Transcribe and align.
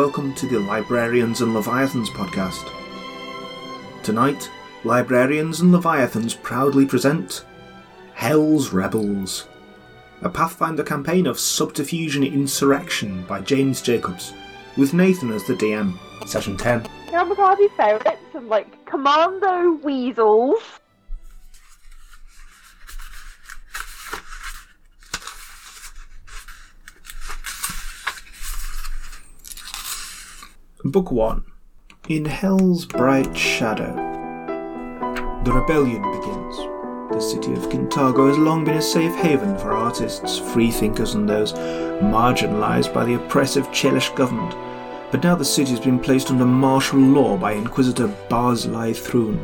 Welcome 0.00 0.34
to 0.36 0.46
the 0.46 0.58
Librarians 0.58 1.42
and 1.42 1.52
Leviathans 1.52 2.08
podcast. 2.08 2.72
Tonight, 4.02 4.50
Librarians 4.82 5.60
and 5.60 5.72
Leviathans 5.72 6.32
proudly 6.32 6.86
present 6.86 7.44
Hell's 8.14 8.72
Rebels, 8.72 9.46
a 10.22 10.30
Pathfinder 10.30 10.84
campaign 10.84 11.26
of 11.26 11.38
subterfuge 11.38 12.16
and 12.16 12.24
insurrection 12.24 13.26
by 13.26 13.42
James 13.42 13.82
Jacobs, 13.82 14.32
with 14.78 14.94
Nathan 14.94 15.32
as 15.32 15.46
the 15.46 15.52
DM. 15.52 15.98
Session 16.26 16.56
10. 16.56 16.84
Kamikaze 17.08 17.70
ferrets 17.76 18.34
and 18.34 18.48
like 18.48 18.82
commando 18.86 19.72
weasels. 19.82 20.79
Book 31.00 31.12
1 31.12 31.44
In 32.10 32.26
Hell's 32.26 32.84
Bright 32.84 33.34
Shadow. 33.34 33.94
The 35.44 35.50
rebellion 35.50 36.02
begins. 36.02 36.56
The 37.10 37.20
city 37.20 37.54
of 37.54 37.70
Kintargo 37.70 38.28
has 38.28 38.36
long 38.36 38.66
been 38.66 38.76
a 38.76 38.82
safe 38.82 39.14
haven 39.14 39.56
for 39.56 39.72
artists, 39.72 40.36
freethinkers, 40.36 41.14
and 41.14 41.26
those 41.26 41.54
marginalised 41.54 42.92
by 42.92 43.06
the 43.06 43.14
oppressive 43.14 43.66
Chelish 43.68 44.14
government. 44.14 44.54
But 45.10 45.24
now 45.24 45.34
the 45.34 45.42
city 45.42 45.70
has 45.70 45.80
been 45.80 45.98
placed 45.98 46.30
under 46.30 46.44
martial 46.44 46.98
law 46.98 47.38
by 47.38 47.52
Inquisitor 47.52 48.08
Barzilai 48.28 48.94
Thrun. 48.94 49.38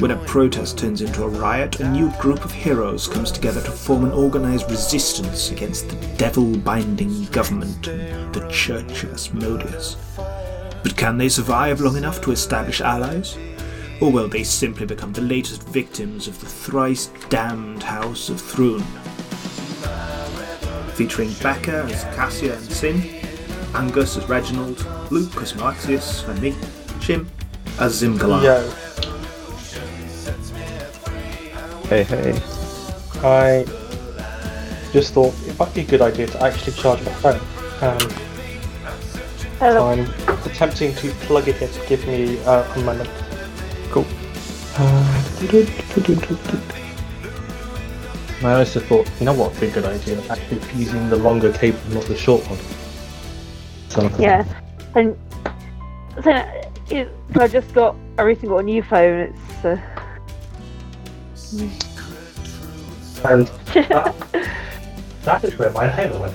When 0.00 0.10
a 0.10 0.16
protest 0.24 0.76
turns 0.76 1.02
into 1.02 1.22
a 1.22 1.28
riot, 1.28 1.78
a 1.78 1.88
new 1.88 2.10
group 2.18 2.44
of 2.44 2.50
heroes 2.50 3.06
comes 3.06 3.30
together 3.30 3.62
to 3.62 3.70
form 3.70 4.04
an 4.04 4.10
organised 4.10 4.68
resistance 4.68 5.52
against 5.52 5.88
the 5.88 6.16
devil 6.16 6.56
binding 6.56 7.26
government 7.26 7.84
the 7.84 8.48
Church 8.50 9.04
of 9.04 9.12
Asmodeus. 9.14 9.96
But 10.82 10.96
can 10.96 11.16
they 11.16 11.28
survive 11.28 11.80
long 11.80 11.96
enough 11.96 12.20
to 12.22 12.32
establish 12.32 12.80
allies? 12.80 13.38
Or 14.00 14.10
will 14.10 14.26
they 14.26 14.42
simply 14.42 14.84
become 14.84 15.12
the 15.12 15.20
latest 15.20 15.62
victims 15.68 16.26
of 16.26 16.40
the 16.40 16.46
thrice 16.46 17.10
damned 17.28 17.84
House 17.84 18.28
of 18.28 18.40
Thrun? 18.40 18.82
Featuring 20.94 21.32
Becca 21.40 21.84
as 21.84 22.02
Cassia 22.16 22.56
and 22.56 22.72
Sin, 22.72 23.24
Angus 23.74 24.16
as 24.16 24.28
Reginald, 24.28 24.84
Luke 25.12 25.40
as 25.40 25.52
Malaxius, 25.52 26.28
and 26.28 26.42
me, 26.42 26.56
Chim 27.00 27.30
as 27.78 28.02
Zimgalar. 28.02 28.42
Yo, 28.42 29.13
Hey, 31.88 32.02
hey. 32.04 32.32
I 33.22 33.64
just 34.90 35.12
thought 35.12 35.34
it 35.46 35.58
might 35.58 35.74
be 35.74 35.82
a 35.82 35.84
good 35.84 36.00
idea 36.00 36.26
to 36.28 36.42
actually 36.42 36.72
charge 36.72 37.04
my 37.04 37.12
phone. 37.12 37.40
Um, 37.82 37.98
Hello. 39.58 39.88
I'm 39.90 40.08
attempting 40.46 40.94
to 40.94 41.10
plug 41.26 41.46
it 41.46 41.60
in. 41.60 41.70
Give 41.86 42.06
me 42.06 42.40
uh, 42.44 42.64
a 42.74 42.78
moment. 42.80 43.10
Cool. 43.90 44.06
I 48.42 48.54
also 48.58 48.80
thought, 48.80 49.10
you 49.20 49.26
know 49.26 49.34
what 49.34 49.52
would 49.52 49.60
be 49.60 49.68
a 49.68 49.70
good 49.70 49.84
idea? 49.84 50.22
Actually 50.30 50.60
using 50.78 51.10
the 51.10 51.16
longer 51.16 51.52
cable, 51.52 51.78
not 51.90 52.04
the 52.04 52.16
short 52.16 52.42
one. 52.48 52.58
So, 53.90 54.10
Yeah. 54.18 54.44
And 54.94 55.16
so 56.22 56.30
it, 56.90 57.08
so 57.34 57.40
I 57.42 57.48
just 57.48 57.74
got 57.74 57.94
I 58.18 58.22
recently 58.22 58.48
got 58.48 58.58
a 58.58 58.62
new 58.62 58.82
phone. 58.82 59.20
It's 59.20 59.64
uh, 59.64 59.93
And 63.24 63.46
that, 63.72 63.90
uh, 63.90 64.12
that 65.22 65.44
is 65.44 65.58
where 65.58 65.70
my 65.70 65.88
halo 65.88 66.20
went. 66.20 66.34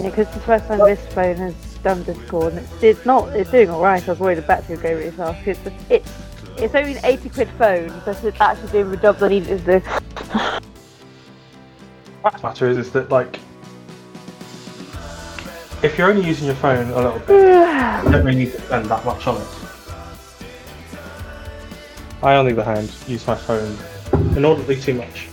yeah, 0.00 0.10
because 0.10 0.28
the 0.34 0.40
first 0.40 0.66
time 0.66 0.78
this 0.80 1.00
phone 1.14 1.36
has 1.36 1.54
done 1.82 2.02
Discord, 2.02 2.54
and 2.54 2.62
it's, 2.62 2.82
it's 2.82 3.06
not 3.06 3.28
it's 3.30 3.50
doing 3.50 3.70
all 3.70 3.82
right. 3.82 4.02
I 4.02 4.10
was 4.10 4.18
worried 4.18 4.38
the 4.38 4.42
battery 4.42 4.76
would 4.76 4.82
go 4.82 4.94
really 4.94 5.10
fast. 5.12 5.46
It's 5.46 5.60
it's 5.88 6.12
it's 6.58 6.74
only 6.74 6.96
an 6.96 7.04
eighty 7.04 7.28
quid 7.28 7.48
phone, 7.50 7.88
but 8.04 8.22
it's 8.24 8.40
actually 8.40 8.72
doing 8.72 8.90
the 8.90 8.96
job 8.96 9.22
I 9.22 9.28
need 9.28 9.46
it 9.46 9.58
to 9.64 9.80
do. 9.80 9.80
fact 12.22 12.36
of 12.36 12.42
matter 12.42 12.68
is, 12.68 12.78
is 12.78 12.90
that 12.92 13.10
like, 13.10 13.38
if 15.82 15.96
you're 15.96 16.10
only 16.10 16.26
using 16.26 16.46
your 16.46 16.56
phone 16.56 16.90
a 16.90 16.96
little 16.96 17.18
bit, 17.20 17.30
you 17.30 18.12
don't 18.12 18.24
really 18.24 18.44
need 18.44 18.52
to 18.52 18.60
spend 18.62 18.86
that 18.86 19.04
much 19.04 19.26
on 19.26 19.40
it. 19.40 19.48
I, 22.22 22.36
on 22.36 22.46
the 22.46 22.52
other 22.52 22.62
hand, 22.62 22.92
use 23.08 23.26
my 23.26 23.34
phone 23.34 23.76
inordinately 24.12 24.80
too 24.80 24.94
much. 24.94 25.28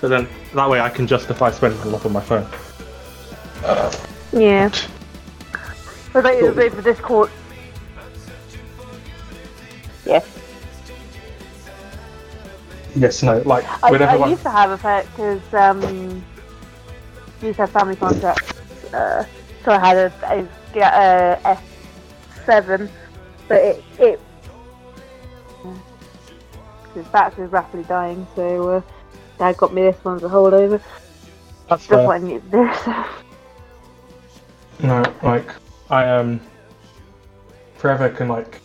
But 0.00 0.08
then 0.08 0.28
that 0.54 0.68
way 0.68 0.80
I 0.80 0.90
can 0.90 1.06
justify 1.06 1.50
spending 1.50 1.80
a 1.80 1.86
lot 1.86 2.04
on 2.04 2.12
my 2.12 2.20
phone. 2.20 2.46
Yeah. 4.32 4.70
But 6.12 6.24
like, 6.24 6.38
it's 6.40 6.74
for 6.74 6.82
Discord. 6.82 7.30
Yeah. 10.04 10.24
Yes, 12.94 13.22
no, 13.22 13.42
like 13.44 13.64
I, 13.82 13.90
whenever 13.90 14.24
I 14.24 14.28
used 14.28 14.42
to 14.42 14.50
have 14.50 14.70
a 14.70 14.78
pet 14.78 15.06
because 15.10 15.42
um, 15.52 16.24
used 17.42 17.56
to 17.56 17.62
have 17.62 17.70
family 17.70 17.96
contracts. 17.96 18.54
Uh, 18.94 19.26
so 19.64 19.72
I 19.72 19.78
had 19.78 19.96
a, 19.96 20.48
a, 20.74 21.50
a 21.52 21.58
S7, 22.46 22.88
but 23.48 23.56
it 23.56 23.84
it 23.98 24.20
his 26.96 27.06
battery 27.08 27.44
was 27.44 27.52
rapidly 27.52 27.84
dying. 27.84 28.26
So 28.34 28.68
uh, 28.70 28.82
Dad 29.38 29.56
got 29.56 29.72
me 29.72 29.82
this 29.82 29.96
one 30.04 30.20
to 30.20 30.28
hold 30.28 30.54
over. 30.54 30.80
that's 31.68 31.86
Just 31.86 32.06
what 32.06 32.22
I 32.22 32.24
needed. 32.24 32.42
So. 34.78 34.86
No, 34.86 35.02
like 35.22 35.48
I 35.88 36.06
um 36.10 36.38
forever 37.76 38.10
can 38.10 38.28
like 38.28 38.60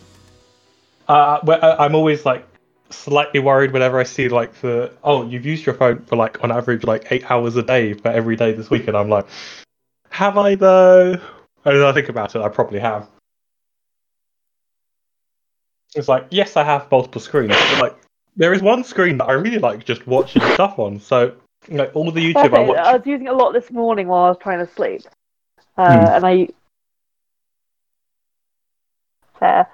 uh 1.08 1.40
I'm 1.80 1.96
always 1.96 2.26
like 2.26 2.46
slightly 2.90 3.40
worried 3.40 3.72
whenever 3.72 3.98
I 3.98 4.04
see 4.04 4.28
like 4.28 4.54
the 4.60 4.92
oh 5.06 5.26
you've 5.26 5.46
used 5.46 5.66
your 5.66 5.76
phone 5.76 6.04
for 6.04 6.18
like 6.18 6.44
on 6.44 6.52
average 6.52 6.84
like 6.84 7.10
eight 7.12 7.32
hours 7.32 7.56
a 7.56 7.64
day 7.64 7.94
for 7.94 8.10
every 8.10 8.36
day 8.36 8.52
this 8.52 8.70
week 8.70 8.90
and 8.90 8.98
I'm 8.98 9.08
like 9.08 9.26
have 10.10 10.38
I 10.38 10.56
though? 10.56 11.18
And 11.64 11.84
I 11.84 11.94
think 11.94 12.10
about 12.10 12.36
it, 12.36 12.42
I 12.42 12.50
probably 12.50 12.80
have. 12.80 13.08
It's 15.96 16.08
like 16.08 16.28
yes, 16.32 16.58
I 16.58 16.64
have 16.64 16.90
multiple 16.92 17.22
screens, 17.22 17.54
but 17.56 17.82
like 17.82 18.01
there 18.36 18.54
is 18.54 18.62
one 18.62 18.84
screen 18.84 19.18
that 19.18 19.26
I 19.26 19.34
really 19.34 19.60
like 19.60 19.86
just 19.86 20.08
watching 20.08 20.42
stuff 20.54 20.80
on. 20.80 21.00
So 21.00 21.34
like 21.70 21.96
all 21.96 22.12
the 22.12 22.34
YouTube 22.34 22.56
I 22.56 22.60
watch. 22.62 22.78
I 22.78 22.98
was 22.98 23.06
using 23.06 23.28
it 23.28 23.32
a 23.32 23.36
lot 23.36 23.54
this 23.54 23.72
morning 23.72 24.08
while 24.08 24.26
I 24.26 24.30
was 24.30 24.38
trying 24.40 24.66
to 24.66 24.72
sleep, 24.72 25.02
uh, 25.78 25.84
Hmm. 25.84 26.16
and 26.16 26.26
I. 26.26 26.48
Fair. 29.40 29.68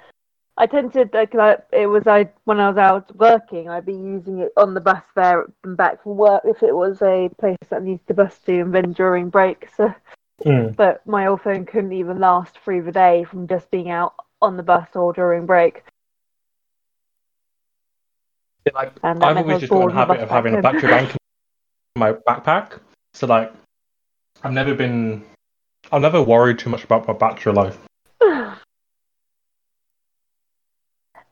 I 0.60 0.66
tend 0.66 0.94
to 0.94 1.08
like 1.14 1.36
I, 1.36 1.58
it 1.72 1.86
was 1.86 2.08
I 2.08 2.30
when 2.46 2.60
I 2.60 2.70
was 2.70 2.78
out 2.78 3.16
working. 3.16 3.70
I'd 3.70 3.86
be 3.86 3.94
using 3.94 4.40
it 4.40 4.52
on 4.58 4.74
the 4.74 4.82
bus 4.82 5.04
there 5.16 5.46
and 5.64 5.78
back 5.78 6.02
from 6.02 6.18
work 6.18 6.42
if 6.46 6.64
it 6.64 6.76
was 6.76 7.02
a 7.04 7.30
place 7.38 7.58
that 7.70 7.84
needs 7.84 8.02
to 8.08 8.14
bus 8.16 8.40
to, 8.40 8.62
and 8.62 8.74
then 8.74 8.92
during 8.94 9.30
breaks. 9.30 9.76
So, 9.78 9.94
Mm. 10.46 10.76
but 10.76 11.06
my 11.08 11.26
old 11.26 11.42
phone 11.42 11.66
couldn't 11.66 11.94
even 11.94 12.20
last 12.20 12.60
through 12.60 12.84
the 12.84 12.92
day 12.92 13.24
from 13.24 13.48
just 13.48 13.70
being 13.72 13.90
out 13.90 14.14
on 14.42 14.56
the 14.56 14.64
bus 14.64 14.88
or 14.96 15.12
during 15.12 15.46
break. 15.48 15.84
Like 18.74 18.94
I've 19.04 19.38
always 19.38 19.60
just 19.60 19.72
got 19.72 19.90
a 19.90 19.94
habit 19.94 20.20
of 20.20 20.30
having 20.30 20.56
a 20.56 20.62
battery 20.62 20.90
bank 20.90 21.12
in 21.12 21.18
my 22.00 22.14
backpack. 22.14 22.80
So 23.14 23.28
like, 23.28 23.52
I've 24.44 24.54
never 24.54 24.74
been, 24.76 25.24
I've 25.92 26.02
never 26.02 26.22
worried 26.22 26.60
too 26.60 26.70
much 26.70 26.84
about 26.84 27.08
my 27.08 27.14
battery 27.14 27.54
life. 27.54 27.78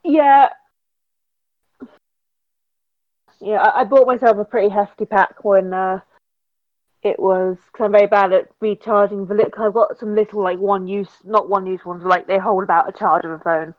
Yeah. 0.08 0.50
Yeah, 3.42 3.58
I, 3.58 3.82
I 3.82 3.84
bought 3.86 4.06
myself 4.06 4.38
a 4.38 4.46
pretty 4.46 4.70
hefty 4.70 5.06
pack 5.06 5.44
when 5.44 5.74
uh, 5.74 6.00
it 7.02 7.20
was 7.20 7.58
because 7.72 7.86
I'm 7.86 7.92
very 7.92 8.06
bad 8.06 8.32
at 8.32 8.50
recharging 8.62 9.26
the 9.26 9.34
lit. 9.34 9.52
Cause 9.52 9.66
I've 9.66 9.74
got 9.74 9.98
some 9.98 10.14
little 10.14 10.44
like 10.44 10.60
one 10.60 10.88
use, 10.88 11.10
not 11.24 11.50
one 11.50 11.66
use 11.66 11.84
ones, 11.84 12.04
like 12.04 12.28
they 12.28 12.38
hold 12.38 12.64
about 12.64 12.88
a 12.88 12.92
charge 12.92 13.26
of 13.26 13.32
a 13.32 13.40
phone. 13.40 13.74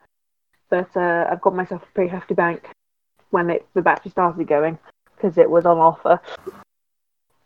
But 0.69 0.97
uh, 0.97 1.29
I've 1.31 1.41
got 1.41 1.55
myself 1.55 1.85
a 1.85 1.95
pretty 1.95 2.11
hefty 2.11 2.35
bank 2.35 2.71
when 3.31 3.51
it 3.51 3.67
the 3.75 3.83
battery 3.83 4.11
started 4.11 4.47
going 4.47 4.79
because 5.15 5.39
it 5.39 5.51
was 5.51 5.67
on 5.67 5.79
offer. 5.79 6.21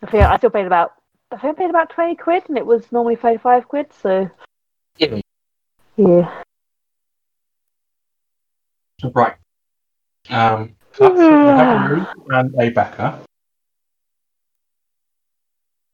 I 0.02 0.06
think 0.06 0.24
I 0.24 0.36
still 0.38 0.50
paid 0.50 0.66
about 0.66 0.94
I 1.30 1.36
think 1.36 1.56
I 1.56 1.62
paid 1.62 1.70
about 1.70 1.90
twenty 1.90 2.16
quid, 2.16 2.44
and 2.48 2.58
it 2.58 2.66
was 2.66 2.90
normally 2.92 3.16
thirty 3.16 3.38
five 3.38 3.68
quid. 3.68 3.92
So 3.92 4.30
Yeah. 4.98 5.20
yeah. 5.96 6.42
Right. 9.14 9.36
Um, 10.28 10.76
that's 10.98 11.14
we 11.14 11.22
have 11.22 11.90
a 11.90 12.14
and 12.28 12.54
a 12.60 12.70
Becca. 12.70 13.20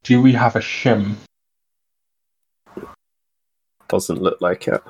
Do 0.03 0.23
we 0.23 0.33
have 0.33 0.57
a 0.57 0.61
shim? 0.61 1.17
Doesn't 3.89 4.21
look 4.21 4.41
like 4.41 4.67
it. 4.69 4.83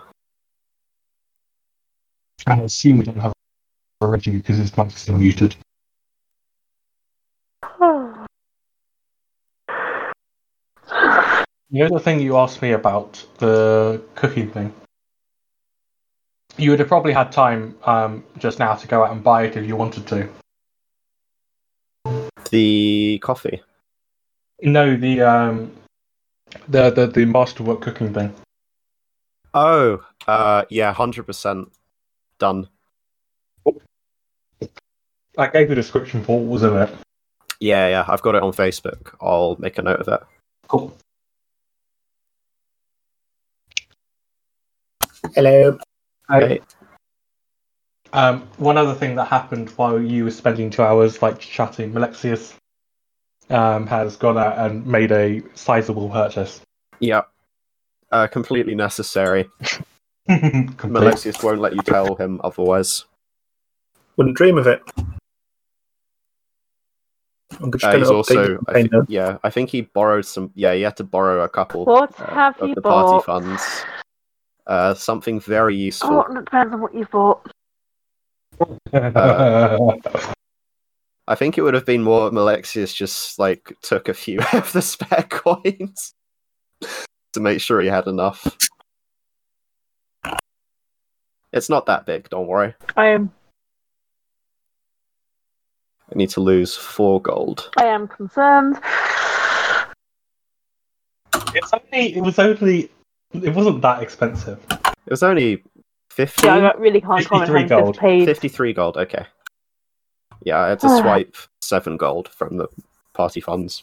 I 2.46 2.60
assume 2.60 2.98
we 2.98 3.04
don't 3.04 3.18
have 3.18 3.32
a 4.00 4.06
Reggie 4.06 4.36
because 4.36 4.58
his 4.58 4.76
mic's 4.76 5.00
still 5.00 5.18
muted. 5.18 5.56
You 7.80 8.26
know 11.70 11.88
the 11.88 12.00
thing 12.00 12.20
you 12.20 12.36
asked 12.36 12.62
me 12.62 12.72
about 12.72 13.24
the 13.38 14.02
cooking 14.14 14.50
thing. 14.50 14.72
You 16.58 16.70
would 16.70 16.78
have 16.78 16.88
probably 16.88 17.12
had 17.12 17.32
time 17.32 17.76
um, 17.84 18.24
just 18.38 18.58
now 18.58 18.74
to 18.74 18.86
go 18.86 19.04
out 19.04 19.12
and 19.12 19.22
buy 19.22 19.44
it 19.44 19.56
if 19.56 19.66
you 19.66 19.76
wanted 19.76 20.06
to. 20.06 20.28
The 22.50 23.18
coffee. 23.22 23.62
No, 24.62 24.96
the 24.96 25.20
um, 25.20 25.72
the 26.68 26.90
the 26.90 27.06
the 27.08 27.26
masterwork 27.26 27.82
cooking 27.82 28.14
thing. 28.14 28.34
Oh, 29.52 30.04
uh, 30.26 30.64
yeah, 30.70 30.92
hundred 30.92 31.24
percent 31.24 31.72
done. 32.38 32.68
I 35.38 35.48
gave 35.48 35.68
the 35.68 35.74
description 35.74 36.24
for 36.24 36.38
what 36.38 36.50
was 36.50 36.62
in 36.62 36.76
it. 36.76 36.90
Yeah, 37.60 37.88
yeah, 37.88 38.04
I've 38.08 38.22
got 38.22 38.34
it 38.34 38.42
on 38.42 38.52
Facebook. 38.52 39.14
I'll 39.20 39.56
make 39.58 39.78
a 39.78 39.82
note 39.82 40.00
of 40.00 40.08
it. 40.08 40.20
Cool. 40.68 40.96
Hello. 45.34 45.78
Okay. 46.30 46.60
Um, 48.12 48.48
one 48.56 48.78
other 48.78 48.94
thing 48.94 49.16
that 49.16 49.26
happened 49.26 49.70
while 49.70 50.00
you 50.00 50.24
were 50.24 50.30
spending 50.30 50.70
two 50.70 50.82
hours 50.82 51.20
like 51.20 51.38
chatting, 51.38 51.92
Malexius 51.92 52.54
um, 53.50 53.86
has 53.86 54.16
gone 54.16 54.38
out 54.38 54.58
and 54.58 54.86
made 54.86 55.12
a 55.12 55.42
sizable 55.54 56.08
purchase. 56.08 56.60
Yeah. 57.00 57.22
Uh, 58.10 58.26
completely 58.26 58.74
necessary. 58.74 59.50
Complete. 60.26 60.90
Malexius 60.90 61.42
won't 61.42 61.60
let 61.60 61.74
you 61.74 61.82
tell 61.82 62.16
him 62.16 62.40
otherwise. 62.42 63.04
Wouldn't 64.16 64.36
dream 64.36 64.58
of 64.58 64.66
it. 64.66 64.82
I'm 67.60 67.70
just 67.72 67.84
Uh, 67.84 67.98
he's 67.98 68.10
also, 68.10 68.58
I 68.66 68.72
think, 68.72 68.92
yeah, 69.08 69.38
I 69.44 69.50
think 69.50 69.70
he 69.70 69.82
borrowed 69.82 70.26
some. 70.26 70.50
Yeah, 70.54 70.74
he 70.74 70.82
had 70.82 70.96
to 70.98 71.04
borrow 71.04 71.42
a 71.42 71.48
couple 71.48 71.84
What 71.84 72.18
uh, 72.20 72.34
have 72.34 72.58
of 72.58 72.68
you 72.68 72.74
the 72.74 72.82
party 72.82 73.24
funds. 73.24 73.62
Uh, 74.66 74.94
something 74.94 75.38
very 75.40 75.76
useful. 75.76 76.24
Oh, 76.28 76.32
it 76.32 76.34
depends 76.44 76.74
on 76.74 76.80
what 76.80 76.94
you 76.94 77.06
bought. 77.06 77.46
I 81.28 81.34
think 81.34 81.58
it 81.58 81.62
would 81.62 81.74
have 81.74 81.86
been 81.86 82.02
more 82.02 82.28
if 82.28 82.32
Malexius 82.32 82.94
just 82.94 83.38
like 83.38 83.76
took 83.82 84.08
a 84.08 84.14
few 84.14 84.40
of 84.52 84.72
the 84.72 84.82
spare 84.82 85.26
coins 85.28 86.14
to 87.32 87.40
make 87.40 87.60
sure 87.60 87.80
he 87.80 87.88
had 87.88 88.06
enough. 88.06 88.56
It's 91.52 91.68
not 91.68 91.86
that 91.86 92.06
big, 92.06 92.28
don't 92.28 92.46
worry. 92.48 92.74
I 92.96 93.06
am. 93.06 93.32
I 96.12 96.16
need 96.16 96.30
to 96.30 96.40
lose 96.40 96.76
four 96.76 97.20
gold. 97.20 97.70
I 97.76 97.84
am 97.86 98.06
concerned. 98.06 98.78
it's 101.54 101.72
only, 101.72 102.16
it 102.16 102.20
was 102.22 102.38
only, 102.38 102.90
it 103.32 103.54
wasn't 103.54 103.82
that 103.82 104.02
expensive. 104.02 104.60
It 104.70 105.10
was 105.10 105.22
only 105.22 105.62
50, 106.10 106.46
Yeah, 106.46 106.54
I 106.56 106.72
really 106.78 107.00
can't 107.00 107.26
comment 107.26 107.50
53 107.50 107.64
gold. 107.68 107.96
53 107.98 108.72
gold. 108.72 108.96
Okay. 108.96 109.26
Yeah, 110.44 110.60
I 110.60 110.68
had 110.68 110.80
to 110.80 110.88
swipe 111.00 111.36
seven 111.60 111.96
gold 111.96 112.28
from 112.28 112.56
the 112.56 112.68
party 113.12 113.40
funds. 113.40 113.82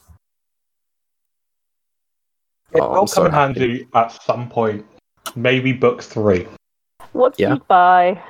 It 2.73 2.79
Oh, 2.81 2.91
I'm 2.91 2.99
will 2.99 3.07
come 3.07 3.25
in 3.27 3.31
handy 3.31 3.87
at 3.93 4.11
some 4.23 4.49
point. 4.49 4.85
Maybe 5.35 5.73
book 5.73 6.01
three. 6.01 6.47
What 7.11 7.35
did 7.35 7.43
Yeah. 7.43 7.53
you 7.55 7.59
buy? 7.67 8.21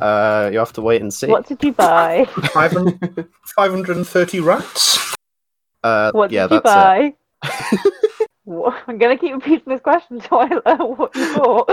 Uh, 0.00 0.48
you 0.52 0.58
have 0.58 0.72
to 0.72 0.82
wait 0.82 1.02
and 1.02 1.12
see. 1.12 1.26
What 1.26 1.46
did 1.46 1.62
you 1.62 1.72
buy? 1.72 2.24
500 2.26 3.28
530 3.56 4.40
rats? 4.40 5.14
Uh, 5.82 6.10
What 6.12 6.30
yeah, 6.30 6.46
did 6.46 6.54
you 6.56 6.60
buy? 6.62 7.14
I'm 8.86 8.98
gonna 8.98 9.16
keep 9.16 9.32
repeating 9.34 9.72
this 9.72 9.80
question 9.80 10.16
until 10.20 10.38
I 10.38 10.60
learn 10.66 10.96
what 10.96 11.14
you 11.14 11.34
bought. 11.36 11.70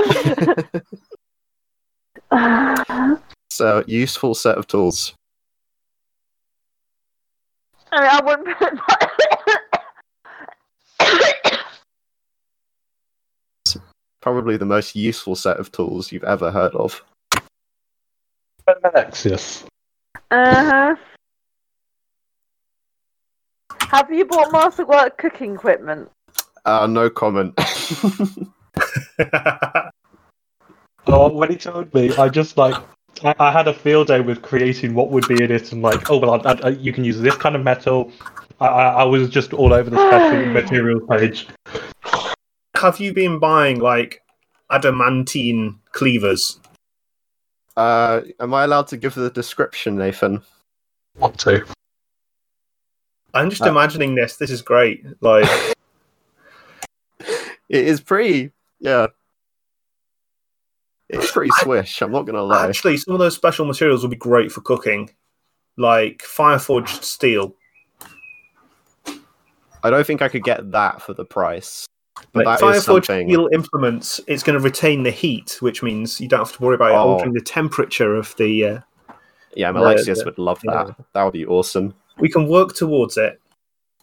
so 3.49 3.83
useful 3.87 4.35
set 4.35 4.57
of 4.57 4.67
tools. 4.67 5.13
I 7.91 8.01
mean, 8.01 8.09
I 8.11 8.21
wouldn't 8.23 8.57
put 8.57 8.73
Probably 14.21 14.57
the 14.57 14.65
most 14.65 14.93
useful 14.95 15.35
set 15.37 15.57
of 15.57 15.71
tools 15.71 16.11
you've 16.11 16.25
ever 16.25 16.51
heard 16.51 16.73
of. 16.75 17.01
Alexius. 18.83 19.65
Uh 20.31 20.63
huh. 20.63 20.95
Have 23.89 24.11
you 24.11 24.25
bought 24.25 24.51
Masterwork 24.51 25.17
cooking 25.17 25.55
equipment? 25.55 26.09
Uh, 26.65 26.87
no 26.87 27.09
comment. 27.09 27.57
Oh, 31.07 31.29
when 31.29 31.49
he 31.49 31.55
told 31.55 31.93
me, 31.93 32.13
I 32.17 32.27
just 32.27 32.57
like 32.57 32.75
I, 33.23 33.33
I 33.39 33.51
had 33.51 33.67
a 33.67 33.73
field 33.73 34.07
day 34.07 34.19
with 34.19 34.41
creating 34.41 34.93
what 34.93 35.09
would 35.09 35.27
be 35.27 35.41
in 35.41 35.51
it, 35.51 35.71
and 35.71 35.81
like, 35.81 36.09
oh 36.11 36.17
well, 36.17 36.45
I, 36.45 36.59
I, 36.63 36.69
you 36.69 36.91
can 36.91 37.05
use 37.05 37.19
this 37.21 37.35
kind 37.35 37.55
of 37.55 37.63
metal. 37.63 38.11
I, 38.59 38.67
I, 38.67 38.87
I 38.87 39.03
was 39.03 39.29
just 39.29 39.53
all 39.53 39.73
over 39.73 39.89
the 39.89 39.97
special 39.97 40.45
materials 40.51 41.03
page. 41.09 41.47
Have 42.75 42.99
you 42.99 43.13
been 43.13 43.39
buying 43.39 43.79
like 43.79 44.21
adamantine 44.69 45.79
cleavers? 45.93 46.59
Uh, 47.77 48.21
am 48.41 48.53
I 48.53 48.65
allowed 48.65 48.87
to 48.87 48.97
give 48.97 49.15
the 49.15 49.29
description, 49.29 49.95
Nathan? 49.97 50.41
Want 51.17 51.39
to? 51.41 51.65
I'm 53.33 53.49
just 53.49 53.61
Uh. 53.61 53.67
imagining 53.69 54.15
this. 54.15 54.35
This 54.37 54.51
is 54.51 54.61
great. 54.61 55.05
Like, 55.21 55.45
It 57.69 57.85
is 57.85 57.99
pretty, 57.99 58.51
yeah. 58.79 59.07
It's 61.09 61.31
pretty 61.31 61.51
swish. 61.59 62.01
I'm 62.01 62.11
not 62.11 62.25
gonna 62.25 62.41
lie. 62.43 62.67
actually, 62.67 62.97
some 62.97 63.13
of 63.13 63.19
those 63.19 63.35
special 63.35 63.65
materials 63.65 64.01
would 64.03 64.11
be 64.11 64.17
great 64.17 64.51
for 64.51 64.61
cooking, 64.61 65.09
like 65.77 66.19
fireforged 66.19 67.03
steel. 67.03 67.55
I 69.83 69.89
don't 69.89 70.05
think 70.07 70.21
I 70.21 70.27
could 70.29 70.43
get 70.43 70.71
that 70.71 71.01
for 71.01 71.13
the 71.13 71.25
price. 71.25 71.85
But 72.33 72.45
that 72.45 72.55
is 72.75 72.85
fireforged 72.85 73.05
something. 73.05 73.27
steel 73.29 73.49
implements. 73.53 74.19
It's 74.27 74.43
going 74.43 74.57
to 74.57 74.63
retain 74.63 75.03
the 75.03 75.11
heat, 75.11 75.57
which 75.61 75.81
means 75.83 76.19
you 76.21 76.27
don't 76.27 76.39
have 76.39 76.55
to 76.55 76.61
worry 76.63 76.75
about 76.75 76.91
Oh. 76.91 77.13
altering 77.13 77.33
the 77.33 77.41
temperature 77.41 78.15
of 78.15 78.35
the. 78.37 78.65
Uh, 78.65 78.79
Yeah, 79.55 79.71
Malexius 79.71 80.23
would 80.25 80.37
love 80.37 80.59
yeah. 80.63 80.83
that. 80.85 80.95
That 81.13 81.23
would 81.23 81.33
be 81.33 81.45
awesome. 81.45 81.93
we 82.19 82.29
can 82.29 82.47
work 82.47 82.73
towards 82.75 83.17
it. 83.17 83.39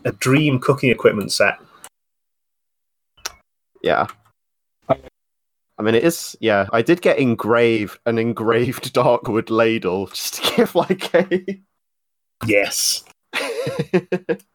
A 0.05 0.13
dream 0.13 0.59
cooking 0.61 0.91
equipment 0.91 1.33
set. 1.33 1.59
Yeah. 3.83 4.07
I 4.89 5.83
mean, 5.83 5.95
it 5.97 6.05
is. 6.05 6.37
Yeah, 6.41 6.67
I 6.73 6.83
did 6.83 7.03
get 7.03 7.19
engraved 7.19 7.99
an 8.07 8.19
engraved 8.19 8.95
darkwood 8.95 9.51
ladle 9.51 10.07
just 10.07 10.35
to 10.35 10.57
give 10.57 10.75
like 10.75 11.13
a. 11.15 11.45
Yes. 12.47 13.05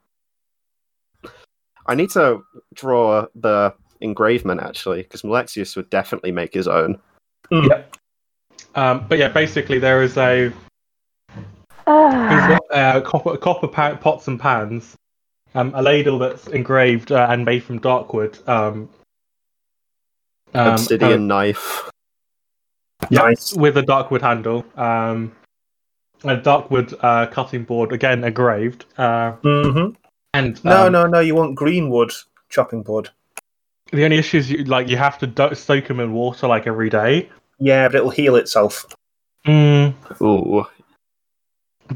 I 1.89 1.95
need 1.95 2.11
to 2.11 2.43
draw 2.75 3.25
the 3.33 3.73
engravement 3.99 4.61
actually, 4.61 5.01
because 5.01 5.23
Malexius 5.23 5.75
would 5.75 5.89
definitely 5.89 6.31
make 6.31 6.53
his 6.53 6.67
own. 6.67 6.99
Um, 8.75 9.05
but 9.09 9.17
yeah, 9.17 9.29
basically 9.29 9.79
there 9.79 10.03
is 10.03 10.15
a 10.15 10.53
Ah, 11.87 12.59
uh, 12.71 13.01
copper, 13.01 13.35
copper 13.37 13.67
pa- 13.67 13.95
pots 13.95 14.27
and 14.27 14.39
pans, 14.39 14.95
um, 15.55 15.71
a 15.73 15.81
ladle 15.81 16.19
that's 16.19 16.45
engraved 16.47 17.11
uh, 17.11 17.25
and 17.27 17.43
made 17.43 17.63
from 17.63 17.79
darkwood. 17.79 18.47
Um, 18.47 18.87
um, 20.53 20.73
Obsidian 20.73 21.27
knife. 21.27 21.89
Yeah. 23.09 23.21
Nice. 23.21 23.55
with 23.55 23.77
a 23.77 23.81
darkwood 23.81 24.21
handle, 24.21 24.63
um, 24.77 25.31
a 26.23 26.37
darkwood 26.37 26.93
uh, 27.01 27.25
cutting 27.27 27.63
board 27.63 27.91
again 27.91 28.23
engraved, 28.23 28.85
uh, 28.99 29.31
hmm 29.41 29.89
and 30.33 30.63
No, 30.63 30.87
um, 30.87 30.93
no, 30.93 31.05
no. 31.05 31.19
You 31.19 31.35
want 31.35 31.55
greenwood 31.55 32.11
chopping 32.49 32.83
board. 32.83 33.09
The 33.91 34.05
only 34.05 34.17
issue 34.17 34.37
is 34.37 34.51
you 34.51 34.63
like 34.65 34.87
you 34.87 34.97
have 34.97 35.17
to 35.19 35.27
do- 35.27 35.55
soak 35.55 35.87
them 35.87 35.99
in 35.99 36.13
water 36.13 36.47
like 36.47 36.67
every 36.67 36.89
day. 36.89 37.29
Yeah, 37.59 37.87
but 37.87 37.95
it'll 37.95 38.09
heal 38.09 38.35
itself. 38.35 38.85
Mm. 39.45 39.95
Ooh. 40.21 40.65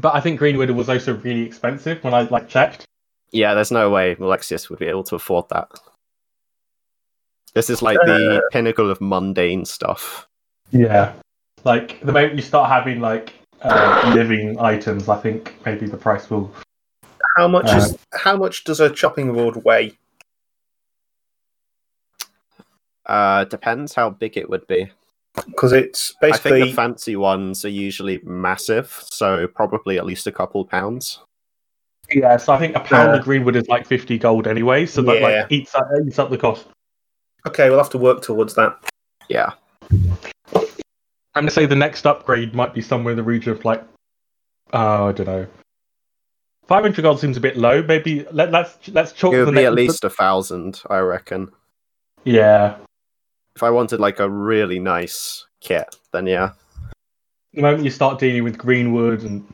But 0.00 0.14
I 0.14 0.20
think 0.20 0.38
greenwood 0.38 0.70
was 0.70 0.88
also 0.88 1.16
really 1.18 1.42
expensive 1.42 2.02
when 2.02 2.14
I 2.14 2.22
like 2.22 2.48
checked. 2.48 2.84
Yeah, 3.30 3.54
there's 3.54 3.70
no 3.70 3.90
way 3.90 4.16
Malexius 4.18 4.68
would 4.70 4.78
be 4.78 4.86
able 4.86 5.04
to 5.04 5.16
afford 5.16 5.48
that. 5.50 5.68
This 7.54 7.70
is 7.70 7.82
like 7.82 7.98
the 8.04 8.42
pinnacle 8.50 8.90
of 8.90 9.00
mundane 9.00 9.64
stuff. 9.64 10.26
Yeah, 10.72 11.12
like 11.64 12.00
the 12.00 12.12
moment 12.12 12.34
you 12.34 12.42
start 12.42 12.68
having 12.68 13.00
like 13.00 13.34
uh, 13.62 14.12
living 14.14 14.58
items, 14.58 15.08
I 15.08 15.20
think 15.20 15.54
maybe 15.64 15.86
the 15.86 15.96
price 15.96 16.28
will. 16.28 16.52
How 17.36 17.48
much 17.48 17.66
Uh, 17.66 17.76
is 17.76 17.98
how 18.12 18.36
much 18.36 18.64
does 18.64 18.80
a 18.80 18.90
chopping 18.90 19.32
board 19.32 19.64
weigh? 19.64 19.96
Uh, 23.06 23.44
depends 23.44 23.94
how 23.94 24.10
big 24.10 24.36
it 24.36 24.48
would 24.48 24.66
be. 24.66 24.90
Because 25.46 25.72
it's 25.72 26.14
I 26.22 26.30
think 26.30 26.32
basically 26.32 26.62
the 26.70 26.72
fancy 26.72 27.16
ones 27.16 27.64
are 27.64 27.68
usually 27.70 28.20
massive, 28.22 28.90
so 29.10 29.48
probably 29.48 29.98
at 29.98 30.06
least 30.06 30.26
a 30.28 30.32
couple 30.32 30.64
pounds. 30.64 31.20
Yeah, 32.10 32.36
so 32.36 32.52
I 32.52 32.58
think 32.58 32.76
a 32.76 32.80
pound 32.80 33.10
Yeah. 33.10 33.18
of 33.18 33.24
greenwood 33.24 33.56
is 33.56 33.66
like 33.66 33.86
fifty 33.86 34.16
gold 34.16 34.46
anyway, 34.46 34.86
so 34.86 35.02
that 35.02 35.20
Yeah. 35.20 35.40
like 35.40 35.52
eats 35.52 35.74
up, 35.74 35.88
eats 36.06 36.18
up 36.18 36.30
the 36.30 36.38
cost. 36.38 36.66
Okay, 37.46 37.68
we'll 37.68 37.78
have 37.78 37.90
to 37.90 37.98
work 37.98 38.22
towards 38.22 38.54
that. 38.54 38.78
Yeah. 39.28 39.52
I'm 41.36 41.42
gonna 41.42 41.50
say 41.50 41.66
the 41.66 41.74
next 41.74 42.06
upgrade 42.06 42.54
might 42.54 42.72
be 42.72 42.80
somewhere 42.80 43.10
in 43.10 43.16
the 43.16 43.24
region 43.24 43.52
of 43.52 43.64
like, 43.64 43.82
uh, 44.72 45.06
I 45.06 45.12
don't 45.12 45.26
know. 45.26 45.46
500 46.68 47.02
gold 47.02 47.20
seems 47.20 47.36
a 47.36 47.40
bit 47.40 47.56
low. 47.56 47.82
Maybe 47.82 48.24
let, 48.32 48.50
let's 48.50 48.76
let's 48.88 49.12
chalk 49.12 49.34
It 49.34 49.38
the 49.38 49.44
would 49.46 49.50
be 49.52 49.56
next- 49.62 49.66
at 49.66 49.74
least 49.74 50.04
a 50.04 50.10
thousand, 50.10 50.82
I 50.88 50.98
reckon. 50.98 51.50
Yeah. 52.24 52.76
If 53.56 53.62
I 53.62 53.70
wanted 53.70 54.00
like 54.00 54.18
a 54.18 54.28
really 54.28 54.78
nice 54.78 55.46
kit, 55.60 55.94
then 56.12 56.26
yeah. 56.26 56.52
The 57.52 57.62
moment 57.62 57.84
you 57.84 57.90
start 57.90 58.18
dealing 58.18 58.42
with 58.44 58.58
greenwood 58.58 59.22
and 59.22 59.46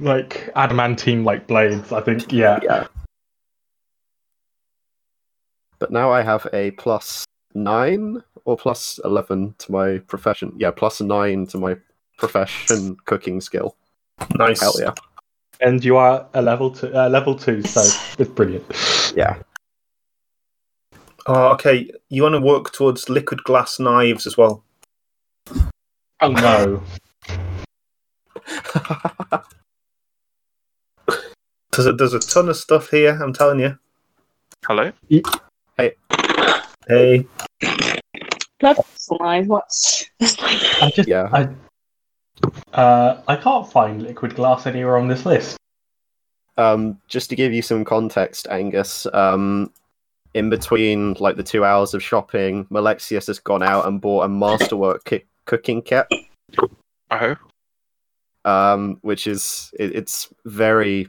like 0.00 0.50
adamantine 0.56 1.22
like 1.22 1.46
blades, 1.46 1.92
I 1.92 2.00
think 2.00 2.32
yeah. 2.32 2.58
Yeah. 2.62 2.86
But 5.78 5.90
now 5.92 6.10
I 6.10 6.22
have 6.22 6.46
a 6.52 6.70
plus 6.72 7.24
nine 7.54 8.22
or 8.44 8.56
plus 8.56 8.98
eleven 9.04 9.54
to 9.58 9.70
my 9.72 9.98
profession. 9.98 10.52
Yeah, 10.56 10.70
plus 10.70 11.00
nine 11.00 11.46
to 11.48 11.58
my 11.58 11.76
profession 12.18 12.96
cooking 13.04 13.40
skill. 13.40 13.76
Nice. 14.36 14.60
Hell 14.60 14.74
yeah. 14.80 14.94
And 15.60 15.84
you 15.84 15.96
are 15.96 16.26
a 16.34 16.42
level 16.42 16.70
two, 16.70 16.94
uh, 16.94 17.08
level 17.08 17.34
two, 17.34 17.62
so 17.62 17.80
it's 18.18 18.30
brilliant. 18.30 18.64
Yeah. 19.16 19.36
Oh, 21.26 21.48
okay. 21.52 21.90
You 22.10 22.22
want 22.22 22.34
to 22.34 22.40
work 22.40 22.72
towards 22.72 23.08
liquid 23.08 23.42
glass 23.44 23.78
knives 23.78 24.26
as 24.26 24.36
well. 24.36 24.62
Oh 26.20 26.30
no. 26.30 26.82
There's 31.74 31.86
a, 31.86 31.92
there's 31.92 32.14
a 32.14 32.20
ton 32.20 32.48
of 32.48 32.56
stuff 32.56 32.88
here. 32.90 33.20
I'm 33.20 33.32
telling 33.32 33.58
you. 33.58 33.76
Hello? 34.64 34.92
Hey, 35.76 35.94
Hey. 36.86 37.26
Blood 38.60 38.76
knives. 39.18 39.48
What's 39.48 40.04
I 40.20 40.92
just 40.94 41.08
Yeah. 41.08 41.28
I 41.32 41.48
uh 42.72 43.22
I 43.26 43.36
can't 43.36 43.70
find 43.70 44.02
liquid 44.02 44.34
glass 44.34 44.66
anywhere 44.66 44.96
on 44.96 45.08
this 45.08 45.26
list. 45.26 45.56
Um, 46.56 47.00
just 47.08 47.30
to 47.30 47.36
give 47.36 47.52
you 47.52 47.62
some 47.62 47.84
context, 47.84 48.46
Angus, 48.48 49.06
um, 49.12 49.72
in 50.34 50.50
between 50.50 51.14
like 51.14 51.36
the 51.36 51.42
two 51.42 51.64
hours 51.64 51.94
of 51.94 52.02
shopping, 52.02 52.66
Malexius 52.70 53.26
has 53.26 53.40
gone 53.40 53.62
out 53.62 53.86
and 53.86 54.00
bought 54.00 54.24
a 54.24 54.28
masterwork 54.28 55.04
ki- 55.04 55.24
cooking 55.46 55.82
kit, 55.82 56.06
Oh, 57.10 57.36
um, 58.44 58.98
which 59.02 59.26
is 59.26 59.72
it, 59.78 59.94
it's 59.94 60.32
very 60.44 61.08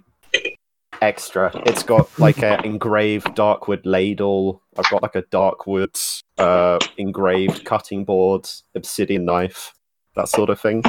extra. 1.01 1.51
It's 1.65 1.83
got 1.83 2.07
like 2.19 2.41
an 2.43 2.63
engraved 2.65 3.27
darkwood 3.35 3.81
ladle. 3.85 4.61
I've 4.77 4.89
got 4.89 5.03
like 5.03 5.15
a 5.15 5.23
darkwood 5.23 6.21
uh, 6.37 6.79
engraved 6.97 7.65
cutting 7.65 8.05
board, 8.05 8.49
obsidian 8.75 9.25
knife, 9.25 9.73
that 10.15 10.29
sort 10.29 10.49
of 10.49 10.59
thing. 10.59 10.83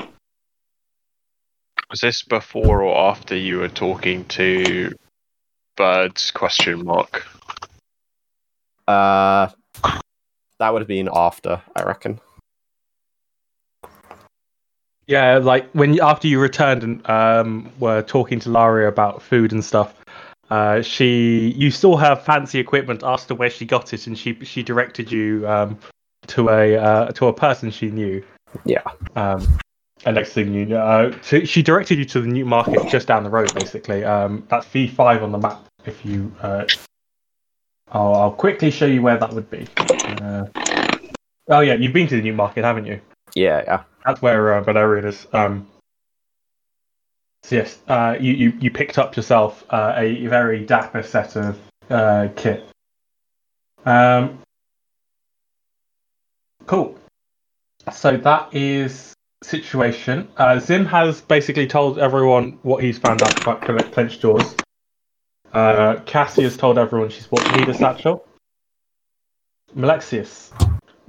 Was 1.90 2.00
this 2.00 2.22
before 2.22 2.82
or 2.82 3.10
after 3.10 3.36
you 3.36 3.58
were 3.58 3.68
talking 3.68 4.24
to 4.26 4.92
Birds? 5.76 6.30
Question 6.30 6.84
mark. 6.84 7.26
Uh, 8.88 9.48
that 10.58 10.72
would 10.72 10.80
have 10.80 10.88
been 10.88 11.08
after, 11.12 11.62
I 11.74 11.82
reckon. 11.82 12.20
Yeah, 15.06 15.38
like 15.38 15.70
when 15.70 16.00
after 16.00 16.26
you 16.26 16.40
returned 16.40 16.82
and 16.82 17.08
um, 17.08 17.70
were 17.78 18.02
talking 18.02 18.40
to 18.40 18.48
Laria 18.48 18.88
about 18.88 19.22
food 19.22 19.52
and 19.52 19.64
stuff, 19.64 19.94
uh, 20.50 20.82
she 20.82 21.52
you 21.56 21.70
saw 21.70 21.96
her 21.96 22.16
fancy 22.16 22.58
equipment, 22.58 23.04
asked 23.04 23.28
her 23.28 23.36
where 23.36 23.50
she 23.50 23.64
got 23.64 23.92
it, 23.92 24.08
and 24.08 24.18
she 24.18 24.36
she 24.44 24.64
directed 24.64 25.12
you 25.12 25.46
um, 25.48 25.78
to 26.26 26.48
a 26.48 26.76
uh, 26.76 27.12
to 27.12 27.26
a 27.26 27.32
person 27.32 27.70
she 27.70 27.90
knew. 27.90 28.24
Yeah. 28.64 28.82
Um, 29.14 29.46
and 30.04 30.14
next 30.14 30.32
thing 30.32 30.52
you 30.52 30.66
know, 30.66 30.78
uh, 30.78 31.18
she 31.22 31.62
directed 31.62 31.98
you 31.98 32.04
to 32.04 32.20
the 32.20 32.28
new 32.28 32.44
market 32.44 32.86
just 32.88 33.06
down 33.06 33.24
the 33.24 33.30
road, 33.30 33.52
basically. 33.54 34.04
Um, 34.04 34.46
that's 34.48 34.66
V 34.66 34.88
five 34.88 35.22
on 35.22 35.32
the 35.32 35.38
map. 35.38 35.64
If 35.84 36.04
you, 36.04 36.34
uh, 36.42 36.66
I'll, 37.90 38.14
I'll 38.14 38.32
quickly 38.32 38.70
show 38.70 38.86
you 38.86 39.02
where 39.02 39.16
that 39.16 39.32
would 39.32 39.50
be. 39.50 39.66
Uh, 39.78 40.46
oh 41.48 41.60
yeah, 41.60 41.74
you've 41.74 41.92
been 41.92 42.08
to 42.08 42.16
the 42.16 42.22
new 42.22 42.32
market, 42.32 42.64
haven't 42.64 42.86
you? 42.86 43.00
Yeah, 43.34 43.62
yeah. 43.64 43.82
That's 44.04 44.20
where 44.20 44.54
uh, 44.54 44.62
Valerian 44.62 45.06
is. 45.06 45.26
Um, 45.32 45.66
so 47.42 47.56
yes, 47.56 47.78
uh, 47.88 48.16
you, 48.20 48.32
you 48.32 48.52
you 48.60 48.70
picked 48.70 48.98
up 48.98 49.16
yourself 49.16 49.64
uh, 49.70 49.94
a 49.96 50.26
very 50.26 50.64
dapper 50.64 51.02
set 51.02 51.36
of 51.36 51.58
uh, 51.88 52.28
kit. 52.34 52.68
Um, 53.84 54.42
cool. 56.66 56.98
So 57.92 58.16
that 58.16 58.52
is 58.52 59.15
situation. 59.42 60.28
Uh, 60.36 60.58
Zim 60.58 60.86
has 60.86 61.20
basically 61.20 61.66
told 61.66 61.98
everyone 61.98 62.58
what 62.62 62.82
he's 62.82 62.98
found 62.98 63.22
out 63.22 63.42
about 63.42 63.92
clenched 63.92 64.20
jaws. 64.20 64.56
Uh, 65.52 66.00
Cassie 66.06 66.42
has 66.42 66.56
told 66.56 66.78
everyone 66.78 67.08
she's 67.08 67.26
bought 67.26 67.56
leader 67.56 67.72
satchel. 67.72 68.26
Malexius, 69.74 70.52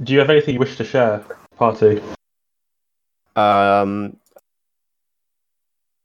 do 0.04 0.14
you 0.14 0.20
have 0.20 0.30
anything 0.30 0.54
you 0.54 0.60
wish 0.60 0.78
to 0.78 0.84
share, 0.84 1.24
party? 1.56 2.02
Um, 3.36 4.18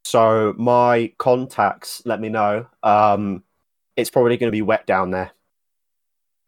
so 0.05 0.55
my 0.59 1.13
contacts 1.19 2.03
let 2.05 2.21
me 2.21 2.29
know. 2.29 2.67
Um, 2.83 3.43
it's 3.97 4.11
probably 4.11 4.37
going 4.37 4.49
to 4.49 4.53
be 4.57 4.63
wet 4.63 4.87
down 4.87 5.11
there. 5.11 5.33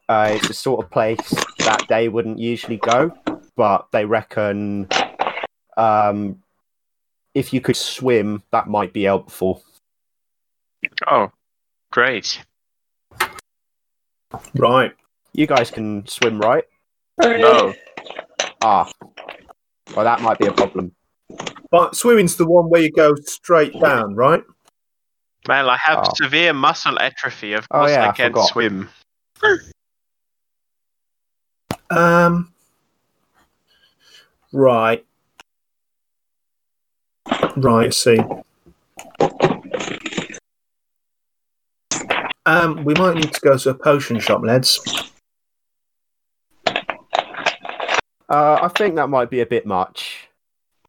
Uh, 0.08 0.32
it's 0.32 0.48
the 0.48 0.54
sort 0.54 0.84
of 0.84 0.90
place 0.90 1.30
that 1.58 1.84
they 1.88 2.08
wouldn't 2.08 2.38
usually 2.38 2.76
go, 2.76 3.12
but 3.56 3.86
they 3.90 4.04
reckon 4.04 4.86
um, 5.76 6.42
if 7.34 7.52
you 7.52 7.60
could 7.60 7.76
swim, 7.76 8.42
that 8.50 8.68
might 8.68 8.92
be 8.92 9.02
helpful. 9.04 9.62
Oh, 11.10 11.30
great. 11.90 12.40
right. 14.56 14.92
You 15.32 15.46
guys 15.46 15.70
can 15.70 16.06
swim, 16.06 16.38
right? 16.38 16.64
No. 17.18 17.74
Ah, 18.62 18.90
well, 19.94 20.04
that 20.04 20.20
might 20.20 20.38
be 20.38 20.46
a 20.46 20.52
problem. 20.52 20.92
But 21.70 21.96
swimming's 21.96 22.36
the 22.36 22.46
one 22.46 22.68
where 22.70 22.80
you 22.82 22.90
go 22.92 23.14
straight 23.16 23.78
down, 23.80 24.14
right? 24.14 24.42
Well, 25.46 25.68
I 25.68 25.76
have 25.76 26.04
Oh. 26.06 26.12
severe 26.14 26.52
muscle 26.54 26.98
atrophy. 26.98 27.52
Of 27.52 27.66
Oh, 27.70 27.80
course, 27.80 27.90
yeah, 27.90 28.06
I 28.06 28.08
I 28.10 28.12
can't 28.12 28.32
forgot. 28.32 28.48
swim. 28.50 28.88
Um. 31.90 32.52
Right. 34.52 35.04
Right. 37.56 37.92
See. 37.92 38.18
Um, 42.46 42.84
we 42.84 42.94
might 42.94 43.14
need 43.14 43.32
to 43.32 43.40
go 43.40 43.56
to 43.56 43.70
a 43.70 43.74
potion 43.74 44.20
shop, 44.20 44.42
lads. 44.44 44.80
Uh, 48.28 48.58
I 48.62 48.68
think 48.76 48.96
that 48.96 49.08
might 49.08 49.30
be 49.30 49.40
a 49.40 49.46
bit 49.46 49.66
much. 49.66 50.28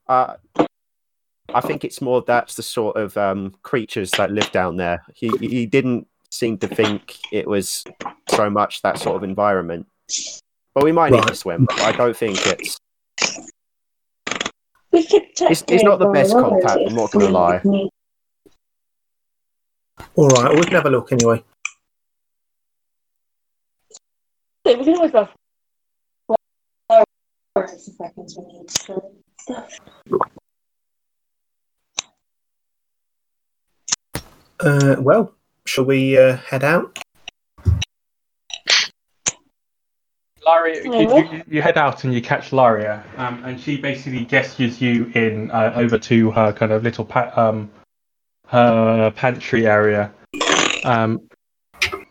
Uh, 0.08 0.36
I 1.54 1.62
think 1.62 1.86
it's 1.86 2.02
more 2.02 2.22
that's 2.22 2.56
the 2.56 2.64
sort 2.64 2.98
of 2.98 3.16
um, 3.18 3.56
creatures 3.62 4.12
that 4.12 4.32
live 4.32 4.52
down 4.52 4.78
there. 4.78 5.04
He 5.14 5.30
he 5.40 5.66
didn't 5.66 6.08
seem 6.30 6.58
to 6.58 6.68
think 6.68 7.18
it 7.32 7.48
was 7.48 7.84
so 8.30 8.50
much 8.50 8.82
that 8.82 8.98
sort 9.00 9.16
of 9.16 9.24
environment. 9.24 9.88
But 10.74 10.84
we 10.84 10.92
might 10.92 11.12
need 11.12 11.28
to 11.28 11.36
swim. 11.36 11.68
I 11.72 11.94
don't 11.94 12.16
think 12.16 12.38
it's. 12.46 12.78
We 14.96 15.04
could 15.06 15.24
It's- 15.24 15.64
it's 15.68 15.84
not 15.84 16.00
the 16.00 16.08
best 16.08 16.32
contact, 16.32 16.80
I'm 16.88 16.96
not 16.96 17.12
gonna 17.12 17.28
lie. 17.28 17.62
All 20.16 20.30
right, 20.30 20.56
we 20.56 20.64
can 20.64 20.76
have 20.76 20.86
a 20.86 20.90
look 20.90 21.12
anyway. 21.12 21.44
We 24.66 24.76
can 24.86 24.96
always 24.96 25.12
go. 25.12 25.28
Uh, 34.60 34.96
well, 35.00 35.34
shall 35.66 35.84
we 35.86 36.18
uh, 36.18 36.38
head 36.38 36.64
out? 36.64 37.05
Laria, 40.46 40.84
you, 40.84 41.44
you, 41.48 41.62
head 41.62 41.78
out 41.78 42.04
and 42.04 42.14
you 42.14 42.22
catch 42.22 42.52
Laria, 42.52 43.04
um, 43.18 43.44
and 43.44 43.60
she 43.60 43.78
basically 43.78 44.26
gestures 44.26 44.80
you 44.80 45.12
in 45.16 45.50
uh, 45.52 45.74
over 45.76 45.98
to 45.98 46.32
her 46.32 46.54
kind 46.54 46.72
of 46.72 46.84
little 46.84 47.06
pa- 47.06 47.32
um, 47.36 47.70
her 48.48 49.12
pantry 49.16 49.66
area, 49.68 50.12
um, 50.84 51.22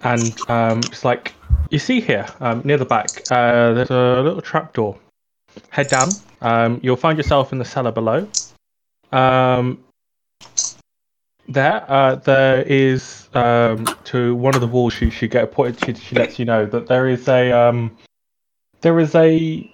and 0.03 0.35
um, 0.49 0.79
it's 0.79 1.05
like 1.05 1.33
you 1.71 1.79
see 1.79 2.01
here 2.01 2.27
um, 2.41 2.63
near 2.65 2.77
the 2.77 2.85
back. 2.85 3.09
Uh, 3.31 3.73
there's 3.73 3.91
a 3.91 4.21
little 4.23 4.43
trapdoor. 4.43 4.99
Head 5.71 5.89
down. 5.89 6.09
Um, 6.41 6.81
you'll 6.83 6.97
find 6.97 7.17
yourself 7.17 7.53
in 7.53 7.59
the 7.59 7.65
cellar 7.65 7.93
below. 7.93 8.29
Um, 9.13 9.85
there, 11.49 11.85
uh, 11.89 12.17
there 12.17 12.63
is 12.63 13.29
um, 13.35 13.87
to 14.05 14.35
one 14.35 14.55
of 14.55 14.61
the 14.61 14.67
walls. 14.67 14.95
She 14.95 15.11
she 15.11 15.29
get 15.29 15.53
pointed. 15.53 15.85
She, 15.85 16.03
she 16.03 16.17
lets 16.17 16.39
you 16.39 16.45
know 16.45 16.67
that 16.67 16.89
there 16.89 17.09
is 17.09 17.29
a 17.29 17.53
um, 17.53 17.97
there 18.85 19.01
is 19.01 19.15
a 19.15 19.69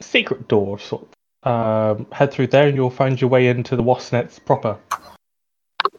secret 0.00 0.48
door. 0.48 0.78
Sort. 0.78 1.06
Um, 1.44 2.06
head 2.10 2.32
through 2.32 2.46
there, 2.46 2.66
and 2.66 2.74
you'll 2.74 2.88
find 2.88 3.20
your 3.20 3.28
way 3.28 3.48
into 3.48 3.76
the 3.76 3.82
wasp 3.82 4.14
nets 4.14 4.38
proper. 4.38 4.78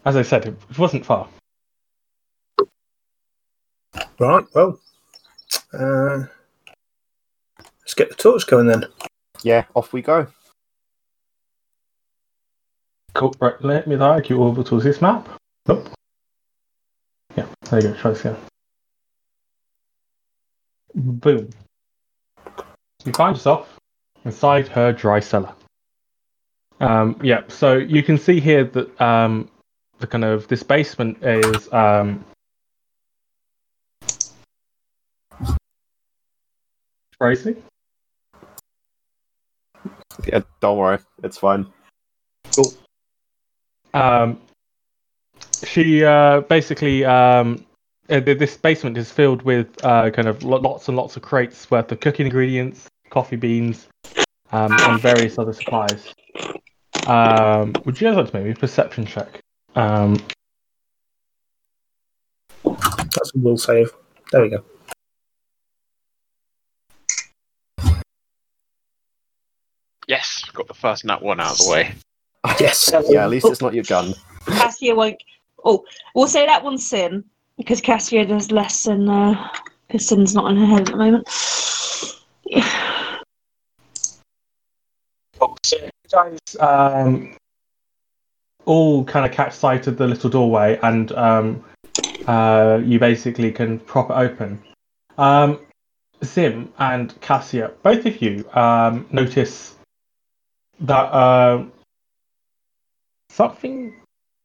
As 0.04 0.16
I 0.16 0.24
said, 0.24 0.48
it, 0.48 0.56
it 0.72 0.80
wasn't 0.80 1.06
far. 1.06 1.28
Right, 4.18 4.46
well, 4.56 4.80
uh, 5.74 6.24
let's 7.60 7.94
get 7.94 8.10
the 8.10 8.16
torch 8.16 8.48
going 8.48 8.66
then. 8.66 8.86
Yeah, 9.44 9.66
off 9.76 9.94
we 9.94 10.02
go. 10.02 10.26
Cool. 13.14 13.36
Right, 13.40 13.62
let 13.62 13.86
me 13.86 13.96
like 13.98 14.30
you 14.30 14.42
over 14.42 14.64
to 14.64 14.80
this 14.82 15.02
map. 15.02 15.30
Nope. 15.68 15.90
Yeah, 17.38 17.46
there 17.70 17.82
you 17.82 17.90
go. 17.90 17.96
Try 17.96 18.12
this 18.12 18.22
again. 18.22 18.38
Boom. 20.96 21.50
You 23.06 23.14
find 23.14 23.36
yourself 23.36 23.78
inside 24.26 24.68
her 24.68 24.92
dry 24.92 25.20
cellar. 25.20 25.54
Um, 26.80 27.20
yeah, 27.24 27.44
so 27.48 27.78
you 27.78 28.02
can 28.04 28.18
see 28.18 28.40
here 28.40 28.64
that 28.66 29.02
um, 29.02 29.50
the 30.00 30.08
kind 30.08 30.26
of 30.26 30.48
this 30.48 30.64
basement 30.64 31.24
is 31.24 31.72
um, 31.72 32.26
crazy. 37.20 37.56
Yeah, 40.28 40.42
don't 40.60 40.78
worry, 40.78 40.98
it's 41.24 41.38
fine. 41.38 41.68
Cool. 42.56 42.74
Um, 43.94 44.42
she 45.64 46.04
uh, 46.04 46.42
basically 46.42 47.06
um, 47.06 47.66
uh, 48.10 48.20
this 48.20 48.58
basement 48.58 48.98
is 48.98 49.12
filled 49.12 49.44
with 49.44 49.68
uh, 49.86 50.10
kind 50.10 50.28
of 50.28 50.44
lots 50.44 50.88
and 50.88 50.98
lots 50.98 51.16
of 51.16 51.22
crates 51.22 51.70
worth 51.70 51.92
of 51.92 52.00
cooking 52.00 52.26
ingredients, 52.26 52.88
coffee 53.16 53.38
beans, 53.38 53.88
um, 54.52 54.74
and 54.74 55.00
various 55.00 55.40
other 55.40 55.54
supplies. 55.54 56.14
Um, 57.08 57.74
would 57.86 58.02
you 58.02 58.08
guys 58.08 58.18
like 58.18 58.30
to 58.30 58.34
make 58.36 58.44
me 58.44 58.52
a 58.52 58.56
perception 58.56 59.06
check? 59.06 59.40
Um, 59.74 60.22
That's 62.66 63.32
a 63.34 63.40
will 63.40 63.58
save. 63.58 63.90
There 64.34 64.42
we 64.42 64.50
go. 64.50 64.66
Yes, 70.10 70.44
got 70.54 70.68
the 70.68 70.74
first 70.74 71.06
nut 71.06 71.24
one 71.24 71.40
out 71.40 71.54
of 71.54 71.58
the 71.60 71.72
way. 71.72 71.96
Yes. 72.60 72.92
Yeah, 73.10 73.24
at 73.24 73.32
least 73.32 73.48
it's 73.48 73.62
not 73.62 73.74
your 73.74 73.86
gun. 73.86 74.14
Cassia 74.46 74.94
won't. 74.94 75.16
Oh, 75.64 75.84
we'll 76.14 76.28
say 76.28 76.46
that 76.46 76.64
one's 76.64 76.88
sin 76.88 77.24
because 77.58 77.82
Cassia 77.82 78.24
does 78.24 78.52
less 78.52 78.84
than 78.84 79.10
uh, 79.10 79.50
because 79.88 80.08
sin's 80.08 80.36
not 80.36 80.52
in 80.52 80.58
her 80.58 80.66
head 80.68 80.82
at 80.82 80.86
the 80.88 80.96
moment. 80.96 81.28
Yeah. 82.46 82.86
so 85.66 85.78
you 85.78 85.90
guys 86.16 86.40
um, 86.62 87.36
all 88.66 89.04
kind 89.04 89.26
of 89.26 89.32
catch 89.32 89.54
sight 89.54 89.88
of 89.88 89.98
the 89.98 90.08
little 90.08 90.30
doorway, 90.30 90.80
and 90.82 91.12
um, 91.12 91.64
uh, 92.26 92.80
you 92.84 93.00
basically 93.00 93.52
can 93.52 93.80
prop 93.80 94.10
it 94.10 94.14
open. 94.14 94.62
Um, 95.18 95.60
Zim 96.24 96.72
and 96.80 97.20
Cassia, 97.22 97.72
both 97.84 98.06
of 98.06 98.22
you 98.22 98.50
um, 98.54 99.06
notice 99.12 99.76
that 100.80 100.94
uh, 100.94 101.66
something 103.30 103.94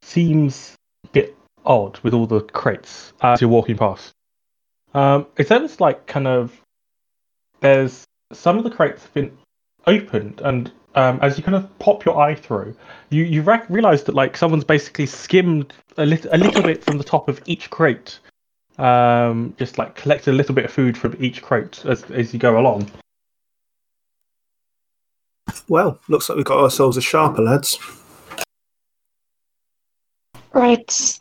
seems 0.02 0.74
a 1.04 1.08
bit 1.08 1.36
odd 1.64 1.98
with 2.00 2.14
all 2.14 2.26
the 2.26 2.40
crates 2.40 3.12
as 3.22 3.40
you're 3.40 3.50
walking 3.50 3.76
past. 3.76 4.12
Um, 4.92 5.26
it's 5.36 5.52
almost 5.52 5.80
like 5.80 6.06
kind 6.06 6.26
of 6.26 6.60
there's 7.60 8.04
some 8.32 8.58
of 8.58 8.64
the 8.64 8.70
crates 8.70 9.02
have 9.04 9.14
been 9.14 9.38
opened, 9.86 10.40
and 10.40 10.72
um, 10.94 11.18
as 11.22 11.38
you 11.38 11.44
kind 11.44 11.56
of 11.56 11.78
pop 11.78 12.04
your 12.04 12.18
eye 12.18 12.34
through, 12.34 12.74
you 13.10 13.24
you 13.24 13.42
rec- 13.42 13.68
realize 13.70 14.02
that 14.04 14.14
like 14.14 14.36
someone's 14.36 14.64
basically 14.64 15.06
skimmed 15.06 15.72
a 15.96 16.06
little 16.06 16.30
a 16.32 16.38
little 16.38 16.62
bit 16.62 16.84
from 16.84 16.98
the 16.98 17.04
top 17.04 17.28
of 17.28 17.40
each 17.46 17.70
crate, 17.70 18.18
um, 18.78 19.54
just 19.58 19.78
like 19.78 19.94
collected 19.94 20.30
a 20.30 20.36
little 20.36 20.54
bit 20.54 20.64
of 20.64 20.72
food 20.72 20.98
from 20.98 21.16
each 21.22 21.42
crate 21.42 21.84
as 21.86 22.02
as 22.10 22.32
you 22.32 22.38
go 22.38 22.58
along. 22.58 22.90
Well, 25.68 26.00
looks 26.08 26.28
like 26.28 26.36
we've 26.36 26.44
got 26.44 26.58
ourselves 26.58 26.96
a 26.96 27.00
sharper, 27.00 27.42
lads. 27.42 27.78
Right. 30.52 31.18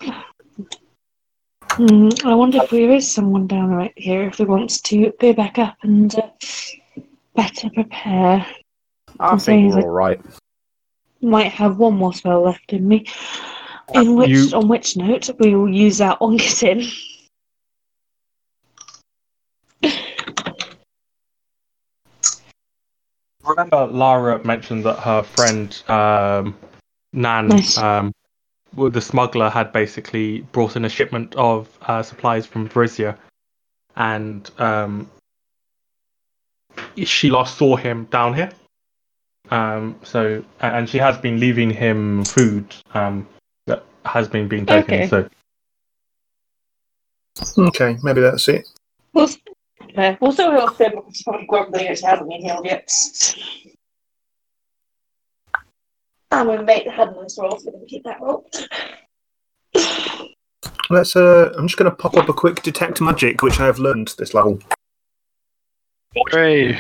Hmm, 1.72 2.10
I 2.26 2.34
wonder 2.34 2.64
if 2.64 2.72
there 2.72 2.92
is 2.92 3.10
someone 3.10 3.46
down 3.46 3.70
right 3.70 3.94
here 3.96 4.24
if 4.24 4.38
he 4.38 4.46
wants 4.46 4.82
to 4.82 5.14
go 5.20 5.34
back 5.34 5.60
up 5.60 5.78
and 5.84 6.14
uh, 6.16 6.30
better 7.36 7.70
prepare. 7.70 8.46
I 9.20 9.28
I'm 9.30 9.40
saying 9.40 9.72
think 9.72 9.74
we're 9.74 9.78
like- 9.78 9.86
all 9.86 9.92
right. 9.92 10.22
Might 11.22 11.52
have 11.52 11.78
one 11.78 11.96
more 11.96 12.14
spell 12.14 12.42
left 12.44 12.72
in 12.72 12.88
me. 12.88 13.06
In 13.94 14.16
which, 14.16 14.30
You- 14.30 14.50
on 14.54 14.68
which 14.68 14.96
note, 14.96 15.30
we 15.40 15.56
will 15.56 15.70
use 15.70 16.00
our 16.00 16.16
on 16.22 16.38
Kitin. 16.38 16.88
Remember, 23.44 23.88
Laria 23.88 24.44
mentioned 24.44 24.84
that 24.86 25.00
her 25.00 25.24
friend 25.24 25.82
um, 25.90 26.56
Nan, 27.14 27.48
Nice. 27.48 27.78
um, 27.78 28.12
well, 28.76 28.90
the 28.90 29.02
smuggler, 29.02 29.50
had 29.50 29.72
basically 29.72 30.42
brought 30.52 30.76
in 30.76 30.86
a 30.86 30.90
shipment 30.90 31.34
of 31.36 31.68
uh, 31.84 32.04
supplies 32.04 32.46
from 32.46 32.68
Brizia, 32.70 33.18
and 33.96 34.50
um, 34.60 35.10
she 36.98 37.30
last 37.32 37.58
saw 37.58 37.76
him 37.76 38.06
down 38.06 38.34
here. 38.34 38.52
Um, 39.52 40.00
so, 40.04 40.44
and 40.62 40.76
and 40.76 40.90
she 40.90 40.98
has 40.98 41.18
been 41.18 41.40
leaving 41.40 41.70
him 41.70 42.24
food 42.26 42.76
um, 42.94 43.28
that 43.68 43.84
has 44.06 44.28
been 44.28 44.48
being 44.48 44.66
taken. 44.66 44.94
Okay. 44.94 45.08
So, 45.08 45.30
Okay, 47.58 47.98
maybe 48.04 48.22
that's 48.22 48.48
it. 48.48 48.68
We'll, 49.14 49.30
uh, 49.96 50.16
we'll 50.20 50.32
still 50.32 50.52
heal 50.52 50.70
Finn 50.70 50.92
because 50.92 51.14
he's 51.14 51.24
probably 51.24 51.46
grumbling 51.48 51.86
it 51.86 52.02
hasn't 52.02 52.30
been 52.30 52.42
healed 52.42 52.66
yet. 52.66 52.92
And 56.32 56.50
we 56.50 56.58
make 56.60 56.86
the 56.86 56.92
head 56.92 57.16
nice 57.16 57.38
roll 57.40 57.58
for 57.58 57.72
them 57.72 57.80
to 57.82 57.86
keep 57.88 58.04
that 58.04 58.22
roll. 58.22 58.50
Let's. 60.90 61.16
Uh, 61.16 61.54
I'm 61.58 61.68
just 61.68 61.78
going 61.78 61.90
to 61.90 61.96
pop 61.96 62.18
up 62.18 62.30
a 62.30 62.34
quick 62.34 62.62
detect 62.62 63.02
magic, 63.02 63.42
which 63.42 63.60
I 63.60 63.66
have 63.66 63.80
learned 63.80 64.14
this 64.18 64.34
level. 64.34 64.60
Hooray! 66.16 66.80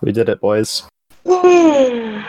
We 0.00 0.12
did 0.12 0.28
it, 0.28 0.40
boys. 0.40 0.82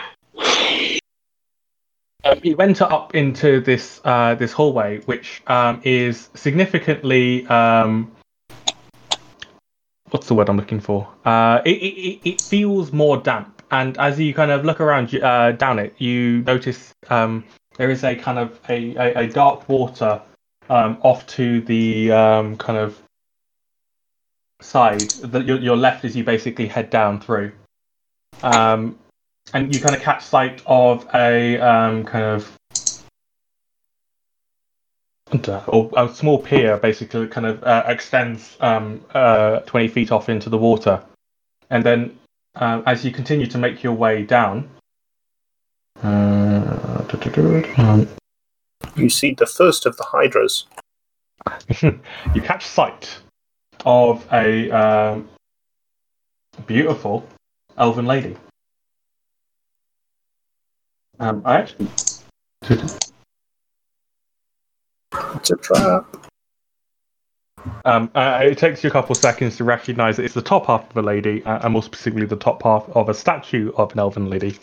Um, 2.24 2.38
you 2.44 2.56
enter 2.58 2.84
up 2.84 3.16
into 3.16 3.60
this 3.60 4.00
uh, 4.04 4.36
this 4.36 4.52
hallway, 4.52 5.00
which 5.06 5.42
um, 5.48 5.80
is 5.82 6.30
significantly 6.34 7.44
um, 7.48 8.12
what's 10.10 10.28
the 10.28 10.34
word 10.34 10.48
I'm 10.48 10.56
looking 10.56 10.78
for? 10.78 11.08
Uh, 11.24 11.60
it, 11.64 11.70
it, 11.78 11.98
it- 11.98 12.20
it 12.34 12.40
feels 12.40 12.92
more 12.92 13.16
damp, 13.16 13.60
and 13.72 13.98
as 13.98 14.20
you 14.20 14.32
kind 14.34 14.52
of 14.52 14.64
look 14.64 14.80
around 14.80 15.12
uh, 15.16 15.50
down 15.52 15.80
it, 15.80 15.94
you 15.98 16.42
notice 16.42 16.92
um, 17.10 17.42
there 17.76 17.90
is 17.90 18.04
a 18.04 18.14
kind 18.14 18.38
of 18.38 18.60
a, 18.68 18.94
a, 18.94 19.14
a 19.22 19.26
dark 19.26 19.68
water 19.68 20.22
um, 20.70 20.98
off 21.02 21.26
to 21.26 21.60
the 21.62 22.12
um, 22.12 22.56
kind 22.56 22.78
of 22.78 23.02
side 24.60 25.00
that 25.00 25.44
your, 25.44 25.58
your 25.58 25.76
left 25.76 26.04
as 26.04 26.14
you 26.14 26.22
basically 26.22 26.68
head 26.68 26.88
down 26.88 27.20
through. 27.20 27.50
Um, 28.42 28.98
and 29.52 29.74
you 29.74 29.80
kind 29.80 29.94
of 29.94 30.02
catch 30.02 30.24
sight 30.24 30.62
of 30.66 31.06
a 31.14 31.58
um, 31.58 32.04
kind 32.04 32.24
of 32.24 32.58
or 35.66 35.90
a 35.96 36.12
small 36.12 36.38
pier 36.38 36.76
basically 36.76 37.26
kind 37.26 37.46
of 37.46 37.64
uh, 37.64 37.84
extends 37.86 38.56
um, 38.60 39.02
uh, 39.14 39.60
20 39.60 39.88
feet 39.88 40.12
off 40.12 40.28
into 40.28 40.50
the 40.50 40.58
water 40.58 41.02
and 41.70 41.82
then 41.84 42.18
um, 42.56 42.82
as 42.84 43.02
you 43.02 43.10
continue 43.10 43.46
to 43.46 43.56
make 43.56 43.82
your 43.82 43.94
way 43.94 44.22
down 44.24 44.68
uh, 46.02 47.04
You 48.96 49.08
see 49.08 49.34
the 49.34 49.46
first 49.46 49.86
of 49.86 49.96
the 49.96 50.04
hydras. 50.04 50.66
you 51.82 52.40
catch 52.42 52.66
sight 52.66 53.18
of 53.84 54.26
a 54.32 54.70
um, 54.70 55.28
beautiful 56.66 57.26
elven 57.78 58.06
lady. 58.06 58.36
Um, 61.20 61.42
I 61.44 61.58
actually. 61.58 61.88
It's 65.12 65.50
a 65.50 65.56
trap. 65.56 66.06
Um, 67.84 68.10
uh, 68.14 68.40
it 68.42 68.58
takes 68.58 68.82
you 68.82 68.88
a 68.88 68.92
couple 68.92 69.12
of 69.12 69.18
seconds 69.18 69.56
to 69.58 69.64
recognise 69.64 70.16
that 70.16 70.24
it's 70.24 70.34
the 70.34 70.42
top 70.42 70.66
half 70.66 70.90
of 70.90 70.96
a 70.96 71.02
lady, 71.02 71.44
uh, 71.44 71.60
and 71.62 71.72
more 71.72 71.82
specifically 71.82 72.26
the 72.26 72.36
top 72.36 72.62
half 72.62 72.88
of 72.90 73.08
a 73.08 73.14
statue 73.14 73.72
of 73.76 73.92
an 73.92 74.00
elven 74.00 74.28
lady. 74.28 74.58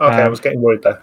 Okay, 0.00 0.16
I 0.16 0.24
Um, 0.24 0.30
was 0.30 0.40
getting 0.40 0.60
worried 0.60 0.82
there. 0.82 1.02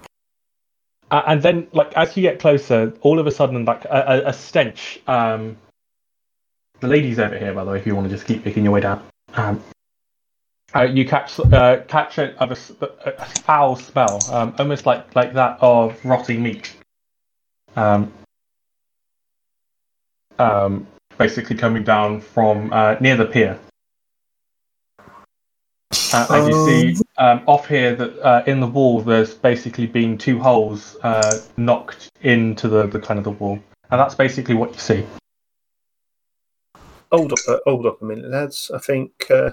Uh, 1.12 1.24
and 1.28 1.42
then, 1.42 1.68
like 1.74 1.94
as 1.94 2.16
you 2.16 2.24
get 2.24 2.40
closer, 2.40 2.94
all 3.02 3.20
of 3.20 3.28
a 3.28 3.32
sudden, 3.32 3.66
like 3.66 3.86
a, 3.86 4.24
a, 4.26 4.30
a 4.30 4.34
stench. 4.34 5.00
Um, 5.08 5.58
the 6.80 6.88
lady's 6.88 7.20
over 7.20 7.38
here, 7.38 7.54
by 7.54 7.64
the 7.64 7.72
way. 7.72 7.78
If 7.78 7.86
you 7.86 7.96
want 7.96 8.10
to 8.10 8.16
just 8.16 8.28
keep 8.28 8.44
picking 8.44 8.64
your 8.64 8.74
way 8.74 8.82
down, 8.82 9.04
um, 9.36 9.64
uh, 10.76 10.82
you 10.84 11.06
catch 11.06 11.40
uh, 11.40 11.82
catch 11.88 12.18
a, 12.18 12.36
of 12.42 12.50
a 12.50 12.56
s- 12.56 12.72
a- 12.82 13.26
foul 13.42 13.76
smell, 13.76 14.20
um, 14.32 14.56
almost 14.58 14.86
like 14.86 15.16
like 15.16 15.34
that 15.34 15.58
of 15.62 16.04
rotting 16.04 16.42
meat. 16.42 16.76
Um, 17.76 18.12
um, 20.40 20.88
basically 21.18 21.56
coming 21.56 21.84
down 21.84 22.22
from 22.22 22.72
uh, 22.74 22.96
near 23.00 23.16
the 23.16 23.26
pier. 23.26 23.60
Uh, 26.12 26.28
and 26.30 26.48
you 26.48 26.66
see 26.66 27.04
um, 27.18 27.42
off 27.48 27.68
here 27.68 27.96
that 27.96 28.20
uh, 28.20 28.44
in 28.46 28.60
the 28.60 28.68
wall 28.68 29.02
there's 29.02 29.34
basically 29.34 29.88
been 29.88 30.18
two 30.18 30.40
holes 30.40 30.96
uh, 31.04 31.40
knocked 31.58 32.10
into 32.22 32.68
the, 32.68 32.86
the 32.88 33.00
kind 33.00 33.18
of 33.18 33.24
the 33.24 33.32
wall, 33.32 33.60
and 33.90 34.00
that's 34.00 34.16
basically 34.16 34.56
what 34.56 34.72
you 34.74 34.80
see. 34.80 35.06
Hold 37.12 37.34
up, 37.34 37.40
uh, 37.48 37.58
hold 37.66 37.86
up 37.86 38.02
a 38.02 38.06
minute, 38.06 38.30
lads. 38.30 38.72
I 38.74 38.80
think. 38.80 39.12
Uh, 39.30 39.52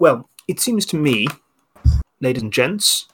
well, 0.00 0.28
it 0.48 0.58
seems 0.58 0.84
to 0.86 0.96
me, 0.96 1.26
ladies 2.20 2.42
and 2.42 2.52
gents, 2.52 3.06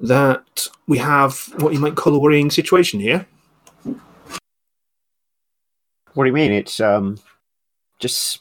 that 0.00 0.66
we 0.88 0.98
have 0.98 1.38
what 1.58 1.72
you 1.72 1.78
might 1.78 1.94
call 1.94 2.14
a 2.14 2.18
worrying 2.18 2.50
situation 2.50 2.98
here. 2.98 3.26
What 6.14 6.24
do 6.24 6.26
you 6.26 6.32
mean? 6.32 6.50
It's 6.50 6.80
um, 6.80 7.18
just 7.98 8.40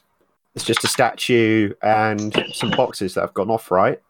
it's 0.56 0.64
just 0.64 0.86
a 0.86 0.88
statue 0.88 1.74
and 1.84 2.46
some 2.54 2.72
boxes 2.72 3.14
that 3.14 3.22
have 3.22 3.34
gone 3.34 3.52
off, 3.52 3.70
right? 3.70 4.02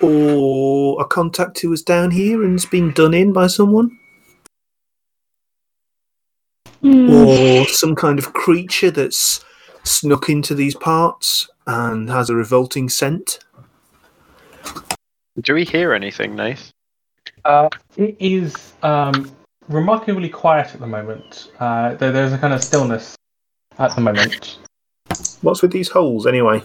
Or 0.00 1.00
a 1.00 1.04
contact 1.04 1.60
who 1.60 1.68
was 1.68 1.82
down 1.82 2.10
here 2.10 2.42
and 2.42 2.52
has 2.52 2.64
been 2.64 2.92
done 2.92 3.12
in 3.12 3.34
by 3.34 3.46
someone? 3.46 3.98
Hmm. 6.80 7.10
Or 7.10 7.66
some 7.66 7.94
kind 7.94 8.18
of 8.18 8.32
creature 8.32 8.90
that's 8.90 9.44
snuck 9.82 10.30
into 10.30 10.54
these 10.54 10.74
parts 10.74 11.48
and 11.66 12.08
has 12.10 12.30
a 12.30 12.34
revolting 12.34 12.88
scent? 12.88 13.38
Do 15.40 15.54
we 15.54 15.64
hear 15.64 15.92
anything, 15.92 16.36
Nath? 16.36 16.72
Uh, 17.44 17.68
it 17.96 18.16
is 18.20 18.72
um, 18.82 19.30
remarkably 19.68 20.28
quiet 20.28 20.74
at 20.74 20.80
the 20.80 20.86
moment. 20.86 21.50
Uh, 21.58 21.94
there, 21.94 22.12
there's 22.12 22.32
a 22.32 22.38
kind 22.38 22.54
of 22.54 22.62
stillness 22.62 23.16
at 23.78 23.94
the 23.94 24.00
moment. 24.00 24.58
What's 25.42 25.62
with 25.62 25.72
these 25.72 25.88
holes, 25.88 26.26
anyway? 26.26 26.62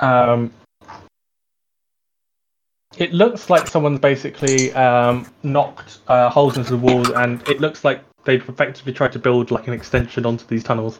Um, 0.00 0.52
it 2.98 3.12
looks 3.12 3.50
like 3.50 3.66
someone's 3.68 4.00
basically 4.00 4.72
um, 4.72 5.26
knocked 5.42 5.98
uh, 6.08 6.28
holes 6.30 6.56
into 6.56 6.70
the 6.70 6.76
wall, 6.76 7.14
and 7.16 7.46
it 7.48 7.60
looks 7.60 7.84
like 7.84 8.02
they've 8.24 8.46
effectively 8.48 8.92
tried 8.92 9.12
to 9.12 9.18
build 9.18 9.50
like 9.50 9.68
an 9.68 9.74
extension 9.74 10.26
onto 10.26 10.44
these 10.46 10.64
tunnels. 10.64 10.98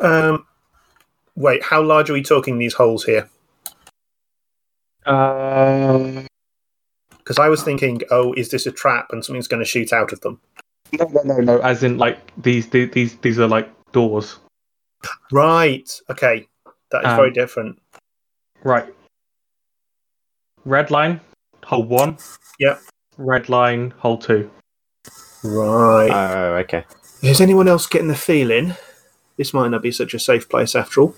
Um, 0.00 0.46
wait, 1.36 1.62
how 1.62 1.82
large 1.82 2.10
are 2.10 2.14
we 2.14 2.22
talking 2.22 2.58
these 2.58 2.74
holes 2.74 3.04
here? 3.04 3.28
Um, 5.06 6.26
Because 7.18 7.38
I 7.38 7.48
was 7.48 7.62
thinking, 7.62 8.02
oh, 8.10 8.32
is 8.34 8.50
this 8.50 8.66
a 8.66 8.72
trap 8.72 9.08
and 9.10 9.24
something's 9.24 9.48
going 9.48 9.62
to 9.62 9.68
shoot 9.68 9.92
out 9.92 10.12
of 10.12 10.20
them? 10.20 10.40
no, 10.98 11.06
no, 11.06 11.22
no, 11.22 11.36
no. 11.38 11.58
As 11.60 11.82
in, 11.82 11.98
like 11.98 12.18
these, 12.40 12.68
these, 12.68 12.90
these, 12.90 13.16
these 13.16 13.38
are 13.38 13.48
like 13.48 13.68
doors. 13.92 14.38
Right. 15.30 15.90
Okay. 16.10 16.46
That 16.90 17.04
is 17.04 17.10
Um, 17.10 17.16
very 17.16 17.32
different. 17.32 17.80
Right. 18.62 18.86
Red 20.64 20.90
line, 20.90 21.20
hole 21.64 21.82
one. 21.82 22.18
Yep. 22.60 22.80
Red 23.18 23.48
line, 23.48 23.92
hole 23.98 24.18
two. 24.18 24.50
Right. 25.42 26.10
Oh, 26.10 26.54
okay. 26.56 26.84
Is 27.22 27.40
anyone 27.40 27.66
else 27.66 27.86
getting 27.86 28.08
the 28.08 28.14
feeling 28.14 28.74
this 29.42 29.52
might 29.52 29.72
not 29.72 29.82
be 29.82 29.90
such 29.90 30.14
a 30.14 30.20
safe 30.20 30.48
place 30.48 30.76
after 30.76 31.00
all? 31.00 31.16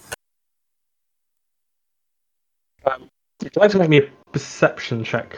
Would 2.86 3.54
you 3.54 3.60
like 3.60 3.70
to 3.72 3.78
make 3.78 3.90
me 3.90 3.98
a 3.98 4.10
perception 4.32 5.04
check? 5.04 5.36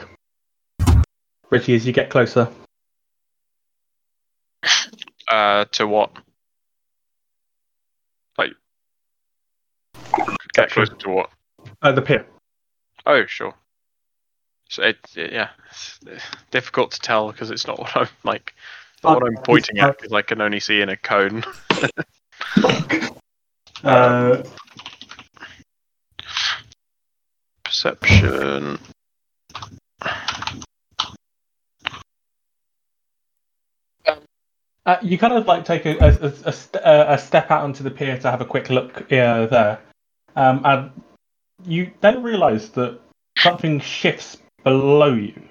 Richie, 1.49 1.75
as 1.75 1.85
you 1.85 1.91
get 1.91 2.09
closer. 2.09 2.47
Uh, 5.27 5.65
to 5.73 5.85
what? 5.85 6.11
Like, 8.37 8.51
get 10.53 10.69
closer 10.69 10.95
to 10.95 11.09
what? 11.09 11.29
Uh, 11.81 11.91
the 11.91 12.01
pier. 12.01 12.25
Oh, 13.05 13.25
sure. 13.25 13.53
So 14.69 14.83
it, 14.83 14.97
yeah, 15.13 15.49
it's 15.69 15.99
difficult 16.51 16.91
to 16.91 17.01
tell 17.01 17.33
because 17.33 17.51
it's 17.51 17.67
not 17.67 17.79
what 17.79 17.97
I'm 17.97 18.07
like. 18.23 18.53
it's 18.93 19.03
not 19.03 19.21
what 19.21 19.27
I'm 19.27 19.43
pointing 19.43 19.79
at 19.79 19.97
because 19.97 20.13
I 20.13 20.21
can 20.21 20.39
only 20.39 20.61
see 20.61 20.79
in 20.79 20.87
a 20.87 20.95
cone. 20.95 21.43
Perception. 27.63 28.79
uh, 34.87 34.97
you 35.01 35.17
kind 35.17 35.33
of 35.33 35.45
like 35.45 35.65
take 35.65 35.85
a, 35.85 35.97
a, 35.97 36.33
a, 36.45 36.87
uh, 36.87 37.05
a 37.15 37.17
step 37.17 37.51
out 37.51 37.63
onto 37.63 37.83
the 37.83 37.91
pier 37.91 38.17
to 38.17 38.31
have 38.31 38.41
a 38.41 38.45
quick 38.45 38.69
look 38.69 38.97
uh, 39.11 39.45
there. 39.47 39.79
Um, 40.35 40.61
and 40.63 40.91
you 41.65 41.91
then 42.01 42.23
realise 42.23 42.69
that 42.69 42.99
something 43.37 43.81
shifts 43.81 44.37
below 44.63 45.13
you. 45.13 45.41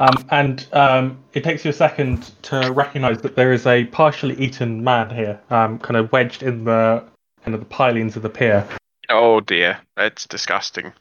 Um, 0.00 0.24
and 0.30 0.66
um, 0.72 1.18
it 1.34 1.44
takes 1.44 1.62
you 1.62 1.70
a 1.70 1.74
second 1.74 2.32
to 2.44 2.72
recognise 2.72 3.20
that 3.20 3.36
there 3.36 3.52
is 3.52 3.66
a 3.66 3.84
partially 3.84 4.34
eaten 4.36 4.82
man 4.82 5.14
here, 5.14 5.38
um, 5.50 5.78
kind 5.78 5.98
of 5.98 6.10
wedged 6.10 6.42
in 6.42 6.64
the 6.64 7.04
kind 7.44 7.54
of 7.54 7.60
the 7.60 7.66
pilings 7.66 8.16
of 8.16 8.22
the 8.22 8.30
pier. 8.30 8.66
Oh 9.10 9.40
dear, 9.40 9.78
it's 9.98 10.26
disgusting. 10.26 10.94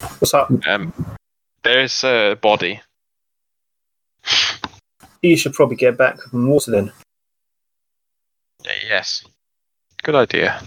What's 0.00 0.32
up? 0.32 0.50
Um, 0.66 0.94
there's 1.62 2.02
a 2.02 2.38
body. 2.40 2.80
You 5.20 5.36
should 5.36 5.52
probably 5.52 5.76
get 5.76 5.98
back 5.98 6.18
from 6.18 6.48
water 6.48 6.70
then. 6.70 6.92
Yes, 8.64 9.22
good 10.02 10.14
idea. 10.14 10.62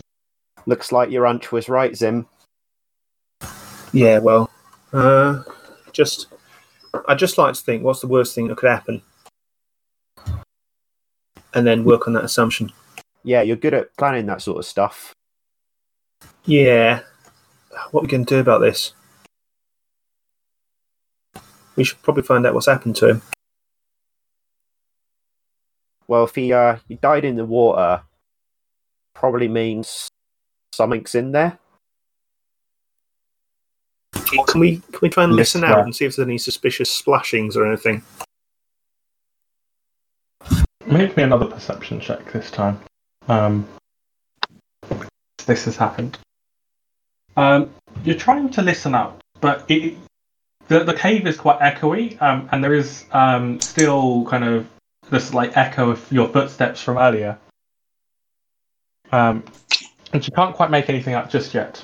Looks 0.67 0.91
like 0.91 1.09
your 1.09 1.25
hunch 1.25 1.51
was 1.51 1.67
right, 1.67 1.95
Zim. 1.95 2.27
Yeah, 3.91 4.19
well, 4.19 4.51
uh, 4.91 5.41
just 5.91 6.27
I'd 7.07 7.19
just 7.19 7.37
like 7.37 7.53
to 7.55 7.61
think 7.61 7.83
what's 7.83 8.01
the 8.01 8.07
worst 8.07 8.35
thing 8.35 8.47
that 8.47 8.57
could 8.57 8.69
happen, 8.69 9.01
and 11.53 11.65
then 11.65 11.83
work 11.83 12.07
on 12.07 12.13
that 12.13 12.23
assumption. 12.23 12.71
Yeah, 13.23 13.41
you're 13.41 13.55
good 13.55 13.73
at 13.73 13.95
planning 13.97 14.25
that 14.27 14.41
sort 14.41 14.59
of 14.59 14.65
stuff. 14.65 15.13
Yeah, 16.45 17.01
what 17.91 18.03
we 18.03 18.09
can 18.09 18.23
do 18.23 18.39
about 18.39 18.59
this? 18.59 18.93
We 21.75 21.83
should 21.83 22.01
probably 22.03 22.23
find 22.23 22.45
out 22.45 22.53
what's 22.53 22.67
happened 22.67 22.95
to 22.97 23.09
him. 23.09 23.21
Well, 26.07 26.25
if 26.25 26.35
he 26.35 26.53
uh 26.53 26.77
he 26.87 26.95
died 26.95 27.25
in 27.25 27.37
the 27.37 27.45
water, 27.45 28.03
probably 29.15 29.47
means 29.47 30.09
something's 30.73 31.15
in 31.15 31.31
there. 31.31 31.57
Can 34.13 34.59
we 34.59 34.77
can 34.77 34.99
we 35.01 35.09
try 35.09 35.23
and 35.23 35.33
listen 35.33 35.63
out 35.63 35.83
and 35.83 35.95
see 35.95 36.05
if 36.05 36.15
there's 36.15 36.27
any 36.27 36.37
suspicious 36.37 36.89
splashings 36.91 37.57
or 37.57 37.65
anything? 37.65 38.03
Make 40.85 41.15
me 41.17 41.23
another 41.23 41.45
perception 41.45 41.99
check 41.99 42.31
this 42.31 42.51
time. 42.51 42.79
Um, 43.27 43.67
this 45.45 45.65
has 45.65 45.77
happened. 45.77 46.17
Um, 47.35 47.69
you're 48.03 48.17
trying 48.17 48.49
to 48.51 48.61
listen 48.61 48.93
out, 48.93 49.21
but 49.41 49.65
it, 49.69 49.97
the 50.67 50.83
the 50.83 50.93
cave 50.93 51.25
is 51.27 51.37
quite 51.37 51.59
echoey, 51.59 52.21
um, 52.21 52.47
and 52.51 52.63
there 52.63 52.73
is 52.73 53.05
um, 53.11 53.59
still 53.59 54.25
kind 54.25 54.43
of 54.43 54.67
this 55.09 55.33
like 55.33 55.55
echo 55.57 55.91
of 55.91 56.11
your 56.11 56.27
footsteps 56.27 56.81
from 56.81 56.97
earlier. 56.97 57.37
Um, 59.11 59.43
and 60.11 60.25
you 60.25 60.33
can't 60.33 60.55
quite 60.55 60.71
make 60.71 60.89
anything 60.89 61.13
out 61.13 61.29
just 61.29 61.53
yet. 61.53 61.83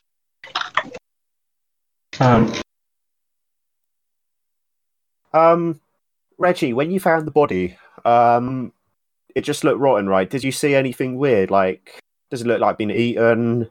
Um, 2.20 2.54
Um, 5.34 5.80
Reggie, 6.38 6.74
when 6.74 6.92
you 6.92 7.00
found 7.00 7.28
the 7.28 7.32
body, 7.32 7.78
um, 8.04 8.74
it 9.36 9.42
just 9.42 9.64
looked 9.64 9.80
rotten, 9.80 10.08
right? 10.08 10.30
Did 10.30 10.44
you 10.44 10.52
see 10.52 10.74
anything 10.74 11.18
weird? 11.18 11.52
Like, 11.52 12.00
does 12.32 12.42
it 12.42 12.48
look 12.48 12.60
like 12.60 12.78
being 12.78 12.90
eaten? 12.90 13.70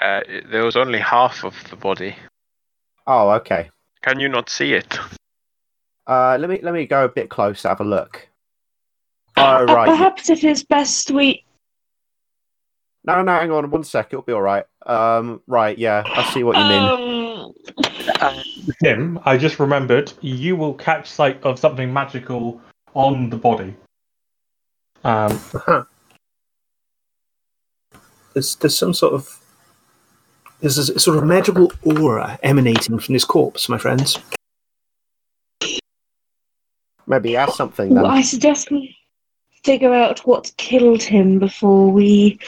Uh, 0.00 0.20
there 0.50 0.64
was 0.64 0.76
only 0.76 0.98
half 0.98 1.44
of 1.44 1.54
the 1.70 1.76
body. 1.76 2.14
Oh, 3.06 3.30
okay. 3.30 3.70
Can 4.02 4.20
you 4.20 4.28
not 4.28 4.50
see 4.50 4.74
it? 4.74 4.98
Uh, 6.06 6.36
let 6.38 6.50
me 6.50 6.60
let 6.62 6.74
me 6.74 6.86
go 6.86 7.04
a 7.04 7.08
bit 7.08 7.30
closer, 7.30 7.68
have 7.68 7.80
a 7.80 7.84
look. 7.84 8.28
Oh, 9.38 9.42
Uh, 9.42 9.64
right. 9.64 9.88
Perhaps 9.88 10.28
it's 10.28 10.62
best 10.62 11.10
we. 11.10 11.42
No, 13.06 13.22
no, 13.22 13.32
hang 13.32 13.52
on 13.52 13.70
one 13.70 13.84
sec. 13.84 14.08
It'll 14.10 14.22
be 14.22 14.32
all 14.32 14.42
right. 14.42 14.64
Um, 14.84 15.40
right, 15.46 15.78
yeah, 15.78 16.02
I 16.04 16.32
see 16.32 16.42
what 16.42 16.56
you 16.56 16.64
mean. 16.64 17.54
Um, 18.20 18.42
Tim, 18.82 19.20
I 19.24 19.36
just 19.36 19.60
remembered 19.60 20.12
you 20.20 20.56
will 20.56 20.74
catch 20.74 21.08
sight 21.08 21.42
of 21.44 21.58
something 21.58 21.92
magical 21.92 22.60
on 22.94 23.30
the 23.30 23.36
body. 23.36 23.74
Um, 25.04 25.38
There's 28.36 28.54
there's 28.56 28.76
some 28.76 28.92
sort 28.92 29.14
of 29.14 29.40
there's 30.60 30.76
a 30.76 30.98
sort 30.98 31.16
of 31.16 31.24
magical 31.24 31.72
aura 31.84 32.38
emanating 32.42 32.98
from 32.98 33.14
this 33.14 33.24
corpse, 33.24 33.66
my 33.66 33.78
friends. 33.78 34.18
Maybe 37.06 37.30
he 37.30 37.34
has 37.36 37.54
something 37.54 37.94
Well. 37.94 38.04
I 38.04 38.20
suggest 38.20 38.70
we 38.70 38.94
figure 39.64 39.94
out 39.94 40.18
what 40.26 40.52
killed 40.58 41.02
him 41.02 41.38
before 41.38 41.90
we. 41.90 42.38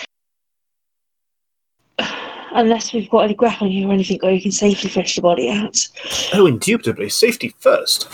Unless 2.53 2.93
we've 2.93 3.11
got 3.11 3.25
any 3.25 3.35
grappling 3.35 3.73
here 3.73 3.89
or 3.89 3.93
anything 3.93 4.19
where 4.23 4.33
you 4.33 4.41
can 4.41 4.53
safely 4.53 4.91
fish 4.91 5.17
the 5.17 5.23
body 5.23 5.51
out. 5.51 5.87
Oh, 6.35 6.47
indubitably, 6.47 7.09
safety 7.11 7.55
first. 7.59 8.09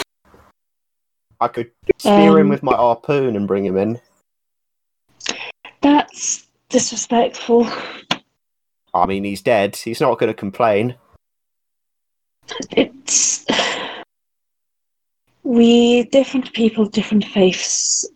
I 1.40 1.49
could 1.49 1.70
spear 1.99 2.38
him 2.38 2.47
Um, 2.47 2.49
with 2.49 2.62
my 2.62 2.75
harpoon 2.75 3.37
and 3.37 3.47
bring 3.47 3.64
him 3.64 3.77
in. 3.77 4.01
That's 5.83 6.47
disrespectful. 6.68 7.68
I 8.94 9.07
mean, 9.07 9.25
he's 9.25 9.42
dead. 9.42 9.77
He's 9.77 10.01
not 10.01 10.18
going 10.18 10.29
to 10.29 10.35
complain. 10.35 10.94
It's. 12.70 13.44
We, 15.42 16.05
different 16.05 16.53
people, 16.55 16.87
different 16.87 17.25
faiths, 17.27 18.07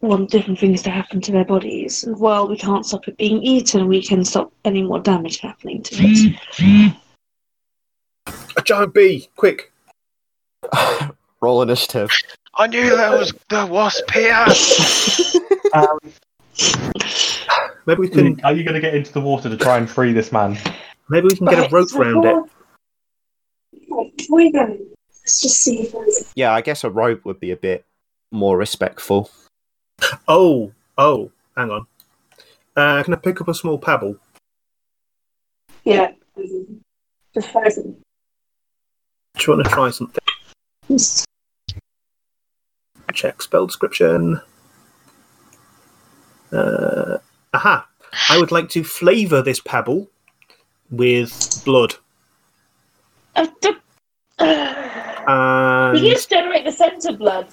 want 0.00 0.30
different 0.30 0.58
things 0.58 0.82
to 0.82 0.90
happen 0.90 1.20
to 1.20 1.32
their 1.32 1.44
bodies. 1.44 2.04
And 2.04 2.18
while 2.18 2.48
we 2.48 2.56
can't 2.56 2.86
stop 2.86 3.06
it 3.08 3.16
being 3.16 3.42
eaten, 3.42 3.86
we 3.88 4.02
can 4.02 4.24
stop 4.24 4.52
any 4.64 4.82
more 4.82 5.00
damage 5.00 5.40
happening 5.40 5.82
to 5.82 5.94
it. 5.98 6.96
A 8.56 8.62
giant 8.62 8.94
bee, 8.94 9.28
quick! 9.36 9.72
Roll 11.40 11.62
initiative. 11.62 12.10
I 12.54 12.66
knew 12.66 12.96
there 12.96 13.12
was 13.12 13.32
the 13.48 13.66
wasp 13.66 14.10
here. 14.10 14.44
um, 15.72 15.98
Maybe 17.86 18.00
we 18.00 18.08
can 18.08 18.40
are 18.42 18.52
you 18.52 18.62
going 18.64 18.74
to 18.74 18.80
get 18.80 18.94
into 18.94 19.12
the 19.12 19.20
water 19.20 19.48
to 19.48 19.56
try 19.56 19.78
and 19.78 19.88
free 19.88 20.12
this 20.12 20.32
man? 20.32 20.58
maybe 21.08 21.28
we 21.28 21.36
can 21.36 21.46
get 21.46 21.58
a 21.58 21.68
rope 21.74 21.92
around 21.94 22.22
round 22.22 22.46
it. 22.46 23.88
Right, 23.90 24.16
before 24.16 24.36
we 24.36 24.52
let's 24.52 25.40
just 25.40 25.60
see 25.60 25.80
if 25.80 25.92
there's 25.92 26.32
Yeah, 26.36 26.52
I 26.52 26.60
guess 26.60 26.84
a 26.84 26.90
rope 26.90 27.24
would 27.24 27.40
be 27.40 27.50
a 27.50 27.56
bit 27.56 27.84
more 28.30 28.56
respectful. 28.56 29.30
Oh, 30.28 30.72
oh, 30.98 31.30
hang 31.56 31.70
on. 31.70 31.86
Uh, 32.76 33.02
can 33.02 33.14
I 33.14 33.16
pick 33.16 33.40
up 33.40 33.48
a 33.48 33.54
small 33.54 33.78
pebble? 33.78 34.16
yeah, 35.84 36.12
just 37.34 37.48
frozen. 37.50 37.96
Do 39.36 39.44
you 39.44 39.56
want 39.56 39.64
to 39.66 39.70
try 39.72 39.90
something? 39.90 40.22
Check 43.12 43.42
spell 43.42 43.66
description. 43.66 44.40
Uh, 46.52 47.18
aha! 47.54 47.86
I 48.28 48.38
would 48.38 48.52
like 48.52 48.68
to 48.70 48.84
flavour 48.84 49.42
this 49.42 49.60
pebble 49.60 50.08
with 50.90 51.62
blood. 51.64 51.94
Uh, 53.36 53.46
d- 53.60 53.70
uh, 54.38 55.24
And 55.28 55.92
we 55.94 56.00
can 56.00 56.10
just 56.10 56.30
generate 56.30 56.64
the 56.64 56.72
scent 56.72 57.04
of 57.06 57.18
blood. 57.18 57.48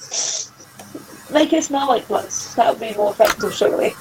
Make 1.31 1.53
it 1.53 1.63
smell 1.63 1.87
like 1.87 2.07
blood. 2.07 2.29
That 2.55 2.71
would 2.71 2.79
be 2.79 2.95
more 2.95 3.11
effective, 3.11 3.53
surely. 3.53 3.93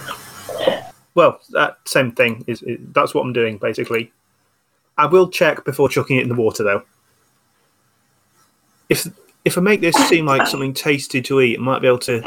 well, 1.14 1.40
that 1.50 1.78
same 1.84 2.12
thing 2.12 2.44
is, 2.46 2.62
is 2.62 2.78
that's 2.92 3.14
what 3.14 3.22
I'm 3.22 3.32
doing 3.32 3.58
basically. 3.58 4.12
I 4.98 5.06
will 5.06 5.28
check 5.28 5.64
before 5.64 5.88
chucking 5.88 6.16
it 6.16 6.22
in 6.22 6.28
the 6.28 6.34
water 6.34 6.62
though. 6.62 6.82
If 8.88 9.08
if 9.44 9.58
I 9.58 9.60
make 9.60 9.80
this 9.80 9.96
seem 10.08 10.26
like 10.26 10.46
something 10.46 10.72
tasty 10.74 11.20
to 11.22 11.40
eat, 11.40 11.58
I 11.58 11.62
might 11.62 11.80
be 11.80 11.88
able 11.88 11.98
to 12.00 12.22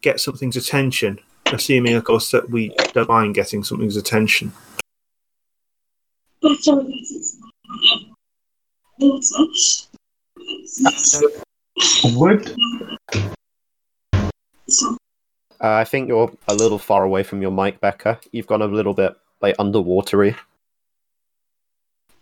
get 0.00 0.20
something's 0.20 0.56
attention. 0.56 1.18
Assuming, 1.46 1.94
of 1.94 2.04
course, 2.04 2.30
that 2.30 2.50
we 2.50 2.74
don't 2.92 3.08
mind 3.08 3.34
getting 3.34 3.62
something's 3.62 3.96
attention. 3.96 4.52
But 6.40 6.68
um, 6.68 6.90
Would 14.66 14.98
Uh, 15.60 15.72
I 15.74 15.84
think 15.84 16.08
you're 16.08 16.32
a 16.48 16.54
little 16.54 16.78
far 16.78 17.04
away 17.04 17.22
from 17.22 17.40
your 17.40 17.50
mic, 17.50 17.80
Becca. 17.80 18.20
You've 18.32 18.46
gone 18.46 18.62
a 18.62 18.66
little 18.66 18.94
bit 18.94 19.14
like 19.40 19.56
underwatery. 19.58 20.36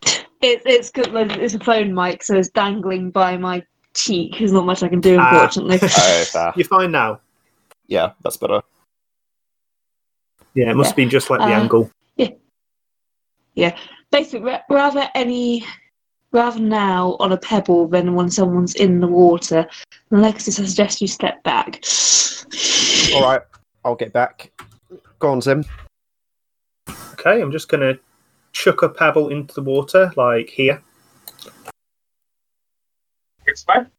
It, 0.05 0.63
it's 0.67 0.91
good. 0.91 1.13
like, 1.13 1.31
It's 1.33 1.55
a 1.55 1.59
phone 1.61 1.95
mic, 1.95 2.23
so 2.25 2.37
it's 2.37 2.51
dangling 2.51 3.11
by 3.11 3.37
my 3.37 3.63
cheek. 3.95 4.37
There's 4.39 4.53
not 4.53 4.67
much 4.67 4.83
I 4.83 4.89
can 4.89 5.01
do, 5.01 5.17
Ah. 5.21 5.31
unfortunately. 5.31 5.79
Oh, 5.83 6.25
fair. 6.25 6.53
You're 6.57 6.67
fine 6.67 6.91
now. 6.91 7.21
Yeah, 7.87 8.13
that's 8.23 8.37
better. 8.37 8.61
Yeah, 10.55 10.71
it 10.71 10.77
must 10.77 10.91
have 10.91 10.97
been 10.97 11.11
just 11.11 11.31
like 11.31 11.41
the 11.41 11.47
Uh, 11.47 11.61
angle. 11.61 11.91
Yeah. 12.17 12.29
Yeah. 13.55 13.79
Basically, 14.11 14.41
ra- 14.51 14.61
rather 14.69 15.09
any, 15.15 15.65
rather 16.33 16.61
now 16.61 17.17
on 17.21 17.33
a 17.33 17.37
pebble 17.37 17.87
than 17.87 18.15
when 18.15 18.31
someone's 18.31 18.75
in 18.75 19.01
the 19.01 19.07
water. 19.07 19.67
Alexis, 20.11 20.59
I 20.59 20.65
suggest 20.65 21.01
you 21.01 21.09
step 21.09 21.43
back. 21.43 21.85
All 23.15 23.23
right, 23.23 23.43
I'll 23.85 23.95
get 23.95 24.13
back. 24.13 24.51
Go 25.19 25.31
on, 25.31 25.41
Zim. 25.41 25.65
Okay, 27.13 27.41
I'm 27.41 27.53
just 27.53 27.69
gonna 27.69 27.95
chuck 28.53 28.83
a 28.83 28.89
pebble 28.89 29.29
into 29.29 29.55
the 29.55 29.63
water, 29.63 30.13
like 30.17 30.49
here. 30.49 30.83
it's 33.47 33.63
fine. 33.63 33.91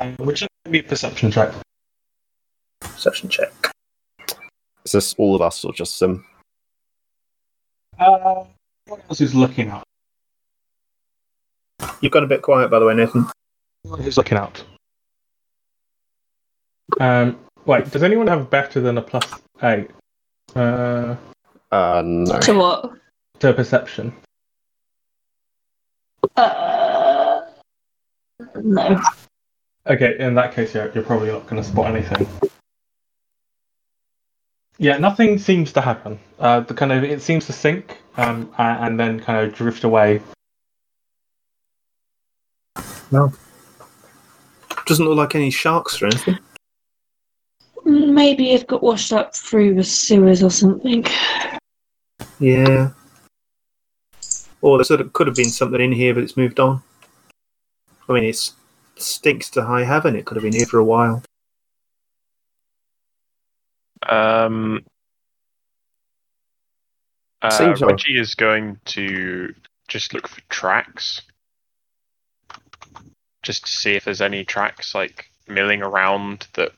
Um, 0.00 0.16
would 0.18 0.40
you 0.40 0.48
give 0.64 0.72
me 0.72 0.78
a 0.80 0.82
perception 0.82 1.30
check? 1.30 1.52
Perception 2.80 3.28
check. 3.28 3.52
Is 4.84 4.92
this 4.92 5.14
all 5.14 5.34
of 5.34 5.40
us 5.40 5.64
or 5.64 5.72
just 5.72 5.98
Zim? 5.98 6.24
Uh, 7.98 8.44
what 8.86 9.00
else 9.08 9.20
is 9.20 9.34
looking 9.34 9.70
out? 9.70 9.84
You've 12.04 12.12
gone 12.12 12.22
a 12.22 12.26
bit 12.26 12.42
quiet, 12.42 12.70
by 12.70 12.78
the 12.78 12.84
way, 12.84 12.94
Nathan. 12.94 13.24
Who's 13.88 14.18
looking 14.18 14.36
out? 14.36 14.62
Um, 17.00 17.38
wait, 17.64 17.90
does 17.90 18.02
anyone 18.02 18.26
have 18.26 18.50
better 18.50 18.78
than 18.82 18.98
a 18.98 19.02
plus 19.02 19.24
eight? 19.62 19.90
Uh, 20.54 21.16
Uh, 21.72 22.02
no. 22.04 22.38
to 22.40 22.52
what? 22.58 22.92
to 23.38 23.54
perception. 23.54 24.12
Uh, 26.36 27.40
no. 28.62 29.00
Okay, 29.86 30.16
in 30.18 30.34
that 30.34 30.54
case, 30.54 30.74
yeah, 30.74 30.88
you're 30.94 31.04
probably 31.04 31.28
not 31.32 31.46
going 31.46 31.62
to 31.62 31.66
spot 31.66 31.86
anything. 31.86 32.26
Yeah, 34.76 34.98
nothing 34.98 35.38
seems 35.38 35.72
to 35.72 35.80
happen. 35.80 36.20
Uh, 36.38 36.60
the 36.60 36.74
kind 36.74 36.92
of 36.92 37.02
it 37.02 37.22
seems 37.22 37.46
to 37.46 37.54
sink, 37.54 37.98
um, 38.18 38.52
a- 38.58 38.62
and 38.82 39.00
then 39.00 39.20
kind 39.20 39.46
of 39.48 39.54
drift 39.54 39.84
away. 39.84 40.20
Doesn't 44.86 45.06
look 45.06 45.16
like 45.16 45.34
any 45.34 45.50
sharks 45.50 46.00
or 46.02 46.06
anything. 46.06 46.38
Maybe 47.84 48.52
it 48.52 48.66
got 48.66 48.82
washed 48.82 49.12
up 49.12 49.34
through 49.34 49.74
the 49.74 49.84
sewers 49.84 50.42
or 50.42 50.50
something. 50.50 51.04
Yeah. 52.38 52.90
Or 54.60 54.78
there 54.78 54.84
sort 54.84 55.00
of 55.00 55.12
could 55.12 55.26
have 55.26 55.36
been 55.36 55.50
something 55.50 55.80
in 55.80 55.92
here, 55.92 56.14
but 56.14 56.22
it's 56.22 56.36
moved 56.36 56.58
on. 56.58 56.82
I 58.08 58.12
mean, 58.12 58.24
it 58.24 58.52
stinks 58.96 59.50
to 59.50 59.64
high 59.64 59.84
heaven. 59.84 60.16
It 60.16 60.24
could 60.24 60.36
have 60.36 60.44
been 60.44 60.54
here 60.54 60.66
for 60.66 60.78
a 60.78 60.84
while. 60.84 61.22
Um, 64.08 64.84
uh, 67.42 67.74
Reggie 67.80 68.18
is 68.18 68.34
going 68.34 68.78
to 68.86 69.54
just 69.88 70.14
look 70.14 70.28
for 70.28 70.40
tracks, 70.48 71.22
just 73.44 73.66
to 73.66 73.70
see 73.70 73.92
if 73.94 74.04
there's 74.04 74.20
any 74.20 74.44
tracks 74.44 74.94
like 74.94 75.26
milling 75.46 75.82
around 75.82 76.46
that 76.54 76.72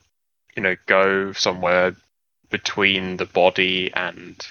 you 0.55 0.61
know 0.61 0.75
go 0.85 1.31
somewhere 1.31 1.95
between 2.49 3.17
the 3.17 3.25
body 3.25 3.91
and 3.93 4.45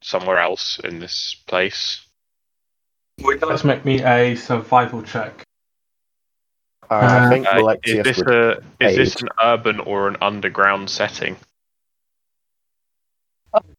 somewhere 0.00 0.38
else 0.38 0.78
in 0.82 0.98
this 0.98 1.36
place. 1.46 2.00
Let's 3.18 3.64
make 3.64 3.84
me 3.84 4.02
a 4.02 4.34
survival 4.34 5.02
check. 5.02 5.44
Uh, 6.90 6.94
I 6.94 7.26
Uh, 7.26 7.28
think 7.30 7.46
Uh, 7.46 7.58
Alexius 7.60 7.98
is 7.98 8.04
this 8.04 8.16
would. 8.18 8.30
a 8.30 8.62
is 8.80 8.96
this 8.96 9.22
an 9.22 9.28
urban 9.42 9.80
or 9.80 10.08
an 10.08 10.16
underground 10.20 10.90
setting? 10.90 11.36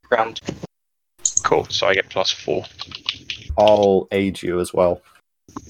Ground. 0.09 0.39
Cool. 1.43 1.65
So 1.65 1.87
I 1.87 1.93
get 1.95 2.09
plus 2.09 2.31
four. 2.31 2.63
I'll 3.57 4.07
aid 4.11 4.41
you 4.41 4.59
as 4.59 4.73
well. 4.73 5.01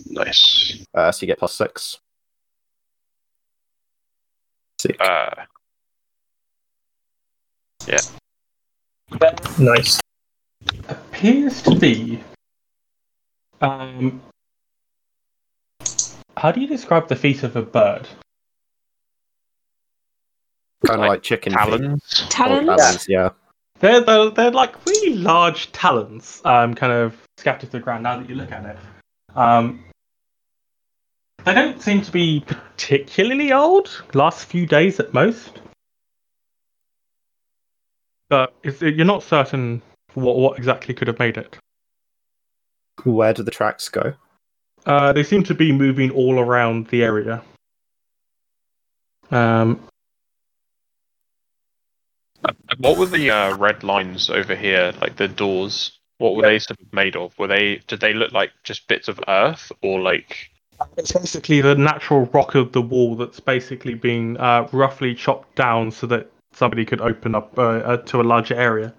Nice. 0.08 0.86
Uh, 0.94 1.12
so 1.12 1.24
you 1.24 1.28
get 1.28 1.40
plus 1.40 1.54
six. 1.54 2.00
Sick. 4.80 4.98
Uh, 5.00 5.46
nice. 9.60 10.00
appears 10.90 11.62
to 11.62 11.76
be 11.76 12.22
Um, 13.62 14.22
how 16.38 16.52
do 16.52 16.60
you 16.60 16.68
describe 16.68 17.08
the 17.08 17.16
feet 17.16 17.44
of 17.44 17.56
a 17.56 17.62
bird? 17.62 18.08
Kind 20.86 20.96
of 20.96 21.00
Like 21.00 21.10
like, 21.10 21.24
chicken 21.24 21.54
feet. 21.54 21.60
Talons. 21.60 22.22
Or 22.22 22.30
Talons? 22.30 22.68
talons, 22.68 23.06
yeah. 23.08 23.30
They're, 23.80 24.02
they're, 24.02 24.30
they're 24.30 24.52
like 24.52 24.86
really 24.86 25.16
large 25.16 25.72
talons, 25.72 26.42
um, 26.46 26.76
kind 26.76 26.94
of 26.94 27.16
scattered 27.38 27.68
to 27.68 27.72
the 27.72 27.80
ground 27.80 28.04
now 28.04 28.20
that 28.20 28.30
you 28.30 28.36
look 28.36 28.52
at 28.52 28.66
it. 28.66 28.78
Um, 29.36 29.84
they 31.44 31.54
don't 31.54 31.82
seem 31.82 32.02
to 32.02 32.12
be 32.12 32.44
particularly 32.46 33.52
old, 33.52 34.04
last 34.14 34.46
few 34.46 34.66
days 34.66 35.00
at 35.00 35.14
most. 35.14 35.62
But 38.30 38.54
it's, 38.64 38.82
you're 38.82 39.06
not 39.06 39.24
certain 39.24 39.82
what, 40.14 40.38
what 40.38 40.58
exactly 40.58 40.94
could 40.94 41.08
have 41.08 41.20
made 41.20 41.38
it. 41.38 41.58
Where 43.04 43.34
do 43.34 43.44
the 43.44 43.52
tracks 43.52 43.90
go? 43.90 44.14
Uh, 44.86 45.14
they 45.14 45.24
seem 45.24 45.44
to 45.44 45.54
be 45.54 45.72
moving 45.72 46.12
all 46.12 46.40
around 46.40 46.88
the 46.88 47.04
area. 47.04 47.44
Um, 49.32 49.80
What 52.78 52.98
were 52.98 53.06
the 53.06 53.32
uh, 53.32 53.56
red 53.58 53.84
lines 53.84 54.30
over 54.30 54.56
here? 54.56 54.94
Like 55.02 55.16
the 55.16 55.28
doors. 55.28 55.95
What 56.18 56.36
were 56.36 56.44
they 56.44 56.60
sort 56.60 56.80
of 56.80 56.94
made 56.94 57.16
of? 57.16 57.38
Were 57.38 57.48
they? 57.48 57.82
Did 57.88 58.00
they 58.00 58.14
look 58.14 58.32
like 58.32 58.52
just 58.64 58.88
bits 58.88 59.08
of 59.08 59.20
earth, 59.28 59.72
or 59.82 60.00
like? 60.00 60.50
It's 60.98 61.12
basically 61.12 61.62
the 61.62 61.76
natural 61.76 62.26
rock 62.26 62.56
of 62.56 62.72
the 62.74 62.82
wall 62.82 63.16
that's 63.16 63.40
basically 63.40 63.94
been 63.94 64.38
uh, 64.38 64.68
roughly 64.74 65.16
chopped 65.16 65.56
down 65.56 65.90
so 65.92 66.06
that 66.08 66.30
somebody 66.52 66.84
could 66.86 67.00
open 67.02 67.34
up 67.36 67.58
uh, 67.58 67.62
uh, 67.62 67.98
to 67.98 68.20
a 68.20 68.24
larger 68.24 68.56
area. 68.56 68.94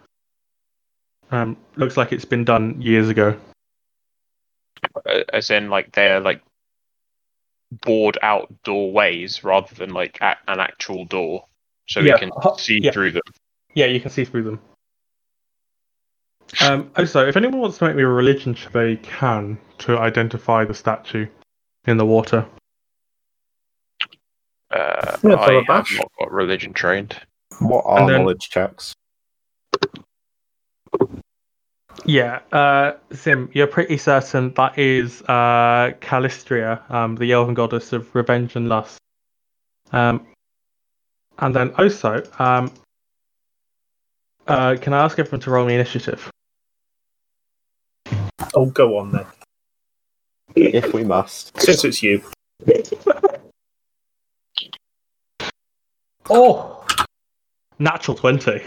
Um, 1.30 1.56
looks 1.76 1.96
like 1.96 2.12
it's 2.12 2.24
been 2.24 2.44
done 2.44 2.80
years 2.80 3.08
ago. 3.08 3.36
uh, 5.04 5.20
As 5.32 5.50
in, 5.50 5.68
like 5.68 5.92
they're 5.92 6.20
like 6.20 6.40
bored 7.84 8.16
out 8.22 8.52
doorways 8.62 9.42
rather 9.44 9.74
than 9.74 9.90
like 9.90 10.18
a- 10.20 10.36
an 10.48 10.60
actual 10.60 11.04
door, 11.04 11.46
so 11.88 12.00
Yeah, 12.00 12.14
we 12.14 12.18
can 12.20 12.58
see 12.58 12.78
yeah. 12.82 12.92
through 12.92 13.10
them. 13.12 13.22
Yeah, 13.74 13.86
you 13.86 14.00
can 14.00 14.10
see 14.10 14.24
through 14.24 14.44
them. 14.44 14.60
Um, 16.60 16.90
also, 16.96 17.26
if 17.26 17.36
anyone 17.36 17.60
wants 17.60 17.78
to 17.78 17.84
make 17.86 17.96
me 17.96 18.02
a 18.02 18.06
religion 18.08 18.54
check, 18.54 18.72
they 18.72 18.96
can 18.96 19.58
to 19.78 19.98
identify 19.98 20.64
the 20.64 20.74
statue 20.74 21.26
in 21.86 21.96
the 21.96 22.06
water. 22.06 22.46
Uh, 24.70 25.16
Yeah, 25.22 25.36
I 25.36 25.52
have 25.54 25.66
bash. 25.66 25.96
not 25.98 26.10
got 26.18 26.32
religion 26.32 26.72
trained. 26.72 27.16
What 27.60 27.84
are 27.86 28.06
then- 28.06 28.20
knowledge 28.22 28.48
checks? 28.50 28.94
Yeah, 32.04 32.40
uh, 32.52 32.92
Sim, 33.12 33.50
you're 33.52 33.66
pretty 33.66 33.96
certain 33.96 34.52
that 34.54 34.78
is 34.78 35.22
uh, 35.22 35.92
Calistria, 36.00 36.82
um, 36.90 37.16
the 37.16 37.32
elven 37.32 37.54
goddess 37.54 37.92
of 37.92 38.14
revenge 38.14 38.54
and 38.54 38.68
lust. 38.68 38.98
Um, 39.92 40.26
and 41.38 41.54
then 41.54 41.70
also, 41.78 42.22
um, 42.38 42.72
uh, 44.46 44.76
can 44.80 44.92
I 44.92 45.04
ask 45.04 45.18
everyone 45.18 45.40
to 45.40 45.50
roll 45.50 45.66
me 45.66 45.74
initiative? 45.74 46.30
Oh, 48.56 48.66
go 48.66 48.98
on 48.98 49.12
then. 49.12 49.26
If 50.56 50.92
we 50.92 51.04
must. 51.04 51.60
Since 51.60 51.84
it's 51.84 52.02
you. 52.02 52.22
Oh, 56.28 56.84
natural 57.78 58.16
twenty. 58.16 58.62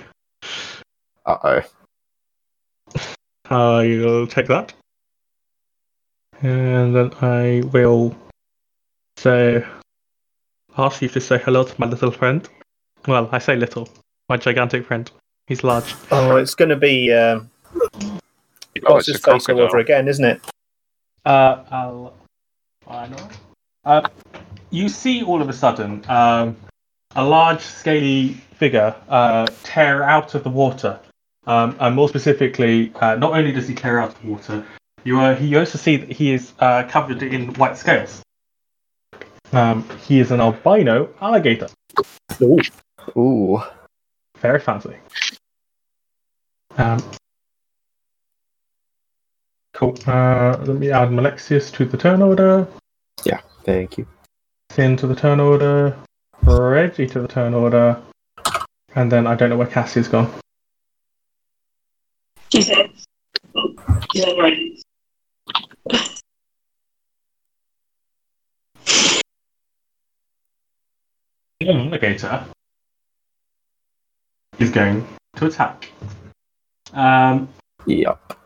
Uh 1.25 1.37
oh. 1.43 1.61
I'll 3.51 4.27
take 4.27 4.45
that, 4.45 4.73
and 6.41 6.95
then 6.95 7.11
I 7.21 7.63
will 7.73 8.15
say, 9.17 9.65
ask 10.77 11.01
you 11.01 11.09
to 11.09 11.19
say 11.19 11.39
hello 11.39 11.63
to 11.63 11.73
my 11.79 11.87
little 11.87 12.11
friend. 12.11 12.47
Well, 13.07 13.27
I 13.31 13.39
say 13.39 13.55
little, 13.55 13.89
my 14.29 14.37
gigantic 14.37 14.85
friend. 14.85 15.09
He's 15.47 15.63
large. 15.63 15.95
Oh, 16.11 16.35
it's 16.35 16.53
going 16.53 16.69
to 16.69 16.75
be. 16.75 17.11
Um, 17.11 17.49
Oh, 18.85 18.93
what's 18.95 19.07
it's 19.07 19.17
his 19.17 19.27
a 19.27 19.31
face 19.31 19.49
all 19.49 19.55
over 19.55 19.69
crocodile. 19.69 19.81
again, 19.81 20.07
isn't 20.07 20.25
it? 20.25 20.41
Uh, 21.25 21.63
I'll. 21.71 22.13
I 22.87 23.07
know. 23.07 23.29
Uh, 23.85 24.07
you 24.69 24.89
see 24.89 25.23
all 25.23 25.41
of 25.41 25.49
a 25.49 25.53
sudden 25.53 26.03
um, 26.09 26.57
a 27.15 27.23
large, 27.23 27.61
scaly 27.61 28.33
figure 28.55 28.95
uh, 29.07 29.47
tear 29.63 30.03
out 30.03 30.35
of 30.35 30.43
the 30.43 30.49
water. 30.49 30.99
Um, 31.47 31.75
and 31.79 31.95
more 31.95 32.07
specifically, 32.09 32.91
uh, 32.95 33.15
not 33.15 33.33
only 33.33 33.51
does 33.51 33.67
he 33.67 33.73
tear 33.73 33.99
out 33.99 34.09
of 34.09 34.21
the 34.21 34.27
water, 34.27 34.65
you 35.03 35.19
uh, 35.19 35.37
you 35.39 35.57
also 35.57 35.77
see 35.77 35.97
that 35.97 36.11
he 36.11 36.33
is 36.33 36.53
uh, 36.59 36.83
covered 36.83 37.23
in 37.23 37.53
white 37.55 37.77
scales. 37.77 38.21
Um, 39.51 39.87
he 40.05 40.19
is 40.19 40.31
an 40.31 40.41
albino 40.41 41.09
alligator. 41.21 41.67
Ooh. 43.17 43.61
Very 44.37 44.59
fancy. 44.59 44.95
Um, 46.77 47.03
cool. 49.79 49.97
Uh, 50.05 50.57
let 50.65 50.75
me 50.75 50.91
add 50.91 51.11
Malexius 51.11 51.71
to 51.71 51.85
the 51.85 51.97
turn 51.97 52.21
order. 52.21 52.67
Yeah, 53.23 53.39
thank 53.63 53.97
you. 53.97 54.05
Sin 54.71 54.97
to 54.97 55.07
the 55.07 55.15
turn 55.15 55.39
order. 55.39 55.97
Reggie 56.43 57.07
to 57.07 57.21
the 57.21 57.27
turn 57.27 57.53
order. 57.53 58.01
And 58.95 59.09
then 59.09 59.25
I 59.25 59.35
don't 59.35 59.49
know 59.49 59.57
where 59.57 59.67
Cassie's 59.67 60.09
gone. 60.09 60.29
She 62.51 62.61
said, 62.61 62.89
she 64.11 64.21
said, 64.21 64.37
right. 64.37 64.81
The 71.59 71.69
alligator 71.69 72.45
is 74.57 74.71
going 74.71 75.07
to 75.35 75.45
attack. 75.45 75.91
Um, 76.93 77.47
Yep. 77.85 78.38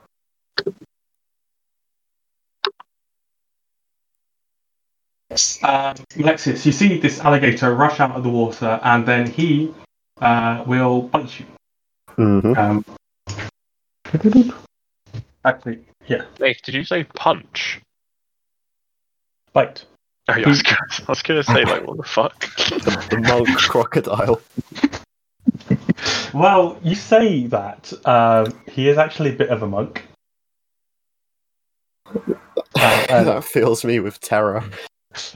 Um, 5.64 5.96
Alexis, 6.18 6.66
you 6.66 6.72
see 6.72 7.00
this 7.00 7.20
alligator 7.20 7.74
rush 7.74 8.00
out 8.00 8.12
of 8.12 8.24
the 8.24 8.30
water, 8.30 8.80
and 8.84 9.06
then 9.06 9.30
he 9.30 9.74
uh, 10.22 10.64
will 10.66 11.04
bite 11.04 11.40
you. 11.40 11.46
hmm 12.16 12.54
Um, 12.58 12.86
actually, 15.46 15.86
yeah, 16.08 16.26
Dave, 16.38 16.62
did 16.64 16.76
you 16.76 16.84
say 16.84 17.04
punch? 17.04 17.82
bite. 19.54 19.86
Oh, 20.30 20.36
yeah, 20.36 20.46
I 20.46 20.50
was 20.50 20.62
gonna, 20.62 20.78
I 21.08 21.12
was 21.12 21.22
gonna 21.22 21.44
say 21.44 21.66
like, 21.66 21.86
what 21.86 21.98
the 21.98 22.04
fuck? 22.04 22.40
The, 22.58 23.08
the 23.12 23.20
monk 23.20 23.50
crocodile. 23.58 24.42
Well, 26.34 26.80
you 26.82 26.96
say 26.96 27.48
that. 27.48 27.94
Um, 28.06 28.60
he 28.72 28.90
is 28.90 28.98
actually 28.98 29.32
a 29.32 29.36
bit 29.36 29.50
of 29.50 29.62
a 29.62 29.68
monk. 29.68 30.06
Uh, 32.16 32.16
uh, 32.76 33.24
that 33.24 33.44
fills 33.44 33.86
me 33.86 34.00
with 34.00 34.20
terror. 34.20 34.64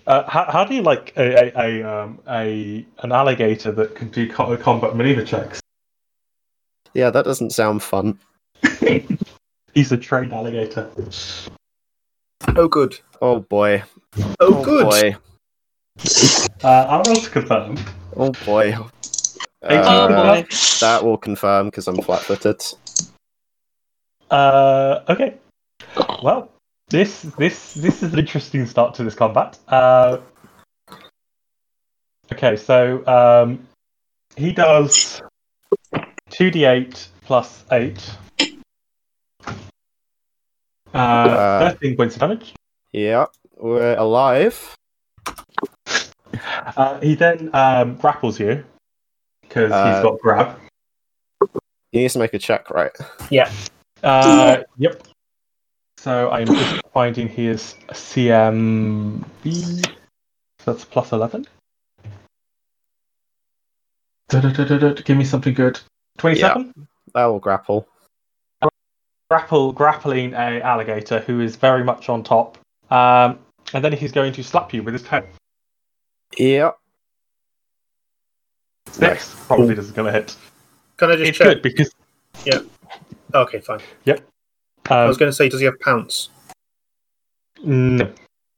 Uh, 0.07 0.23
how, 0.29 0.45
how 0.51 0.63
do 0.65 0.73
you 0.73 0.81
like 0.81 1.13
a, 1.17 1.51
a, 1.55 1.81
a, 1.83 1.83
um, 2.03 2.19
a 2.27 2.85
an 3.03 3.11
alligator 3.11 3.71
that 3.71 3.95
can 3.95 4.09
do 4.09 4.29
co- 4.31 4.55
combat 4.57 4.95
maneuver 4.95 5.23
checks? 5.23 5.59
Yeah, 6.93 7.09
that 7.11 7.25
doesn't 7.25 7.51
sound 7.51 7.83
fun. 7.83 8.17
He's 9.73 9.91
a 9.91 9.97
trained 9.97 10.33
alligator. 10.33 10.89
Oh, 12.55 12.67
good. 12.67 12.99
Oh 13.21 13.39
boy. 13.41 13.83
Oh, 14.39 14.63
good. 14.63 14.85
boy. 14.89 15.15
Uh, 16.63 16.85
I'll 16.89 17.03
roll 17.03 17.15
to 17.15 17.29
confirm. 17.29 17.77
Oh 18.15 18.31
boy. 18.45 18.69
Eighteen 19.63 19.83
Oh, 19.85 20.07
Uh, 20.07 20.41
boy. 20.41 20.47
that 20.79 21.03
will 21.03 21.17
confirm 21.17 21.67
because 21.67 21.87
I'm 21.87 22.01
flat-footed. 22.01 22.61
Uh, 24.31 25.01
okay. 25.09 25.37
Well, 26.23 26.49
this 26.89 27.23
this 27.37 27.73
this 27.73 28.01
is 28.01 28.13
an 28.13 28.19
interesting 28.19 28.65
start 28.65 28.93
to 28.95 29.03
this 29.03 29.15
combat. 29.15 29.57
Uh, 29.67 30.17
okay, 32.31 32.55
so 32.55 33.05
um, 33.07 33.67
he 34.35 34.51
does 34.53 35.21
two 36.29 36.49
d 36.49 36.65
eight 36.65 37.07
plus 37.25 37.63
eight. 37.71 38.15
Uh, 40.93 40.97
Uh, 40.97 41.69
13 41.73 41.97
points 41.97 42.15
of 42.15 42.21
damage. 42.21 42.53
Yeah, 42.93 43.25
we're 43.57 43.97
alive. 43.97 44.75
Uh, 46.77 46.99
he 47.01 47.15
then 47.15 47.49
um, 47.53 47.95
grapples 47.95 48.39
you 48.39 48.63
because 49.41 49.71
Uh, 49.71 49.93
he's 49.93 50.03
got 50.03 50.19
grab. 50.21 50.59
He 51.91 51.99
needs 51.99 52.13
to 52.13 52.19
make 52.19 52.33
a 52.33 52.39
check, 52.39 52.69
right? 52.69 52.91
Yeah. 53.29 53.51
Uh, 54.01 54.63
yep. 54.77 55.03
So 56.07 56.29
I'm 56.31 56.47
just 56.47 56.81
finding 56.93 57.27
his 57.27 57.75
CMB. 57.89 59.21
So 60.59 60.71
that's 60.71 60.85
plus 60.85 61.11
11. 61.11 61.45
Da-da-da-da-da. 64.29 65.01
Give 65.01 65.17
me 65.17 65.25
something 65.25 65.53
good. 65.53 65.81
27? 66.19 66.73
That 67.13 67.25
will 67.25 67.39
grapple. 67.39 67.89
grapple 69.29 69.73
grappling 69.73 70.31
a 70.31 70.61
alligator 70.61 71.19
who 71.19 71.41
is 71.41 71.57
very 71.57 71.83
much 71.83 72.07
on 72.07 72.23
top. 72.23 72.57
Um, 72.89 73.39
and 73.73 73.83
then 73.83 73.91
he's 73.91 74.13
going 74.13 74.31
to 74.31 74.43
slap 74.45 74.73
you 74.73 74.83
with 74.83 74.93
his 74.93 75.03
tail. 75.03 75.27
Yeah. 76.37 76.71
Six 78.91 79.35
probably 79.45 79.77
isn't 79.77 79.93
going 79.93 80.05
to 80.05 80.17
hit. 80.17 80.37
Can 80.95 81.11
I 81.11 81.15
just 81.17 81.29
It's 81.29 81.37
check? 81.37 81.47
good 81.47 81.61
because 81.61 81.91
Okay, 83.33 83.59
fine. 83.59 83.81
I 84.07 84.15
um, 84.91 85.07
was 85.07 85.17
going 85.17 85.29
to 85.29 85.35
say, 85.35 85.49
does 85.49 85.59
he 85.59 85.65
have 85.65 85.79
pounce? 85.79 86.29
no. 87.63 88.11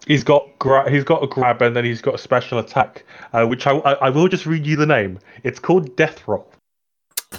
he's 0.05 0.23
got 0.23 0.47
gra- 0.59 0.89
he's 0.89 1.03
got 1.05 1.23
a 1.23 1.27
grab 1.27 1.61
and 1.61 1.75
then 1.75 1.85
he's 1.85 2.01
got 2.01 2.15
a 2.15 2.17
special 2.17 2.59
attack, 2.59 3.05
uh, 3.33 3.45
which 3.45 3.65
I, 3.67 3.77
I 3.77 3.93
I 3.93 4.09
will 4.09 4.27
just 4.27 4.45
read 4.45 4.65
you 4.65 4.75
the 4.75 4.85
name. 4.85 5.19
It's 5.43 5.59
called 5.59 5.95
Death 5.95 6.27
Roll. 6.27 6.49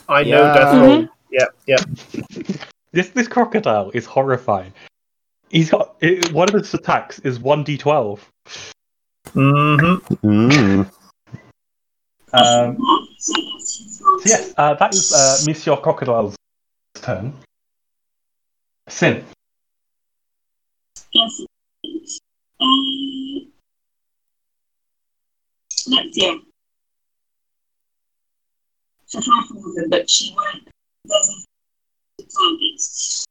I 0.08 0.22
know 0.24 0.42
Yeah. 0.42 0.54
death 0.54 0.74
roll. 0.74 1.08
Yeah, 1.30 1.46
yeah. 1.66 1.76
This 2.92 3.10
this 3.10 3.28
crocodile 3.28 3.90
is 3.94 4.04
horrifying. 4.04 4.72
He's 5.48 5.70
got 5.70 5.94
it, 6.00 6.32
one 6.32 6.48
of 6.48 6.54
his 6.54 6.74
attacks 6.74 7.20
is 7.20 7.38
one 7.38 7.62
d 7.62 7.78
twelve. 7.78 8.28
Mm-hmm. 9.26 10.14
Mm. 10.26 10.90
Um, 12.32 12.78
so 13.18 13.34
yes, 14.24 14.54
uh, 14.56 14.74
that 14.74 14.92
is 14.92 15.12
uh, 15.12 15.38
Monsieur 15.46 15.76
Crocodile's 15.76 16.34
turn. 16.94 17.32
Sin. 18.90 19.24
Yes. 21.12 21.42
Um, 22.60 23.46
let's 25.88 26.14
see. 26.14 26.42
So 29.06 29.20
far 29.20 29.46
from 29.46 29.74
them, 29.76 29.90
but 29.90 30.10
she 30.10 30.34
won't. 30.36 30.68
Doesn't 31.06 31.44
targets. 32.18 33.24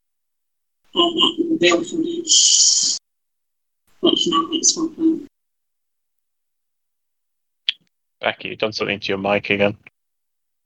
And 0.96 1.18
that 1.18 1.46
will 1.50 1.58
be 1.58 1.68
able 1.68 1.84
to 1.84 1.98
reach. 1.98 2.98
Which 4.00 4.28
now 4.28 4.48
it's 4.52 4.74
from 4.74 5.28
Becky, 8.22 8.50
you've 8.50 8.60
done 8.60 8.74
something 8.74 9.00
to 9.00 9.08
your 9.08 9.18
mic 9.18 9.50
again. 9.50 9.78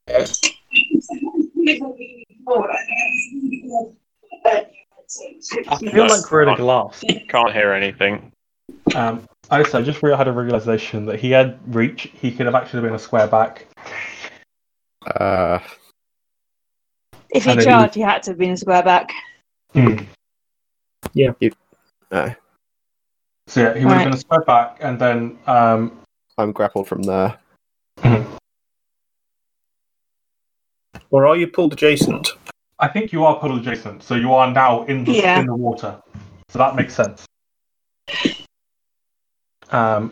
I 4.45 5.77
feel 5.77 6.07
like 6.07 6.31
we're 6.31 6.43
in 6.43 6.49
a 6.49 6.55
glass. 6.55 7.03
Can't 7.29 7.51
hear 7.53 7.71
anything. 7.73 8.31
Um, 8.95 9.25
also, 9.51 9.79
I 9.79 9.81
just 9.81 10.01
re- 10.03 10.15
had 10.15 10.27
a 10.27 10.31
realization 10.31 11.05
that 11.05 11.19
he 11.19 11.31
had 11.31 11.59
reach. 11.75 12.09
He 12.13 12.31
could 12.31 12.45
have 12.45 12.55
actually 12.55 12.81
been 12.81 12.95
a 12.95 12.99
square 12.99 13.27
back. 13.27 13.67
Uh, 15.05 15.59
If 17.29 17.43
he 17.45 17.51
And 17.51 17.59
then 17.59 17.65
charged, 17.65 17.95
he 17.95 18.01
had 18.01 18.23
to 18.23 18.31
have 18.31 18.37
been 18.37 18.51
a 18.51 18.57
square 18.57 18.83
back. 18.83 19.11
uh, 19.75 19.97
So 23.47 23.61
yeah, 23.61 23.73
he 23.77 23.85
would 23.85 23.93
have 23.93 23.97
Right. 23.97 24.03
been 24.05 24.13
a 24.13 24.17
square 24.17 24.41
back, 24.41 24.77
and 24.79 24.99
then 24.99 25.37
um, 25.47 25.99
I'm 26.37 26.51
grappled 26.51 26.87
from 26.87 27.03
there. 27.03 27.37
Or 31.11 31.27
are 31.27 31.35
you 31.35 31.47
pulled 31.47 31.73
adjacent? 31.73 32.29
I 32.83 32.89
think 32.89 33.13
you 33.13 33.23
are 33.23 33.39
puddle 33.39 33.57
adjacent, 33.59 34.03
so 34.03 34.13
you 34.15 34.33
are 34.33 34.51
now 34.51 34.83
in 34.83 35.05
the 35.05 35.13
Yeah. 35.13 35.39
in 35.39 35.45
the 35.45 35.55
water. 35.55 36.01
So 36.49 36.59
that 36.59 36.75
makes 36.75 36.93
sense. 36.93 37.25
Um, 39.71 40.11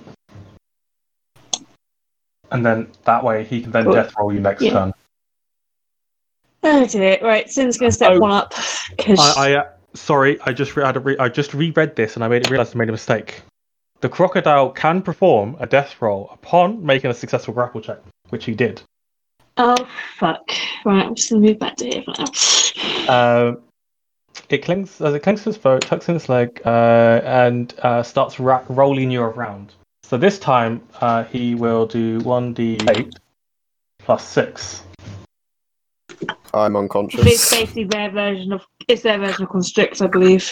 and 2.49 2.65
then 2.65 2.87
that 3.03 3.25
way 3.25 3.43
he 3.43 3.61
can 3.61 3.71
then 3.71 3.83
Cool. 3.83 3.93
death 3.93 4.13
roll 4.17 4.33
you 4.33 4.39
next 4.39 4.61
Yeah. 4.61 4.71
turn. 4.71 4.93
Oh 6.63 6.85
dear. 6.85 7.19
Right, 7.21 7.49
Sin's 7.51 7.77
going 7.77 7.89
to 7.91 7.95
step 7.95 8.11
Oh. 8.13 8.19
one 8.19 8.31
up. 8.31 8.53
Cause 8.97 9.19
I, 9.19 9.49
I 9.49 9.55
uh, 9.57 9.63
sorry, 9.93 10.39
I 10.45 10.53
just 10.53 10.77
re- 10.77 10.85
I, 10.85 10.91
re- 10.91 11.17
I 11.19 11.27
just 11.27 11.53
reread 11.53 11.97
this 11.97 12.15
and 12.15 12.23
I 12.23 12.29
made 12.29 12.43
it 12.43 12.49
realized 12.49 12.73
I 12.73 12.79
made 12.79 12.87
a 12.87 12.93
mistake. 12.93 13.41
The 13.99 14.07
crocodile 14.07 14.69
can 14.69 15.01
perform 15.01 15.57
a 15.59 15.67
death 15.67 16.01
roll 16.01 16.29
upon 16.31 16.85
making 16.85 17.11
a 17.11 17.13
successful 17.13 17.53
grapple 17.53 17.81
check, 17.81 17.99
which 18.29 18.45
he 18.45 18.55
did. 18.55 18.81
Oh, 19.57 19.87
fuck. 20.17 20.49
Right, 20.85 21.05
I'm 21.05 21.15
just 21.15 21.29
going 21.29 21.41
to 21.41 21.47
move 21.49 21.59
back 21.59 21.75
to 21.77 21.85
here 21.85 22.03
for 22.03 22.13
now. 22.17 23.47
Um, 23.47 23.61
it 24.49 24.59
clings 24.63 24.99
as 25.01 25.13
it 25.13 25.19
clings 25.19 25.43
to 25.43 25.49
its 25.49 25.57
foe, 25.57 25.79
tucks 25.79 26.09
in 26.09 26.15
its 26.15 26.29
leg, 26.29 26.61
uh, 26.65 27.21
and 27.23 27.73
uh, 27.79 28.03
starts 28.03 28.39
ra- 28.39 28.63
rolling 28.69 29.11
you 29.11 29.21
around. 29.21 29.73
So 30.03 30.17
this 30.17 30.39
time 30.39 30.81
uh, 30.99 31.23
he 31.25 31.55
will 31.55 31.85
do 31.85 32.19
one 32.19 32.53
d8 32.53 33.13
plus 33.99 34.27
six. 34.27 34.83
I'm 36.53 36.75
unconscious. 36.75 37.25
it's 37.25 37.49
basically 37.49 37.85
their 37.85 38.11
version 38.11 38.51
of 38.51 38.65
it's 38.87 39.03
their 39.03 39.17
version 39.17 39.43
of 39.43 39.49
constrict, 39.49 40.01
I 40.01 40.07
believe. 40.07 40.51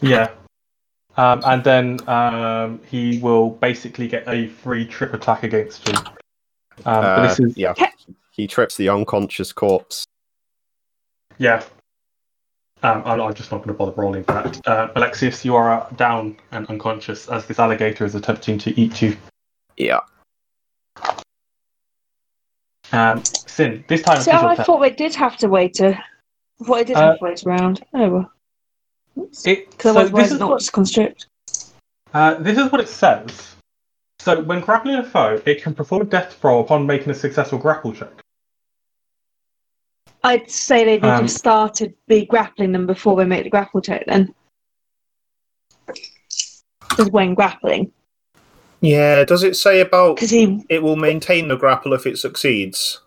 Yeah. 0.00 0.30
Um, 1.16 1.42
and 1.44 1.64
then 1.64 2.08
um, 2.08 2.80
he 2.88 3.18
will 3.18 3.50
basically 3.50 4.08
get 4.08 4.26
a 4.28 4.48
free 4.48 4.86
trip 4.86 5.14
attack 5.14 5.42
against 5.42 5.88
you. 5.88 5.94
Um, 5.94 7.04
Uh, 7.04 7.28
this 7.28 7.40
is 7.40 7.56
yeah. 7.56 7.74
He 8.32 8.46
trips 8.46 8.76
the 8.76 8.88
unconscious 8.88 9.52
corpse. 9.52 10.04
yeah. 11.38 11.62
Um, 12.84 13.02
I'm, 13.04 13.20
I'm 13.20 13.34
just 13.34 13.52
not 13.52 13.58
going 13.58 13.68
to 13.68 13.74
bother 13.74 13.92
rolling 13.92 14.24
for 14.24 14.32
that. 14.32 14.66
Uh, 14.66 14.88
Alexius, 14.96 15.44
you 15.44 15.54
are 15.54 15.70
uh, 15.70 15.88
down 15.90 16.36
and 16.50 16.66
unconscious 16.66 17.28
as 17.28 17.46
this 17.46 17.60
alligator 17.60 18.04
is 18.04 18.16
attempting 18.16 18.58
to 18.58 18.80
eat 18.80 19.00
you. 19.00 19.16
Yeah. 19.76 20.00
Um, 22.90 23.22
Sin, 23.24 23.84
this 23.86 24.02
time 24.02 24.16
it's 24.16 24.24
So 24.24 24.32
I 24.32 24.56
thought 24.56 24.80
they 24.80 24.90
did 24.90 25.14
have 25.14 25.36
to 25.38 25.48
wait 25.48 25.74
to. 25.74 25.90
I 25.90 26.64
thought 26.64 26.74
they 26.74 26.84
did 26.84 26.96
Uh, 26.96 27.00
have 27.10 27.18
to 27.18 27.24
wait 27.24 27.46
around. 27.46 27.84
Oh 27.94 28.08
well. 28.08 28.32
It, 29.44 29.70
Because 29.70 29.94
so 29.94 30.00
otherwise 30.00 30.10
this 30.12 30.24
it's 30.24 30.32
is 30.32 30.40
not 30.40 30.50
what 30.50 30.72
constrict. 30.72 31.26
Uh, 32.12 32.34
this 32.34 32.58
is 32.58 32.72
what 32.72 32.80
it 32.80 32.88
says. 32.88 33.54
So, 34.18 34.42
when 34.42 34.60
grappling 34.60 34.96
a 34.96 35.04
foe, 35.04 35.40
it 35.46 35.62
can 35.62 35.72
perform 35.74 36.02
a 36.02 36.04
death 36.04 36.36
throw 36.40 36.58
upon 36.58 36.86
making 36.86 37.10
a 37.10 37.14
successful 37.14 37.58
grapple 37.58 37.92
check. 37.92 38.21
I'd 40.24 40.50
say 40.50 40.84
they 40.84 40.92
need 40.92 41.02
to 41.02 41.08
Um, 41.08 41.20
have 41.22 41.30
started 41.30 41.94
be 42.06 42.26
grappling 42.26 42.72
them 42.72 42.86
before 42.86 43.16
they 43.16 43.24
make 43.24 43.44
the 43.44 43.50
grapple 43.50 43.80
check 43.80 44.04
then. 44.06 44.32
Because 46.88 47.10
when 47.10 47.34
grappling. 47.34 47.92
Yeah, 48.80 49.24
does 49.24 49.42
it 49.42 49.56
say 49.56 49.80
about 49.80 50.16
Because 50.16 50.30
he 50.30 50.64
it 50.68 50.82
will 50.82 50.96
maintain 50.96 51.48
the 51.48 51.56
grapple 51.56 51.92
if 51.92 52.06
it 52.06 52.18
succeeds? 52.18 53.00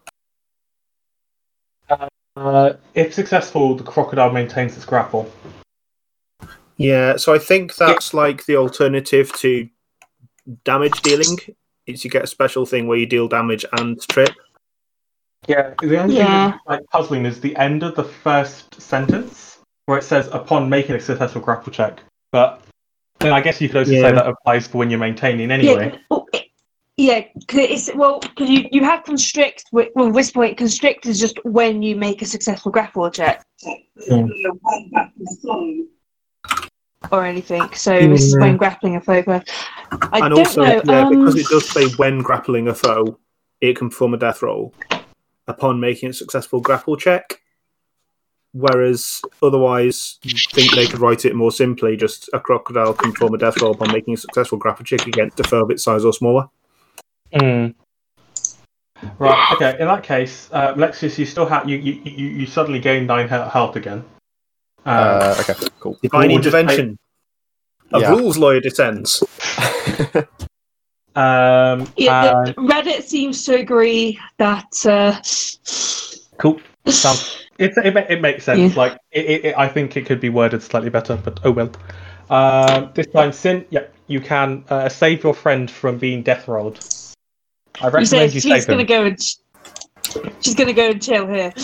Uh, 2.37 2.73
if 2.95 3.13
successful, 3.13 3.75
the 3.75 3.83
crocodile 3.83 4.31
maintains 4.31 4.75
its 4.75 4.85
grapple. 4.85 5.31
Yeah, 6.77 7.15
so 7.15 7.33
I 7.33 7.39
think 7.39 7.75
that's 7.75 8.13
like 8.13 8.45
the 8.45 8.57
alternative 8.57 9.31
to 9.37 9.69
damage 10.63 11.01
dealing. 11.01 11.37
Is 11.87 12.03
you 12.03 12.09
get 12.09 12.23
a 12.23 12.27
special 12.27 12.65
thing 12.65 12.87
where 12.87 12.97
you 12.97 13.05
deal 13.05 13.27
damage 13.27 13.63
and 13.73 14.01
trip. 14.09 14.31
Yeah. 15.47 15.73
The 15.81 16.01
only 16.01 16.15
Yeah. 16.17 16.51
thing 16.51 16.59
that's 16.67 16.81
like 16.81 16.89
puzzling 16.91 17.25
is 17.25 17.39
the 17.39 17.55
end 17.57 17.83
of 17.83 17.95
the 17.95 18.03
first 18.03 18.81
sentence, 18.81 19.59
where 19.85 19.97
it 19.97 20.03
says 20.03 20.27
upon 20.31 20.69
making 20.69 20.95
a 20.95 20.99
successful 20.99 21.41
grapple 21.41 21.71
check. 21.71 22.01
But 22.31 22.61
then 23.19 23.31
I 23.31 23.41
guess 23.41 23.61
you 23.61 23.69
could 23.69 23.77
also 23.77 23.91
Yeah. 23.91 24.09
say 24.09 24.11
that 24.15 24.27
applies 24.27 24.67
for 24.67 24.79
when 24.79 24.89
you're 24.89 24.99
maintaining 24.99 25.51
anyway. 25.51 25.99
Yeah, 26.11 26.17
it- 26.33 26.45
yeah, 26.97 27.21
'cause 27.47 27.59
it's 27.59 27.95
well 27.95 28.19
because 28.19 28.49
you, 28.49 28.67
you 28.71 28.83
have 28.83 29.03
constrict. 29.03 29.65
Well, 29.71 29.87
at 30.07 30.13
this 30.13 30.31
point, 30.31 30.57
constrict 30.57 31.05
is 31.05 31.19
just 31.19 31.39
when 31.45 31.83
you 31.83 31.95
make 31.95 32.21
a 32.21 32.25
successful 32.25 32.71
grapple 32.71 33.09
check 33.11 33.45
or 37.11 37.23
anything. 37.25 37.69
So 37.73 37.91
this 38.07 38.23
is 38.23 38.37
when 38.39 38.57
grappling 38.57 38.95
a 38.95 39.01
foe. 39.01 39.23
I 39.27 40.19
and 40.19 40.35
don't 40.35 40.39
also, 40.39 40.63
know. 40.63 40.81
yeah, 40.85 41.01
um, 41.01 41.09
because 41.09 41.35
it 41.35 41.47
does 41.47 41.69
say 41.69 41.85
when 41.97 42.19
grappling 42.19 42.67
a 42.67 42.73
foe, 42.73 43.19
it 43.61 43.77
can 43.77 43.89
perform 43.89 44.13
a 44.13 44.17
death 44.17 44.41
roll 44.41 44.73
upon 45.47 45.79
making 45.79 46.09
a 46.09 46.13
successful 46.13 46.61
grapple 46.61 46.97
check. 46.97 47.41
Whereas 48.53 49.21
otherwise, 49.43 50.17
you 50.23 50.37
think 50.53 50.73
they 50.73 50.87
could 50.87 51.01
write 51.01 51.25
it 51.25 51.35
more 51.35 51.51
simply: 51.51 51.97
just 51.97 52.29
a 52.31 52.39
crocodile 52.39 52.93
can 52.93 53.11
perform 53.11 53.33
a 53.33 53.37
death 53.37 53.61
roll 53.61 53.73
upon 53.73 53.91
making 53.91 54.13
a 54.13 54.17
successful 54.17 54.57
grapple 54.57 54.85
check 54.85 55.05
against 55.07 55.39
a 55.41 55.43
foe 55.43 55.63
of 55.63 55.71
its 55.71 55.83
size 55.83 56.05
or 56.05 56.13
smaller. 56.13 56.47
Mm. 57.33 57.75
Right. 59.19 59.51
Okay. 59.53 59.75
In 59.77 59.87
that 59.87 60.03
case, 60.03 60.49
uh, 60.53 60.73
Lexius, 60.75 61.17
you 61.17 61.25
still 61.25 61.45
have 61.45 61.67
you, 61.67 61.77
you 61.77 62.01
you 62.05 62.27
you 62.27 62.45
suddenly 62.45 62.79
gain 62.79 63.05
nine 63.05 63.27
health 63.27 63.75
again. 63.75 64.05
Um, 64.85 65.19
Uh, 65.19 65.35
okay, 65.41 65.67
cool. 65.79 65.97
Divine 66.01 66.29
We'll 66.29 66.37
intervention. 66.37 66.97
A 67.91 67.99
Yeah. 67.99 68.11
rules 68.11 68.37
lawyer 68.37 68.61
descends. 68.61 69.21
um, 71.15 71.87
yeah, 71.97 72.43
and- 72.45 72.55
Reddit 72.55 73.03
seems 73.03 73.43
to 73.45 73.55
agree 73.55 74.19
that. 74.37 74.73
Uh, 74.85 75.19
Cool. 76.37 76.59
Sounds, 76.87 77.45
it, 77.57 77.73
it, 77.77 77.95
it 78.09 78.21
makes 78.21 78.43
sense. 78.43 78.73
Yeah. 78.73 78.77
Like, 78.77 78.97
it, 79.11 79.45
it, 79.45 79.57
I 79.57 79.67
think 79.67 79.95
it 79.97 80.05
could 80.05 80.19
be 80.19 80.29
worded 80.29 80.61
slightly 80.61 80.89
better, 80.89 81.15
but 81.15 81.39
oh 81.43 81.51
well. 81.51 81.71
Um, 82.29 82.91
this 82.95 83.07
time, 83.07 83.31
Sin, 83.31 83.65
yeah, 83.69 83.85
you 84.07 84.19
can 84.19 84.63
uh, 84.69 84.89
save 84.89 85.23
your 85.23 85.33
friend 85.33 85.69
from 85.69 85.97
being 85.97 86.23
death 86.23 86.47
rolled. 86.47 86.79
I 87.81 87.99
you 87.99 88.05
say 88.05 88.25
you, 88.27 88.39
she's 88.39 88.65
to 88.65 88.79
him. 88.79 88.85
go 88.85 89.05
and 89.05 89.19
she's 90.41 90.55
going 90.55 90.67
to 90.67 90.73
go 90.73 90.89
and 90.89 91.01
chill 91.01 91.27
here. 91.27 91.53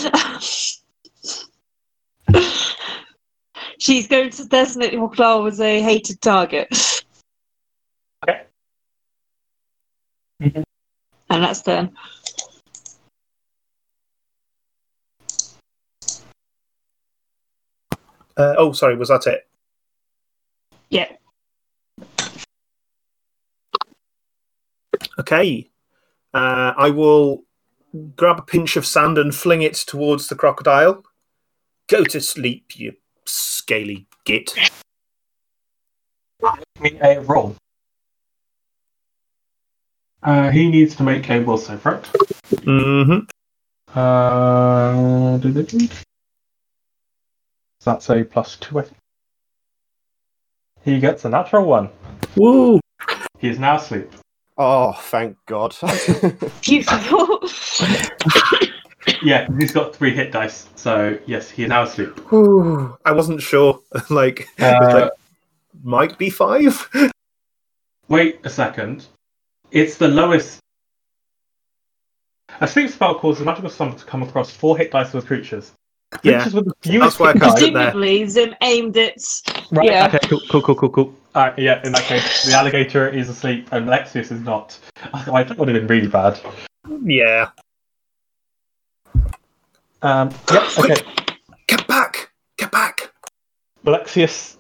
She's 3.79 4.07
going 4.07 4.29
to 4.29 4.45
designate 4.45 4.91
the 4.91 4.97
crocodile 4.97 5.47
as 5.47 5.59
a 5.59 5.81
hated 5.81 6.21
target. 6.21 6.67
Mhm. 10.41 10.63
And 11.29 11.43
that's 11.43 11.61
done. 11.61 11.95
Uh, 18.35 18.55
oh, 18.57 18.71
sorry, 18.71 18.95
was 18.95 19.09
that 19.09 19.27
it? 19.27 19.47
Yeah. 20.89 21.11
Okay. 25.19 25.69
Uh, 26.33 26.73
I 26.75 26.89
will 26.89 27.43
grab 28.15 28.39
a 28.39 28.41
pinch 28.41 28.77
of 28.77 28.85
sand 28.85 29.17
and 29.17 29.35
fling 29.35 29.61
it 29.61 29.75
towards 29.75 30.27
the 30.27 30.35
crocodile. 30.35 31.03
Go 31.87 32.03
to 32.05 32.19
sleep, 32.19 32.75
you 32.75 32.93
scaly 33.25 34.07
git. 34.25 34.53
me 36.79 36.97
a 37.01 37.19
roll. 37.21 37.55
Uh, 40.23 40.51
he 40.51 40.69
needs 40.69 40.95
to 40.95 41.03
make 41.03 41.29
a 41.29 41.39
will 41.39 41.57
save, 41.57 41.85
right? 41.85 42.03
Mm-hmm. 42.51 43.19
Uh. 43.97 45.39
So 47.79 47.91
that's 47.91 48.09
a 48.09 48.23
plus 48.23 48.57
two. 48.57 48.79
I 48.79 48.81
think. 48.83 48.97
He 50.83 50.99
gets 50.99 51.25
a 51.25 51.29
natural 51.29 51.65
one. 51.65 51.89
Woo! 52.35 52.79
He 53.39 53.49
is 53.49 53.59
now 53.59 53.77
asleep. 53.77 54.11
Oh, 54.57 54.93
thank 54.93 55.37
God. 55.47 55.75
Beautiful. 56.61 57.41
Yeah, 59.23 59.47
he's 59.57 59.71
got 59.71 59.95
three 59.95 60.13
hit 60.13 60.31
dice. 60.31 60.67
So 60.75 61.17
yes, 61.25 61.49
he 61.49 61.63
is 61.63 61.69
now 61.69 61.83
asleep. 61.83 62.31
Ooh, 62.31 62.95
I 63.03 63.11
wasn't 63.11 63.41
sure. 63.41 63.79
like, 64.09 64.41
it 64.41 64.47
was 64.59 64.93
Uh, 64.93 64.99
like, 65.01 65.11
might 65.83 66.17
be 66.19 66.29
five. 66.29 66.87
Wait 68.07 68.39
a 68.43 68.49
second. 68.49 69.07
It's 69.71 69.97
the 69.97 70.07
lowest. 70.07 70.59
A 72.59 72.67
sleep 72.67 72.89
spell 72.89 73.15
causes 73.17 73.41
a 73.41 73.45
magical 73.45 73.69
summon 73.69 73.95
to 73.97 74.05
come 74.05 74.23
across 74.23 74.51
four 74.51 74.77
hit 74.77 74.91
dice 74.91 75.13
with 75.13 75.25
creatures. 75.25 75.71
Yeah, 76.23 76.43
with 76.49 76.65
the 76.65 76.73
fewest 76.81 77.17
that's 77.17 77.19
why 77.19 77.29
I 77.29 77.33
hit 77.33 77.41
can't 77.41 77.53
dice- 77.53 77.59
do 77.61 77.67
it 77.67 77.73
there. 77.73 77.91
Presumably, 77.91 78.27
Zim 78.27 78.55
aimed 78.61 78.97
it. 78.97 79.23
Right, 79.71 79.87
Yeah. 79.87 80.07
okay, 80.07 80.19
cool, 80.27 80.41
cool, 80.49 80.61
cool, 80.61 80.75
cool, 80.75 80.89
cool. 80.89 81.15
Alright, 81.33 81.57
yeah, 81.57 81.81
in 81.85 81.93
that 81.93 82.03
case, 82.03 82.43
the 82.45 82.53
alligator 82.53 83.07
is 83.07 83.29
asleep 83.29 83.69
and 83.71 83.87
Lexius 83.87 84.31
is 84.31 84.41
not. 84.41 84.77
I 85.13 85.23
think 85.23 85.47
that 85.47 85.57
would 85.57 85.69
have 85.69 85.77
been 85.77 85.87
really 85.87 86.07
bad. 86.09 86.37
Yeah. 87.03 87.49
Um, 90.01 90.29
yep, 90.51 90.63
okay. 90.79 90.95
Get 91.67 91.87
back! 91.87 92.31
Get 92.57 92.71
back! 92.71 93.13
Alexius. 93.85 94.57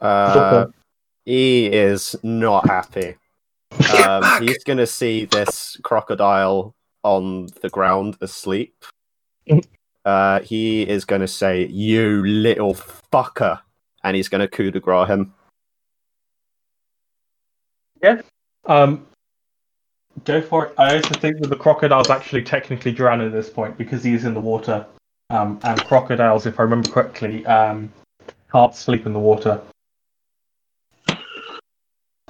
uh, 0.00 0.66
he 1.26 1.66
is 1.66 2.16
not 2.22 2.66
happy. 2.68 3.16
Get 3.78 4.06
Um, 4.06 4.42
he's 4.42 4.64
going 4.64 4.78
to 4.78 4.86
see 4.86 5.24
this 5.24 5.76
crocodile 5.82 6.74
on 7.02 7.48
the 7.62 7.70
ground 7.70 8.16
asleep. 8.20 8.84
Uh, 10.06 10.40
he 10.42 10.82
is 10.88 11.04
going 11.04 11.20
to 11.20 11.26
say, 11.26 11.66
You 11.66 12.24
little 12.24 12.74
fucker. 12.74 13.58
And 14.04 14.14
he's 14.14 14.28
going 14.28 14.40
to 14.40 14.46
coup 14.46 14.70
de 14.70 14.78
grace 14.78 15.08
him. 15.08 15.34
Yeah. 18.00 18.22
Um, 18.66 19.04
go 20.24 20.40
for 20.40 20.66
it. 20.66 20.74
I 20.78 20.94
also 20.96 21.14
think 21.14 21.40
that 21.40 21.48
the 21.48 21.56
crocodile's 21.56 22.08
actually 22.08 22.42
technically 22.42 22.92
drowned 22.92 23.22
at 23.22 23.32
this 23.32 23.50
point 23.50 23.76
because 23.76 24.04
he 24.04 24.14
is 24.14 24.24
in 24.24 24.32
the 24.32 24.40
water. 24.40 24.86
Um, 25.30 25.58
and 25.64 25.84
crocodiles, 25.84 26.46
if 26.46 26.60
I 26.60 26.62
remember 26.62 26.88
correctly, 26.88 27.44
um, 27.46 27.92
can't 28.52 28.76
sleep 28.76 29.06
in 29.06 29.12
the 29.12 29.18
water. 29.18 29.60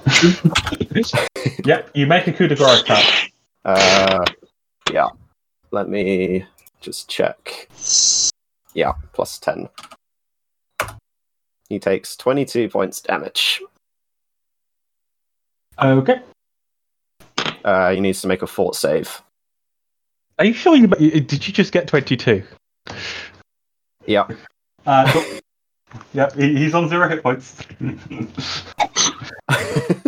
yep, 1.65 1.89
you 1.93 2.07
make 2.07 2.27
a 2.27 2.33
coup 2.33 2.47
de 2.47 2.55
grace 2.55 2.81
attack. 2.81 3.31
Uh, 3.65 4.25
yeah. 4.91 5.09
Let 5.71 5.89
me 5.89 6.45
just 6.79 7.09
check. 7.09 7.69
Yeah, 8.73 8.93
plus 9.13 9.39
10. 9.39 9.69
He 11.69 11.79
takes 11.79 12.15
22 12.15 12.69
points 12.69 13.01
damage. 13.01 13.61
Okay. 15.81 16.21
Uh, 17.63 17.91
he 17.91 17.99
needs 17.99 18.21
to 18.21 18.27
make 18.27 18.41
a 18.41 18.47
fort 18.47 18.75
save. 18.75 19.21
Are 20.39 20.45
you 20.45 20.53
sure 20.53 20.75
you 20.75 20.87
did 20.87 21.47
you 21.47 21.53
just 21.53 21.73
get 21.73 21.87
22? 21.87 22.43
Yeah. 24.05 24.27
Uh, 24.85 25.23
yep, 26.13 26.33
he, 26.35 26.55
he's 26.55 26.73
on 26.73 26.87
zero 26.87 27.09
hit 27.09 27.23
points. 27.23 27.57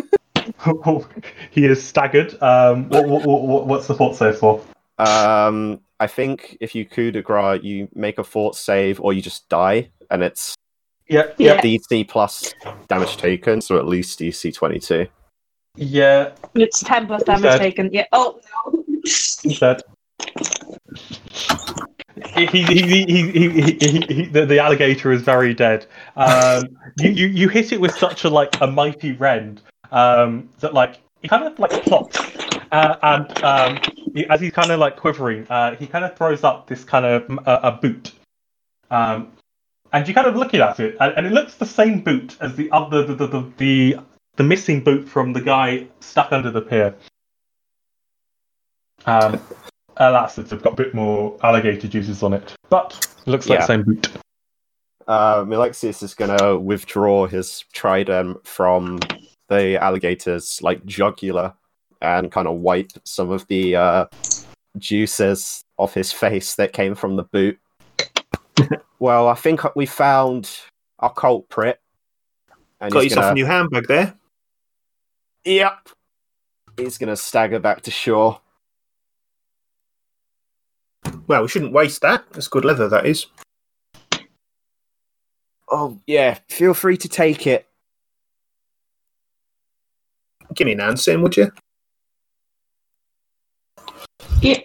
he 1.52 1.66
is 1.66 1.84
staggered. 1.86 2.42
Um, 2.42 2.90
what, 2.90 3.08
what, 3.08 3.26
what, 3.26 3.68
what's 3.68 3.88
the 3.88 3.96
fort 3.96 4.16
save 4.16 4.38
for? 4.38 4.62
Um, 4.98 5.82
I 6.00 6.08
think 6.08 6.58
if 6.62 6.76
you 6.76 6.86
coup 6.86 7.12
de 7.12 7.22
grace, 7.22 7.64
you 7.64 7.88
make 7.94 8.18
a 8.18 8.24
fort 8.24 8.56
save 8.56 9.00
or 9.00 9.14
you 9.14 9.22
just 9.22 9.48
die, 9.50 9.90
and 10.10 10.24
it's 10.24 10.56
Yep, 11.10 11.36
Yeah. 11.40 11.54
yep, 11.56 11.64
DC 11.64 12.08
plus 12.08 12.54
damage 12.88 13.18
taken, 13.18 13.62
so 13.62 13.78
at 13.78 13.88
least 13.88 14.20
DC 14.20 14.54
22. 14.54 15.08
yeah. 15.76 16.32
It's 16.54 16.82
10 16.84 17.08
plus 17.08 17.24
damage 17.24 17.44
Dead. 17.44 17.58
taken. 17.58 17.90
Yeah. 17.92 18.06
Oh, 18.12 18.40
no. 18.66 18.84
He's 19.04 19.60
dead. 19.60 19.82
He, 22.36 22.46
he, 22.46 22.64
he, 22.64 22.82
he, 22.82 23.06
he, 23.06 23.32
he, 23.32 23.78
he, 23.80 24.02
he, 24.14 24.26
the, 24.26 24.46
the 24.46 24.60
alligator 24.60 25.12
is 25.12 25.22
very 25.24 25.54
dead. 25.54 25.86
Um, 26.16 26.64
you, 27.00 27.10
you, 27.10 27.28
you 27.28 27.50
hit 27.50 27.72
it 27.72 27.82
with 27.82 27.96
such 27.96 28.24
a 28.24 28.30
like 28.30 28.60
a 28.62 28.68
mighty 28.68 29.14
rend 29.14 29.62
um, 29.92 30.50
that 30.60 30.74
like 30.74 31.00
he 31.22 31.28
kind 31.28 31.44
of 31.44 31.58
like 31.60 31.72
plops, 31.84 32.18
uh, 32.72 32.96
and 33.02 33.44
um, 33.44 33.80
he, 34.14 34.26
as 34.28 34.40
he's 34.42 34.52
kind 34.52 34.72
of 34.72 34.80
like 34.80 34.96
quivering, 34.98 35.48
uh, 35.50 35.76
he 35.76 35.88
kind 35.88 36.06
of 36.06 36.18
throws 36.18 36.44
up 36.44 36.68
this 36.68 36.84
kind 36.84 37.06
of 37.06 37.48
uh, 37.48 37.60
a 37.64 37.72
boot, 37.72 38.14
um, 38.92 39.32
and 39.92 40.08
you 40.08 40.14
kind 40.14 40.28
of 40.28 40.36
looking 40.36 40.62
at 40.62 40.80
it, 40.80 40.96
and, 41.00 41.14
and 41.18 41.28
it 41.28 41.32
looks 41.32 41.56
the 41.56 41.66
same 41.66 42.02
boot 42.02 42.38
as 42.40 42.56
the 42.56 42.72
other 42.72 43.04
the 43.06 43.16
the, 43.16 43.28
the 43.28 43.52
the 43.58 44.00
the 44.38 44.44
missing 44.44 44.84
boot 44.84 45.08
from 45.08 45.34
the 45.34 45.42
guy 45.42 45.88
stuck 46.00 46.32
under 46.32 46.52
the 46.52 46.62
pier. 46.62 46.96
Um, 49.06 49.40
alas, 49.98 50.38
it's 50.38 50.54
got 50.54 50.74
a 50.74 50.76
bit 50.76 50.94
more 50.94 51.38
alligator 51.44 51.88
juices 51.88 52.24
on 52.24 52.34
it, 52.34 52.54
but 52.70 53.10
it 53.26 53.30
looks 53.30 53.48
like 53.48 53.60
Yeah. 53.60 53.64
the 53.64 53.68
same 53.68 53.84
boot. 53.84 54.10
Uh, 55.08 55.44
Malexius 55.48 56.04
is 56.04 56.14
going 56.14 56.38
to 56.38 56.58
withdraw 56.58 57.26
his 57.26 57.66
trident 57.74 58.46
from 58.46 59.00
the 59.50 59.82
alligator's 59.82 60.62
like 60.62 60.86
jugular 60.86 61.54
and 62.02 62.32
kind 62.32 62.47
of 62.47 62.60
wipe 62.60 62.91
some 63.04 63.30
of 63.32 63.45
the 63.47 63.76
uh, 63.76 64.06
juices 64.78 65.64
off 65.78 65.93
his 65.93 66.12
face 66.12 66.56
that 66.56 66.72
came 66.74 66.95
from 66.95 67.16
the 67.16 67.24
boot. 67.24 67.60
well, 69.00 69.28
I 69.28 69.34
think 69.36 69.62
we 69.76 69.86
found 69.86 70.50
our 71.00 71.12
culprit. 71.14 71.80
And 72.80 72.91
Got 72.91 73.04
yourself 73.04 73.24
gonna- 73.24 73.32
a 73.32 73.36
new 73.36 73.45
handbag 73.45 73.88
there. 73.88 74.14
Yep. 75.45 75.89
He's 76.78 76.97
going 76.97 77.10
to 77.10 77.18
stagger 77.18 77.60
back 77.60 77.82
to 77.82 77.91
shore. 77.91 78.39
Well, 81.28 81.41
we 81.41 81.47
shouldn't 81.47 81.74
waste 81.74 82.02
that. 82.02 82.26
That's 82.32 82.47
good 82.47 82.66
leather, 82.66 82.88
that 82.89 83.06
is. 83.06 83.26
Oh, 85.70 86.00
yeah. 86.08 86.38
Feel 86.50 86.74
free 86.74 86.97
to 86.97 87.08
take 87.08 87.47
it. 87.47 87.68
Give 90.56 90.66
me 90.66 90.74
an 90.74 90.82
answer, 90.82 91.18
would 91.20 91.38
you? 91.38 91.52
Yeah. 94.41 94.60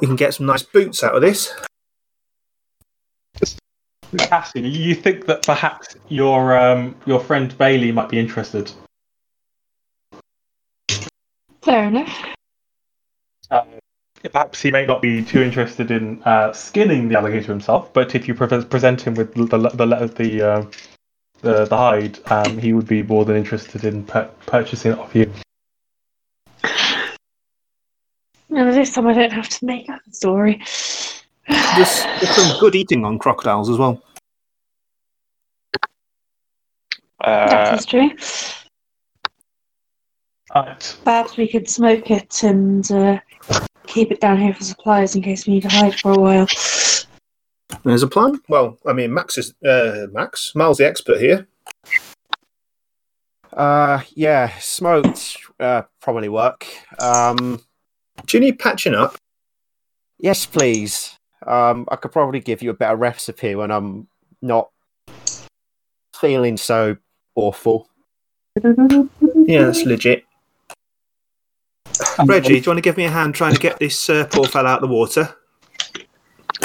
We 0.00 0.06
can 0.06 0.16
get 0.16 0.34
some 0.34 0.46
nice 0.46 0.62
boots 0.62 1.04
out 1.04 1.14
of 1.14 1.20
this. 1.20 1.52
Cassie, 4.16 4.60
you 4.60 4.94
think 4.94 5.26
that 5.26 5.44
perhaps 5.44 5.96
your 6.08 6.56
um, 6.56 6.94
your 7.06 7.20
friend 7.20 7.56
Bailey 7.58 7.92
might 7.92 8.08
be 8.08 8.18
interested? 8.18 8.72
Fair 11.62 11.88
enough. 11.88 12.24
Uh, 13.50 13.64
perhaps 14.32 14.62
he 14.62 14.70
may 14.70 14.86
not 14.86 15.02
be 15.02 15.22
too 15.22 15.42
interested 15.42 15.90
in 15.90 16.22
uh, 16.22 16.52
skinning 16.52 17.08
the 17.08 17.18
alligator 17.18 17.52
himself, 17.52 17.92
but 17.92 18.14
if 18.14 18.26
you 18.28 18.34
pre- 18.34 18.64
present 18.64 19.02
him 19.02 19.14
with 19.14 19.34
the 19.34 19.44
the 19.44 19.68
the 19.70 20.06
the, 20.16 20.48
uh, 20.48 20.64
the, 21.42 21.64
the 21.64 21.76
hide, 21.76 22.18
um, 22.30 22.58
he 22.58 22.72
would 22.72 22.86
be 22.86 23.02
more 23.02 23.24
than 23.24 23.36
interested 23.36 23.84
in 23.84 24.04
pur- 24.04 24.30
purchasing 24.46 24.92
it 24.92 24.98
off 24.98 25.14
you. 25.14 25.30
And 28.50 28.72
this 28.72 28.94
time 28.94 29.06
I 29.06 29.12
don't 29.12 29.32
have 29.32 29.48
to 29.48 29.64
make 29.66 29.88
up 29.90 30.00
a 30.08 30.12
story. 30.12 30.62
There's, 31.48 32.02
there's 32.04 32.30
some 32.30 32.58
good 32.58 32.74
eating 32.74 33.04
on 33.04 33.18
crocodiles 33.18 33.68
as 33.68 33.76
well. 33.78 34.02
that 37.24 37.72
Uh, 37.72 37.76
is 37.76 37.84
true. 37.86 38.10
Right. 40.54 40.96
Perhaps 41.04 41.36
we 41.36 41.48
could 41.48 41.68
smoke 41.68 42.10
it 42.10 42.42
and 42.42 42.90
uh, 42.90 43.18
keep 43.86 44.10
it 44.10 44.20
down 44.20 44.38
here 44.40 44.54
for 44.54 44.64
supplies 44.64 45.14
in 45.14 45.22
case 45.22 45.46
we 45.46 45.54
need 45.54 45.62
to 45.62 45.68
hide 45.68 45.98
for 46.00 46.12
a 46.12 46.18
while. 46.18 46.46
There's 47.84 48.02
a 48.02 48.08
plan. 48.08 48.40
Well, 48.48 48.78
I 48.86 48.92
mean, 48.92 49.12
Max 49.12 49.38
is 49.38 49.54
uh, 49.64 50.06
Max. 50.12 50.54
Miles, 50.54 50.78
the 50.78 50.86
expert 50.86 51.18
here. 51.20 51.46
Uh, 53.52 54.02
yeah, 54.14 54.50
smoked 54.58 55.36
uh, 55.58 55.82
probably 56.00 56.28
work. 56.28 56.66
Um, 57.00 57.60
Do 58.26 58.36
you 58.36 58.40
need 58.40 58.58
patching 58.58 58.94
up? 58.94 59.16
yes, 60.18 60.46
please. 60.46 61.16
Um, 61.46 61.86
I 61.90 61.96
could 61.96 62.12
probably 62.12 62.40
give 62.40 62.62
you 62.62 62.70
a 62.70 62.74
better 62.74 62.96
recipe 62.96 63.54
when 63.54 63.70
I'm 63.70 64.08
not 64.42 64.70
feeling 66.14 66.56
so 66.56 66.96
awful. 67.34 67.88
Yeah, 68.62 69.64
that's 69.64 69.82
legit. 69.84 70.24
Reggie, 72.24 72.48
do 72.48 72.54
you 72.56 72.62
want 72.66 72.78
to 72.78 72.82
give 72.82 72.96
me 72.96 73.04
a 73.04 73.10
hand 73.10 73.34
trying 73.34 73.54
to 73.54 73.60
get 73.60 73.78
this 73.78 74.08
uh, 74.10 74.26
poor 74.30 74.46
fella 74.46 74.70
out 74.70 74.82
of 74.82 74.88
the 74.88 74.94
water? 74.94 75.34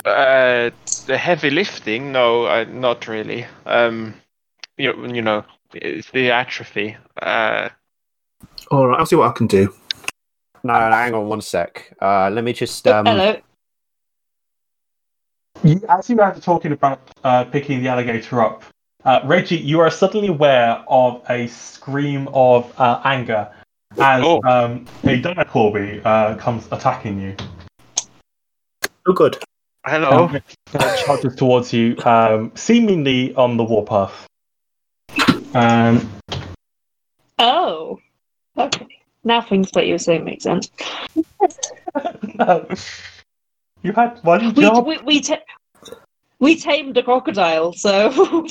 Uh, 0.06 0.72
the 1.06 1.18
heavy 1.18 1.50
lifting? 1.50 2.12
No, 2.12 2.46
uh, 2.46 2.66
not 2.70 3.08
really. 3.08 3.46
Um, 3.66 4.14
you 4.78 4.94
know, 4.94 5.14
you 5.14 5.22
know, 5.22 5.44
it's 5.74 6.10
the 6.12 6.32
atrophy. 6.32 6.98
Uh, 7.22 7.70
All 8.72 8.88
right, 8.88 9.00
I'll 9.00 9.06
see 9.06 9.16
what 9.16 9.30
I 9.30 9.34
can 9.34 9.48
do. 9.48 9.74
No, 10.64 10.74
no, 10.74 10.92
hang 10.96 11.14
on 11.14 11.28
one 11.28 11.42
sec. 11.42 11.96
Uh, 12.02 12.30
let 12.30 12.44
me 12.44 12.54
just. 12.54 12.88
Um, 12.88 13.06
Hello. 13.06 13.38
You, 15.64 15.82
as 15.90 16.10
you 16.10 16.16
guys 16.16 16.38
are 16.38 16.42
talking 16.42 16.72
about 16.72 17.00
uh, 17.24 17.44
picking 17.46 17.84
the 17.84 17.90
alligator 17.90 18.42
up, 18.42 18.64
uh, 19.06 19.20
Reggie, 19.26 19.58
you 19.58 19.80
are 19.80 19.92
suddenly 19.92 20.28
aware 20.28 20.84
of 20.88 21.22
a 21.30 21.48
scream 21.48 22.28
of 22.34 22.74
uh, 22.80 23.02
anger 23.04 23.50
as 24.00 24.24
Oh. 24.24 24.42
um, 24.48 24.86
a 25.04 25.20
Dire 25.20 25.46
Corby 25.46 26.02
uh, 26.06 26.36
comes 26.36 26.68
attacking 26.72 27.20
you. 27.20 27.36
Oh, 29.08 29.14
good. 29.14 29.38
Hello. 29.86 30.26
Um, 30.28 30.42
uh, 30.74 30.96
charges 30.98 31.36
towards 31.36 31.74
you, 31.74 31.98
um, 32.06 32.52
seemingly 32.56 33.34
on 33.36 33.58
the 33.58 33.64
warpath. 33.64 34.28
Um, 35.54 36.10
Oh. 37.40 38.00
Okay. 38.58 38.88
Now 39.24 39.42
things 39.42 39.72
that 39.72 39.88
you 39.88 39.94
were 39.94 40.00
saying 40.00 40.24
make 40.24 40.42
sense. 40.42 40.70
no. 42.38 42.68
You 43.84 43.94
had 43.94 44.20
one 44.24 44.54
We 44.54 44.62
job. 44.62 44.86
we 44.86 45.00
we, 45.00 45.22
ta- 45.22 45.40
we 46.38 46.56
tamed 46.56 46.96
a 46.98 47.02
crocodile, 47.04 47.74
so 47.74 48.46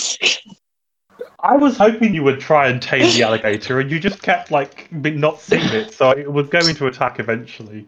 I 1.39 1.57
was 1.57 1.77
hoping 1.79 2.15
you 2.15 2.25
would 2.25 2.41
try 2.41 2.67
and 2.67 2.83
tame 2.83 3.03
the 3.03 3.23
alligator, 3.23 3.79
and 3.79 3.93
you 3.93 4.01
just 4.01 4.23
kept 4.23 4.51
like 4.51 4.91
not 4.91 5.41
seeing 5.41 5.63
it, 5.69 5.95
so 5.95 6.11
it 6.11 6.33
was 6.33 6.49
going 6.49 6.75
to 6.75 6.87
attack 6.89 7.21
eventually. 7.21 7.87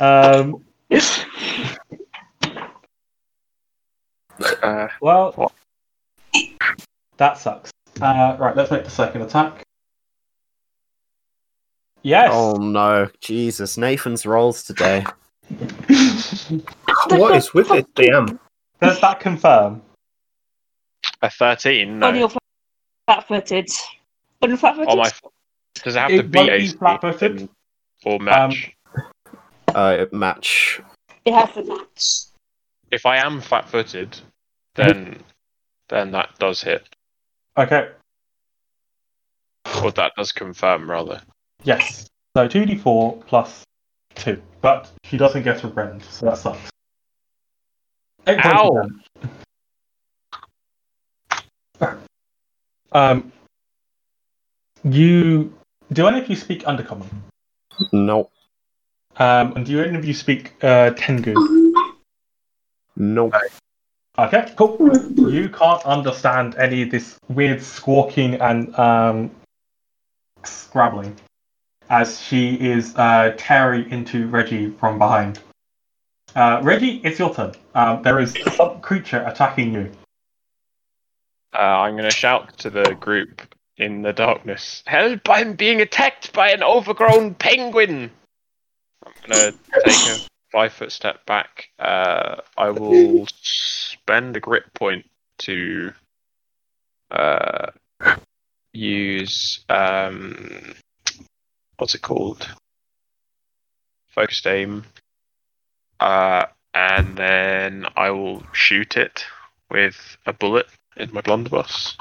Um, 0.00 0.64
Uh, 4.62 4.88
well, 5.00 5.32
What? 5.36 5.52
that 7.16 7.38
sucks. 7.38 7.70
Uh, 8.00 8.36
right, 8.38 8.56
let's 8.56 8.70
make 8.70 8.84
the 8.84 8.90
second 8.90 9.22
attack. 9.22 9.62
Yes. 12.02 12.30
Oh 12.32 12.54
no, 12.56 13.08
Jesus! 13.20 13.76
Nathan's 13.76 14.24
rolls 14.26 14.62
today. 14.62 15.04
What 17.08 17.34
is 17.34 17.52
with 17.54 17.70
it, 17.70 17.92
DM? 17.94 18.38
Does 18.80 19.00
that 19.00 19.20
confirm? 19.20 19.82
a 21.22 21.30
thirteen? 21.30 21.98
No. 21.98 22.08
on 22.08 22.16
your 22.16 22.30
flat-footed. 23.06 23.68
On 24.42 24.56
flat-footed. 24.56 24.88
On 24.88 24.98
my. 24.98 25.10
Does 25.82 25.96
it 25.96 25.98
have 25.98 26.10
It 26.10 26.16
to 26.18 26.22
be 26.24 26.38
won't 26.38 26.48
be 26.50 26.54
AC 26.56 26.76
flat-footed. 26.76 27.48
or 28.04 28.18
match? 28.18 28.72
Uh, 29.68 30.06
match. 30.12 30.80
It 31.24 31.32
has 31.34 31.52
to 31.54 31.64
match. 31.64 32.12
if 32.90 33.06
I 33.06 33.16
am 33.24 33.40
flat-footed, 33.40 34.18
then 34.86 35.22
then 35.88 36.10
that 36.12 36.30
does 36.38 36.62
hit, 36.62 36.88
Okay. 37.56 37.90
or 39.82 39.90
that 39.92 40.12
does 40.16 40.32
confirm 40.32 40.90
rather. 40.90 41.20
Yes. 41.64 42.06
So 42.36 42.46
two 42.48 42.64
d 42.64 42.76
four 42.76 43.20
plus 43.26 43.64
two, 44.14 44.40
but 44.60 44.88
she 45.04 45.16
doesn't 45.16 45.42
get 45.42 45.62
a 45.64 45.68
rend, 45.68 46.02
so 46.04 46.26
that 46.26 46.38
sucks. 46.38 46.70
Eight 48.26 48.38
Ow. 48.44 48.88
Um, 52.92 53.32
you 54.84 55.52
do 55.92 56.06
any 56.06 56.20
of 56.20 56.28
you 56.28 56.36
speak 56.36 56.62
Undercommon? 56.64 57.06
No, 57.92 58.30
Um, 59.16 59.52
and 59.56 59.64
do 59.66 59.80
any 59.82 59.96
of 59.96 60.04
you 60.04 60.14
speak 60.14 60.52
uh, 60.62 60.90
Tengu? 60.90 61.34
no. 62.96 63.30
Okay, 64.20 64.52
cool. 64.54 64.76
You 65.16 65.48
can't 65.48 65.82
understand 65.86 66.54
any 66.56 66.82
of 66.82 66.90
this 66.90 67.18
weird 67.28 67.62
squawking 67.62 68.34
and 68.34 68.78
um, 68.78 69.30
scrabbling 70.44 71.16
as 71.88 72.20
she 72.20 72.54
is 72.54 72.94
uh, 72.96 73.34
tearing 73.38 73.90
into 73.90 74.26
Reggie 74.26 74.72
from 74.72 74.98
behind. 74.98 75.38
Uh, 76.36 76.60
Reggie, 76.62 77.00
it's 77.02 77.18
your 77.18 77.34
turn. 77.34 77.54
Um, 77.74 78.02
there 78.02 78.20
is 78.20 78.36
some 78.54 78.82
creature 78.82 79.24
attacking 79.26 79.72
you. 79.72 79.90
Uh, 81.54 81.58
I'm 81.58 81.96
going 81.96 82.08
to 82.08 82.14
shout 82.14 82.58
to 82.58 82.68
the 82.68 82.94
group 83.00 83.40
in 83.78 84.02
the 84.02 84.12
darkness. 84.12 84.82
Help! 84.86 85.30
I'm 85.30 85.54
being 85.54 85.80
attacked 85.80 86.34
by 86.34 86.50
an 86.50 86.62
overgrown 86.62 87.36
penguin. 87.36 88.10
I'm 89.02 89.12
going 89.26 89.52
to 89.52 89.58
take 89.82 90.26
a 90.26 90.29
five 90.52 90.72
foot 90.72 90.92
step 90.92 91.24
back. 91.26 91.68
Uh, 91.78 92.36
I 92.56 92.70
will 92.70 93.26
spend 93.42 94.36
a 94.36 94.40
grit 94.40 94.72
point 94.74 95.06
to 95.38 95.92
uh, 97.10 97.70
use 98.72 99.64
um, 99.68 100.74
what's 101.76 101.94
it 101.94 102.02
called? 102.02 102.48
Focused 104.08 104.46
aim. 104.46 104.84
Uh, 105.98 106.46
and 106.74 107.16
then 107.16 107.86
I 107.96 108.10
will 108.10 108.42
shoot 108.52 108.96
it 108.96 109.24
with 109.70 110.16
a 110.26 110.32
bullet 110.32 110.66
in 110.96 111.12
my 111.12 111.20
blunderbuss. 111.20 111.96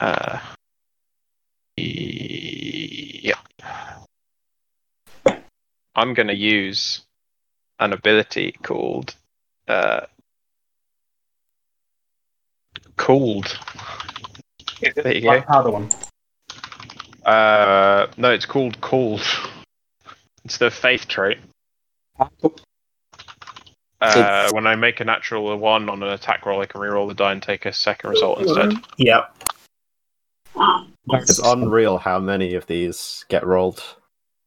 Uh. 0.00 0.40
I'm 5.94 6.14
going 6.14 6.28
to 6.28 6.36
use 6.36 7.02
an 7.78 7.92
ability 7.92 8.52
called 8.62 9.14
uh, 9.68 10.06
Cooled. 12.96 13.58
There 14.80 15.14
you 15.14 15.20
go. 15.20 15.28
Black 15.28 15.46
powder 15.46 15.70
one. 15.70 15.90
Uh, 17.24 18.06
no, 18.16 18.30
it's 18.30 18.46
called 18.46 18.80
called. 18.80 19.22
It's 20.44 20.58
the 20.58 20.70
faith 20.70 21.06
trait. 21.08 21.38
Uh, 24.00 24.50
when 24.52 24.66
I 24.66 24.74
make 24.74 24.98
a 25.00 25.04
natural 25.04 25.56
one 25.56 25.88
on 25.88 26.02
an 26.02 26.08
attack 26.08 26.44
roll, 26.44 26.60
I 26.60 26.66
can 26.66 26.80
reroll 26.80 27.06
the 27.06 27.14
die 27.14 27.32
and 27.32 27.42
take 27.42 27.66
a 27.66 27.72
second 27.72 28.10
result 28.10 28.40
instead. 28.40 28.72
Yeah. 28.96 29.26
Ah, 30.56 30.86
It's 31.10 31.38
unreal 31.38 31.98
how 31.98 32.18
many 32.18 32.54
of 32.54 32.66
these 32.66 33.24
get 33.28 33.46
rolled. 33.46 33.82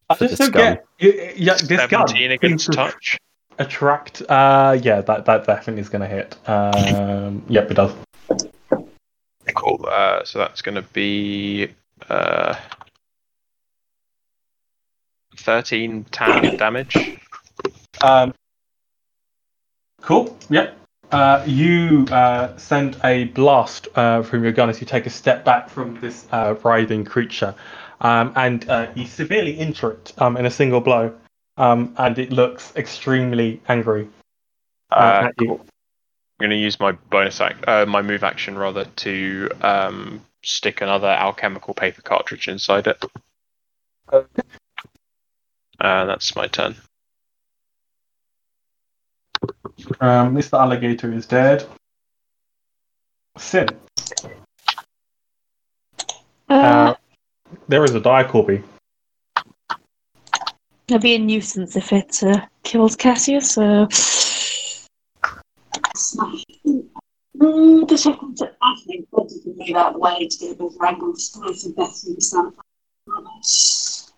I 0.08 0.14
just 0.14 0.38
this 0.38 0.38
don't 0.38 0.52
get. 0.52 0.84
Yeah, 1.36 1.54
this 1.54 1.86
gun 1.88 2.08
17 2.08 2.16
seems 2.16 2.32
against 2.32 2.66
to 2.66 2.72
touch. 2.72 3.18
attract. 3.58 4.22
Uh, 4.28 4.78
yeah, 4.82 5.00
that 5.00 5.24
that 5.24 5.46
definitely 5.46 5.80
is 5.82 5.88
going 5.88 6.02
to 6.02 6.08
hit. 6.08 6.36
Um, 6.48 7.42
yep, 7.48 7.70
it 7.70 7.74
does. 7.74 7.92
Cool. 9.54 9.84
Uh, 9.88 10.24
so 10.24 10.38
that's 10.38 10.62
going 10.62 10.74
to 10.74 10.82
be 10.82 11.68
uh, 12.08 12.54
13 15.36 16.04
tan 16.10 16.56
damage. 16.58 17.18
Um, 18.02 18.34
cool. 20.02 20.36
Yep. 20.50 20.76
Uh, 21.12 21.44
you 21.46 22.04
uh, 22.10 22.56
send 22.56 22.96
a 23.04 23.24
blast 23.24 23.86
uh, 23.94 24.22
from 24.22 24.42
your 24.42 24.52
gun 24.52 24.68
as 24.68 24.80
you 24.80 24.86
take 24.86 25.06
a 25.06 25.10
step 25.10 25.44
back 25.44 25.70
from 25.70 26.00
this 26.00 26.26
uh, 26.32 26.56
writhing 26.64 27.04
creature, 27.04 27.54
um, 28.00 28.32
and 28.36 28.68
uh, 28.68 28.88
you 28.94 29.06
severely 29.06 29.52
injure 29.52 29.92
it 29.92 30.12
um, 30.18 30.36
in 30.36 30.46
a 30.46 30.50
single 30.50 30.80
blow, 30.80 31.14
um, 31.56 31.94
and 31.98 32.18
it 32.18 32.32
looks 32.32 32.74
extremely 32.76 33.60
angry. 33.68 34.08
Uh, 34.90 35.28
at 35.28 35.36
cool. 35.38 35.60
I'm 36.38 36.48
going 36.48 36.50
to 36.50 36.56
use 36.56 36.78
my 36.78 36.92
bonus 36.92 37.40
act, 37.40 37.66
uh, 37.66 37.86
my 37.86 38.02
move 38.02 38.22
action 38.22 38.58
rather, 38.58 38.84
to 38.84 39.48
um, 39.62 40.20
stick 40.42 40.82
another 40.82 41.08
alchemical 41.08 41.72
paper 41.72 42.02
cartridge 42.02 42.46
inside 42.46 42.86
it. 42.86 43.02
Uh, 44.12 44.22
that's 46.04 46.36
my 46.36 46.46
turn. 46.46 46.76
Um, 50.00 50.34
Mr. 50.34 50.58
Alligator 50.58 51.12
is 51.12 51.26
dead. 51.26 51.66
Sin. 53.38 53.68
Uh, 56.48 56.54
Uh, 56.54 56.94
there 57.68 57.84
is 57.84 57.94
a 57.94 58.00
Dire 58.00 58.24
Corby. 58.24 58.62
It'll 60.88 61.00
be 61.00 61.14
a 61.14 61.18
nuisance 61.18 61.76
if 61.76 61.92
it 61.92 62.22
uh, 62.22 62.46
kills 62.62 62.94
Cassius. 62.94 63.52
So 63.52 63.88
Mm, 67.38 67.86
the 67.86 67.98
second, 67.98 68.38
I 68.62 68.76
think, 68.86 69.10
probably 69.10 69.36
move 69.44 69.76
out 69.76 69.88
of 69.88 69.92
the 69.94 69.98
way 69.98 70.26
to 70.26 70.38
get 70.38 70.52
a 70.52 70.54
bit 70.54 70.66
of 70.66 70.76
wrangle 70.80 71.12
to 71.12 71.32
try 71.32 71.52
to 71.52 71.68
better 71.70 71.90
understand. 72.08 72.52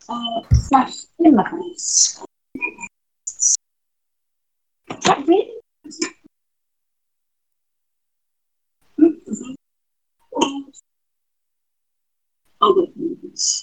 Uh, 0.08 0.42
smash 0.54 0.94
in 1.18 1.34
the 1.34 1.44
face. 1.44 2.22
Is 3.28 3.58
that 5.04 5.26
really? 5.26 5.54
Oh, 12.60 12.74
goodness. 12.96 13.62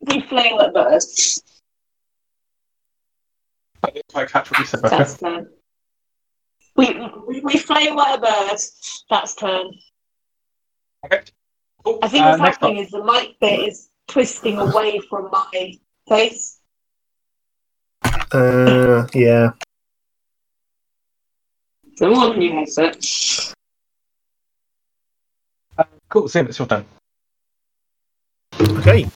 we 0.00 0.20
flail 0.22 0.60
at 0.60 0.72
birds. 0.74 1.42
I 3.84 3.90
didn't 3.90 4.08
quite 4.12 4.28
catch 4.30 4.50
what 4.50 4.60
you 4.60 4.66
said, 4.66 4.82
Becca. 4.82 4.96
That's 4.96 5.18
turn. 5.18 5.48
We 6.76 6.98
we, 7.26 7.40
we 7.40 7.58
flail 7.58 8.00
at 8.00 8.18
a 8.18 8.20
bird. 8.20 8.58
That's 9.10 9.34
turn. 9.34 9.66
Okay. 11.04 11.20
Cool. 11.84 11.98
I 12.02 12.08
think 12.08 12.24
Uh, 12.24 12.36
what's 12.36 12.40
happening 12.58 12.78
up. 12.78 12.84
is 12.84 12.90
the 12.90 12.98
light 12.98 13.36
bit 13.40 13.68
is 13.68 13.90
twisting 14.08 14.58
away 14.58 14.98
from 15.10 15.30
my 15.30 15.72
face. 16.08 16.60
Uh, 18.32 19.06
yeah. 19.14 19.50
So 21.96 22.10
one 22.12 22.38
new 22.38 22.52
headset. 22.52 22.96
Uh, 22.96 23.52
cool, 26.16 26.26
it's 26.48 26.58
your 26.58 26.66
turn. 26.66 26.84
Okay. 28.60 29.06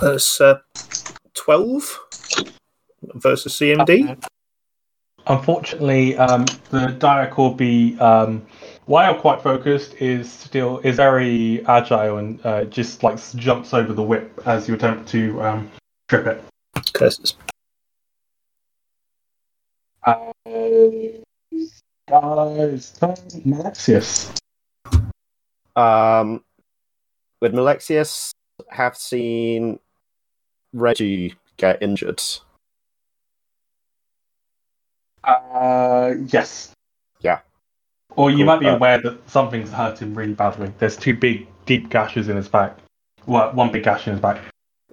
That's 0.00 0.40
uh, 0.40 0.58
12 1.34 2.00
versus 3.14 3.54
CMD. 3.54 4.22
Unfortunately, 5.28 6.16
um, 6.16 6.44
the 6.70 6.88
Dire 6.98 7.30
Corby, 7.30 7.98
um, 7.98 8.44
while 8.86 9.14
quite 9.14 9.40
focused, 9.42 9.94
is 10.00 10.30
still 10.30 10.78
is 10.80 10.96
very 10.96 11.64
agile 11.66 12.18
and 12.18 12.44
uh, 12.44 12.64
just 12.64 13.02
like 13.02 13.18
jumps 13.36 13.74
over 13.74 13.92
the 13.92 14.02
whip 14.02 14.40
as 14.44 14.68
you 14.68 14.74
attempt 14.74 15.08
to 15.10 15.42
um, 15.42 15.70
trip 16.08 16.26
it. 16.26 16.44
Curses. 16.92 17.36
Uh, 20.04 20.32
guys, 22.08 22.98
Malexius. 23.44 24.32
Um, 25.74 26.42
with 27.40 27.52
Malexius, 27.54 28.32
have 28.70 28.96
seen 28.96 29.78
Reggie 30.72 31.34
get 31.56 31.82
injured. 31.82 32.22
Uh, 35.24 36.12
yes. 36.28 36.72
Yeah. 37.20 37.40
Or 38.14 38.30
you 38.30 38.38
Cool. 38.38 38.46
might 38.46 38.60
be 38.60 38.68
Uh, 38.68 38.76
aware 38.76 39.00
that 39.02 39.28
something's 39.28 39.70
hurt 39.72 39.98
him 40.00 40.14
really 40.14 40.32
badly. 40.34 40.72
There's 40.78 40.96
two 40.96 41.14
big, 41.16 41.48
deep 41.66 41.90
gashes 41.90 42.28
in 42.28 42.36
his 42.36 42.48
back. 42.48 42.78
Well, 43.26 43.52
one 43.52 43.72
big 43.72 43.82
gash 43.82 44.06
in 44.06 44.12
his 44.12 44.22
back. 44.22 44.40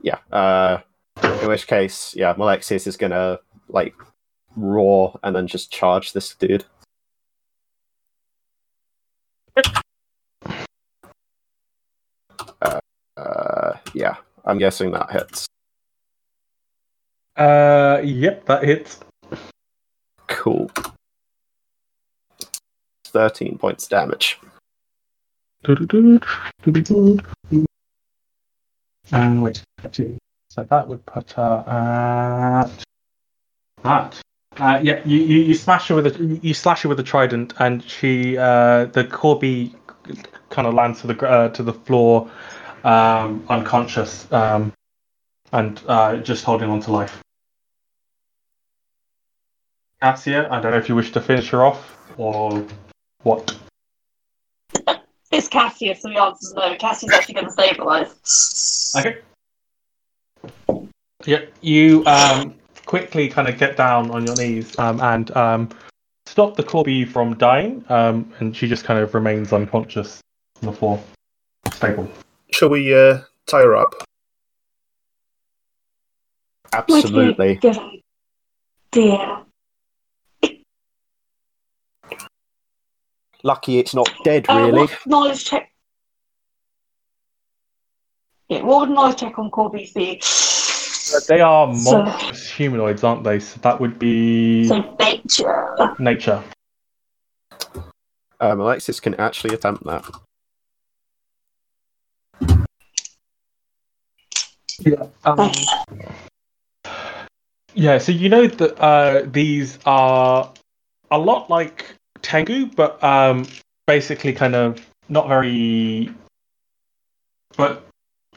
Yeah. 0.01 0.18
Uh, 0.32 0.80
in 1.22 1.47
which 1.47 1.68
case, 1.68 2.16
yeah, 2.16 2.34
Malexius 2.36 2.88
is 2.88 2.97
gonna 2.97 3.39
like 3.70 3.93
roar 4.55 5.18
and 5.24 5.36
then 5.36 5.47
just 5.47 5.72
charge 5.72 6.11
this 6.14 6.34
dude. 6.36 6.66
Uh, 12.62 12.80
uh, 13.18 13.74
yeah, 13.93 14.16
I'm 14.45 14.58
guessing 14.58 14.91
that 14.91 15.12
hits. 15.12 15.47
Uh, 17.36 18.01
yep, 18.04 18.45
that 18.45 18.64
hits. 18.64 18.99
Cool. 20.28 20.72
13 23.06 23.58
points 23.58 23.88
damage. 23.88 24.39
And 29.12 29.43
wait, 29.43 29.64
so 30.49 30.64
that 30.64 30.88
would 30.88 31.06
put 31.06 31.32
her 31.32 31.64
at 31.68 32.84
that. 33.84 34.22
Uh, 34.58 34.80
yeah, 34.84 35.01
you, 35.04 35.20
you, 35.20 35.39
you 35.39 35.54
smash 35.56 35.88
her 35.88 35.95
with 35.95 36.08
a 36.08 36.39
you 36.43 36.54
slash 36.54 36.84
her 36.84 36.89
with 36.89 36.99
a 36.99 37.04
trident, 37.04 37.54
and 37.60 37.84
she 37.84 38.38
uh, 38.38 38.86
the 38.86 39.04
Corby 39.04 39.74
kind 40.49 40.68
of 40.68 40.76
lands 40.76 41.01
to 41.01 41.08
the 41.08 41.28
uh, 41.28 41.49
to 41.49 41.64
the 41.64 41.74
floor, 41.74 42.30
um, 42.84 43.43
unconscious, 43.49 44.32
um, 44.32 44.72
and 45.51 45.82
uh, 45.88 46.18
just 46.18 46.43
holding 46.43 46.70
on 46.70 46.80
to 46.82 46.91
life. 46.91 47.20
Cassia, 50.01 50.47
I 50.51 50.60
don't 50.60 50.72
know 50.72 50.78
if 50.78 50.88
you 50.88 50.95
wish 50.95 51.12
to 51.14 51.22
finish 51.22 51.49
her 51.49 51.66
off 51.66 51.97
or 52.18 52.66
what. 53.24 53.58
It's 55.32 55.47
Cassius, 55.47 56.01
so 56.01 56.10
the 56.10 56.22
answer's 56.22 56.54
no. 56.54 56.76
Cassius 56.76 57.12
is 57.12 57.18
actually 57.18 57.34
going 57.36 57.47
to 57.47 57.51
stabilize. 57.51 58.93
Okay. 58.95 59.18
Yeah, 61.26 61.45
you 61.62 62.06
um, 62.06 62.54
quickly 62.94 63.28
kind 63.28 63.50
of 63.50 63.58
get 63.58 63.76
down 63.76 64.12
on 64.12 64.24
your 64.24 64.36
knees 64.36 64.78
um, 64.78 65.02
and 65.02 65.36
um, 65.36 65.68
stop 66.28 66.56
the 66.56 66.62
Corby 66.62 67.04
from 67.04 67.36
dying, 67.39 67.84
um, 67.89 68.32
and 68.38 68.56
she 68.56 68.68
just 68.68 68.84
kind 68.84 69.00
of 69.00 69.16
remains 69.16 69.52
unconscious 69.52 70.22
on 70.62 70.68
the 70.68 70.78
floor, 70.78 71.04
stable. 71.72 72.08
Shall 72.52 72.70
we 72.70 72.94
uh, 72.94 73.22
tie 73.48 73.62
her 73.64 73.76
up? 73.76 73.96
Absolutely. 76.72 77.56
Good 77.56 77.80
idea. 78.96 79.44
Lucky 83.41 83.80
it's 83.80 83.96
not 83.96 84.12
dead, 84.24 84.46
Uh, 84.48 84.68
really. 84.68 84.82
what 84.82 85.00
knowledge 85.08 85.44
check? 85.46 85.72
Yeah, 88.50 88.62
what 88.62 88.82
would 88.82 88.94
knowledge 88.94 89.18
check 89.18 89.39
on 89.39 89.50
Corby's 89.50 89.94
be? 89.94 90.22
But 91.12 91.28
they 91.28 91.41
are 91.41 91.74
So- 91.76 92.04
monstrous 92.04 92.49
humanoids, 92.49 93.04
aren't 93.04 93.24
they? 93.24 93.39
So 93.39 93.60
that 93.62 93.80
would 93.80 93.99
be 93.99 94.68
So 94.68 94.95
nature. 94.99 95.95
nature. 95.99 96.43
Um, 98.39 98.60
Alexis 98.60 98.99
can 98.99 99.16
actually 99.16 99.54
attempt 99.56 99.84
that. 99.86 100.06
Yeah. 104.80 105.08
Um, 105.26 105.51
Yeah, 107.76 107.97
so 107.97 108.12
you 108.12 108.30
know 108.30 108.45
that 108.45 108.80
uh, 108.80 109.24
these 109.26 109.80
are 109.86 110.51
a 111.10 111.18
lot 111.18 111.49
like 111.49 111.95
Tengu, 112.22 112.68
but 112.68 113.04
um, 113.04 113.47
basically 113.88 114.32
kind 114.34 114.54
of 114.56 114.86
not 115.10 115.28
very. 115.28 116.14
But 117.58 117.84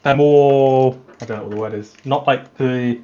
they're 0.03 0.15
more. 0.15 0.97
I 1.21 1.25
don't 1.25 1.37
know 1.37 1.43
what 1.43 1.51
the 1.51 1.57
word 1.57 1.73
is. 1.73 1.93
Not 2.05 2.27
like 2.27 2.57
the. 2.57 3.01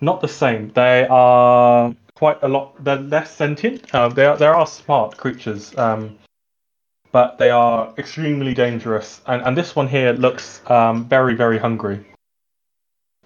Not 0.00 0.20
the 0.20 0.28
same. 0.28 0.70
They 0.70 1.06
are 1.10 1.94
quite 2.14 2.42
a 2.42 2.48
lot. 2.48 2.82
They're 2.82 2.96
less 2.96 3.34
sentient. 3.34 3.94
Uh, 3.94 4.08
they 4.08 4.24
are. 4.24 4.36
They 4.36 4.46
are 4.46 4.66
smart 4.66 5.16
creatures. 5.16 5.76
Um, 5.76 6.18
but 7.12 7.38
they 7.38 7.50
are 7.50 7.92
extremely 7.98 8.54
dangerous. 8.54 9.20
And 9.26 9.42
and 9.42 9.56
this 9.56 9.76
one 9.76 9.88
here 9.88 10.12
looks 10.12 10.60
um, 10.70 11.08
very 11.08 11.34
very 11.34 11.58
hungry. 11.58 12.04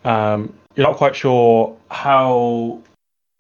Um, 0.05 0.55
you're 0.75 0.87
not 0.87 0.97
quite 0.97 1.17
sure 1.17 1.77
how 1.91 2.81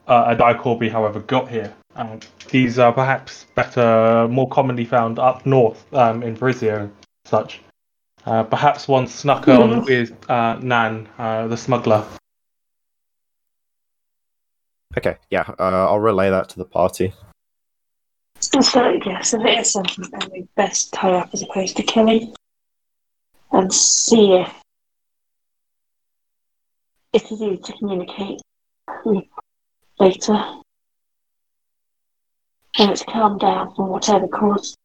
uh, 0.06 0.24
a 0.28 0.36
Dire 0.36 0.54
Corby, 0.54 0.88
however, 0.88 1.20
got 1.20 1.48
here. 1.48 1.74
Um, 1.96 2.20
these 2.50 2.78
are 2.78 2.92
perhaps 2.92 3.46
better, 3.54 4.28
more 4.28 4.48
commonly 4.48 4.84
found 4.84 5.18
up 5.18 5.46
north 5.46 5.92
um, 5.94 6.22
in 6.22 6.36
Varisia 6.36 6.80
and 6.80 6.92
such. 7.24 7.60
Uh, 8.26 8.42
perhaps 8.42 8.88
one 8.88 9.06
snuck 9.06 9.46
on 9.48 9.84
with 9.86 10.12
uh, 10.30 10.58
Nan, 10.60 11.08
uh, 11.18 11.46
the 11.46 11.56
smuggler. 11.56 12.04
Okay, 14.96 15.16
yeah, 15.30 15.44
uh, 15.58 15.88
I'll 15.88 15.98
relay 15.98 16.30
that 16.30 16.48
to 16.50 16.58
the 16.58 16.64
party. 16.64 17.12
So 18.40 18.98
yes, 19.04 19.34
if 19.34 19.40
it 19.40 19.58
is 19.58 19.72
something 19.72 20.04
then 20.10 20.28
we 20.32 20.46
best 20.54 20.92
tie 20.92 21.12
up 21.12 21.30
as 21.32 21.42
opposed 21.42 21.76
to 21.78 21.82
killing. 21.82 22.34
And 23.52 23.72
see 23.72 24.32
if 24.32 24.52
it 27.12 27.24
is 27.24 27.32
easy 27.32 27.56
to 27.56 27.72
communicate 27.74 28.40
later. 29.98 30.44
And 32.78 32.90
it's 32.90 33.02
calmed 33.04 33.40
down 33.40 33.74
from 33.74 33.88
whatever 33.88 34.26
caused 34.28 34.76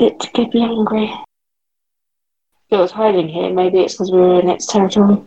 it 0.00 0.18
to 0.34 0.48
be 0.48 0.62
angry. 0.62 1.04
If 1.04 2.72
it 2.72 2.76
was 2.76 2.90
hiding 2.92 3.28
here, 3.28 3.52
maybe 3.52 3.80
it's 3.80 3.94
because 3.94 4.10
we 4.12 4.18
were 4.20 4.40
in 4.40 4.48
its 4.48 4.66
territory. 4.66 5.18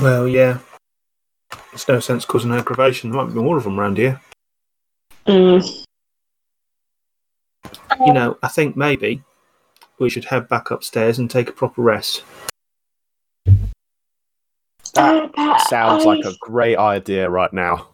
Well, 0.00 0.26
yeah. 0.28 0.58
It's 1.72 1.88
no 1.88 2.00
sense 2.00 2.24
causing 2.24 2.52
aggravation. 2.52 3.10
There 3.10 3.22
might 3.24 3.32
be 3.32 3.40
more 3.40 3.56
of 3.56 3.64
them 3.64 3.78
around 3.78 3.98
here. 3.98 4.20
Mm. 5.26 5.84
you 8.06 8.12
know, 8.12 8.38
I 8.42 8.48
think 8.48 8.76
maybe 8.76 9.22
we 9.98 10.08
should 10.10 10.24
head 10.26 10.48
back 10.48 10.70
upstairs 10.70 11.18
and 11.18 11.28
take 11.30 11.48
a 11.48 11.52
proper 11.52 11.82
rest. 11.82 12.22
That 14.94 15.30
Uh, 15.36 15.58
sounds 15.68 16.04
I- 16.04 16.08
like 16.08 16.24
a 16.24 16.34
great 16.40 16.76
idea 16.78 17.28
right 17.28 17.52
now. 17.52 17.88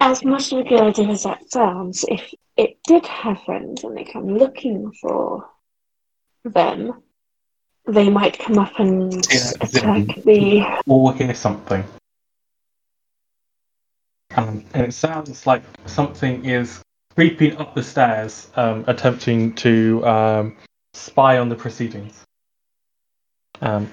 As 0.00 0.24
much 0.24 0.52
of 0.52 0.60
a 0.60 0.64
good 0.64 0.80
idea 0.80 1.08
as 1.08 1.22
that 1.24 1.50
sounds, 1.50 2.04
if 2.08 2.32
it 2.56 2.78
did 2.86 3.06
have 3.06 3.42
friends 3.44 3.84
and 3.84 3.96
they 3.96 4.04
come 4.04 4.28
looking 4.28 4.92
for 5.00 5.48
them, 6.44 7.02
they 7.86 8.08
might 8.08 8.38
come 8.38 8.58
up 8.58 8.78
and 8.78 9.12
Yeah, 9.30 9.52
attack 9.60 10.06
the. 10.24 10.80
or 10.86 11.14
hear 11.14 11.34
something. 11.34 11.84
Um, 14.36 14.64
and 14.74 14.86
it 14.86 14.94
sounds 14.94 15.46
like 15.46 15.62
something 15.86 16.44
is 16.44 16.82
creeping 17.14 17.56
up 17.58 17.74
the 17.74 17.82
stairs, 17.82 18.50
um, 18.56 18.84
attempting 18.88 19.54
to 19.54 20.04
um, 20.06 20.56
spy 20.92 21.38
on 21.38 21.48
the 21.48 21.54
proceedings. 21.54 22.24
Um, 23.60 23.88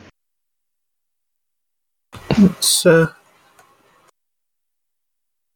Let's 2.39 2.85
uh, 2.85 3.07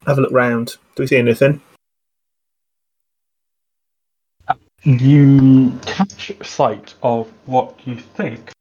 have 0.05 0.17
a 0.17 0.21
look 0.21 0.31
round. 0.31 0.77
Do 0.95 1.03
we 1.03 1.07
see 1.07 1.17
anything? 1.17 1.61
You 4.85 5.71
catch 5.83 6.31
sight 6.43 6.93
of 7.01 7.27
what 7.47 7.75
you 7.85 7.95
think 7.95 8.51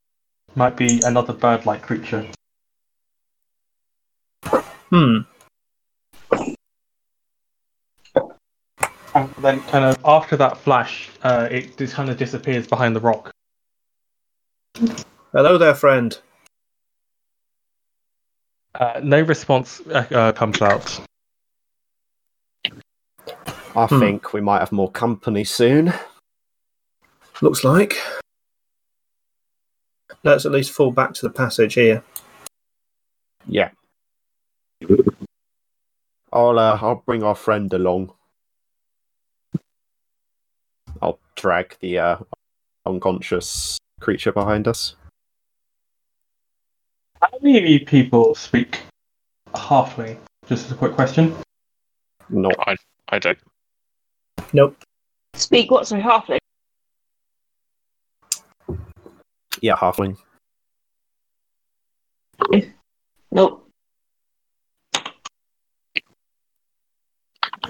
might 0.55 0.75
be 0.75 1.01
another 1.05 1.35
bird-like 1.35 1.83
creature. 1.83 2.27
Hmm. 4.91 5.19
And 9.15 9.31
then, 9.39 9.61
kind 9.65 9.85
of 9.85 9.99
after 10.05 10.37
that 10.39 10.57
flash, 10.57 11.11
uh, 11.23 11.47
it 11.51 11.77
just 11.77 11.95
kind 11.95 12.09
of 12.09 12.17
disappears 12.17 12.67
behind 12.67 12.97
the 12.97 13.01
rock. 13.01 13.31
Hello 15.33 15.59
there, 15.59 15.75
friend. 15.75 16.19
Uh, 18.75 19.01
no 19.05 19.21
response 19.21 19.81
uh, 19.87 20.07
uh, 20.11 20.33
comes 20.33 20.63
out. 20.63 21.01
I 23.77 23.87
Hmm. 23.87 24.01
think 24.01 24.33
we 24.33 24.41
might 24.41 24.61
have 24.61 24.73
more 24.73 24.91
company 24.91 25.45
soon. 25.45 25.93
Looks 27.41 27.65
like. 27.65 27.97
Let's 30.23 30.47
at 30.47 30.53
least 30.53 30.73
fall 30.73 30.91
back 30.91 31.13
to 31.15 31.23
the 31.23 31.33
passage 31.33 31.75
here. 31.75 32.03
Yeah. 33.47 33.71
I'll 36.33 36.59
uh, 36.59 36.79
I'll 36.81 37.03
bring 37.07 37.23
our 37.23 37.35
friend 37.35 37.73
along. 37.73 38.13
I'll 41.03 41.19
drag 41.37 41.77
the 41.81 41.99
uh, 41.99 42.17
unconscious 42.87 43.79
creature 44.01 44.33
behind 44.33 44.67
us. 44.67 44.97
How 47.21 47.29
many 47.41 47.79
people 47.81 48.35
speak 48.35 48.81
halfling? 49.55 50.19
Just 50.47 50.67
as 50.67 50.73
a 50.73 50.75
quick 50.75 50.93
question. 50.93 51.35
No, 52.29 52.51
I 52.61 52.77
I 53.09 53.19
don't. 53.19 53.39
Nope. 54.53 54.77
Speak 55.35 55.71
what? 55.71 55.87
Sorry, 55.87 56.03
halfling. 56.03 56.39
Yeah, 59.65 59.77
halfling. 59.77 60.19
Nope. 63.33 63.67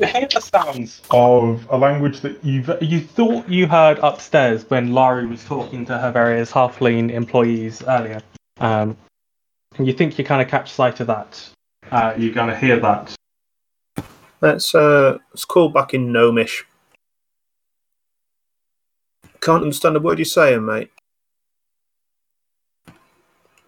You 0.01 0.07
hear 0.07 0.26
the 0.26 0.40
sounds 0.40 1.03
of 1.12 1.68
a 1.70 1.78
language 1.78 2.18
that 2.22 2.45
you 2.45 2.64
you 2.80 2.99
thought 2.99 3.49
you 3.49 3.68
heard 3.68 4.01
upstairs 4.01 4.68
when 4.68 4.88
Laria 4.88 5.28
was 5.28 5.45
talking 5.45 5.86
to 5.86 5.97
her 5.97 6.11
various 6.11 6.51
halfling 6.51 7.12
employees 7.12 7.84
earlier. 7.86 8.20
Um, 8.59 8.97
and 9.76 9.86
you 9.86 9.92
think 9.92 10.18
you 10.18 10.24
kind 10.24 10.42
of 10.42 10.49
catch 10.49 10.72
sight 10.72 10.99
of 10.99 11.07
that. 11.07 11.49
Uh, 11.92 12.12
you're 12.18 12.34
going 12.34 12.51
to 12.51 12.57
hear 12.57 12.80
that. 12.80 13.14
Let's 14.40 14.74
uh, 14.74 15.18
let's 15.30 15.45
call 15.45 15.68
back 15.68 15.95
in 15.95 16.11
gnomish. 16.11 16.64
Can't 19.40 19.62
understand 19.62 19.95
a 19.95 20.01
word 20.01 20.18
you're 20.18 20.24
saying, 20.24 20.66
mate. 20.66 20.90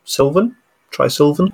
Sylvan? 0.07 0.57
Try 0.91 1.09
Sylvan. 1.09 1.53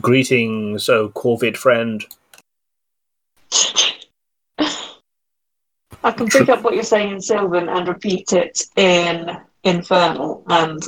Greetings, 0.00 0.88
oh 0.88 1.08
Corvid 1.08 1.56
friend. 1.56 2.04
I 6.04 6.12
can 6.12 6.28
pick 6.28 6.48
up 6.48 6.62
what 6.62 6.74
you're 6.74 6.84
saying 6.84 7.12
in 7.12 7.20
Sylvan 7.20 7.68
and 7.68 7.88
repeat 7.88 8.32
it 8.32 8.62
in 8.76 9.36
Infernal, 9.64 10.44
and 10.48 10.86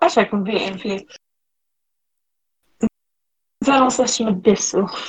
actually, 0.00 0.22
I 0.22 0.26
can 0.26 0.44
repeat 0.44 0.62
it 0.62 0.72
in 0.72 0.78
few. 0.78 1.00
Infernal 3.60 3.90
Celestial 3.90 4.34
Abyssal. 4.34 5.08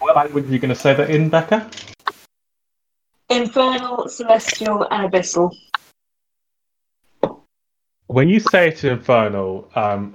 What 0.00 0.16
language 0.16 0.46
are 0.46 0.52
you 0.52 0.58
going 0.58 0.68
to 0.68 0.74
say 0.74 0.92
that 0.94 1.08
in, 1.08 1.30
Becca? 1.30 1.70
Infernal, 3.30 4.08
Celestial, 4.08 4.86
and 4.90 5.12
Abyssal. 5.12 5.56
When 8.08 8.28
you 8.28 8.40
say 8.40 8.68
it 8.68 8.82
in 8.82 8.94
Infernal, 8.94 9.70
um, 9.76 10.14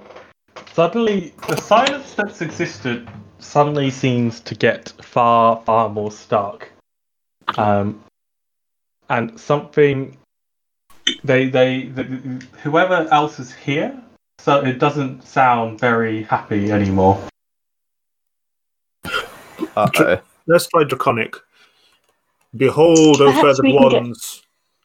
suddenly 0.74 1.32
the 1.48 1.56
silence 1.56 2.14
that's 2.14 2.42
existed 2.42 3.08
suddenly 3.38 3.90
seems 3.90 4.40
to 4.40 4.54
get 4.54 4.92
far, 5.00 5.62
far 5.64 5.88
more 5.88 6.10
stark. 6.10 6.70
Um, 7.56 8.04
and 9.08 9.38
something 9.40 10.16
they 11.24 11.48
they 11.48 11.86
the, 11.86 12.04
whoever 12.62 13.08
else 13.10 13.38
is 13.38 13.54
here, 13.54 13.98
so 14.38 14.60
it 14.60 14.78
doesn't 14.78 15.22
sound 15.22 15.80
very 15.80 16.24
happy 16.24 16.70
anymore. 16.70 17.22
Uh-oh. 19.76 20.20
Let's 20.46 20.66
try 20.66 20.84
Draconic. 20.84 21.36
Behold, 22.56 23.20
O 23.20 23.26
Perhaps 23.26 23.46
feathered 23.58 23.64
we 23.64 23.72
can 23.72 23.88
get- 23.88 24.02
ones, 24.02 24.42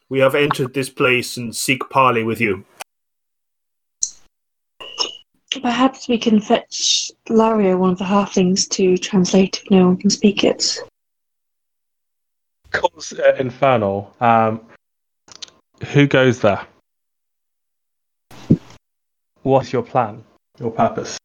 we 0.09 0.19
have 0.19 0.36
entered 0.36 0.74
this 0.74 0.89
place 0.89 1.38
and 1.38 1.55
seek 1.55 1.82
parley 1.89 2.24
with 2.24 2.41
you. 2.41 2.65
Perhaps 5.61 6.07
we 6.07 6.17
can 6.17 6.39
fetch 6.39 7.11
Laria, 7.30 7.78
one 7.78 7.91
of 7.91 7.97
the 7.97 8.05
halflings, 8.05 8.69
to 8.69 8.97
translate 8.97 9.61
if 9.63 9.69
no 9.72 9.88
one 9.88 9.97
can 9.97 10.09
speak 10.09 10.43
it. 10.43 10.80
Calls 12.72 13.11
uh, 13.13 13.36
Infernal. 13.38 14.15
Um, 14.22 14.61
who 15.88 16.07
goes 16.07 16.39
there? 16.39 16.65
What's 19.43 19.74
your 19.74 19.84
plan? 19.84 20.24
Your 20.57 20.72
purpose? 20.72 21.17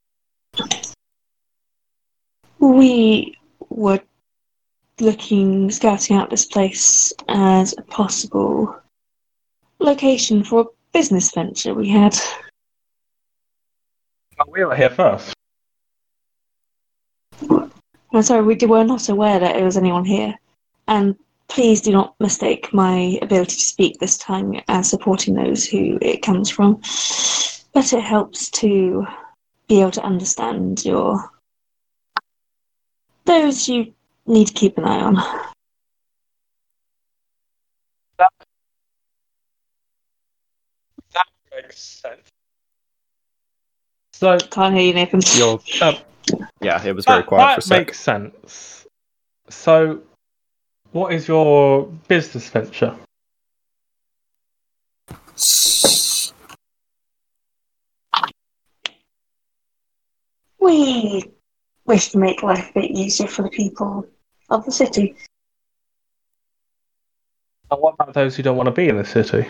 We 2.59 3.37
were 3.69 4.01
looking, 5.01 5.71
scouting 5.71 6.17
out 6.17 6.31
this 6.31 6.47
place 6.47 7.13
as 7.29 7.75
a 7.77 7.83
possible 7.83 8.75
location 9.79 10.43
for 10.43 10.61
a 10.61 10.65
business 10.93 11.33
venture 11.33 11.75
we 11.75 11.89
had. 11.89 12.17
Oh, 14.39 14.45
we 14.49 14.65
were 14.65 14.75
here 14.75 14.91
first. 14.91 15.35
I'm 17.51 18.23
sorry, 18.23 18.43
we 18.43 18.57
were 18.67 18.85
not 18.85 19.09
aware 19.09 19.39
that 19.39 19.55
there 19.55 19.65
was 19.65 19.77
anyone 19.77 20.05
here. 20.05 20.35
And 20.89 21.17
please 21.49 21.81
do 21.81 21.93
not 21.93 22.15
mistake 22.21 22.73
my 22.73 23.19
ability 23.21 23.57
to 23.57 23.65
speak 23.65 23.99
this 23.99 24.17
time 24.17 24.61
as 24.69 24.89
supporting 24.89 25.35
those 25.35 25.67
who 25.67 25.99
it 26.01 26.23
comes 26.23 26.49
from. 26.49 26.81
But 27.75 27.93
it 27.93 28.03
helps 28.03 28.49
to 28.53 29.07
be 29.69 29.81
able 29.81 29.91
to 29.93 30.03
understand 30.03 30.85
your 30.85 31.31
those 33.25 33.69
you 33.69 33.93
need 34.27 34.49
to 34.49 34.53
keep 34.53 34.79
an 34.79 34.85
eye 34.85 35.01
on. 35.01 35.15
That 38.19 38.29
makes 41.55 41.79
sense. 41.79 42.21
So 44.13 44.39
Can't 44.39 44.75
hear 44.75 44.87
you, 44.87 44.95
Nathan. 44.95 45.21
You're, 45.35 45.61
um, 45.83 45.97
yeah, 46.61 46.83
it 46.85 46.95
was 46.95 47.05
very 47.05 47.21
that, 47.21 47.27
quiet 47.27 47.43
that 47.43 47.55
for 47.55 47.59
a 47.59 47.63
sec. 47.63 47.79
makes 47.79 48.01
sense. 48.01 48.87
So, 49.51 50.01
what 50.93 51.13
is 51.13 51.29
your 51.29 51.85
business 52.09 52.49
venture? 52.49 52.97
We 60.59 61.23
wish 61.85 62.09
to 62.09 62.19
make 62.19 62.43
life 62.43 62.71
a 62.71 62.81
bit 62.81 62.91
easier 62.91 63.29
for 63.29 63.43
the 63.43 63.51
people 63.51 64.07
of 64.51 64.65
the 64.65 64.73
city. 64.73 65.17
And 67.71 67.81
what 67.81 67.95
about 67.95 68.15
those 68.15 68.37
who 68.37 68.43
don't 68.43 68.57
want 68.57 68.69
to 68.69 68.73
be 68.73 68.89
in 68.89 68.97
the 68.97 69.05
city? 69.05 69.49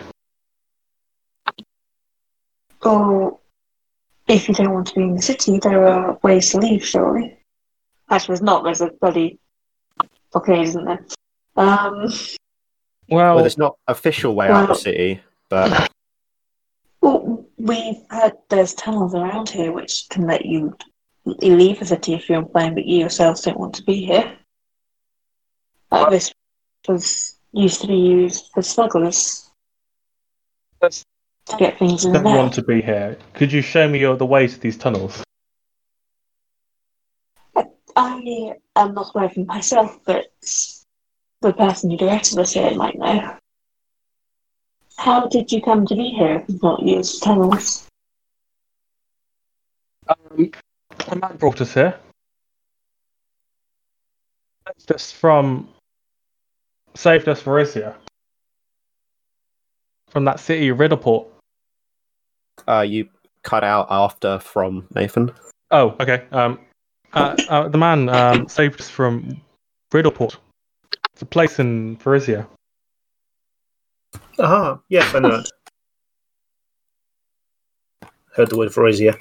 Or 2.83 3.39
if 4.29 4.49
you 4.49 4.55
don't 4.55 4.73
want 4.73 4.87
to 4.89 4.95
be 4.95 5.03
in 5.03 5.17
the 5.17 5.23
city, 5.23 5.59
there 5.59 5.87
are 5.87 6.19
ways 6.23 6.51
to 6.51 6.59
leave, 6.59 6.85
surely. 6.85 7.37
Actually, 8.11 8.35
there's 8.35 8.43
not. 8.43 8.65
There's 8.65 8.81
a 8.81 8.91
bloody 9.01 9.39
blockade, 10.33 10.69
isn't 10.69 10.85
there? 10.85 11.05
Um, 11.57 12.13
Well, 13.09 13.35
Well, 13.35 13.39
there's 13.39 13.59
not 13.59 13.77
official 13.89 14.35
way 14.35 14.49
out 14.49 14.63
of 14.63 14.69
the 14.69 14.75
city, 14.75 15.21
but 15.49 15.91
well, 17.01 17.45
we've 17.57 18.03
heard 18.11 18.33
there's 18.49 18.75
tunnels 18.75 19.15
around 19.15 19.49
here 19.49 19.73
which 19.73 20.09
can 20.11 20.27
let 20.27 20.45
you, 20.45 20.77
you 21.25 21.57
leave 21.57 21.81
the 21.81 21.87
city 21.87 22.15
if 22.15 22.29
you're 22.29 22.39
on 22.39 22.49
plane, 22.49 22.75
but 22.75 22.85
you 22.85 22.99
yourselves 22.99 23.43
don't 23.43 23.59
want 23.59 23.75
to 23.75 23.83
be 23.85 24.05
here. 24.05 24.37
This 26.11 26.33
was 26.89 27.39
used 27.53 27.81
to 27.81 27.87
be 27.87 27.97
used 27.97 28.51
for 28.53 28.63
smugglers 28.63 29.51
That's- 30.81 31.05
to 31.47 31.57
get 31.57 31.79
things 31.79 32.05
in 32.05 32.13
don't 32.13 32.27
and 32.27 32.37
want 32.37 32.55
to 32.55 32.63
be 32.63 32.83
here. 32.83 33.19
Could 33.35 33.53
you 33.53 33.63
show 33.63 33.89
me 33.89 34.01
your, 34.01 34.17
the 34.17 34.27
way 34.27 34.47
to 34.49 34.59
these 34.59 34.77
tunnels? 34.77 35.23
I 37.97 38.55
am 38.75 38.95
not 38.95 39.13
aware 39.15 39.27
of 39.27 39.35
them 39.35 39.47
myself, 39.47 39.99
but 40.05 40.27
the 41.41 41.53
person 41.53 41.91
who 41.91 41.97
directed 41.97 42.39
us 42.39 42.53
here 42.53 42.75
might 42.75 42.99
know. 42.99 43.37
How 44.99 45.29
did 45.29 45.53
you 45.53 45.63
come 45.63 45.87
to 45.87 45.95
be 45.95 46.11
here 46.11 46.41
if 46.41 46.49
you've 46.49 46.63
not 46.63 46.83
used 46.83 47.23
tunnels? 47.23 47.87
Um, 50.09 50.51
a 51.09 51.17
man 51.17 51.37
brought 51.37 51.61
us 51.61 51.75
here. 51.75 51.99
Saved 54.67 54.93
us 54.93 55.13
from. 55.13 55.69
Saved 56.97 57.29
us 57.29 57.43
for 57.43 57.61
Isia. 57.63 57.95
From 60.09 60.25
that 60.25 60.41
city, 60.41 60.71
Riddleport. 60.71 61.27
uh, 62.67 62.81
you 62.81 63.09
cut 63.43 63.63
out 63.63 63.87
after 63.91 64.39
from 64.39 64.87
Nathan. 64.95 65.31
Oh, 65.71 65.95
okay. 66.01 66.25
Um, 66.33 66.59
uh, 67.13 67.37
uh, 67.49 67.69
the 67.69 67.77
man 67.79 68.09
um, 68.09 68.49
saved 68.59 68.81
us 68.81 68.89
from 68.89 69.41
Riddleport. 69.93 70.37
It's 71.13 71.23
a 71.23 71.27
place 71.27 71.59
in 71.59 71.97
Varisia. 71.99 72.47
Aha, 74.39 74.81
yes, 74.89 75.15
I 75.15 75.19
know 75.19 75.41
it. 75.41 75.51
Heard 78.35 78.51
the 78.51 78.57
word 78.59 78.71
Varisia. 78.71 79.21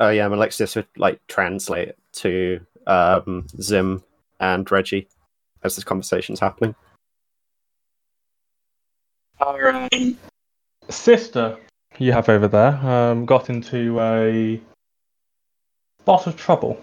Oh 0.00 0.10
yeah, 0.10 0.24
I'm 0.24 0.32
Alexis 0.32 0.76
would 0.76 0.86
like 0.96 1.20
translate 1.26 1.94
to 2.14 2.60
um, 2.86 3.46
Zim 3.60 4.02
and 4.40 4.70
Reggie 4.70 5.08
as 5.62 5.74
this 5.74 5.84
conversation's 5.84 6.40
happening. 6.40 6.74
Our 9.40 9.88
um, 9.92 10.18
sister 10.88 11.56
you 11.98 12.12
have 12.12 12.28
over 12.28 12.48
there 12.48 12.74
um, 12.76 13.26
got 13.26 13.50
into 13.50 14.00
a 14.00 14.60
spot 16.02 16.26
of 16.26 16.36
trouble. 16.36 16.80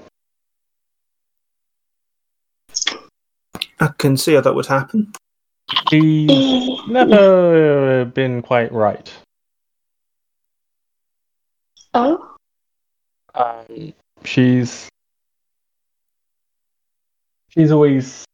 I 3.79 3.87
can 3.97 4.17
see 4.17 4.33
how 4.33 4.41
that 4.41 4.55
would 4.55 4.65
happen. 4.65 5.13
She's 5.89 6.87
never 6.87 8.05
been 8.05 8.41
quite 8.41 8.71
right. 8.71 9.11
Oh, 11.93 12.35
Um, 13.33 13.93
she's 14.23 14.89
she's 17.55 17.71
always 17.71 18.25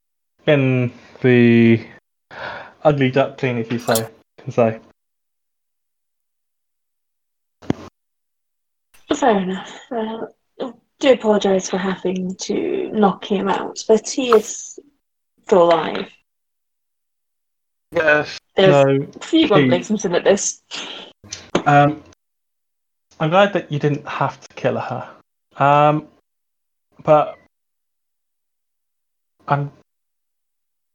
been 0.46 0.92
the 1.22 1.86
ugly 2.84 3.12
duckling, 3.12 3.58
if 3.58 3.72
you 3.72 3.80
say 3.80 4.08
can 4.40 4.52
say. 4.52 4.80
fair 9.16 9.38
enough. 9.40 9.80
Uh, 9.92 10.26
I 10.60 10.74
do 11.00 11.14
apologise 11.14 11.70
for 11.70 11.78
having 11.78 12.34
to 12.36 12.90
knock 12.92 13.24
him 13.26 13.48
out, 13.50 13.84
but 13.88 14.10
he 14.10 14.32
is 14.32 14.80
still 15.44 15.64
alive. 15.64 16.10
Yes. 17.92 18.40
There's 18.56 18.86
No. 18.86 19.08
a 19.16 19.20
few 19.20 19.48
rumblings 19.48 20.06
at 20.06 20.24
this. 20.24 20.64
Um, 21.68 22.04
I'm 23.20 23.30
glad 23.30 23.54
that 23.54 23.72
you 23.72 23.78
didn't 23.78 24.08
have 24.08 24.40
to 24.42 24.48
kill 24.56 24.80
her. 24.80 25.08
Um, 25.58 26.08
but 27.04 27.38
I'm 29.52 29.70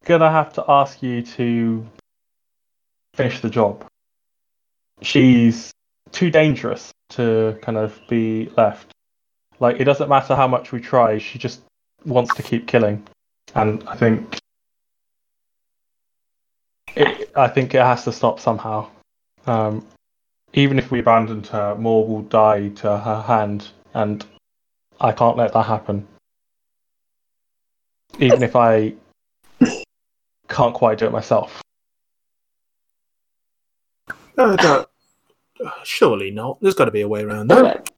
gonna 0.05 0.31
have 0.31 0.53
to 0.53 0.65
ask 0.67 1.03
you 1.03 1.21
to 1.21 1.85
finish 3.13 3.39
the 3.39 3.51
job. 3.51 3.85
She's 5.03 5.71
too 6.11 6.31
dangerous 6.31 6.91
to 7.09 7.59
kind 7.61 7.77
of 7.77 8.01
be 8.09 8.49
left. 8.57 8.91
Like 9.59 9.79
it 9.79 9.83
doesn't 9.83 10.09
matter 10.09 10.35
how 10.35 10.47
much 10.47 10.71
we 10.71 10.81
try, 10.81 11.19
she 11.19 11.37
just 11.37 11.61
wants 12.03 12.33
to 12.33 12.41
keep 12.41 12.67
killing, 12.67 13.05
and 13.53 13.87
I 13.87 13.95
think 13.95 14.39
it, 16.95 17.29
I 17.35 17.47
think 17.47 17.75
it 17.75 17.81
has 17.81 18.05
to 18.05 18.11
stop 18.11 18.39
somehow. 18.39 18.89
Um, 19.45 19.85
even 20.53 20.79
if 20.79 20.89
we 20.89 20.99
abandoned 20.99 21.45
her, 21.47 21.75
more 21.75 22.07
will 22.07 22.23
die 22.23 22.69
to 22.69 22.97
her 22.97 23.21
hand, 23.21 23.69
and 23.93 24.25
I 24.99 25.11
can't 25.11 25.37
let 25.37 25.53
that 25.53 25.67
happen. 25.67 26.07
Even 28.19 28.43
if 28.43 28.55
I 28.55 28.93
can't 30.49 30.73
quite 30.73 30.97
do 30.97 31.05
it 31.05 31.11
myself. 31.11 31.61
No, 34.37 34.55
no. 34.55 34.85
Surely 35.83 36.31
not. 36.31 36.59
There's 36.61 36.75
got 36.75 36.85
to 36.85 36.91
be 36.91 37.01
a 37.01 37.07
way 37.07 37.23
around 37.23 37.47
that. 37.47 37.89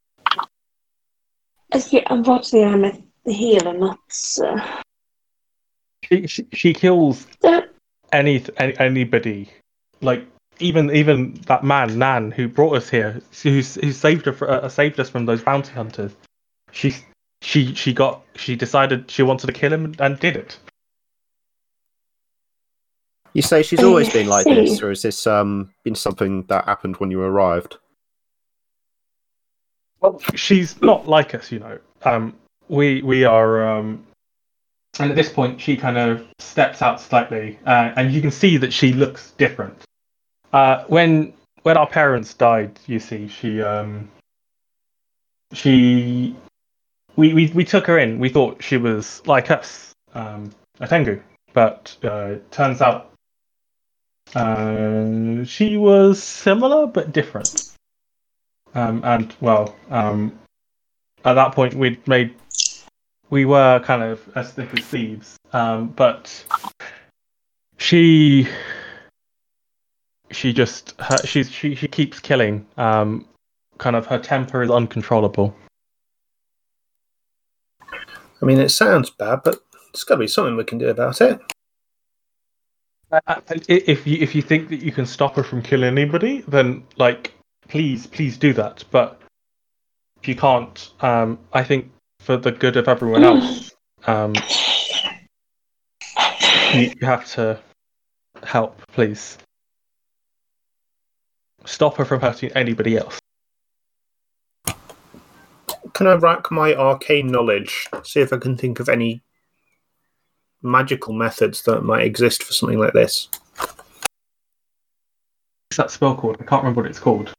As 1.72 1.92
you, 1.94 2.02
unfortunately, 2.10 2.64
I'm 2.66 2.86
a 2.86 3.32
healer, 3.32 3.78
not. 3.78 4.00
Uh, 4.44 4.82
She 6.04 6.26
she, 6.28 6.48
she 6.54 6.74
kills 6.74 7.28
uh, 7.44 7.62
any, 8.12 8.44
any 8.58 8.78
anybody, 8.80 9.50
like 10.02 10.26
even 10.60 10.90
even 10.90 11.34
that 11.46 11.64
man 11.64 12.00
Nan 12.00 12.32
who 12.32 12.48
brought 12.48 12.76
us 12.76 12.90
here, 12.90 13.22
who 13.44 13.62
who 13.62 13.92
saved 13.92 14.26
her 14.26 14.34
for, 14.34 14.50
uh, 14.50 14.68
saved 14.70 15.00
us 15.00 15.10
from 15.10 15.26
those 15.26 15.44
bounty 15.44 15.72
hunters. 15.74 16.16
She 16.72 16.96
she 17.42 17.74
she 17.74 17.94
got 17.94 18.22
she 18.36 18.56
decided 18.56 19.10
she 19.10 19.24
wanted 19.24 19.48
to 19.48 19.54
kill 19.54 19.72
him 19.72 19.96
and 20.00 20.20
did 20.20 20.36
it. 20.36 20.58
You 23.34 23.42
say 23.42 23.64
she's 23.64 23.84
always 23.84 24.10
been 24.10 24.28
like 24.28 24.46
this, 24.46 24.82
or 24.82 24.92
is 24.92 25.02
this 25.02 25.28
um 25.28 25.72
been 25.84 25.96
something 25.96 26.44
that 26.44 26.66
happened 26.66 26.98
when 26.98 27.12
you 27.12 27.22
arrived? 27.22 27.78
Well, 30.02 30.20
she's 30.36 30.82
not 30.82 31.08
like 31.08 31.36
us, 31.36 31.52
you 31.52 31.60
know. 31.60 31.78
Um, 32.04 32.34
we 32.70 33.02
we 33.02 33.26
are, 33.26 33.68
um, 33.68 34.06
and 35.00 35.10
at 35.10 35.16
this 35.16 35.30
point, 35.30 35.60
she 35.60 35.76
kind 35.76 35.98
of 35.98 36.26
steps 36.40 36.82
out 36.82 37.02
slightly, 37.02 37.60
uh, 37.66 37.92
and 37.96 38.12
you 38.12 38.22
can 38.22 38.32
see 38.32 38.58
that 38.58 38.72
she 38.72 38.94
looks 38.94 39.32
different. 39.32 39.78
Uh, 40.54 40.84
when 40.88 41.34
when 41.64 41.78
our 41.78 41.88
parents 41.88 42.34
died, 42.34 42.80
you 42.88 43.00
see, 43.00 43.28
she 43.28 43.62
um, 43.62 44.10
she 45.54 46.36
we, 47.16 47.34
we 47.34 47.48
we 47.48 47.66
took 47.66 47.86
her 47.88 47.98
in. 47.98 48.20
We 48.20 48.30
thought 48.30 48.64
she 48.64 48.78
was 48.78 49.22
like 49.26 49.52
us, 49.52 49.94
um, 50.14 50.52
a 50.80 50.88
Tengu, 50.88 51.22
but 51.54 51.96
uh, 52.04 52.36
turns 52.52 52.82
out 52.82 53.12
uh, 54.36 55.44
she 55.44 55.78
was 55.78 56.22
similar 56.22 56.88
but 56.88 57.12
different. 57.12 57.72
Um, 58.76 59.02
and 59.04 59.36
well, 59.42 59.76
um, 59.90 60.38
at 61.26 61.34
that 61.34 61.54
point 61.54 61.74
we'd 61.74 62.08
made 62.08 62.36
we 63.30 63.46
were 63.46 63.80
kind 63.80 64.04
of 64.04 64.22
as 64.36 64.52
thick 64.52 64.70
as 64.78 64.86
thieves. 64.86 65.38
Um, 65.54 65.88
but 65.90 66.46
she 67.78 68.48
she 70.32 70.54
just 70.54 71.00
her, 71.00 71.18
she 71.26 71.44
she 71.44 71.76
keeps 71.88 72.20
killing. 72.20 72.66
Um, 72.78 73.26
kind 73.78 73.96
of 73.96 74.06
her 74.08 74.20
temper 74.20 74.62
is 74.62 74.70
uncontrollable. 74.70 75.56
I 78.42 78.46
mean, 78.46 78.60
it 78.60 78.70
sounds 78.70 79.10
bad, 79.10 79.42
but 79.44 79.60
there's 79.94 80.04
got 80.04 80.16
to 80.16 80.20
be 80.20 80.28
something 80.28 80.56
we 80.56 80.64
can 80.64 80.78
do 80.78 80.90
about 80.90 81.22
it. 81.22 81.40
Uh, 83.12 83.42
if 83.68 84.06
you 84.06 84.18
if 84.22 84.36
you 84.36 84.42
think 84.42 84.70
that 84.70 84.84
you 84.84 84.92
can 84.92 85.06
stop 85.06 85.36
her 85.36 85.44
from 85.44 85.64
killing 85.64 85.88
anybody, 85.88 86.44
then 86.48 86.84
like 86.98 87.34
please 87.68 88.06
please 88.06 88.38
do 88.38 88.54
that. 88.54 88.84
But 88.92 89.20
if 90.22 90.28
you 90.28 90.36
can't, 90.36 90.92
um, 91.02 91.40
I 91.52 91.64
think 91.64 91.92
for 92.20 92.38
the 92.38 92.52
good 92.52 92.78
of 92.78 92.88
everyone 92.88 93.24
else, 93.32 93.72
um, 94.06 94.36
you, 96.74 96.94
you 97.02 97.08
have 97.08 97.26
to 97.32 97.60
help. 98.44 98.80
Please 98.92 99.40
stop 101.66 101.96
her 101.98 102.06
from 102.06 102.22
hurting 102.22 102.52
anybody 102.52 102.98
else. 102.98 103.19
Can 106.00 106.08
I 106.08 106.14
rack 106.14 106.50
my 106.50 106.74
arcane 106.76 107.28
knowledge, 107.28 107.90
see 108.06 108.22
if 108.22 108.32
I 108.32 108.38
can 108.38 108.56
think 108.56 108.80
of 108.80 108.88
any 108.88 109.22
magical 110.62 111.12
methods 111.12 111.64
that 111.64 111.82
might 111.82 112.06
exist 112.06 112.42
for 112.42 112.54
something 112.54 112.80
like 112.80 112.94
this? 112.94 113.28
What's 115.68 115.76
that 115.76 115.92
spell 115.92 116.16
called? 116.16 116.38
I 116.40 116.46
can't 116.46 116.64
remember 116.64 116.84
what 116.84 116.90
it's 116.90 117.02
called. 117.02 117.34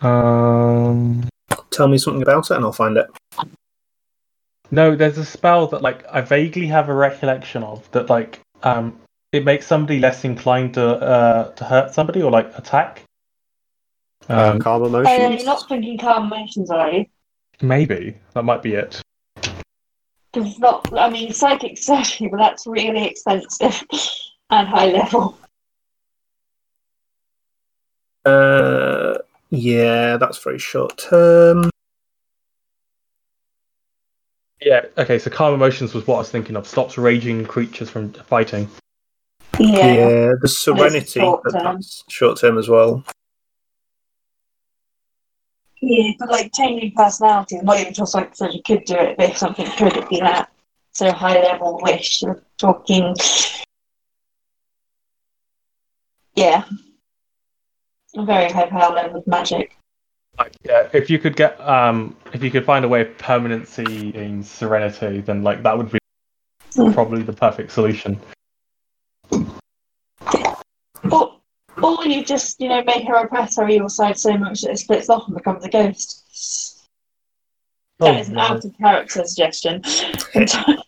Um, 0.00 1.28
tell 1.70 1.86
me 1.86 1.98
something 1.98 2.22
about 2.22 2.50
it 2.50 2.56
and 2.56 2.64
I'll 2.64 2.72
find 2.72 2.96
it. 2.96 3.06
No, 4.72 4.96
there's 4.96 5.18
a 5.18 5.24
spell 5.24 5.68
that 5.68 5.82
like 5.82 6.04
I 6.10 6.22
vaguely 6.22 6.66
have 6.66 6.88
a 6.88 6.94
recollection 6.94 7.62
of 7.62 7.88
that 7.92 8.10
like 8.10 8.40
um 8.64 8.98
it 9.30 9.44
makes 9.44 9.64
somebody 9.64 10.00
less 10.00 10.24
inclined 10.24 10.74
to 10.74 10.84
uh 10.84 11.52
to 11.52 11.64
hurt 11.64 11.94
somebody 11.94 12.20
or 12.20 12.32
like 12.32 12.50
attack. 12.58 13.04
Um, 14.28 14.58
calm 14.58 14.82
Oh, 14.82 14.86
emotions. 14.86 15.18
yeah, 15.18 15.28
you're 15.30 15.44
not 15.44 15.68
thinking 15.68 15.98
calm 15.98 16.32
emotions, 16.32 16.70
are 16.70 16.90
you? 16.90 17.06
maybe 17.62 18.16
that 18.34 18.44
might 18.44 18.62
be 18.62 18.74
it. 18.74 19.00
Because 20.32 20.58
not, 20.58 20.92
I 20.98 21.08
mean, 21.08 21.32
psychic 21.32 21.78
surgery, 21.78 22.28
but 22.28 22.38
that's 22.38 22.66
really 22.66 23.06
expensive 23.06 23.84
and 24.50 24.68
high 24.68 24.86
level. 24.86 25.38
Uh, 28.24 29.18
yeah, 29.50 30.16
that's 30.16 30.38
very 30.38 30.58
short 30.58 30.98
term. 30.98 31.70
Yeah. 34.60 34.86
Okay. 34.98 35.18
So 35.18 35.30
calm 35.30 35.54
emotions 35.54 35.94
was 35.94 36.06
what 36.06 36.16
I 36.16 36.18
was 36.18 36.30
thinking 36.30 36.56
of. 36.56 36.66
Stops 36.66 36.96
raging 36.96 37.44
creatures 37.44 37.90
from 37.90 38.12
fighting. 38.12 38.68
Yeah. 39.58 39.94
Yeah, 39.94 40.32
the 40.40 40.48
serenity, 40.48 41.20
short 41.20 41.42
term. 41.52 41.80
short 42.08 42.40
term 42.40 42.58
as 42.58 42.68
well. 42.68 43.04
Yeah, 45.86 46.12
but 46.18 46.30
like 46.30 46.50
changing 46.54 46.92
personality, 46.92 47.58
not 47.62 47.78
even 47.78 47.92
just 47.92 48.14
like 48.14 48.34
so 48.34 48.48
you 48.48 48.62
could 48.62 48.84
do 48.84 48.94
it, 48.94 49.18
but 49.18 49.30
if 49.30 49.36
something 49.36 49.66
could, 49.72 49.88
it'd 49.88 50.08
be 50.08 50.18
that. 50.20 50.50
So 50.92 51.12
high 51.12 51.38
level 51.42 51.78
wish, 51.82 52.22
you're 52.22 52.42
talking. 52.56 53.14
Yeah. 56.36 56.64
A 58.16 58.24
very 58.24 58.50
high 58.50 58.70
power 58.70 58.94
level 58.94 59.18
of 59.18 59.26
magic. 59.26 59.76
Like, 60.38 60.54
yeah. 60.64 60.88
If 60.94 61.10
you 61.10 61.18
could 61.18 61.36
get 61.36 61.60
um 61.60 62.16
if 62.32 62.42
you 62.42 62.50
could 62.50 62.64
find 62.64 62.86
a 62.86 62.88
way 62.88 63.02
of 63.02 63.18
permanency 63.18 64.08
in 64.14 64.42
serenity, 64.42 65.20
then 65.20 65.42
like 65.42 65.62
that 65.64 65.76
would 65.76 65.92
be 65.92 65.98
Hmm. 66.76 66.92
probably 66.92 67.22
the 67.22 67.34
perfect 67.34 67.72
solution. 67.72 68.18
Or, 71.12 71.36
or 71.82 72.04
you 72.06 72.24
just, 72.24 72.60
you 72.60 72.68
know, 72.68 72.82
make 72.84 73.06
her 73.06 73.14
oppress 73.14 73.56
her 73.56 73.68
evil 73.68 73.88
side 73.88 74.18
so 74.18 74.36
much 74.36 74.62
that 74.62 74.72
it 74.72 74.78
splits 74.78 75.08
off 75.08 75.26
and 75.26 75.36
becomes 75.36 75.64
a 75.64 75.68
ghost. 75.68 76.88
That 77.98 78.16
oh, 78.16 78.18
is 78.18 78.28
an 78.28 78.34
no. 78.34 78.40
out 78.40 78.64
of 78.64 78.76
character 78.78 79.24
suggestion. 79.24 79.82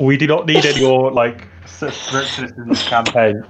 We 0.00 0.16
do 0.16 0.26
not 0.26 0.46
need 0.46 0.64
any 0.66 0.82
more 0.82 1.12
like 1.12 1.46
scriptures 1.66 2.50
in 2.56 2.68
this 2.68 2.82
campaign. 2.88 3.44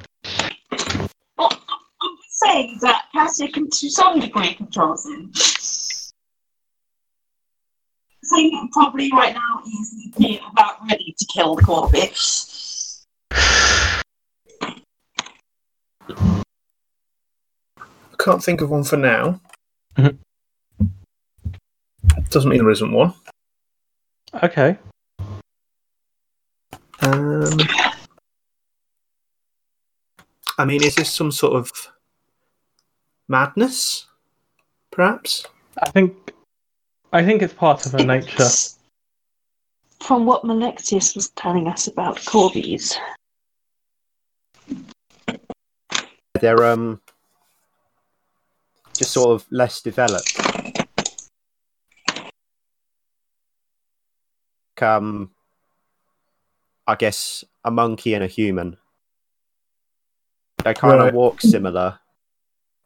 Well, 1.39 1.51
I'm 1.51 2.17
saying 2.29 2.79
that 2.83 3.05
Cassia 3.15 3.49
can, 3.49 3.71
to 3.71 3.91
some 3.91 4.21
degree, 4.21 4.55
controls 4.55 5.07
him. 5.07 5.33
I 8.23 8.37
think 8.37 8.73
probably 8.73 9.11
right 9.13 9.35
now 9.35 9.63
he's 9.65 10.41
about 10.51 10.77
ready 10.89 11.15
to 11.19 11.27
kill 11.27 11.57
the 11.57 11.63
Corby. 11.63 12.11
Can't 18.25 18.43
think 18.43 18.63
of 18.63 18.71
one 18.71 18.85
for 18.85 18.97
now. 18.97 19.39
Mhm. 19.97 20.19
Doesn't 22.31 22.49
mean 22.49 22.59
there 22.59 22.71
isn't 22.71 22.91
one. 22.93 23.13
Okay. 24.43 24.79
Um, 27.01 27.59
I 30.59 30.65
mean, 30.65 30.83
is 30.83 30.95
this 30.95 31.13
some 31.13 31.31
sort 31.31 31.55
of 31.55 31.71
madness? 33.29 34.07
Perhaps. 34.91 35.45
I 35.79 35.91
think 35.91 36.33
I 37.13 37.25
think 37.25 37.43
it's 37.43 37.53
part 37.53 37.85
of 37.85 37.93
her 37.93 38.05
nature. 38.05 38.49
From 40.01 40.25
what 40.25 40.45
Malexius 40.45 41.15
was 41.15 41.31
telling 41.31 41.69
us 41.69 41.87
about 41.87 42.25
Corby's, 42.25 42.97
They're 46.41 46.65
um 46.65 47.01
just 48.97 49.13
sort 49.13 49.31
of 49.31 49.47
less 49.51 49.81
developed. 49.81 50.39
Um, 54.81 55.31
I 56.87 56.95
guess 56.95 57.43
a 57.65 57.71
monkey 57.71 58.13
and 58.15 58.23
a 58.23 58.27
human. 58.27 58.77
They 60.63 60.75
kind 60.75 60.99
Right. 60.99 61.09
of 61.09 61.15
walk 61.15 61.41
similar, 61.41 61.99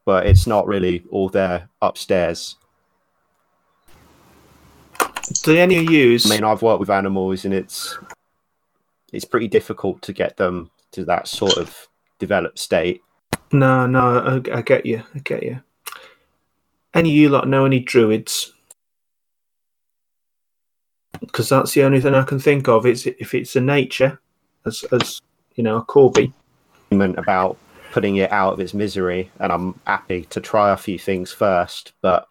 but 0.04 0.26
it's 0.26 0.46
not 0.46 0.66
really 0.66 1.04
all 1.10 1.28
there 1.28 1.68
upstairs. 1.82 2.56
Do 5.42 5.56
any 5.56 5.76
of 5.78 5.84
you 5.84 5.90
use? 5.90 6.26
I 6.30 6.34
mean, 6.34 6.44
I've 6.44 6.62
worked 6.62 6.80
with 6.80 6.90
animals, 6.90 7.44
and 7.44 7.52
it's 7.52 7.98
it's 9.12 9.24
pretty 9.24 9.48
difficult 9.48 10.02
to 10.02 10.12
get 10.12 10.36
them 10.36 10.70
to 10.92 11.04
that 11.06 11.26
sort 11.28 11.56
of 11.56 11.88
developed 12.18 12.58
state. 12.58 13.02
No, 13.52 13.86
no, 13.86 14.42
I, 14.52 14.58
I 14.58 14.62
get 14.62 14.86
you. 14.86 15.02
I 15.14 15.18
get 15.20 15.42
you. 15.42 15.60
Any 16.94 17.10
of 17.10 17.16
you 17.16 17.28
lot 17.28 17.48
know 17.48 17.64
any 17.64 17.80
druids? 17.80 18.52
Because 21.20 21.48
that's 21.48 21.74
the 21.74 21.82
only 21.82 22.00
thing 22.00 22.14
I 22.14 22.22
can 22.22 22.38
think 22.38 22.68
of. 22.68 22.86
It's 22.86 23.06
if 23.06 23.34
it's 23.34 23.56
a 23.56 23.60
nature, 23.60 24.20
as 24.64 24.84
as 24.92 25.20
you 25.54 25.64
know, 25.64 25.76
a 25.76 25.82
Corby. 25.82 26.32
about 26.90 27.58
putting 27.92 28.16
it 28.16 28.30
out 28.32 28.54
of 28.54 28.60
its 28.60 28.74
misery, 28.74 29.30
and 29.40 29.52
I'm 29.52 29.80
happy 29.86 30.24
to 30.26 30.40
try 30.40 30.72
a 30.72 30.76
few 30.76 30.98
things 30.98 31.32
first, 31.32 31.92
but 32.00 32.28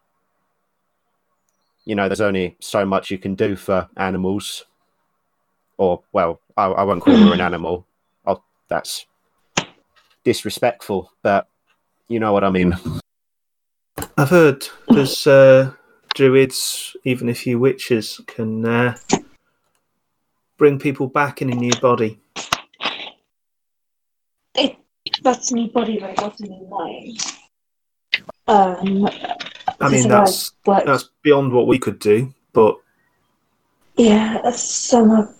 you 1.88 1.96
know, 1.96 2.10
there's 2.10 2.22
only 2.22 2.58
so 2.60 2.86
much 2.86 3.10
you 3.10 3.18
can 3.18 3.34
do 3.34 3.56
for 3.56 3.88
animals. 3.96 4.66
Or, 5.78 6.04
well, 6.12 6.42
I, 6.58 6.66
I 6.66 6.84
won't 6.84 7.02
call 7.02 7.16
her 7.16 7.34
an 7.34 7.40
animal. 7.50 7.88
Oh, 8.26 8.44
that's 8.68 9.06
disrespectful, 10.26 11.14
but 11.24 11.48
you 12.10 12.20
know 12.20 12.34
what 12.34 12.44
I 12.44 12.50
mean. 12.50 12.76
I've 14.18 14.30
heard 14.30 14.68
there's 14.90 15.28
uh, 15.28 15.72
druids, 16.16 16.96
even 17.04 17.30
a 17.30 17.36
few 17.36 17.60
witches, 17.60 18.20
can 18.26 18.66
uh, 18.66 18.98
bring 20.58 20.80
people 20.80 21.08
back 21.08 21.42
in 21.42 21.52
a 21.52 21.56
new 21.56 21.72
body. 21.80 22.20
It, 24.56 24.78
that's 25.22 25.52
new 25.52 25.70
body 25.70 26.00
by 26.00 26.16
what's 26.18 26.42
in 26.42 26.52
your 26.52 26.68
mind. 26.68 27.20
Um, 28.48 29.08
I 29.80 29.90
mean, 29.90 30.00
is 30.00 30.06
how 30.06 30.08
it 30.08 30.26
that's 30.26 30.52
works. 30.66 30.86
that's 30.86 31.10
beyond 31.22 31.54
what 31.54 31.68
we 31.68 31.78
could 31.78 32.00
do, 32.00 32.34
but 32.54 32.78
yeah, 33.98 34.40
that's 34.44 34.64
some 34.64 35.12
of 35.12 35.38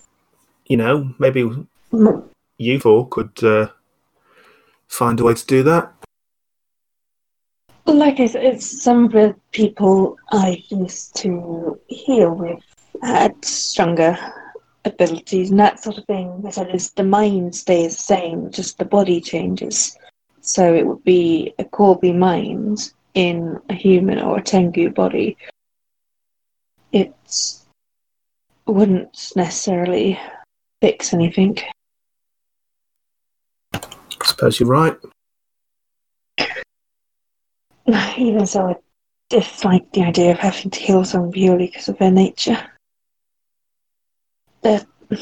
you 0.68 0.76
know, 0.76 1.12
maybe 1.18 1.50
you 2.58 2.80
four 2.80 3.08
could 3.08 3.42
uh, 3.42 3.68
find 4.86 5.18
a 5.18 5.24
way 5.24 5.34
to 5.34 5.46
do 5.46 5.62
that. 5.64 5.92
Like 7.94 8.20
I 8.20 8.26
said, 8.26 8.44
it's 8.44 8.82
some 8.82 9.04
of 9.04 9.12
the 9.12 9.34
people 9.52 10.16
I 10.30 10.62
used 10.68 11.16
to 11.16 11.80
heal 11.86 12.34
with 12.34 12.60
had 13.02 13.44
stronger 13.44 14.18
abilities 14.84 15.50
and 15.50 15.60
that 15.60 15.82
sort 15.82 15.98
of 15.98 16.04
thing. 16.06 16.40
They 16.42 16.50
said 16.50 16.70
the 16.96 17.04
mind 17.04 17.54
stays 17.54 17.96
the 17.96 18.02
same, 18.02 18.50
just 18.50 18.78
the 18.78 18.84
body 18.84 19.20
changes. 19.20 19.96
So 20.40 20.74
it 20.74 20.86
would 20.86 21.04
be 21.04 21.54
a 21.58 21.64
Corby 21.64 22.12
mind 22.12 22.92
in 23.14 23.58
a 23.68 23.74
human 23.74 24.18
or 24.18 24.38
a 24.38 24.42
Tengu 24.42 24.90
body. 24.90 25.36
It 26.92 27.14
wouldn't 28.66 29.32
necessarily 29.36 30.18
fix 30.80 31.12
anything. 31.12 31.58
I 33.72 33.80
suppose 34.24 34.60
you're 34.60 34.68
right. 34.68 34.96
Even 38.18 38.46
so, 38.46 38.68
I 38.68 38.76
dislike 39.30 39.90
the 39.92 40.02
idea 40.02 40.32
of 40.32 40.38
having 40.38 40.70
to 40.70 40.80
heal 40.80 41.04
someone 41.04 41.32
purely 41.32 41.66
because 41.66 41.88
of 41.88 41.96
their 41.98 42.10
nature. 42.10 42.58
There, 44.60 44.84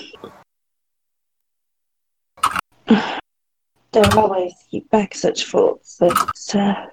there 2.89 4.05
are 4.17 4.29
ways 4.29 4.53
to 4.53 4.65
keep 4.71 4.91
back 4.91 5.15
such 5.15 5.47
thoughts, 5.47 5.97
but 6.01 6.55
uh, 6.55 6.87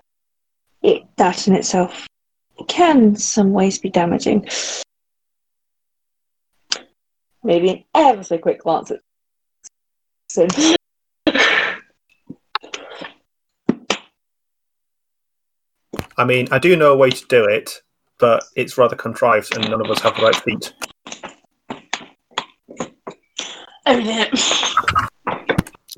it, 0.83 1.03
that 1.15 1.47
in 1.47 1.55
itself 1.55 2.07
can, 2.67 3.15
some 3.15 3.51
ways, 3.51 3.79
be 3.79 3.89
damaging. 3.89 4.47
Maybe 7.43 7.69
an 7.69 7.83
ever 7.95 8.23
so 8.23 8.37
quick 8.37 8.61
glance 8.61 8.91
at 8.91 8.99
I 16.17 16.25
mean, 16.25 16.47
I 16.51 16.59
do 16.59 16.75
know 16.75 16.93
a 16.93 16.97
way 16.97 17.09
to 17.09 17.25
do 17.27 17.45
it, 17.45 17.81
but 18.19 18.43
it's 18.55 18.77
rather 18.77 18.95
contrived, 18.95 19.55
and 19.55 19.69
none 19.69 19.81
of 19.81 19.89
us 19.89 20.01
have 20.01 20.15
the 20.15 20.21
right 20.23 20.35
feat. 20.35 20.73
Oh 23.85 23.97
yeah. 23.97 24.29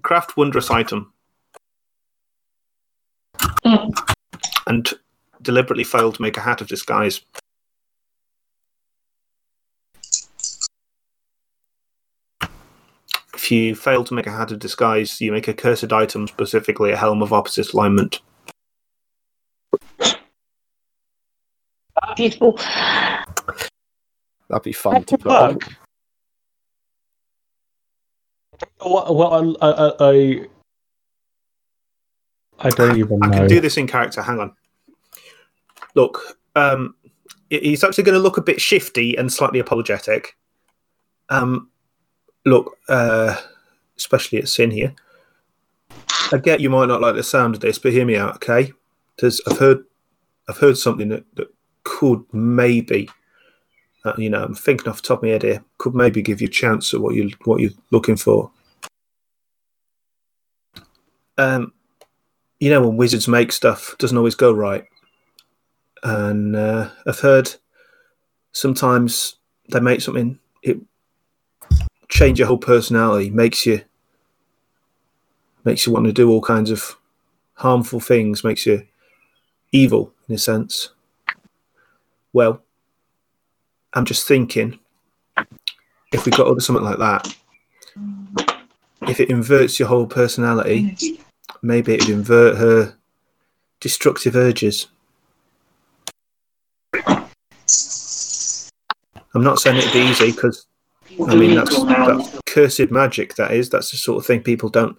Craft 0.01 0.37
wondrous 0.37 0.71
item. 0.71 1.13
Mm. 3.65 3.91
And 4.67 4.89
deliberately 5.41 5.83
failed 5.83 6.15
to 6.15 6.21
make 6.21 6.37
a 6.37 6.41
hat 6.41 6.61
of 6.61 6.67
disguise. 6.67 7.21
If 13.33 13.51
you 13.51 13.75
fail 13.75 14.03
to 14.05 14.13
make 14.13 14.25
a 14.25 14.31
hat 14.31 14.51
of 14.51 14.59
disguise, 14.59 15.21
you 15.21 15.31
make 15.31 15.47
a 15.47 15.53
cursed 15.53 15.93
item, 15.93 16.27
specifically 16.27 16.91
a 16.91 16.97
helm 16.97 17.21
of 17.21 17.31
opposite 17.33 17.73
alignment. 17.73 18.21
Beautiful. 22.15 22.59
That'd 24.47 24.63
be 24.63 24.73
fun 24.73 25.03
to 25.03 25.17
put 25.17 25.31
on. 25.31 25.59
What, 28.79 29.15
what 29.15 29.57
I, 29.61 29.67
I, 29.67 29.93
I, 29.99 30.45
I 32.59 32.69
don't 32.69 32.97
even 32.97 33.19
know. 33.19 33.29
I 33.29 33.37
can 33.37 33.47
do 33.47 33.59
this 33.59 33.77
in 33.77 33.87
character. 33.87 34.21
Hang 34.21 34.39
on. 34.39 34.55
Look, 35.95 36.37
um, 36.55 36.95
he's 37.49 37.83
actually 37.83 38.03
going 38.03 38.17
to 38.17 38.21
look 38.21 38.37
a 38.37 38.41
bit 38.41 38.61
shifty 38.61 39.17
and 39.17 39.31
slightly 39.31 39.59
apologetic. 39.59 40.37
Um, 41.29 41.69
look, 42.45 42.77
uh, 42.87 43.35
especially 43.97 44.39
at 44.39 44.47
Sin 44.47 44.71
here. 44.71 44.93
I 46.31 46.37
get 46.37 46.59
you 46.59 46.69
might 46.69 46.87
not 46.87 47.01
like 47.01 47.15
the 47.15 47.23
sound 47.23 47.55
of 47.55 47.61
this, 47.61 47.77
but 47.77 47.91
hear 47.91 48.05
me 48.05 48.15
out, 48.15 48.35
okay? 48.35 48.73
There's, 49.19 49.41
I've 49.47 49.59
heard, 49.59 49.85
I've 50.47 50.57
heard 50.57 50.77
something 50.77 51.09
that, 51.09 51.23
that 51.35 51.54
could 51.95 52.25
maybe, 52.33 53.09
uh, 54.03 54.11
you 54.17 54.29
know, 54.29 54.43
I'm 54.43 54.53
thinking 54.53 54.89
off 54.89 55.01
the 55.01 55.07
top 55.07 55.19
of 55.19 55.23
my 55.23 55.29
head 55.29 55.43
here, 55.43 55.63
could 55.77 55.95
maybe 55.95 56.21
give 56.21 56.41
you 56.41 56.47
a 56.47 56.51
chance 56.51 56.93
at 56.93 56.99
what 56.99 57.15
you 57.15 57.31
what 57.45 57.61
you're 57.61 57.71
looking 57.89 58.17
for. 58.17 58.51
Um, 61.37 61.71
you 62.59 62.69
know, 62.69 62.85
when 62.85 62.97
wizards 62.97 63.29
make 63.29 63.53
stuff, 63.53 63.95
doesn't 63.97 64.17
always 64.17 64.35
go 64.35 64.51
right. 64.51 64.83
And 66.03 66.57
uh, 66.57 66.89
I've 67.07 67.19
heard 67.21 67.55
sometimes 68.51 69.37
they 69.69 69.79
make 69.79 70.01
something, 70.01 70.37
it 70.63 70.77
change 72.09 72.39
your 72.39 72.49
whole 72.49 72.57
personality, 72.57 73.29
makes 73.29 73.65
you 73.65 73.83
makes 75.63 75.87
you 75.87 75.93
want 75.93 76.07
to 76.07 76.11
do 76.11 76.29
all 76.29 76.41
kinds 76.41 76.71
of 76.71 76.97
harmful 77.53 78.01
things, 78.01 78.43
makes 78.43 78.65
you 78.65 78.85
evil 79.71 80.11
in 80.27 80.35
a 80.35 80.37
sense. 80.37 80.89
Well, 82.35 82.61
I'm 83.93 84.03
just 84.03 84.27
thinking 84.27 84.77
if 86.11 86.25
we 86.25 86.33
got 86.33 86.47
over 86.47 86.59
something 86.59 86.83
like 86.83 86.97
that, 86.97 87.33
if 89.03 89.21
it 89.21 89.29
inverts 89.29 89.79
your 89.79 89.87
whole 89.87 90.05
personality, 90.05 91.21
maybe 91.61 91.93
it'd 91.93 92.09
invert 92.09 92.57
her 92.57 92.97
destructive 93.79 94.35
urges. 94.35 94.87
I'm 96.93 97.29
not 99.35 99.59
saying 99.59 99.77
it'd 99.77 99.93
be 99.93 99.99
easy 99.99 100.31
because 100.33 100.67
I 101.25 101.35
mean 101.35 101.55
that's 101.55 101.81
that's 101.85 102.39
cursed 102.47 102.91
magic. 102.91 103.35
That 103.35 103.51
is 103.51 103.69
that's 103.69 103.91
the 103.91 103.97
sort 103.97 104.17
of 104.17 104.25
thing 104.25 104.41
people 104.41 104.67
don't 104.67 104.97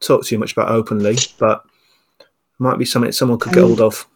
talk 0.00 0.26
too 0.26 0.36
much 0.36 0.52
about 0.52 0.68
openly, 0.68 1.16
but 1.38 1.64
might 2.58 2.76
be 2.76 2.84
something 2.84 3.10
someone 3.10 3.38
could 3.38 3.54
get 3.54 3.62
hold 3.62 3.80
of. 3.80 4.06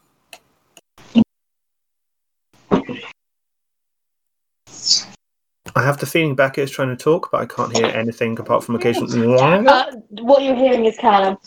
I 5.78 5.82
have 5.82 5.98
the 5.98 6.06
feeling 6.06 6.34
Becca 6.34 6.60
is 6.60 6.72
trying 6.72 6.88
to 6.88 6.96
talk, 6.96 7.30
but 7.30 7.40
I 7.40 7.46
can't 7.46 7.76
hear 7.76 7.86
anything 7.86 8.36
apart 8.40 8.64
from 8.64 8.74
occasional. 8.74 9.08
Uh, 9.68 9.92
what 10.10 10.42
you're 10.42 10.56
hearing 10.56 10.86
is 10.86 10.96
Callum. 10.96 11.38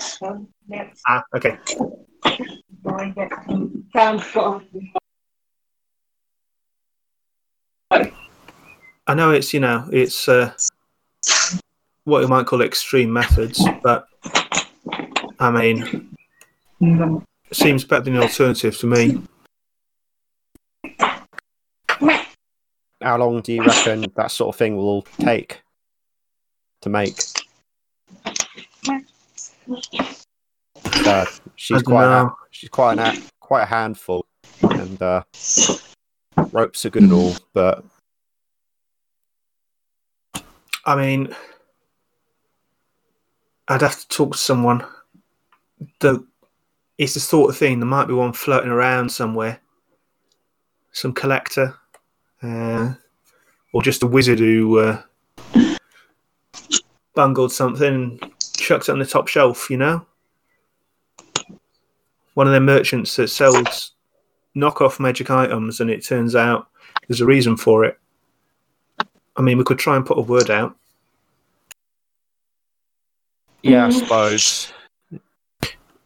Ah, 1.05 1.21
okay. 1.35 1.57
Callum's 3.91 4.23
got 4.31 4.63
I 9.07 9.13
know 9.15 9.31
it's 9.31 9.53
you 9.53 9.59
know 9.59 9.89
it's 9.91 10.29
uh, 10.29 10.53
what 12.05 12.21
you 12.21 12.29
might 12.29 12.45
call 12.45 12.61
extreme 12.61 13.11
methods, 13.11 13.61
but 13.83 14.07
I 15.39 15.51
mean, 15.51 16.15
it 16.79 17.23
seems 17.51 17.83
better 17.83 18.05
than 18.05 18.13
the 18.13 18.21
alternative 18.21 18.77
to 18.77 18.87
me. 18.87 19.21
How 23.01 23.17
long 23.17 23.41
do 23.41 23.53
you 23.53 23.63
reckon 23.63 24.05
that 24.15 24.31
sort 24.31 24.53
of 24.53 24.57
thing 24.57 24.77
will 24.77 25.01
take 25.19 25.61
to 26.81 26.89
make? 26.89 27.19
Uh, 31.05 31.25
she's 31.55 31.81
quite 31.81 32.05
a, 32.05 32.29
she's 32.51 32.69
quite 32.69 32.93
an 32.93 32.99
a- 32.99 33.21
quite 33.39 33.63
a 33.63 33.65
handful, 33.65 34.25
and 34.61 35.01
uh, 35.01 35.23
ropes 36.51 36.85
are 36.85 36.89
good 36.89 37.03
and 37.03 37.13
all, 37.13 37.35
but 37.53 37.83
I 40.85 40.95
mean, 40.95 41.35
I'd 43.67 43.81
have 43.81 43.99
to 43.99 44.07
talk 44.07 44.33
to 44.33 44.37
someone. 44.37 44.85
The 45.99 46.25
it's 46.97 47.15
the 47.15 47.19
sort 47.19 47.49
of 47.49 47.57
thing. 47.57 47.79
There 47.79 47.87
might 47.87 48.07
be 48.07 48.13
one 48.13 48.33
floating 48.33 48.69
around 48.69 49.09
somewhere, 49.11 49.59
some 50.91 51.13
collector, 51.13 51.75
uh, 52.43 52.93
or 53.73 53.81
just 53.81 54.03
a 54.03 54.07
wizard 54.07 54.39
who 54.39 54.79
uh, 54.79 55.01
bungled 57.13 57.51
something 57.51 57.93
and 57.93 58.31
chucked 58.57 58.89
it 58.89 58.91
on 58.91 58.99
the 58.99 59.05
top 59.05 59.27
shelf. 59.27 59.69
You 59.69 59.77
know, 59.77 60.05
one 62.33 62.47
of 62.47 62.51
their 62.51 62.59
merchants 62.59 63.15
that 63.15 63.29
sells 63.29 63.93
knockoff 64.55 64.99
magic 64.99 65.29
items, 65.29 65.79
and 65.79 65.89
it 65.89 66.05
turns 66.05 66.35
out 66.35 66.67
there's 67.07 67.21
a 67.21 67.25
reason 67.25 67.57
for 67.57 67.85
it. 67.85 67.97
I 69.35 69.41
mean, 69.41 69.57
we 69.57 69.63
could 69.63 69.79
try 69.79 69.95
and 69.95 70.05
put 70.05 70.17
a 70.17 70.21
word 70.21 70.51
out. 70.51 70.75
yeah, 73.63 73.85
I 73.85 73.89
suppose. 73.89 74.73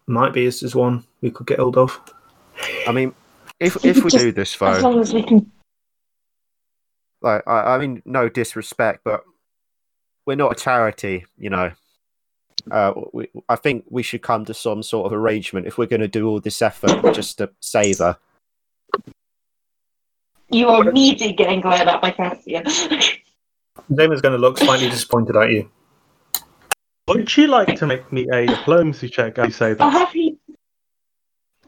Might 0.07 0.34
be 0.34 0.45
as 0.45 0.60
there's 0.60 0.76
one 0.76 1.03
we 1.22 1.32
could 1.32 1.48
get 1.48 1.57
hold 1.57 1.78
of. 1.78 1.99
I 2.88 2.91
mean, 2.91 3.14
if 3.60 3.84
if 3.84 4.03
we 4.03 4.12
do 4.12 4.32
this 4.32 4.56
though, 4.56 4.68
As 4.68 4.84
long 4.84 4.99
as 4.99 5.14
we 5.14 5.24
can. 5.24 5.52
Like 7.22 7.44
I, 7.48 7.76
I 7.76 7.78
mean, 7.78 8.02
no 8.06 8.30
disrespect, 8.30 9.02
but 9.04 9.24
we're 10.26 10.36
not 10.36 10.52
a 10.52 10.56
charity, 10.56 11.26
you 11.38 11.50
know. 11.50 11.72
Uh, 12.72 12.94
we, 13.14 13.28
I 13.48 13.56
think 13.56 13.86
we 13.90 14.02
should 14.02 14.22
come 14.24 14.46
to 14.46 14.54
some 14.54 14.82
sort 14.82 15.06
of 15.06 15.14
arrangement 15.14 15.68
if 15.68 15.78
we're 15.78 15.86
going 15.86 16.02
to 16.02 16.08
do 16.08 16.28
all 16.28 16.40
this 16.40 16.62
effort 16.62 17.14
just 17.14 17.38
to 17.38 17.52
save 17.60 18.00
her. 18.00 18.18
You 20.50 20.68
are 20.70 20.88
immediately 20.88 21.34
getting 21.34 21.62
glared 21.62 21.88
at 21.88 22.02
by 22.02 22.12
Cassia. 22.12 22.64
Damon's 23.94 24.22
going 24.22 24.32
to 24.34 24.38
look 24.38 24.58
slightly 24.58 24.90
disappointed 24.90 25.36
at 25.36 25.52
you. 25.52 25.70
Would 27.08 27.36
you 27.38 27.48
like 27.48 27.76
to 27.78 27.86
make 27.86 28.12
me 28.12 28.28
a 28.32 28.48
diplomacy 28.48 29.10
check 29.10 29.38
as 29.38 29.48
you 29.48 29.54
say 29.54 29.70
I'm 29.72 29.78
that? 29.78 29.92
happy. 29.92 30.38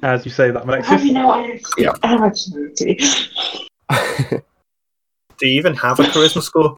As 0.01 0.25
you 0.25 0.31
say 0.31 0.51
that, 0.51 0.61
I'm 0.63 0.67
happy 0.83 1.11
Alexis? 1.11 1.11
now. 1.11 1.29
I 1.31 1.59
Yeah. 1.77 1.91
how 2.03 2.17
much 2.17 2.47
do 5.37 5.47
you? 5.47 5.59
Even 5.59 5.75
have 5.75 5.99
a 5.99 6.03
charisma 6.03 6.41
score? 6.41 6.77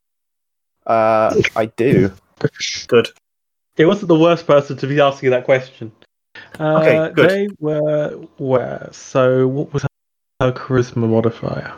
uh, 0.86 1.36
I 1.56 1.66
do. 1.78 2.12
Good. 2.88 3.10
It 3.78 3.86
wasn't 3.86 4.10
the 4.10 4.20
worst 4.20 4.46
person 4.46 4.76
to 4.78 4.88
be 4.88 5.00
asking 5.00 5.30
that 5.32 5.46
question. 5.46 5.92
Uh, 6.60 6.80
Okay, 6.80 7.14
good. 7.14 7.30
They 7.30 7.48
were 7.60 8.10
where? 8.38 8.90
So, 8.92 9.48
what 9.48 9.74
was 9.74 9.86
her 10.42 10.52
charisma 10.52 11.08
modifier? 11.08 11.74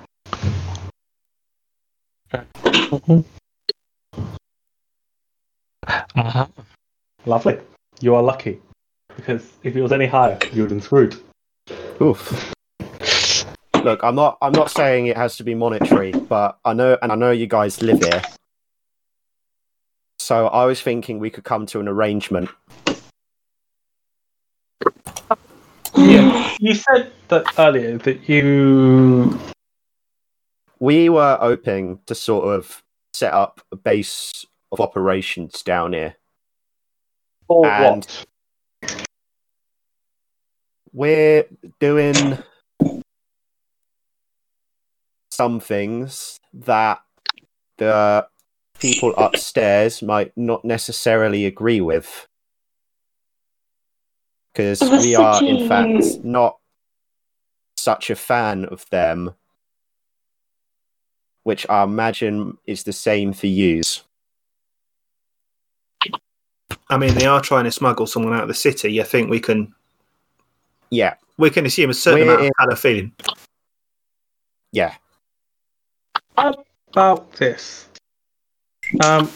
Uh-huh. 6.15 6.47
Lovely. 7.25 7.59
You 7.99 8.15
are 8.15 8.23
lucky. 8.23 8.59
Because 9.15 9.47
if 9.63 9.75
it 9.75 9.81
was 9.81 9.91
any 9.91 10.07
higher, 10.07 10.37
you 10.53 10.61
would 10.61 10.71
have 10.71 10.79
been 10.79 10.81
screwed. 10.81 11.21
Oof. 12.01 12.53
Look, 13.83 14.03
I'm 14.03 14.15
not. 14.15 14.37
I'm 14.41 14.51
not 14.51 14.69
saying 14.69 15.07
it 15.07 15.17
has 15.17 15.37
to 15.37 15.43
be 15.43 15.55
monetary, 15.55 16.11
but 16.11 16.59
I 16.63 16.73
know, 16.73 16.97
and 17.01 17.11
I 17.11 17.15
know 17.15 17.31
you 17.31 17.47
guys 17.47 17.81
live 17.81 18.03
here. 18.03 18.21
So 20.19 20.47
I 20.47 20.65
was 20.65 20.79
thinking 20.81 21.17
we 21.17 21.31
could 21.31 21.43
come 21.43 21.65
to 21.67 21.79
an 21.79 21.87
arrangement. 21.87 22.49
Yeah. 25.95 26.55
You 26.59 26.75
said 26.75 27.11
that 27.29 27.45
earlier 27.57 27.97
that 27.99 28.29
you. 28.29 29.39
We 30.79 31.09
were 31.09 31.37
hoping 31.39 31.99
to 32.05 32.15
sort 32.15 32.55
of 32.55 32.83
set 33.13 33.33
up 33.33 33.61
a 33.71 33.75
base 33.75 34.45
of 34.71 34.79
operations 34.79 35.61
down 35.63 35.93
here. 35.93 36.15
Or 37.47 37.67
And- 37.67 38.05
what? 38.05 38.25
We're 40.93 41.45
doing 41.79 42.37
some 45.41 45.59
things 45.59 46.39
that 46.53 47.01
the 47.79 48.27
people 48.79 49.11
upstairs 49.17 50.03
might 50.03 50.31
not 50.37 50.63
necessarily 50.63 51.47
agree 51.47 51.81
with. 51.81 52.27
Because 54.53 54.77
The 54.79 54.99
we 55.01 55.15
are, 55.15 55.43
in 55.43 55.67
fact, 55.67 56.23
not 56.23 56.57
such 57.75 58.11
a 58.11 58.15
fan 58.15 58.65
of 58.65 58.85
them, 58.91 59.31
which 61.41 61.65
I 61.69 61.81
imagine 61.83 62.59
is 62.67 62.83
the 62.83 62.93
same 62.93 63.33
for 63.33 63.47
yous. 63.47 64.03
I 66.87 66.97
mean, 66.97 67.15
they 67.15 67.25
are 67.25 67.41
trying 67.41 67.63
to 67.63 67.71
smuggle 67.71 68.05
someone 68.05 68.33
out 68.33 68.43
of 68.43 68.47
the 68.47 68.53
city. 68.53 69.01
I 69.01 69.05
think 69.05 69.31
we 69.31 69.39
can 69.39 69.73
Yeah, 70.91 71.15
we 71.39 71.49
can 71.49 71.65
assume 71.65 71.89
a 71.89 71.93
certain 71.95 72.19
We're 72.19 72.25
amount 72.25 72.41
of 72.41 72.45
in- 72.45 72.53
kind 72.59 72.71
of 72.71 72.79
feeling. 72.79 73.11
yeah. 74.71 74.93
About 76.37 77.31
this. 77.33 77.87
Um, 79.03 79.29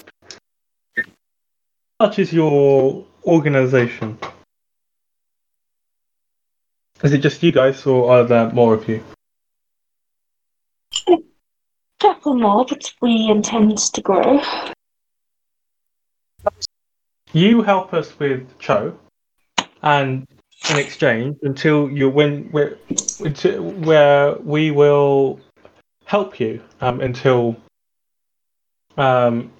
such 2.01 2.19
is 2.19 2.34
your 2.34 3.05
organization? 3.26 4.17
Is 7.03 7.13
it 7.13 7.19
just 7.19 7.43
you 7.43 7.51
guys, 7.51 7.85
or 7.85 8.11
are 8.11 8.23
there 8.23 8.49
more 8.51 8.73
of 8.73 8.88
you? 8.88 9.03
A 11.07 11.17
Couple 11.99 12.35
more, 12.35 12.65
but 12.65 12.91
we 13.01 13.30
intend 13.30 13.77
to 13.77 14.01
grow. 14.01 14.41
You 17.34 17.61
help 17.63 17.93
us 17.93 18.17
with 18.17 18.47
Cho, 18.59 18.97
and 19.81 20.26
in 20.69 20.77
exchange, 20.77 21.38
until 21.43 21.89
you 21.89 22.09
when 22.09 22.45
where 22.51 22.77
until, 23.19 23.61
where 23.61 24.35
we 24.35 24.72
will 24.72 25.39
help 26.06 26.40
you 26.40 26.61
um, 26.82 27.02
until 27.02 27.57
um, 28.98 29.52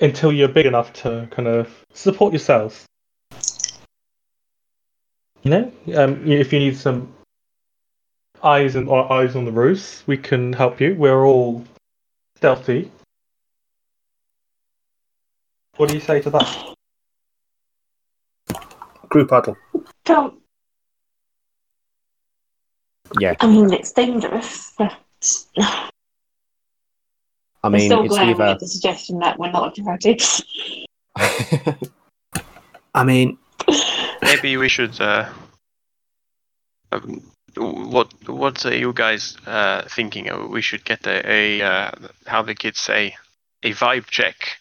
until 0.00 0.32
you're 0.32 0.48
big 0.48 0.66
enough 0.66 0.92
to 0.92 1.28
kind 1.30 1.48
of 1.48 1.84
support 1.92 2.32
yourselves. 2.32 2.84
You 5.42 5.50
know, 5.50 5.72
um, 5.94 6.30
if 6.30 6.52
you 6.52 6.58
need 6.58 6.76
some 6.76 7.14
eyes 8.42 8.74
and 8.74 8.88
or 8.88 9.10
eyes 9.12 9.36
on 9.36 9.44
the 9.44 9.52
roofs, 9.52 10.02
we 10.06 10.16
can 10.16 10.52
help 10.52 10.80
you. 10.80 10.94
We're 10.94 11.24
all 11.24 11.64
stealthy. 12.36 12.90
What 15.76 15.88
do 15.88 15.94
you 15.94 16.00
say 16.00 16.20
to 16.22 16.30
that? 16.30 16.74
Group 19.08 19.30
huddle. 19.30 19.56
Don't. 20.04 20.34
Yeah. 23.18 23.36
I 23.40 23.46
mean, 23.46 23.72
it's 23.72 23.92
dangerous, 23.92 24.72
but 24.76 24.94
I 27.62 27.68
mean, 27.70 27.90
I'm 27.92 27.98
mean, 27.98 28.04
it's 28.04 28.14
glad 28.14 28.28
either 28.28 28.42
at 28.44 28.60
the 28.60 28.68
suggestion 28.68 29.18
that 29.18 29.38
we're 29.38 29.50
not 29.50 29.74
dramatic. 29.74 30.22
I 32.94 33.04
mean, 33.04 33.38
Maybe 34.22 34.56
we 34.56 34.68
should. 34.68 35.00
Uh, 35.00 35.28
um, 36.92 37.22
what 37.56 38.12
what 38.28 38.64
are 38.66 38.76
you 38.76 38.92
guys 38.92 39.36
uh, 39.46 39.82
thinking? 39.88 40.30
Uh, 40.30 40.46
We 40.46 40.62
should 40.62 40.84
get 40.84 41.06
a, 41.06 41.22
a 41.26 41.62
uh, 41.62 41.90
how 42.26 42.42
the 42.42 42.54
kids 42.54 42.80
say 42.80 43.16
a 43.62 43.72
vibe 43.72 44.06
check. 44.06 44.58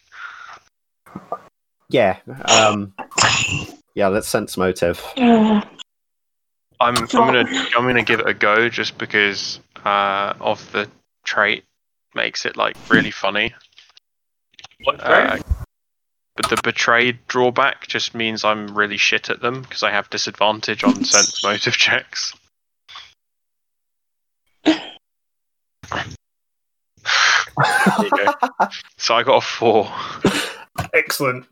yeah. 1.89 2.17
Um, 2.45 2.93
yeah, 3.93 4.07
let's 4.07 4.27
sense 4.27 4.57
motive. 4.57 5.03
Uh, 6.79 6.83
I'm 6.83 6.95
I'm 6.97 7.07
gonna 7.07 7.45
I'm 7.75 7.85
gonna 7.85 8.03
give 8.03 8.19
it 8.19 8.27
a 8.27 8.33
go 8.33 8.69
just 8.69 8.97
because 8.97 9.59
uh, 9.85 10.33
of 10.39 10.71
the 10.71 10.89
trait 11.23 11.63
makes 12.15 12.45
it 12.45 12.57
like 12.57 12.75
really 12.89 13.11
funny. 13.11 13.53
What 14.83 14.99
Uh, 15.01 15.39
but 16.35 16.49
the 16.49 16.61
betrayed 16.63 17.17
drawback 17.27 17.87
just 17.87 18.13
means 18.13 18.45
I'm 18.45 18.77
really 18.77 18.97
shit 18.97 19.31
at 19.31 19.41
them 19.41 19.63
because 19.63 19.81
I 19.81 19.89
have 19.89 20.09
disadvantage 20.11 20.83
on 20.83 21.03
sense 21.03 21.43
motive 21.43 21.73
checks. 21.73 22.33
There 24.63 24.85
you 27.99 28.09
go. 28.09 28.33
So 28.97 29.15
I 29.15 29.23
got 29.23 29.37
a 29.37 29.41
four. 29.41 29.91
excellent. 30.93 31.45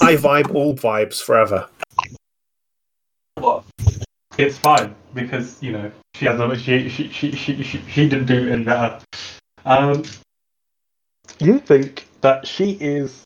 I 0.00 0.16
vibe 0.16 0.54
all 0.54 0.74
vibes 0.74 1.22
forever. 1.22 1.68
What? 3.36 3.64
It's 4.38 4.58
fine 4.58 4.94
because 5.12 5.62
you 5.62 5.72
know 5.72 5.90
she 6.14 6.26
has 6.26 6.40
a, 6.40 6.56
she, 6.56 6.88
she, 6.88 7.08
she, 7.08 7.32
she, 7.32 7.62
she, 7.62 7.82
she 7.88 8.08
didn't 8.08 8.26
do 8.26 8.48
any 8.50 8.64
better. 8.64 9.00
Um, 9.64 10.04
you 11.38 11.58
think 11.58 12.06
that 12.20 12.46
she 12.46 12.72
is 12.72 13.24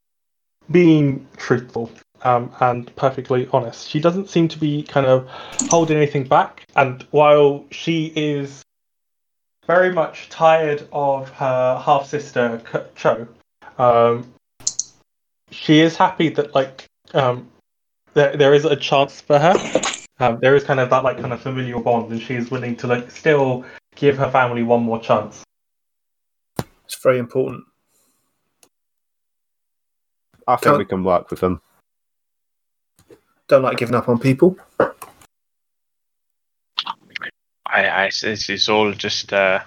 being 0.70 1.26
truthful 1.36 1.90
um, 2.22 2.52
and 2.60 2.94
perfectly 2.96 3.48
honest. 3.52 3.88
She 3.88 4.00
doesn't 4.00 4.28
seem 4.28 4.48
to 4.48 4.58
be 4.58 4.82
kind 4.82 5.06
of 5.06 5.28
holding 5.68 5.96
anything 5.96 6.24
back, 6.24 6.64
and 6.74 7.06
while 7.10 7.64
she 7.70 8.12
is 8.16 8.62
very 9.66 9.92
much 9.92 10.28
tired 10.30 10.88
of 10.92 11.28
her 11.30 11.78
half 11.84 12.06
sister 12.06 12.62
Cho, 12.96 13.28
um, 13.78 14.32
she 15.50 15.80
is 15.80 15.96
happy 15.96 16.30
that 16.30 16.54
like 16.54 16.86
um, 17.14 17.48
there 18.14 18.36
there 18.36 18.54
is 18.54 18.64
a 18.64 18.76
chance 18.76 19.20
for 19.20 19.38
her. 19.38 19.54
Um, 20.20 20.38
there 20.40 20.56
is 20.56 20.64
kind 20.64 20.80
of 20.80 20.90
that 20.90 21.04
like 21.04 21.20
kind 21.20 21.32
of 21.32 21.40
familial 21.40 21.80
bond, 21.80 22.10
and 22.10 22.20
she 22.20 22.34
is 22.34 22.50
willing 22.50 22.74
to 22.76 22.86
like 22.86 23.10
still 23.10 23.64
give 23.94 24.18
her 24.18 24.30
family 24.30 24.62
one 24.62 24.82
more 24.82 24.98
chance. 25.00 25.44
It's 26.84 27.00
very 27.02 27.18
important. 27.18 27.64
I 30.46 30.56
think 30.56 30.64
Can't- 30.64 30.78
we 30.78 30.84
can 30.86 31.04
work 31.04 31.30
with 31.30 31.40
them. 31.40 31.60
Don't 33.48 33.62
like 33.62 33.78
giving 33.78 33.94
up 33.94 34.08
on 34.08 34.18
people. 34.18 34.56
I, 37.64 37.84
I 37.86 38.04
it's, 38.06 38.22
it's 38.24 38.68
all 38.68 38.92
just 38.92 39.32
uh, 39.32 39.60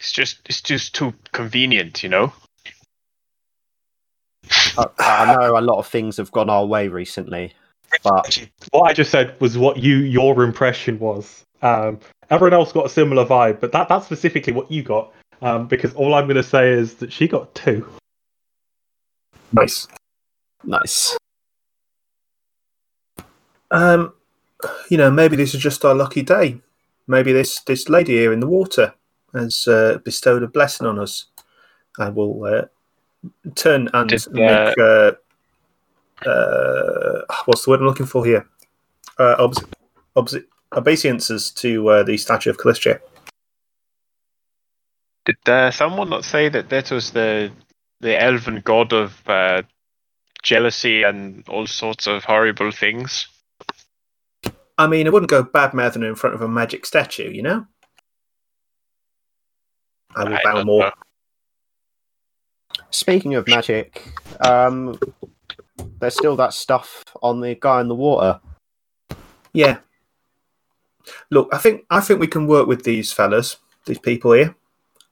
it's 0.00 0.12
just 0.12 0.40
it's 0.46 0.60
just 0.60 0.94
too 0.94 1.14
convenient, 1.32 2.02
you 2.02 2.08
know. 2.08 2.32
I, 4.78 4.86
I 4.98 5.36
know 5.36 5.58
a 5.58 5.60
lot 5.60 5.78
of 5.78 5.86
things 5.86 6.16
have 6.16 6.32
gone 6.32 6.50
our 6.50 6.64
way 6.66 6.88
recently, 6.88 7.54
but 8.02 8.48
What 8.70 8.82
I 8.82 8.92
just 8.92 9.10
said 9.10 9.38
was 9.40 9.58
what 9.58 9.78
you 9.78 9.98
your 9.98 10.42
impression 10.42 10.98
was. 10.98 11.44
Um, 11.62 12.00
everyone 12.30 12.54
else 12.54 12.72
got 12.72 12.86
a 12.86 12.88
similar 12.88 13.24
vibe, 13.24 13.60
but 13.60 13.72
that 13.72 13.88
that's 13.88 14.06
specifically 14.06 14.52
what 14.52 14.70
you 14.70 14.82
got. 14.82 15.12
Um, 15.42 15.66
because 15.66 15.92
all 15.94 16.14
I'm 16.14 16.26
going 16.26 16.36
to 16.36 16.42
say 16.42 16.70
is 16.70 16.94
that 16.94 17.12
she 17.12 17.26
got 17.26 17.52
two. 17.54 17.86
Nice. 19.52 19.88
nice. 20.64 21.16
Um, 23.70 24.14
you 24.88 24.96
know, 24.96 25.10
maybe 25.10 25.34
this 25.36 25.54
is 25.54 25.60
just 25.60 25.84
our 25.84 25.94
lucky 25.94 26.22
day. 26.22 26.60
Maybe 27.06 27.32
this 27.32 27.60
this 27.60 27.88
lady 27.88 28.12
here 28.12 28.32
in 28.32 28.40
the 28.40 28.46
water 28.46 28.94
has 29.34 29.66
uh, 29.66 29.98
bestowed 30.04 30.42
a 30.42 30.46
blessing 30.46 30.86
on 30.86 30.98
us. 30.98 31.26
I 31.98 32.08
will 32.08 32.44
uh, 32.44 32.66
turn 33.54 33.88
and 33.92 34.08
Did, 34.08 34.26
make 34.32 34.78
uh, 36.26 37.22
what's 37.46 37.64
the 37.64 37.70
word 37.70 37.80
I'm 37.80 37.86
looking 37.86 38.06
for 38.06 38.24
here? 38.24 38.46
Uh, 39.18 39.36
obs- 39.38 39.64
obs- 40.16 40.36
obeisances 40.72 41.50
to 41.52 41.88
uh, 41.88 42.02
the 42.02 42.16
statue 42.16 42.50
of 42.50 42.58
Calistria. 42.58 43.00
Did 45.24 45.48
uh, 45.48 45.70
someone 45.70 46.10
not 46.10 46.24
say 46.24 46.48
that 46.48 46.68
that 46.70 46.90
was 46.90 47.12
the 47.12 47.52
the 48.00 48.20
elven 48.20 48.60
god 48.64 48.92
of 48.92 49.20
uh, 49.28 49.62
jealousy 50.42 51.04
and 51.04 51.48
all 51.48 51.66
sorts 51.66 52.06
of 52.06 52.24
horrible 52.24 52.72
things? 52.72 53.28
I 54.78 54.88
mean, 54.88 55.06
I 55.06 55.10
wouldn't 55.10 55.30
go 55.30 55.44
bad 55.44 55.74
mouthing 55.74 56.02
in 56.02 56.16
front 56.16 56.34
of 56.34 56.42
a 56.42 56.48
magic 56.48 56.86
statue, 56.86 57.30
you 57.30 57.42
know. 57.42 57.66
I 60.16 60.24
will 60.24 60.34
I 60.34 60.40
bow 60.42 60.64
more. 60.64 60.84
know. 60.84 60.92
Speaking 62.90 63.34
of 63.34 63.46
magic, 63.46 64.12
um, 64.44 64.98
there's 66.02 66.14
still 66.14 66.34
that 66.34 66.52
stuff 66.52 67.04
on 67.22 67.40
the 67.40 67.54
guy 67.54 67.80
in 67.80 67.86
the 67.86 67.94
water. 67.94 68.40
Yeah. 69.52 69.78
Look, 71.30 71.48
I 71.52 71.58
think 71.58 71.84
I 71.90 72.00
think 72.00 72.18
we 72.18 72.26
can 72.26 72.48
work 72.48 72.66
with 72.66 72.82
these 72.82 73.12
fellas, 73.12 73.58
these 73.86 74.00
people 74.00 74.32
here. 74.32 74.56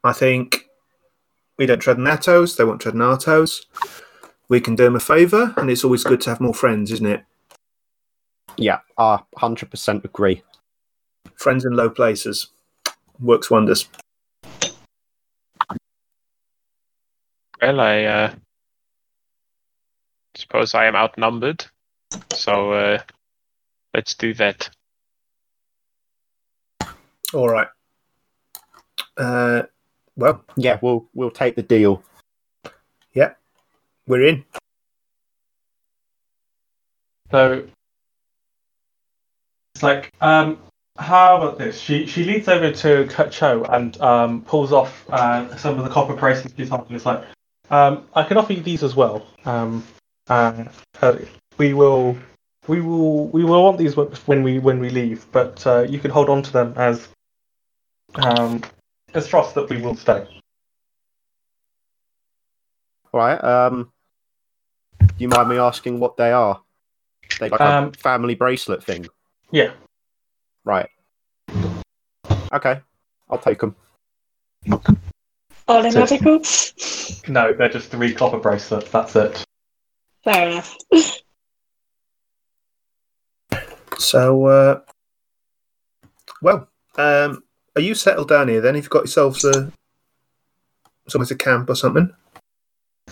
I 0.02 0.12
think 0.12 0.68
we 1.56 1.66
don't 1.66 1.78
tread 1.78 1.98
on 1.98 2.04
their 2.04 2.16
toes; 2.16 2.56
they 2.56 2.64
won't 2.64 2.80
tread 2.80 2.96
on 2.96 3.02
our 3.02 3.16
toes. 3.16 3.66
We 4.48 4.60
can 4.60 4.74
do 4.74 4.82
them 4.82 4.96
a 4.96 5.00
favour, 5.00 5.54
and 5.56 5.70
it's 5.70 5.84
always 5.84 6.02
good 6.02 6.20
to 6.22 6.30
have 6.30 6.40
more 6.40 6.54
friends, 6.54 6.90
isn't 6.90 7.06
it? 7.06 7.24
Yeah, 8.56 8.80
I 8.98 9.20
100% 9.38 10.04
agree. 10.04 10.42
Friends 11.36 11.64
in 11.64 11.76
low 11.76 11.88
places 11.88 12.48
works 13.20 13.48
wonders. 13.48 13.88
Well, 17.62 17.80
I 17.80 18.04
uh, 18.04 18.34
suppose 20.40 20.74
I 20.74 20.86
am 20.86 20.96
outnumbered, 20.96 21.64
so 22.32 22.72
uh, 22.72 22.98
let's 23.94 24.14
do 24.14 24.34
that. 24.34 24.70
All 27.32 27.48
right. 27.48 27.68
Uh, 29.16 29.62
well, 30.16 30.44
Yeah, 30.56 30.78
we'll 30.82 31.08
we'll 31.14 31.30
take 31.30 31.54
the 31.56 31.62
deal. 31.62 32.02
Yeah, 33.12 33.34
we're 34.06 34.26
in. 34.26 34.44
So 37.30 37.66
it's 39.74 39.82
like, 39.82 40.12
um, 40.20 40.58
how 40.98 41.36
about 41.36 41.58
this? 41.58 41.80
She 41.80 42.06
she 42.06 42.24
leads 42.24 42.48
over 42.48 42.72
to 42.72 43.30
Cho 43.30 43.64
and 43.64 44.00
um, 44.00 44.42
pulls 44.42 44.72
off 44.72 45.08
uh, 45.10 45.56
some 45.56 45.78
of 45.78 45.84
the 45.84 45.90
copper 45.90 46.14
bracelets 46.16 46.54
she's 46.56 46.68
holding. 46.68 46.96
It's 46.96 47.06
like, 47.06 47.24
Um, 47.70 48.08
I 48.14 48.24
can 48.24 48.36
offer 48.36 48.52
you 48.52 48.62
these 48.62 48.82
as 48.82 48.96
well. 48.96 49.24
Um, 49.44 49.84
uh, 50.30 50.64
uh, 51.02 51.16
we 51.58 51.74
will, 51.74 52.16
we 52.68 52.80
will, 52.80 53.26
we 53.28 53.44
will 53.44 53.62
want 53.64 53.78
these 53.78 53.96
when 53.96 54.42
we 54.42 54.58
when 54.58 54.78
we 54.80 54.88
leave, 54.88 55.26
but 55.32 55.66
uh, 55.66 55.80
you 55.88 55.98
can 55.98 56.10
hold 56.10 56.28
on 56.30 56.42
to 56.42 56.52
them 56.52 56.72
as 56.76 57.08
um, 58.14 58.62
as 59.12 59.26
trust 59.26 59.54
that 59.56 59.68
we 59.68 59.82
will 59.82 59.94
stay. 59.96 60.26
All 63.12 63.20
right. 63.20 63.42
Um, 63.42 63.92
do 65.00 65.06
you 65.18 65.28
mind 65.28 65.48
me 65.48 65.58
asking 65.58 65.98
what 65.98 66.16
they 66.16 66.30
are? 66.32 66.62
They 67.40 67.48
like 67.50 67.60
Um, 67.60 67.88
a 67.88 67.92
family 67.98 68.34
bracelet 68.36 68.84
thing, 68.84 69.06
Yeah. 69.50 69.72
right? 70.64 70.88
Okay, 72.52 72.80
I'll 73.28 73.38
take 73.38 73.60
them. 73.60 73.74
Are 75.68 75.82
they 75.82 75.90
magical? 75.90 76.40
No, 77.28 77.52
they're 77.52 77.68
just 77.68 77.90
three 77.90 78.12
copper 78.12 78.38
bracelets. 78.38 78.90
That's 78.90 79.16
it. 79.16 79.44
Fair 80.24 80.50
enough. 80.50 80.76
So, 83.98 84.46
uh, 84.46 84.80
well, 86.42 86.68
um, 86.96 87.42
are 87.76 87.82
you 87.82 87.94
settled 87.94 88.28
down 88.28 88.48
here 88.48 88.60
then? 88.60 88.74
Have 88.74 88.84
you 88.84 88.90
got 88.90 89.00
yourselves 89.00 89.44
a 89.44 89.72
somewhere 91.08 91.26
to 91.26 91.34
camp 91.34 91.68
or 91.68 91.74
something? 91.74 92.10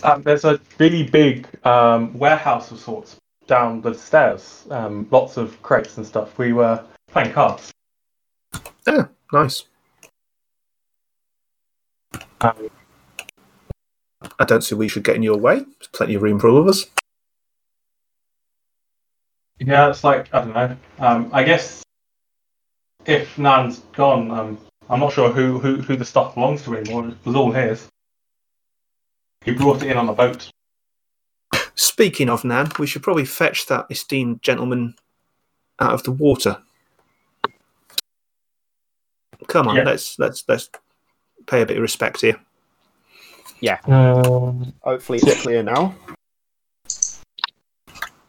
Um, 0.03 0.21
there's 0.23 0.45
a 0.45 0.59
really 0.77 1.03
big 1.03 1.47
um, 1.65 2.17
warehouse 2.17 2.71
of 2.71 2.79
sorts 2.79 3.17
down 3.47 3.81
the 3.81 3.93
stairs. 3.93 4.65
Um, 4.69 5.07
lots 5.11 5.37
of 5.37 5.61
crates 5.61 5.97
and 5.97 6.05
stuff. 6.05 6.37
We 6.37 6.53
were 6.53 6.83
playing 7.11 7.33
cards. 7.33 7.71
Yeah, 8.87 9.07
nice. 9.33 9.65
Um, 12.41 12.69
I 14.39 14.45
don't 14.45 14.63
see 14.63 14.75
we 14.75 14.87
should 14.87 15.03
get 15.03 15.15
in 15.15 15.23
your 15.23 15.37
way. 15.37 15.59
There's 15.59 15.87
plenty 15.93 16.15
of 16.15 16.21
room 16.21 16.39
for 16.39 16.49
all 16.49 16.57
of 16.57 16.67
us. 16.67 16.85
yeah, 19.59 19.89
it's 19.89 20.03
like 20.03 20.33
I 20.33 20.39
don't 20.41 20.53
know. 20.53 20.77
Um, 20.99 21.29
I 21.33 21.43
guess 21.43 21.83
if 23.05 23.37
Nan's 23.37 23.79
gone, 23.93 24.31
um, 24.31 24.57
I'm 24.89 24.99
not 24.99 25.13
sure 25.13 25.29
who, 25.31 25.59
who 25.59 25.77
who 25.77 25.95
the 25.95 26.05
stuff 26.05 26.35
belongs 26.35 26.63
to 26.63 26.75
anymore. 26.77 27.07
It 27.09 27.15
was 27.25 27.35
all 27.35 27.51
his. 27.51 27.87
He 29.45 29.51
brought 29.51 29.81
it 29.83 29.89
in 29.91 29.97
on 29.97 30.09
a 30.09 30.13
boat. 30.13 30.49
Speaking 31.75 32.29
of 32.29 32.43
Nan, 32.43 32.69
we 32.77 32.87
should 32.87 33.03
probably 33.03 33.25
fetch 33.25 33.67
that 33.67 33.85
esteemed 33.89 34.41
gentleman 34.41 34.95
out 35.79 35.93
of 35.93 36.03
the 36.03 36.11
water. 36.11 36.57
Come 39.47 39.67
on, 39.69 39.77
Yeah. 39.77 39.83
let's 39.83 40.19
let's 40.19 40.43
let's 40.47 40.69
pay 41.47 41.61
a 41.61 41.65
bit 41.65 41.77
of 41.77 41.81
respect 41.81 42.21
here. 42.21 42.39
Um, 43.85 44.73
Hopefully, 44.81 45.19
it's 45.21 45.41
clear 45.41 45.63
now. 45.63 45.95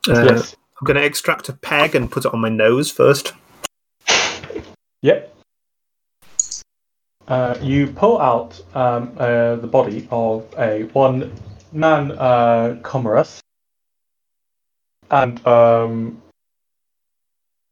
Uh, 0.09 0.25
yes. 0.25 0.57
I'm 0.81 0.87
going 0.87 0.97
to 0.97 1.05
extract 1.05 1.49
a 1.49 1.53
peg 1.53 1.95
and 1.95 2.11
put 2.11 2.25
it 2.25 2.33
on 2.33 2.41
my 2.41 2.49
nose 2.49 2.91
first. 2.91 3.35
Yep. 5.03 5.35
Uh, 7.29 7.57
you 7.63 7.87
pull 7.87 8.21
out 8.21 8.61
um, 8.75 9.13
uh, 9.19 9.57
the 9.57 9.67
body 9.67 10.09
of 10.11 10.47
a 10.59 10.85
one 10.93 11.33
man 11.73 12.13
uh, 12.13 12.77
Comerus, 12.83 13.41
and 15.11 15.47
um, 15.47 16.21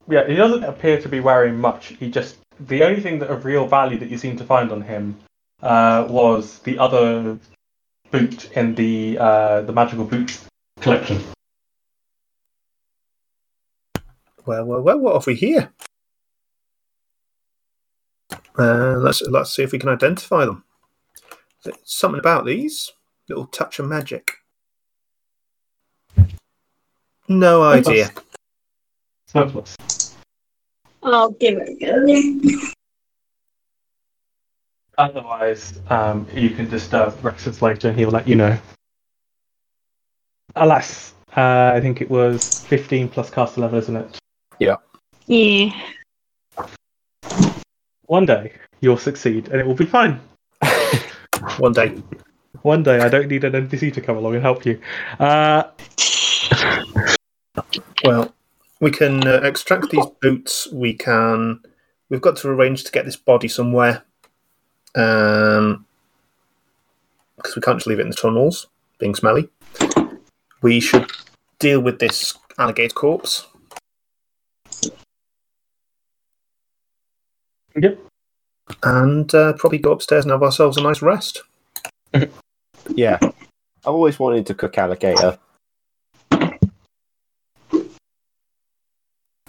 yeah, 0.07 0.25
he 0.27 0.35
doesn't 0.35 0.63
appear 0.63 1.01
to 1.01 1.09
be 1.09 1.19
wearing 1.19 1.57
much. 1.57 1.87
He 1.87 2.09
just 2.09 2.37
the 2.59 2.83
only 2.83 3.01
thing 3.01 3.19
that 3.19 3.29
of 3.29 3.43
real 3.43 3.67
value 3.67 3.97
that 3.99 4.09
you 4.09 4.17
seem 4.17 4.37
to 4.37 4.45
find 4.45 4.71
on 4.71 4.81
him 4.81 5.17
uh, 5.61 6.07
was 6.09 6.59
the 6.59 6.77
other 6.77 7.37
boot 8.11 8.51
in 8.53 8.75
the 8.75 9.17
uh, 9.17 9.61
the 9.61 9.73
magical 9.73 10.05
boots 10.05 10.45
collection. 10.79 11.21
Well, 14.45 14.65
well, 14.65 14.81
well, 14.81 14.99
what 14.99 15.13
have 15.13 15.27
we 15.27 15.35
here? 15.35 15.71
Uh, 18.57 18.97
let's 18.97 19.21
let's 19.21 19.55
see 19.55 19.63
if 19.63 19.71
we 19.71 19.79
can 19.79 19.89
identify 19.89 20.45
them. 20.45 20.63
There's 21.63 21.77
something 21.83 22.19
about 22.19 22.45
these 22.45 22.91
little 23.27 23.45
touch 23.47 23.79
of 23.79 23.87
magic. 23.87 24.33
No 27.27 27.63
idea. 27.63 28.11
Surplus. 29.27 29.77
I'll 31.03 31.31
give 31.31 31.59
it 31.59 31.77
a 31.81 31.85
go. 31.85 32.71
Otherwise, 34.99 35.79
um, 35.89 36.27
you 36.33 36.49
can 36.49 36.69
disturb 36.69 37.17
Rexus 37.21 37.61
later 37.61 37.87
and 37.87 37.97
he'll 37.97 38.11
let 38.11 38.27
you 38.27 38.35
know. 38.35 38.59
Alas, 40.57 41.13
uh, 41.37 41.71
I 41.73 41.79
think 41.79 42.01
it 42.01 42.09
was 42.09 42.65
15 42.65 43.07
plus 43.07 43.29
caster 43.29 43.61
level, 43.61 43.79
isn't 43.79 43.95
it? 43.95 44.19
Yeah. 44.59 44.75
One 48.07 48.25
day 48.25 48.51
you'll 48.81 48.97
succeed 48.97 49.47
and 49.47 49.61
it 49.61 49.65
will 49.65 49.73
be 49.73 49.85
fine. 49.85 50.19
One 51.59 51.71
day. 51.71 52.03
One 52.63 52.83
day 52.83 52.99
I 52.99 53.07
don't 53.07 53.29
need 53.29 53.45
an 53.45 53.53
NPC 53.53 53.93
to 53.93 54.01
come 54.01 54.17
along 54.17 54.35
and 54.35 54.43
help 54.43 54.65
you. 54.65 54.81
Uh, 55.17 55.63
Well, 58.03 58.33
we 58.79 58.91
can 58.91 59.27
uh, 59.27 59.41
extract 59.43 59.89
these 59.89 60.05
boots. 60.21 60.71
We 60.71 60.93
can. 60.93 61.61
We've 62.09 62.21
got 62.21 62.37
to 62.37 62.49
arrange 62.49 62.83
to 62.85 62.91
get 62.91 63.05
this 63.05 63.17
body 63.17 63.47
somewhere. 63.47 64.03
Um, 64.95 65.85
because 67.37 67.55
we 67.55 67.61
can't 67.61 67.77
just 67.77 67.87
leave 67.87 67.99
it 67.99 68.03
in 68.03 68.09
the 68.09 68.15
tunnels, 68.15 68.67
being 68.97 69.15
smelly. 69.15 69.49
We 70.61 70.79
should 70.81 71.09
deal 71.59 71.79
with 71.79 71.99
this 71.99 72.37
alligator 72.57 72.93
corpse. 72.93 73.47
yep. 77.75 77.97
and 78.83 79.33
uh, 79.33 79.53
probably 79.53 79.77
go 79.77 79.93
upstairs 79.93 80.25
and 80.25 80.31
have 80.31 80.43
ourselves 80.43 80.77
a 80.77 80.81
nice 80.81 81.01
rest. 81.01 81.43
Yeah, 82.95 83.19
I've 83.21 83.33
always 83.85 84.17
wanted 84.19 84.45
to 84.47 84.53
cook 84.55 84.77
alligator. 84.77 85.37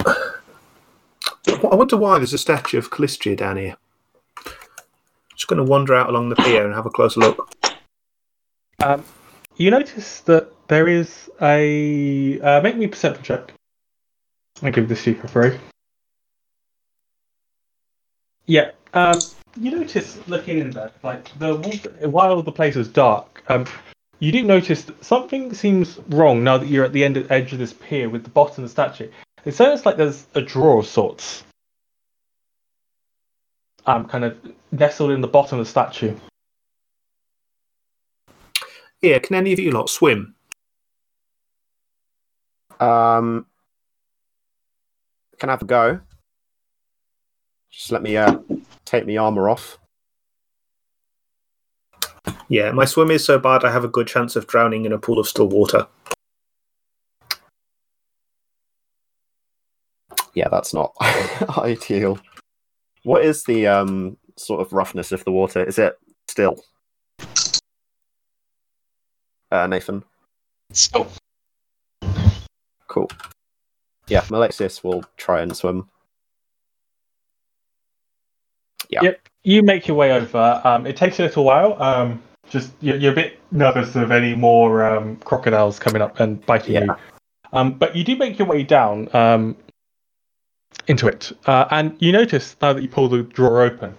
I 0.03 1.75
wonder 1.75 1.97
why 1.97 2.19
there's 2.19 2.33
a 2.33 2.39
statue 2.39 2.79
of 2.79 2.91
Calistria 2.91 3.37
down 3.37 3.57
here. 3.57 3.77
Just 5.41 5.49
going 5.49 5.57
to 5.57 5.65
wander 5.65 5.95
out 5.95 6.11
along 6.11 6.29
the 6.29 6.37
pier 6.37 6.67
and 6.67 6.75
have 6.75 6.85
a 6.85 6.91
closer 6.91 7.19
look. 7.19 7.51
Um, 8.85 9.03
you 9.57 9.71
notice 9.71 10.21
that 10.21 10.53
there 10.69 10.87
is 10.87 11.31
a. 11.41 12.39
Uh, 12.41 12.61
make 12.61 12.77
me 12.77 12.87
perception 12.87 13.25
check. 13.25 13.55
I'll 14.63 14.71
give 14.71 14.91
this 14.91 15.03
to 15.05 15.13
you 15.13 15.17
for 15.17 15.29
free. 15.29 15.59
Yeah. 18.45 18.73
Um, 18.93 19.19
you 19.59 19.71
notice 19.71 20.19
looking 20.29 20.59
in 20.59 20.73
there, 20.73 20.91
like 21.03 21.31
the 21.39 21.55
while 22.03 22.43
the 22.43 22.53
place 22.53 22.77
is 22.77 22.89
dark, 22.89 23.43
um, 23.49 23.65
you 24.19 24.33
do 24.33 24.43
notice 24.43 24.83
that 24.83 25.03
something 25.03 25.55
seems 25.55 25.99
wrong 26.11 26.45
now 26.45 26.59
that 26.59 26.69
you're 26.69 26.85
at 26.85 26.93
the 26.93 27.03
end 27.03 27.17
edge 27.31 27.55
of 27.55 27.59
this 27.59 27.73
pier 27.73 28.11
with 28.11 28.25
the 28.25 28.31
bottom 28.31 28.63
of 28.63 28.69
the 28.69 28.73
statue. 28.73 29.11
It 29.47 29.55
sounds 29.55 29.87
like 29.87 29.97
there's 29.97 30.27
a 30.35 30.43
drawer 30.43 30.81
of 30.81 30.87
sorts, 30.87 31.45
um, 33.87 34.07
kind 34.07 34.25
of 34.25 34.37
nestled 34.73 35.11
in 35.11 35.21
the 35.21 35.29
bottom 35.29 35.59
of 35.59 35.67
the 35.67 35.71
statue. 35.71 36.15
Yeah, 39.01 39.19
can 39.19 39.37
any 39.37 39.53
of 39.53 39.59
you 39.59 39.71
lot 39.71 39.89
swim? 39.89 40.35
Um, 42.79 43.47
can 45.39 45.49
I 45.49 45.53
have 45.53 45.63
a 45.63 45.67
go? 45.67 46.01
Just 47.71 47.93
let 47.93 48.03
me 48.03 48.17
uh, 48.17 48.39
take 48.85 49.07
my 49.07 49.17
armor 49.17 49.49
off. 49.49 49.79
Yeah, 52.49 52.73
my 52.73 52.85
swim 52.85 53.11
is 53.11 53.25
so 53.25 53.39
bad 53.39 53.65
I 53.65 53.71
have 53.71 53.85
a 53.85 53.89
good 53.89 54.07
chance 54.07 54.37
of 54.37 54.47
drowning 54.47 54.85
in 54.85 54.93
a 54.93 54.99
pool 54.99 55.19
of 55.19 55.29
still 55.29 55.49
water. 55.49 55.87
Yeah, 60.35 60.49
that's 60.49 60.75
not 60.75 60.93
ideal. 61.59 62.19
What 63.03 63.25
is 63.25 63.45
the 63.45 63.67
um 63.67 64.17
sort 64.37 64.61
of 64.61 64.73
roughness 64.73 65.13
of 65.13 65.25
the 65.25 65.33
water? 65.33 65.63
Is 65.65 65.79
it 65.79 65.99
still? 66.29 66.63
Uh, 69.51 69.67
Nathan. 69.67 70.05
So, 70.73 71.09
Cool. 72.87 73.11
Yeah, 74.09 74.25
Alexis 74.31 74.83
will 74.83 75.05
try 75.17 75.41
and 75.43 75.57
swim. 75.57 75.89
Yeah. 78.89 79.03
Yep. 79.03 79.21
You 79.45 79.63
make 79.63 79.87
your 79.87 79.97
way 79.97 80.13
over. 80.13 80.61
Um, 80.65 80.87
it 80.87 80.97
takes 80.97 81.19
a 81.21 81.23
little 81.23 81.45
while. 81.45 81.81
Um, 81.81 82.21
just 82.49 82.73
you're, 82.81 82.97
you're 82.97 83.13
a 83.13 83.15
bit 83.15 83.39
nervous 83.53 83.95
of 83.95 84.11
any 84.11 84.35
more 84.35 84.85
um, 84.85 85.17
crocodiles 85.19 85.79
coming 85.79 86.03
up 86.03 86.19
and 86.21 86.45
biting 86.47 86.75
Yeah. 86.75 86.85
you. 86.85 86.97
Um, 87.53 87.73
but 87.73 87.95
you 87.97 88.05
do 88.05 88.17
make 88.17 88.39
your 88.39 88.49
way 88.49 88.63
down 88.65 89.09
um, 89.15 89.57
into 90.87 91.07
it, 91.07 91.33
uh, 91.47 91.67
and 91.71 91.97
you 92.01 92.13
notice 92.13 92.57
now 92.61 92.73
that 92.73 92.83
you 92.83 92.89
pull 92.89 93.09
the 93.09 93.23
drawer 93.23 93.63
open 93.63 93.97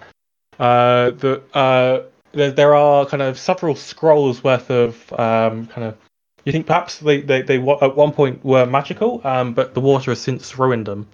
uh, 0.59 1.09
that 1.11 1.43
uh, 1.55 2.01
there, 2.33 2.51
there 2.51 2.75
are 2.75 3.05
kind 3.05 3.21
of 3.21 3.37
several 3.37 3.75
scrolls 3.75 4.43
worth 4.43 4.69
of 4.69 5.11
um, 5.13 5.67
kind 5.67 5.87
of. 5.87 5.97
You 6.45 6.51
think 6.51 6.65
perhaps 6.65 6.99
they, 6.99 7.21
they, 7.21 7.43
they 7.43 7.59
wa- 7.59 7.77
at 7.81 7.95
one 7.95 8.11
point 8.11 8.43
were 8.43 8.65
magical, 8.65 9.21
um, 9.23 9.53
but 9.53 9.75
the 9.75 9.79
water 9.79 10.09
has 10.09 10.19
since 10.19 10.57
ruined 10.57 10.87
them. 10.87 11.07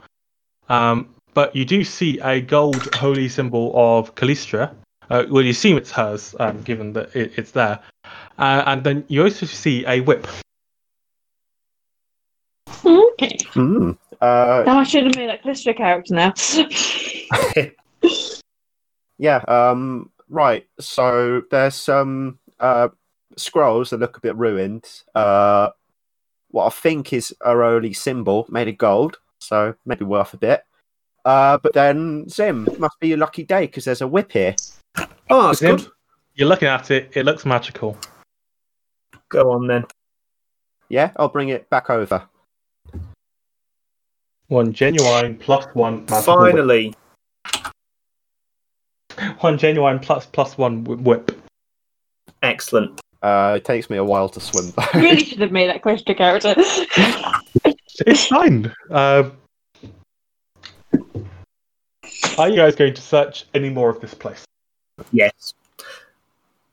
Um, 0.69 1.09
but 1.33 1.53
you 1.53 1.65
do 1.65 1.83
see 1.83 2.19
a 2.19 2.39
gold 2.39 2.93
holy 2.95 3.27
symbol 3.27 3.73
of 3.75 4.15
Calistria. 4.15 4.73
Uh, 5.09 5.25
well, 5.29 5.43
you 5.43 5.51
assume 5.51 5.77
it's 5.77 5.91
hers, 5.91 6.33
um, 6.39 6.61
given 6.63 6.93
that 6.93 7.13
it, 7.15 7.33
it's 7.37 7.51
there. 7.51 7.79
Uh, 8.37 8.63
and 8.65 8.83
then 8.83 9.03
you 9.09 9.23
also 9.23 9.45
see 9.45 9.85
a 9.85 9.99
whip. 10.01 10.27
Okay. 12.85 13.37
Hmm. 13.49 13.91
Uh, 14.21 14.63
Now 14.65 14.79
I 14.79 14.83
should 14.83 15.05
have 15.05 15.15
made 15.15 15.29
that 15.29 15.41
Callisto 15.43 15.73
character 15.73 16.13
now. 16.13 16.33
yeah. 19.17 19.37
Um. 19.47 20.11
Right. 20.29 20.67
So 20.79 21.43
there's 21.51 21.75
some 21.75 22.39
uh 22.59 22.89
scrolls 23.37 23.91
that 23.91 23.99
look 23.99 24.17
a 24.17 24.21
bit 24.21 24.35
ruined. 24.35 24.85
Uh, 25.15 25.69
what 26.49 26.65
I 26.65 26.69
think 26.69 27.13
is 27.13 27.33
a 27.41 27.53
holy 27.53 27.93
symbol 27.93 28.45
made 28.49 28.67
of 28.67 28.77
gold, 28.77 29.19
so 29.39 29.75
maybe 29.85 30.05
worth 30.05 30.33
a 30.33 30.37
bit. 30.37 30.63
Uh, 31.25 31.57
but 31.57 31.73
then 31.73 32.27
Zim 32.29 32.67
must 32.79 32.99
be 32.99 33.13
a 33.13 33.17
lucky 33.17 33.43
day 33.43 33.65
because 33.65 33.85
there's 33.85 34.01
a 34.01 34.07
whip 34.07 34.31
here. 34.31 34.55
Oh, 35.29 35.47
that's 35.47 35.59
Zim? 35.59 35.75
good. 35.75 35.87
You're 36.35 36.47
looking 36.47 36.69
at 36.69 36.89
it, 36.89 37.11
it 37.15 37.25
looks 37.25 37.45
magical. 37.45 37.97
Go 39.29 39.51
on 39.51 39.67
then. 39.67 39.83
Yeah, 40.89 41.11
I'll 41.17 41.27
bring 41.27 41.49
it 41.49 41.69
back 41.69 41.89
over. 41.89 42.23
One 44.49 44.71
genuine 44.73 45.37
plus 45.37 45.65
one 45.73 46.05
magical 46.09 46.41
whip. 46.41 46.51
Finally. 46.53 46.93
One 49.39 49.57
genuine 49.57 49.99
plus 49.99 50.25
plus 50.25 50.57
one 50.57 50.83
whip. 50.83 51.31
Excellent. 52.43 53.01
Uh, 53.21 53.55
it 53.57 53.65
takes 53.65 53.89
me 53.89 53.97
a 53.97 54.03
while 54.03 54.29
to 54.29 54.39
swim. 54.39 54.71
though. 54.77 54.99
really 54.99 55.23
should 55.23 55.39
have 55.39 55.51
made 55.51 55.69
that 55.69 55.81
Callisto 55.83 56.13
character. 56.13 56.55
It's 58.05 58.27
fine. 58.27 58.71
Um, 58.91 59.31
are 62.37 62.47
you 62.47 62.55
guys 62.55 62.75
going 62.75 62.93
to 62.93 63.01
search 63.01 63.45
any 63.55 63.71
more 63.71 63.89
of 63.89 63.99
this 63.99 64.13
place? 64.13 64.45
Yes. 65.11 65.55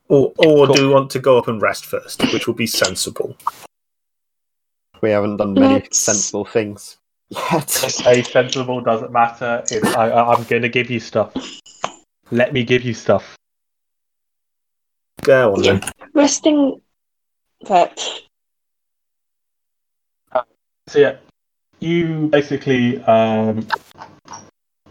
Or, 0.09 0.35
or 0.37 0.67
Cool. 0.67 0.75
do 0.75 0.87
we 0.87 0.93
want 0.93 1.09
to 1.13 1.19
go 1.19 1.39
up 1.39 1.49
and 1.49 1.63
rest 1.63 1.87
first, 1.87 2.21
which 2.35 2.47
will 2.47 2.53
be 2.55 2.67
sensible? 2.67 3.35
we 5.01 5.09
haven't 5.11 5.39
done 5.39 5.55
many 5.55 5.75
Let's- 5.75 5.99
sensible 5.99 6.45
things 6.45 6.99
yet. 7.53 7.71
Say 7.71 8.23
sensible 8.23 8.81
doesn't 8.81 9.13
matter. 9.13 9.63
It's, 9.71 9.95
I, 9.95 10.11
I, 10.11 10.35
I'm 10.35 10.45
going 10.45 10.63
to 10.63 10.69
give 10.69 10.91
you 10.91 11.01
stuff. 11.01 11.33
Let 12.31 12.53
me 12.53 12.65
give 12.65 12.83
you 12.83 12.95
stuff. 12.95 13.37
Go 15.23 15.55
on 15.55 15.63
then. 15.63 15.83
Resting. 16.13 16.81
That. 17.67 17.99
So 20.87 20.99
yeah, 20.99 21.17
you 21.81 22.29
basically 22.29 23.03
um, 23.05 23.67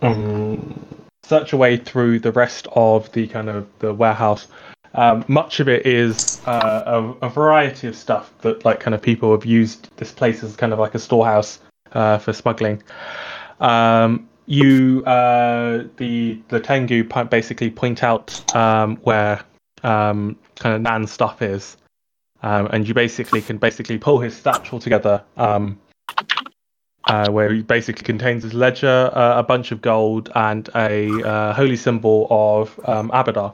um, 0.01 0.85
search 1.23 1.51
your 1.51 1.59
way 1.59 1.77
through 1.77 2.19
the 2.19 2.31
rest 2.31 2.67
of 2.75 3.11
the 3.11 3.27
kind 3.27 3.49
of 3.49 3.67
the 3.79 3.93
warehouse. 3.93 4.47
Um, 4.95 5.25
much 5.27 5.59
of 5.59 5.67
it 5.69 5.85
is 5.85 6.41
uh, 6.45 6.83
a, 7.21 7.25
a 7.25 7.29
variety 7.29 7.87
of 7.87 7.95
stuff 7.95 8.31
that 8.41 8.63
like 8.65 8.79
kind 8.79 8.93
of 8.93 9.01
people 9.01 9.31
have 9.31 9.45
used 9.45 9.89
this 9.97 10.11
place 10.11 10.43
as 10.43 10.55
kind 10.55 10.73
of 10.73 10.79
like 10.79 10.95
a 10.95 10.99
storehouse 10.99 11.59
uh, 11.93 12.17
for 12.17 12.33
smuggling. 12.33 12.81
Um, 13.59 14.27
you 14.45 15.03
uh, 15.05 15.85
the 15.97 16.41
the 16.49 16.59
Tengu 16.59 17.03
basically 17.29 17.69
point 17.69 18.03
out 18.03 18.55
um, 18.55 18.97
where 18.97 19.43
um, 19.83 20.37
kind 20.55 20.75
of 20.75 20.81
Nan's 20.81 21.11
stuff 21.11 21.41
is, 21.41 21.77
um, 22.41 22.67
and 22.71 22.87
you 22.87 22.93
basically 22.93 23.41
can 23.41 23.57
basically 23.57 23.97
pull 23.97 24.19
his 24.19 24.35
satchel 24.35 24.79
together, 24.79 25.23
um, 25.37 25.79
uh, 27.05 27.29
where 27.29 27.53
he 27.53 27.61
basically 27.61 28.03
contains 28.03 28.43
his 28.43 28.53
ledger, 28.53 29.09
uh, 29.13 29.39
a 29.39 29.43
bunch 29.43 29.71
of 29.71 29.81
gold, 29.81 30.29
and 30.35 30.69
a 30.75 31.09
uh, 31.23 31.53
holy 31.53 31.77
symbol 31.77 32.27
of 32.29 32.79
um, 32.85 33.09
Abadar. 33.11 33.53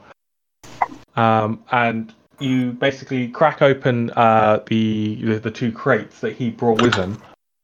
And 1.16 2.12
you 2.40 2.72
basically 2.72 3.28
crack 3.28 3.62
open 3.62 4.06
the 4.06 5.38
the 5.42 5.50
two 5.50 5.70
crates 5.70 6.20
that 6.20 6.34
he 6.34 6.50
brought 6.50 6.82
with 6.82 6.94
him. 6.94 7.20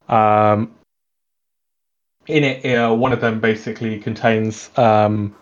Um, 0.09 0.75
in 2.27 2.45
it, 2.45 2.77
uh, 2.77 2.95
one 2.95 3.13
of 3.13 3.21
them 3.21 3.41
basically 3.41 3.99
contains 4.01 4.71
um, 4.77 5.35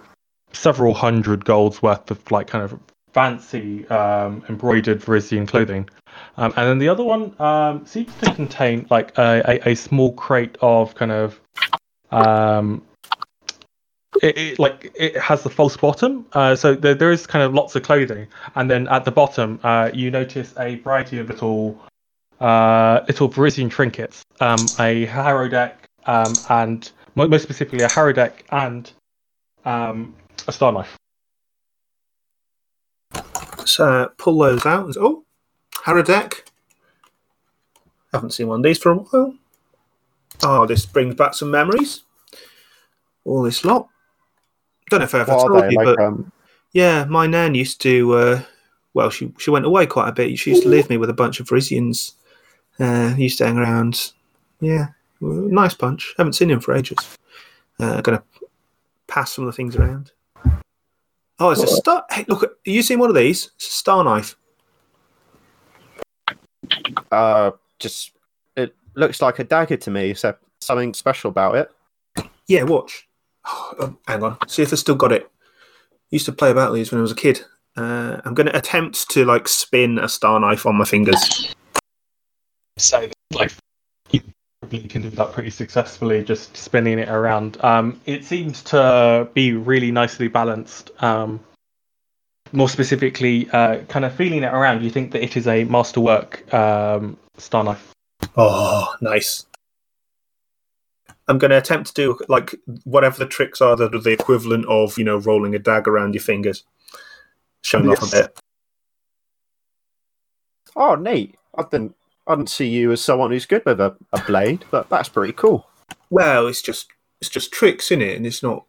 several 0.52 0.94
hundred 0.94 1.44
golds 1.44 1.82
worth 1.82 2.10
of 2.10 2.30
like 2.30 2.46
kind 2.46 2.64
of 2.64 2.78
fancy 3.12 3.86
um, 3.88 4.44
embroidered 4.48 5.00
Varisian 5.00 5.46
clothing. 5.46 5.88
Um, 6.36 6.52
and 6.56 6.68
then 6.68 6.78
the 6.78 6.88
other 6.88 7.04
one 7.04 7.34
um, 7.40 7.86
seems 7.86 8.12
to 8.16 8.34
contain 8.34 8.86
like 8.90 9.16
a, 9.18 9.42
a, 9.46 9.70
a 9.70 9.74
small 9.74 10.12
crate 10.12 10.56
of 10.60 10.94
kind 10.94 11.12
of 11.12 11.40
um, 12.10 12.82
it, 14.22 14.38
it 14.38 14.58
like 14.58 14.92
it 14.94 15.16
has 15.16 15.42
the 15.42 15.50
false 15.50 15.76
bottom, 15.76 16.26
uh, 16.32 16.54
so 16.54 16.74
there, 16.74 16.94
there 16.94 17.10
is 17.10 17.26
kind 17.26 17.44
of 17.44 17.52
lots 17.52 17.74
of 17.74 17.82
clothing, 17.82 18.28
and 18.54 18.70
then 18.70 18.86
at 18.88 19.04
the 19.04 19.10
bottom 19.10 19.58
uh, 19.64 19.90
you 19.92 20.10
notice 20.10 20.54
a 20.58 20.76
variety 20.76 21.18
of 21.18 21.28
little 21.28 21.80
uh, 22.44 23.04
little 23.08 23.28
Varisian 23.28 23.70
trinkets, 23.70 24.24
um, 24.40 24.58
a 24.78 25.06
harrow 25.06 25.48
deck, 25.48 25.88
um, 26.06 26.32
and 26.50 26.90
most 27.14 27.42
specifically 27.42 27.84
a 27.84 27.88
harrow 27.90 28.12
deck 28.12 28.44
and 28.50 28.92
um, 29.64 30.14
a 30.46 30.52
star 30.52 30.72
knife. 30.72 30.96
So 33.64 33.84
uh, 33.88 34.08
pull 34.18 34.38
those 34.38 34.66
out. 34.66 34.86
and- 34.86 34.96
Oh, 34.98 35.24
Harrow 35.84 36.02
deck. 36.02 36.44
Haven't 38.12 38.30
seen 38.32 38.48
one 38.48 38.60
of 38.60 38.64
these 38.64 38.78
for 38.78 38.92
a 38.92 38.96
while. 38.96 39.34
Oh, 40.42 40.66
this 40.66 40.86
brings 40.86 41.14
back 41.14 41.34
some 41.34 41.50
memories. 41.50 42.04
All 43.24 43.42
this 43.42 43.64
lot. 43.64 43.88
Don't 44.90 45.00
know 45.00 45.04
if 45.04 45.14
I 45.14 45.20
ever 45.20 45.34
What 45.34 45.48
told 45.48 45.70
you, 45.72 45.76
Like, 45.78 45.84
but 45.96 46.00
um, 46.00 46.32
yeah, 46.72 47.04
my 47.04 47.26
nan 47.26 47.54
used 47.54 47.80
to. 47.82 48.12
Uh, 48.14 48.42
well, 48.92 49.10
she 49.10 49.32
she 49.38 49.50
went 49.50 49.64
away 49.66 49.86
quite 49.86 50.08
a 50.08 50.12
bit. 50.12 50.38
She 50.38 50.50
used 50.50 50.62
to 50.62 50.68
leave 50.68 50.88
me 50.90 50.96
with 50.96 51.10
a 51.10 51.14
bunch 51.14 51.40
of 51.40 51.46
Varisians. 51.48 52.12
Uh, 52.80 53.14
used 53.16 53.38
to 53.38 53.46
hang 53.46 53.56
around. 53.58 54.12
Yeah, 54.60 54.88
nice 55.20 55.74
bunch. 55.74 56.14
Haven't 56.16 56.32
seen 56.34 56.50
him 56.50 56.60
for 56.60 56.74
ages. 56.74 56.98
Uh, 57.78 58.00
gonna 58.00 58.22
pass 59.06 59.32
some 59.32 59.44
of 59.46 59.52
the 59.52 59.56
things 59.56 59.76
around. 59.76 60.12
Oh, 61.38 61.50
it's 61.50 61.62
a 61.62 61.66
star. 61.66 62.04
Hey, 62.10 62.24
look! 62.28 62.42
Have 62.42 62.50
you 62.64 62.82
seen 62.82 62.98
one 62.98 63.10
of 63.10 63.16
these? 63.16 63.50
It's 63.56 63.68
a 63.68 63.72
star 63.72 64.04
knife. 64.04 64.36
uh, 67.12 67.52
just 67.78 68.12
it 68.56 68.74
looks 68.94 69.20
like 69.20 69.38
a 69.38 69.44
dagger 69.44 69.76
to 69.76 69.90
me. 69.90 70.14
So 70.14 70.34
something 70.60 70.94
special 70.94 71.30
about 71.30 71.56
it. 71.56 72.26
Yeah, 72.46 72.64
watch. 72.64 73.08
um, 73.80 73.98
hang 74.06 74.22
on. 74.22 74.48
See 74.48 74.62
if 74.62 74.72
I 74.72 74.76
still 74.76 74.94
got 74.94 75.12
it. 75.12 75.30
Used 76.10 76.26
to 76.26 76.32
play 76.32 76.50
about 76.50 76.72
these 76.74 76.90
when 76.92 76.98
I 76.98 77.02
was 77.02 77.12
a 77.12 77.16
kid. 77.16 77.40
Uh, 77.76 78.20
I'm 78.24 78.34
going 78.34 78.46
to 78.46 78.56
attempt 78.56 79.10
to 79.10 79.24
like 79.24 79.48
spin 79.48 79.98
a 79.98 80.08
star 80.08 80.38
knife 80.38 80.64
on 80.64 80.76
my 80.76 80.84
fingers. 80.84 81.54
So 82.76 83.08
like 83.32 83.52
you 84.10 84.20
probably 84.60 84.88
can 84.88 85.02
do 85.02 85.10
that 85.10 85.32
pretty 85.32 85.50
successfully, 85.50 86.24
just 86.24 86.56
spinning 86.56 86.98
it 86.98 87.08
around. 87.08 87.62
Um, 87.62 88.00
it 88.06 88.24
seems 88.24 88.62
to 88.64 89.28
be 89.34 89.52
really 89.52 89.90
nicely 89.90 90.28
balanced. 90.28 90.90
Um, 91.02 91.40
more 92.52 92.68
specifically, 92.68 93.48
uh, 93.50 93.78
kind 93.88 94.04
of 94.04 94.14
feeling 94.14 94.42
it 94.42 94.52
around, 94.52 94.82
you 94.82 94.90
think 94.90 95.12
that 95.12 95.22
it 95.22 95.36
is 95.36 95.46
a 95.46 95.64
masterwork 95.64 96.52
um, 96.54 97.16
star 97.36 97.64
knife. 97.64 97.92
Oh, 98.36 98.94
nice. 99.00 99.46
I'm 101.26 101.38
going 101.38 101.50
to 101.50 101.58
attempt 101.58 101.88
to 101.88 101.94
do 101.94 102.18
like 102.28 102.54
whatever 102.84 103.18
the 103.18 103.26
tricks 103.26 103.60
are 103.60 103.76
that 103.76 103.94
are 103.94 104.00
the 104.00 104.10
equivalent 104.12 104.66
of 104.66 104.98
you 104.98 105.04
know 105.04 105.16
rolling 105.16 105.54
a 105.54 105.58
dagger 105.58 105.92
around 105.92 106.14
your 106.14 106.22
fingers, 106.22 106.64
showing 107.62 107.88
off 107.88 108.02
a 108.02 108.10
bit. 108.10 108.38
Oh, 110.76 110.96
neat! 110.96 111.36
I 111.56 111.62
didn't 111.62 111.96
I 112.26 112.34
didn't 112.34 112.50
see 112.50 112.68
you 112.68 112.90
as 112.92 113.02
someone 113.02 113.30
who's 113.30 113.46
good 113.46 113.64
with 113.66 113.80
a, 113.80 113.96
a 114.12 114.22
blade, 114.22 114.64
but 114.70 114.88
that's 114.88 115.08
pretty 115.08 115.34
cool. 115.34 115.66
Well, 116.10 116.46
it's 116.46 116.62
just 116.62 116.88
it's 117.20 117.30
just 117.30 117.52
tricks 117.52 117.90
in 117.90 118.00
it, 118.00 118.16
and 118.16 118.26
it's 118.26 118.42
not 118.42 118.64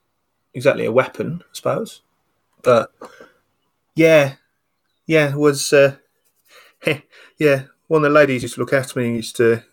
exactly 0.54 0.86
a 0.86 0.92
weapon, 0.92 1.42
I 1.44 1.50
suppose. 1.54 2.02
But 2.62 2.92
yeah, 3.96 4.36
yeah, 5.06 5.32
it 5.32 5.38
was 5.38 5.72
uh, 5.72 5.96
yeah. 7.38 7.64
One 7.88 8.04
of 8.04 8.12
the 8.12 8.20
ladies 8.20 8.42
used 8.42 8.56
to 8.56 8.62
look 8.62 8.74
after 8.74 9.00
me 9.00 9.06
and 9.06 9.16
used 9.18 9.36
to 9.38 9.64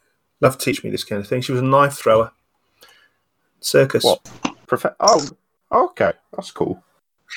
love 0.40 0.59
to 0.59 0.64
teach 0.64 0.84
me 0.84 0.90
this 0.90 1.04
kind 1.04 1.20
of 1.20 1.26
thing. 1.26 1.40
She 1.40 1.52
was 1.52 1.62
a 1.62 1.64
knife 1.64 1.94
thrower. 1.94 2.32
Circus. 3.60 4.04
What? 4.04 4.22
Profe- 4.66 4.94
oh, 5.00 5.28
okay, 5.72 6.12
that's 6.34 6.50
cool. 6.50 6.84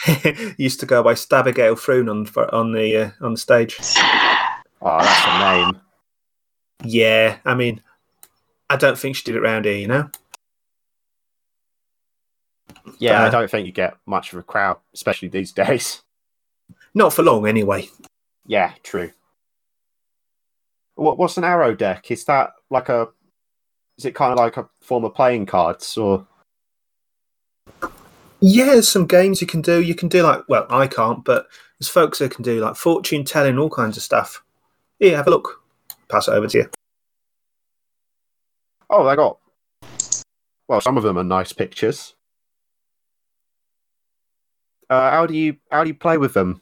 used 0.57 0.79
to 0.81 0.85
go 0.85 1.01
by 1.01 1.13
Stabigail 1.13 1.75
Froon 1.75 2.09
on 2.09 2.27
on 2.51 2.73
the 2.73 2.97
uh, 2.97 3.11
on 3.21 3.33
the 3.33 3.37
stage. 3.37 3.77
Oh, 4.81 4.99
that's 4.99 5.25
a 5.25 5.39
name. 5.39 5.81
Yeah, 6.83 7.37
I 7.45 7.55
mean, 7.55 7.81
I 8.69 8.75
don't 8.75 8.97
think 8.97 9.15
she 9.15 9.23
did 9.23 9.35
it 9.35 9.41
round 9.41 9.65
here, 9.65 9.75
you 9.75 9.87
know. 9.87 10.09
Yeah, 12.99 13.21
I 13.23 13.27
Uh, 13.27 13.31
don't 13.31 13.49
think 13.49 13.65
you 13.65 13.71
get 13.71 13.95
much 14.05 14.33
of 14.33 14.39
a 14.39 14.43
crowd, 14.43 14.77
especially 14.93 15.27
these 15.29 15.51
days. 15.53 16.01
Not 16.93 17.13
for 17.13 17.23
long, 17.23 17.47
anyway. 17.47 17.89
Yeah, 18.45 18.73
true. 18.83 19.11
What, 20.95 21.17
what's 21.17 21.37
an 21.37 21.43
Harrow 21.43 21.75
deck? 21.75 22.09
Is 22.11 22.23
that 22.25 22.53
like 22.69 22.89
a? 22.89 23.09
Is 23.97 24.05
it 24.05 24.15
kind 24.15 24.31
of 24.33 24.37
like 24.39 24.57
a 24.57 24.69
form 24.81 25.03
of 25.05 25.13
playing 25.13 25.45
cards, 25.45 25.97
or 25.97 26.25
Yeah, 28.41 28.65
there's 28.65 28.87
some 28.87 29.07
games 29.07 29.41
you 29.41 29.47
can 29.47 29.61
do. 29.61 29.81
You 29.81 29.95
can 29.95 30.09
do 30.09 30.21
like, 30.23 30.43
well, 30.47 30.65
I 30.69 30.87
can't, 30.87 31.23
but 31.23 31.47
there's 31.79 31.89
folks 31.89 32.19
that 32.19 32.31
can 32.31 32.43
do 32.43 32.59
like 32.61 32.75
fortune 32.75 33.23
telling, 33.25 33.57
all 33.57 33.69
kinds 33.69 33.97
of 33.97 34.03
stuff. 34.03 34.43
Here, 34.99 35.15
have 35.17 35.27
a 35.27 35.31
look. 35.31 35.61
Pass 36.09 36.27
it 36.27 36.31
over 36.31 36.47
to 36.47 36.57
you. 36.57 36.69
oh, 38.89 39.07
they 39.07 39.15
got? 39.15 39.37
Well, 40.67 40.81
some 40.81 40.97
of 40.97 41.03
them 41.03 41.17
are 41.17 41.23
nice 41.23 41.53
pictures. 41.53 42.15
Uh, 44.89 45.11
how 45.11 45.25
do 45.25 45.33
you 45.35 45.57
how 45.71 45.83
do 45.83 45.87
you 45.89 45.95
play 45.95 46.17
with 46.17 46.33
them? 46.33 46.61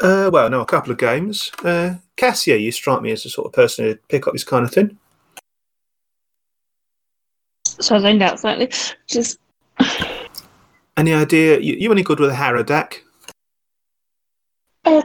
Uh, 0.00 0.30
well, 0.32 0.48
no, 0.48 0.60
a 0.60 0.66
couple 0.66 0.92
of 0.92 0.98
games. 0.98 1.50
Uh, 1.62 1.96
Cassia, 2.16 2.56
you 2.56 2.72
strike 2.72 3.02
me 3.02 3.10
as 3.12 3.22
the 3.22 3.28
sort 3.30 3.46
of 3.46 3.52
person 3.52 3.84
who'd 3.84 4.08
pick 4.08 4.26
up 4.26 4.32
this 4.32 4.44
kind 4.44 4.64
of 4.64 4.72
thing. 4.72 4.98
So 7.66 7.96
I 7.96 7.98
zoned 7.98 8.22
out 8.22 8.40
slightly. 8.40 8.70
Just 9.06 9.38
Any 10.96 11.12
idea? 11.14 11.58
You, 11.60 11.74
you 11.74 11.92
any 11.92 12.02
good 12.02 12.20
with 12.20 12.30
a 12.30 12.34
Harrow 12.34 12.62
deck? 12.62 13.02
uh, 14.84 15.02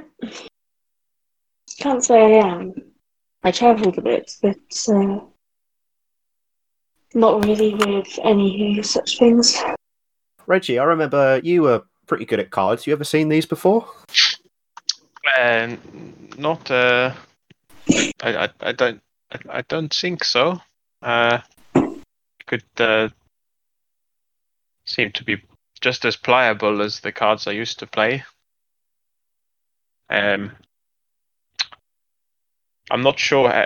can't 1.80 2.04
say 2.04 2.38
I 2.40 2.48
am. 2.48 2.74
I 3.44 3.52
travelled 3.52 3.98
a 3.98 4.02
bit, 4.02 4.32
but 4.42 4.58
uh, 4.90 5.20
not 7.14 7.46
really 7.46 7.76
with 7.76 8.20
any 8.24 8.82
such 8.82 9.20
things. 9.20 9.62
Reggie, 10.48 10.80
I 10.80 10.84
remember 10.84 11.40
you 11.44 11.64
were 11.64 11.84
pretty 12.08 12.26
good 12.26 12.40
at 12.40 12.52
cards. 12.52 12.86
You 12.86 12.94
ever 12.94 13.04
seen 13.04 13.30
these 13.30 13.46
before? 13.46 13.88
Uh, 15.38 15.76
not. 16.38 16.70
Uh, 16.70 17.14
I, 18.22 18.46
I, 18.46 18.50
I 18.62 18.72
don't. 18.72 19.02
I, 19.32 19.58
I 19.58 19.62
don't 19.62 19.94
think 19.94 20.24
so. 20.24 20.60
Uh, 21.02 21.40
could 22.46 22.64
uh, 22.78 23.10
seem 24.86 25.12
to 25.12 25.24
be 25.24 25.42
just 25.82 26.06
as 26.06 26.16
pliable 26.16 26.82
as 26.82 27.00
the 27.00 27.12
cards 27.12 27.48
I 27.48 27.52
used 27.52 27.80
to 27.80 27.88
play. 27.88 28.24
Um, 30.10 30.52
I'm 32.92 33.02
not 33.02 33.18
sure. 33.18 33.48
Uh, 33.48 33.66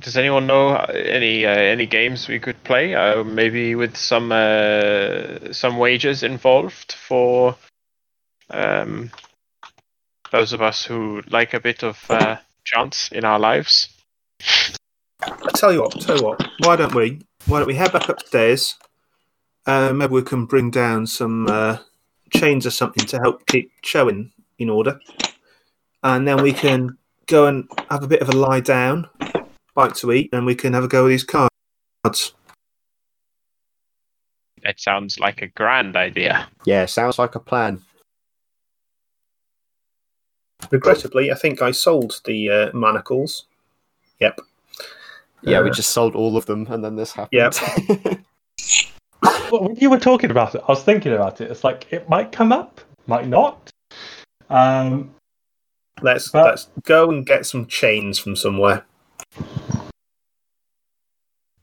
does 0.00 0.16
anyone 0.16 0.46
know 0.46 0.74
any 0.74 1.46
uh, 1.46 1.50
any 1.50 1.86
games 1.86 2.26
we 2.26 2.40
could 2.40 2.62
play? 2.64 2.94
Uh, 2.94 3.22
maybe 3.22 3.76
with 3.76 3.96
some 3.96 4.32
uh, 4.32 5.52
some 5.52 5.78
wagers 5.78 6.24
involved 6.24 6.92
for 6.92 7.56
um, 8.50 9.10
those 10.32 10.52
of 10.52 10.62
us 10.62 10.84
who 10.84 11.22
like 11.28 11.54
a 11.54 11.60
bit 11.60 11.84
of 11.84 12.04
uh, 12.10 12.36
chance 12.64 13.10
in 13.12 13.24
our 13.24 13.38
lives. 13.38 13.88
I 14.40 15.50
tell 15.54 15.72
you 15.72 15.82
what, 15.82 16.00
tell 16.00 16.16
you 16.16 16.24
what. 16.24 16.44
Why 16.58 16.74
don't 16.74 16.94
we? 16.94 17.20
Why 17.46 17.60
don't 17.60 17.68
we 17.68 17.76
head 17.76 17.92
back 17.92 18.08
upstairs? 18.08 18.74
Uh, 19.64 19.92
maybe 19.92 20.12
we 20.12 20.22
can 20.22 20.44
bring 20.44 20.70
down 20.70 21.06
some 21.06 21.46
uh, 21.46 21.78
chains 22.34 22.66
or 22.66 22.70
something 22.70 23.06
to 23.06 23.18
help 23.18 23.46
keep 23.46 23.70
showing 23.82 24.32
in 24.58 24.70
order, 24.70 24.98
and 26.02 26.26
then 26.26 26.42
we 26.42 26.52
can 26.52 26.98
go 27.26 27.46
and 27.46 27.68
have 27.90 28.02
a 28.02 28.06
bit 28.08 28.22
of 28.22 28.28
a 28.28 28.32
lie 28.32 28.60
down, 28.60 29.08
bite 29.74 29.94
to 29.96 30.12
eat, 30.12 30.30
and 30.32 30.46
we 30.46 30.54
can 30.54 30.72
have 30.72 30.84
a 30.84 30.88
go 30.88 31.04
with 31.04 31.12
these 31.12 31.24
cards. 31.24 32.34
It 34.62 34.80
sounds 34.80 35.18
like 35.20 35.42
a 35.42 35.48
grand 35.48 35.96
idea. 35.96 36.48
Yeah, 36.64 36.86
sounds 36.86 37.18
like 37.18 37.34
a 37.34 37.40
plan. 37.40 37.82
Regrettably, 40.70 41.30
I 41.30 41.34
think 41.34 41.62
I 41.62 41.70
sold 41.70 42.20
the 42.24 42.50
uh, 42.50 42.76
manacles. 42.76 43.46
Yep. 44.20 44.40
Yeah, 45.42 45.60
we 45.62 45.70
Uh, 45.70 45.72
just 45.72 45.90
sold 45.90 46.16
all 46.16 46.36
of 46.36 46.46
them, 46.46 46.66
and 46.70 46.82
then 46.82 46.96
this 46.96 47.12
happened. 47.12 47.54
Yep. 47.54 48.18
Well, 49.50 49.62
when 49.62 49.76
you 49.76 49.90
were 49.90 49.98
talking 49.98 50.32
about 50.32 50.56
it, 50.56 50.62
I 50.66 50.72
was 50.72 50.82
thinking 50.82 51.12
about 51.12 51.40
it. 51.40 51.48
It's 51.52 51.62
like 51.62 51.86
it 51.92 52.08
might 52.08 52.32
come 52.32 52.50
up, 52.50 52.80
might 53.06 53.28
not. 53.28 53.70
Um, 54.50 55.14
Let's 56.02 56.28
But- 56.30 56.44
let's 56.44 56.68
go 56.84 57.10
and 57.10 57.24
get 57.24 57.46
some 57.46 57.66
chains 57.66 58.18
from 58.18 58.36
somewhere. 58.36 58.84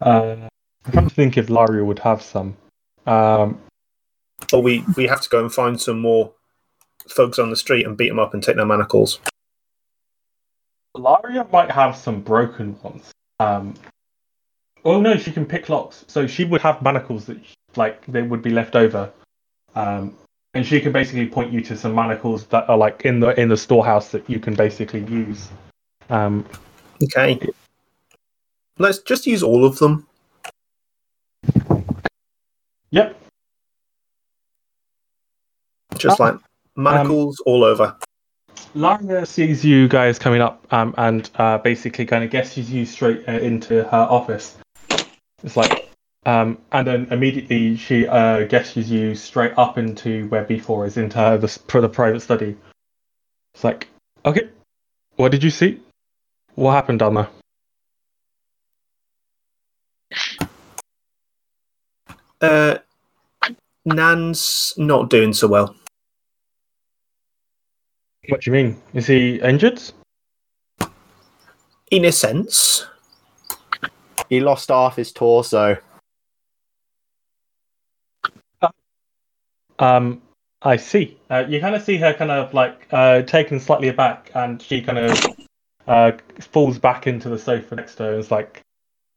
uh, 0.01 0.35
I'm 0.85 0.91
trying 0.91 1.07
to 1.07 1.15
think 1.15 1.37
if 1.37 1.47
Laria 1.47 1.85
would 1.85 1.99
have 1.99 2.21
some. 2.21 2.57
Um, 3.05 3.61
Or 4.51 4.61
we, 4.61 4.83
we 4.97 5.07
have 5.07 5.21
to 5.21 5.29
go 5.29 5.39
and 5.39 5.51
find 5.53 5.79
some 5.79 5.99
more 5.99 6.33
thugs 7.07 7.39
on 7.39 7.49
the 7.49 7.55
street 7.55 7.85
and 7.87 7.95
beat 7.97 8.09
them 8.09 8.19
up 8.19 8.33
and 8.33 8.43
take 8.43 8.55
their 8.57 8.65
manacles. 8.65 9.19
Laria 10.97 11.49
might 11.51 11.71
have 11.71 11.95
some 11.95 12.21
broken 12.21 12.77
ones. 12.83 13.11
Um, 13.39 13.73
oh 14.83 14.99
no, 15.01 15.15
she 15.17 15.31
can 15.31 15.45
pick 15.45 15.69
locks, 15.69 16.03
so 16.07 16.27
she 16.27 16.43
would 16.43 16.61
have 16.61 16.81
manacles 16.81 17.25
that 17.27 17.37
like 17.75 18.05
they 18.05 18.21
would 18.21 18.41
be 18.41 18.51
left 18.51 18.75
over, 18.75 19.11
um, 19.75 20.15
and 20.53 20.65
she 20.65 20.79
can 20.79 20.91
basically 20.91 21.27
point 21.27 21.51
you 21.51 21.61
to 21.61 21.77
some 21.77 21.95
manacles 21.95 22.45
that 22.47 22.69
are 22.69 22.77
like 22.77 23.01
in 23.05 23.19
the 23.19 23.39
in 23.39 23.49
the 23.49 23.57
storehouse 23.57 24.09
that 24.09 24.29
you 24.29 24.39
can 24.39 24.53
basically 24.53 25.03
use. 25.05 25.49
Um, 26.09 26.45
Okay. 27.03 27.39
Let's 28.77 28.99
just 28.99 29.27
use 29.27 29.43
all 29.43 29.65
of 29.65 29.77
them. 29.79 30.07
yep. 32.91 33.19
Just 35.97 36.19
like 36.19 36.35
manacles 36.75 37.41
all 37.45 37.63
over. 37.63 37.95
Laria 38.75 39.27
sees 39.27 39.63
you 39.63 39.87
guys 39.87 40.17
coming 40.17 40.41
up 40.41 40.65
um, 40.71 40.95
and 40.97 41.29
uh, 41.35 41.59
basically 41.59 42.05
kind 42.05 42.23
of 42.23 42.31
guesses 42.31 42.71
you 42.71 42.85
straight 42.85 43.27
uh, 43.27 43.33
into 43.33 43.83
her 43.83 44.07
office. 44.09 44.57
It's 45.43 45.55
like, 45.55 45.82
um, 46.25 46.57
and 46.71 46.87
then 46.87 47.07
immediately 47.11 47.75
she 47.75 48.07
uh, 48.07 48.45
guesses 48.45 48.89
you 48.89 49.13
straight 49.15 49.53
up 49.57 49.77
into 49.77 50.27
where 50.29 50.45
B4 50.45 50.87
is, 50.87 50.97
into 50.97 51.17
her, 51.17 51.37
the, 51.37 51.47
for 51.47 51.81
the 51.81 51.89
private 51.89 52.21
study. 52.21 52.55
It's 53.53 53.63
like, 53.63 53.87
okay, 54.25 54.49
what 55.15 55.31
did 55.31 55.43
you 55.43 55.49
see? 55.49 55.81
What 56.55 56.71
happened 56.71 56.99
down 56.99 57.15
there? 57.15 57.29
Uh, 62.41 62.77
Nan's 63.85 64.73
not 64.77 65.09
doing 65.09 65.33
so 65.33 65.47
well. 65.47 65.75
What 68.29 68.41
do 68.41 68.51
you 68.51 68.53
mean? 68.53 68.81
Is 68.93 69.07
he 69.07 69.41
injured? 69.41 69.81
In 71.91 72.05
a 72.05 72.11
sense. 72.11 72.87
he 74.29 74.39
lost 74.39 74.69
half 74.69 74.95
his 74.95 75.11
torso. 75.11 75.77
Um, 79.83 80.21
I 80.61 80.77
see. 80.77 81.17
Uh, 81.29 81.43
you 81.47 81.59
kind 81.59 81.75
of 81.75 81.83
see 81.83 81.97
her 81.97 82.13
kind 82.13 82.31
of 82.31 82.53
like 82.53 82.87
uh, 82.91 83.23
taken 83.23 83.59
slightly 83.59 83.89
aback, 83.89 84.31
and 84.33 84.61
she 84.61 84.81
kind 84.81 84.97
of 84.97 85.25
uh, 85.87 86.13
falls 86.39 86.79
back 86.79 87.05
into 87.05 87.27
the 87.27 87.37
sofa 87.37 87.75
next 87.75 87.95
to 87.95 88.03
her. 88.03 88.09
And 88.11 88.19
it's 88.19 88.31
like, 88.31 88.61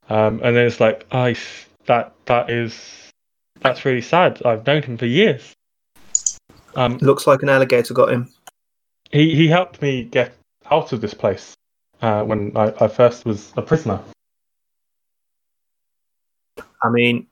um, 0.08 0.40
and 0.42 0.56
then 0.56 0.66
it's 0.66 0.80
like, 0.80 1.06
I 1.12 1.36
that 1.86 2.14
that 2.24 2.50
is 2.50 3.12
that's 3.60 3.84
really 3.84 4.02
sad. 4.02 4.42
I've 4.44 4.66
known 4.66 4.82
him 4.82 4.96
for 4.96 5.06
years. 5.06 5.54
Um, 6.74 6.98
Looks 6.98 7.28
like 7.28 7.42
an 7.42 7.48
alligator 7.48 7.94
got 7.94 8.10
him. 8.10 8.28
he 9.12 9.36
he 9.36 9.46
helped 9.46 9.80
me 9.80 10.02
get 10.02 10.34
out 10.68 10.92
of 10.92 11.00
this 11.00 11.14
place 11.14 11.54
uh, 12.02 12.24
when 12.24 12.56
I, 12.56 12.72
I 12.80 12.88
first 12.88 13.24
was 13.24 13.52
a 13.56 13.62
prisoner. 13.62 14.00
I 16.82 16.90
mean, 16.90 17.28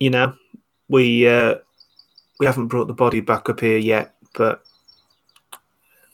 you 0.00 0.10
know, 0.10 0.34
we 0.88 1.28
uh, 1.28 1.56
we 2.38 2.46
haven't 2.46 2.68
brought 2.68 2.86
the 2.86 2.94
body 2.94 3.20
back 3.20 3.48
up 3.48 3.60
here 3.60 3.78
yet, 3.78 4.14
but 4.34 4.62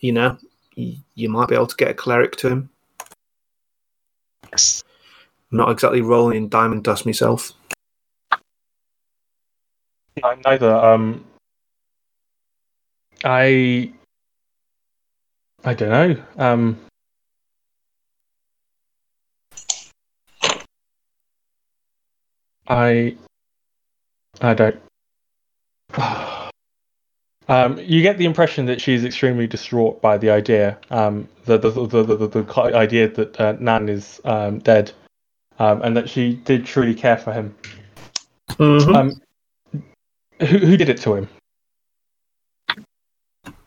you 0.01 0.13
know, 0.13 0.37
y- 0.77 0.99
you 1.15 1.29
might 1.29 1.49
be 1.49 1.55
able 1.55 1.67
to 1.67 1.77
get 1.77 1.91
a 1.91 1.95
cleric 1.95 2.37
to 2.37 2.49
him. 2.49 2.71
I'm 4.53 5.59
not 5.59 5.71
exactly 5.71 6.01
rolling 6.01 6.37
in 6.37 6.49
diamond 6.49 6.85
dust 6.85 7.07
myself. 7.07 7.53
I'm 10.23 10.41
neither. 10.45 10.73
Um, 10.73 11.25
I 13.25 13.93
I 15.65 15.75
don't 15.75 15.89
know. 15.91 16.23
Um, 16.37 16.81
I 22.69 23.17
I 24.41 24.55
don't. 24.55 24.81
Um, 27.47 27.79
you 27.79 28.01
get 28.01 28.17
the 28.17 28.25
impression 28.25 28.65
that 28.67 28.81
she's 28.81 29.05
extremely 29.05 29.47
distraught 29.47 30.01
by 30.01 30.17
the 30.17 30.31
idea, 30.31 30.79
um, 30.91 31.29
the, 31.45 31.59
the, 31.59 31.71
the, 31.71 32.03
the, 32.03 32.17
the, 32.17 32.43
the 32.43 32.61
idea 32.75 33.07
that 33.09 33.39
uh, 33.39 33.53
Nan 33.61 33.91
is 33.91 34.19
um, 34.25 34.61
dead, 34.61 34.93
um, 35.59 35.83
and 35.83 35.95
that 35.95 36.09
she 36.09 36.37
did 36.37 36.65
truly 36.65 36.95
care 36.95 37.19
for 37.19 37.33
him. 37.35 37.55
Mhm. 38.49 38.95
Um, 38.97 39.21
who, 40.41 40.59
who 40.59 40.77
did 40.79 40.89
it 40.89 40.97
to 41.03 41.15
him? 41.15 41.29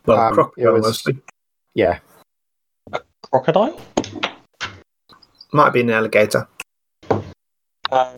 Well, 0.07 0.19
Um, 0.19 0.33
crocodile 0.33 0.73
was- 0.73 0.81
mostly. 0.83 1.19
Yeah. 1.75 1.99
Crocodile? 3.21 3.79
Might 5.51 5.69
be 5.71 5.81
an 5.81 5.91
alligator. 5.91 6.47
Uh, 7.91 8.17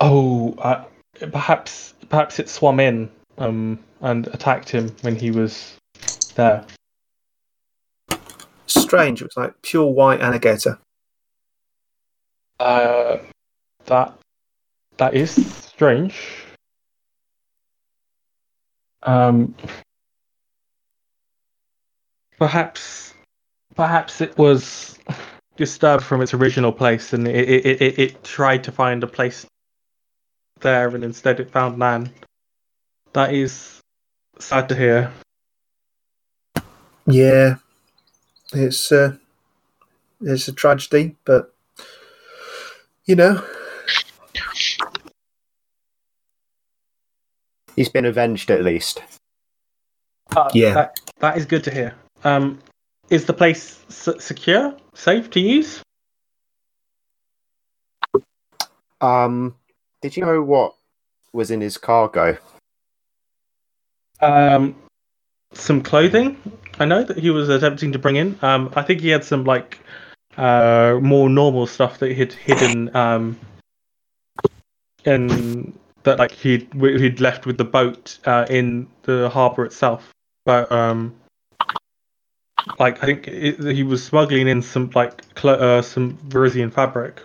oh, 0.00 0.54
uh, 0.58 0.84
perhaps 1.32 1.94
perhaps 2.08 2.38
it 2.38 2.48
swam 2.48 2.80
in 2.80 3.10
um, 3.38 3.78
and 4.00 4.26
attacked 4.28 4.68
him 4.68 4.94
when 5.02 5.16
he 5.16 5.30
was 5.30 5.76
there. 6.34 6.64
Strange. 8.66 9.22
It 9.22 9.26
was 9.26 9.36
like 9.36 9.54
pure 9.62 9.86
white 9.86 10.20
alligator. 10.20 10.78
Uh, 12.60 13.18
that 13.86 14.18
that 14.96 15.14
is 15.14 15.30
strange. 15.32 16.44
Um, 19.02 19.54
perhaps 22.38 23.14
perhaps 23.74 24.20
it 24.20 24.36
was 24.36 24.98
disturbed 25.56 26.04
from 26.04 26.20
its 26.20 26.34
original 26.34 26.72
place, 26.72 27.12
and 27.12 27.26
it 27.28 27.48
it, 27.48 27.66
it, 27.66 27.82
it, 27.82 27.98
it 27.98 28.24
tried 28.24 28.64
to 28.64 28.72
find 28.72 29.02
a 29.04 29.06
place 29.06 29.46
there, 30.60 30.88
and 30.88 31.04
instead 31.04 31.40
it 31.40 31.50
found 31.50 31.78
land. 31.78 32.10
That 33.12 33.32
is 33.34 33.80
sad 34.38 34.68
to 34.68 34.74
hear. 34.74 35.12
Yeah, 37.06 37.56
it's 38.52 38.92
uh, 38.92 39.16
it's 40.20 40.48
a 40.48 40.52
tragedy, 40.52 41.16
but 41.24 41.54
you 43.06 43.14
know, 43.16 43.42
He's 47.76 47.88
been 47.88 48.04
avenged 48.06 48.50
at 48.50 48.64
least. 48.64 49.00
Uh, 50.36 50.50
Yeah. 50.52 50.74
that, 50.74 51.00
that 51.20 51.36
is 51.38 51.46
good 51.46 51.62
to 51.64 51.70
hear. 51.70 51.94
Um, 52.24 52.58
is 53.08 53.24
the 53.24 53.32
place 53.32 53.80
s- 53.88 54.22
secure, 54.22 54.76
safe 54.94 55.30
to 55.30 55.40
use? 55.40 55.80
Um, 59.00 59.54
did 60.00 60.16
you 60.16 60.24
know 60.24 60.42
what 60.42 60.74
was 61.32 61.50
in 61.50 61.60
his 61.60 61.78
cargo? 61.78 62.38
Um, 64.20 64.74
some 65.52 65.82
clothing. 65.82 66.36
I 66.78 66.84
know 66.84 67.02
that 67.02 67.18
he 67.18 67.30
was 67.30 67.48
attempting 67.48 67.92
to 67.92 67.98
bring 67.98 68.16
in. 68.16 68.38
Um, 68.42 68.72
I 68.76 68.82
think 68.82 69.00
he 69.00 69.08
had 69.08 69.24
some 69.24 69.44
like 69.44 69.78
uh 70.36 70.98
more 71.02 71.28
normal 71.28 71.66
stuff 71.66 71.98
that 71.98 72.12
he'd 72.12 72.32
hidden 72.32 72.94
um 72.94 73.36
in 75.04 75.76
that 76.04 76.18
like 76.18 76.32
he'd 76.32 76.68
he'd 76.74 77.20
left 77.20 77.46
with 77.46 77.58
the 77.58 77.64
boat 77.64 78.18
uh, 78.24 78.46
in 78.48 78.88
the 79.02 79.28
harbor 79.28 79.64
itself. 79.64 80.12
But 80.44 80.70
um, 80.72 81.14
like 82.78 83.02
I 83.02 83.06
think 83.06 83.28
it, 83.28 83.58
he 83.74 83.82
was 83.82 84.04
smuggling 84.04 84.48
in 84.48 84.62
some 84.62 84.90
like 84.94 85.34
clo- 85.34 85.54
uh, 85.54 85.82
some 85.82 86.16
Varisian 86.28 86.72
fabric. 86.72 87.22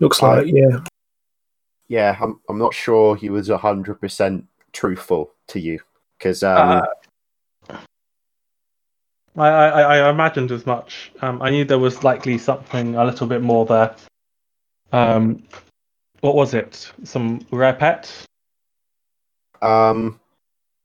Looks 0.00 0.20
like 0.22 0.46
yeah. 0.48 0.80
Yeah, 1.88 2.16
I'm. 2.20 2.40
I'm 2.48 2.58
not 2.58 2.72
sure 2.74 3.16
he 3.16 3.30
was 3.30 3.48
hundred 3.48 4.00
percent 4.00 4.46
truthful 4.72 5.32
to 5.48 5.58
you 5.58 5.80
because 6.18 6.42
um, 6.42 6.82
Uh, 7.68 7.76
I, 9.36 9.48
I, 9.48 9.96
I 9.98 10.10
imagined 10.10 10.52
as 10.52 10.66
much. 10.66 11.12
Um, 11.22 11.40
I 11.42 11.50
knew 11.50 11.64
there 11.64 11.78
was 11.78 12.04
likely 12.04 12.38
something 12.38 12.94
a 12.96 13.04
little 13.04 13.26
bit 13.26 13.42
more 13.42 13.66
there. 13.66 13.94
Um, 14.92 15.42
what 16.20 16.34
was 16.34 16.54
it? 16.54 16.92
Some 17.04 17.40
rare 17.50 17.72
pet? 17.72 18.10
um, 19.62 20.18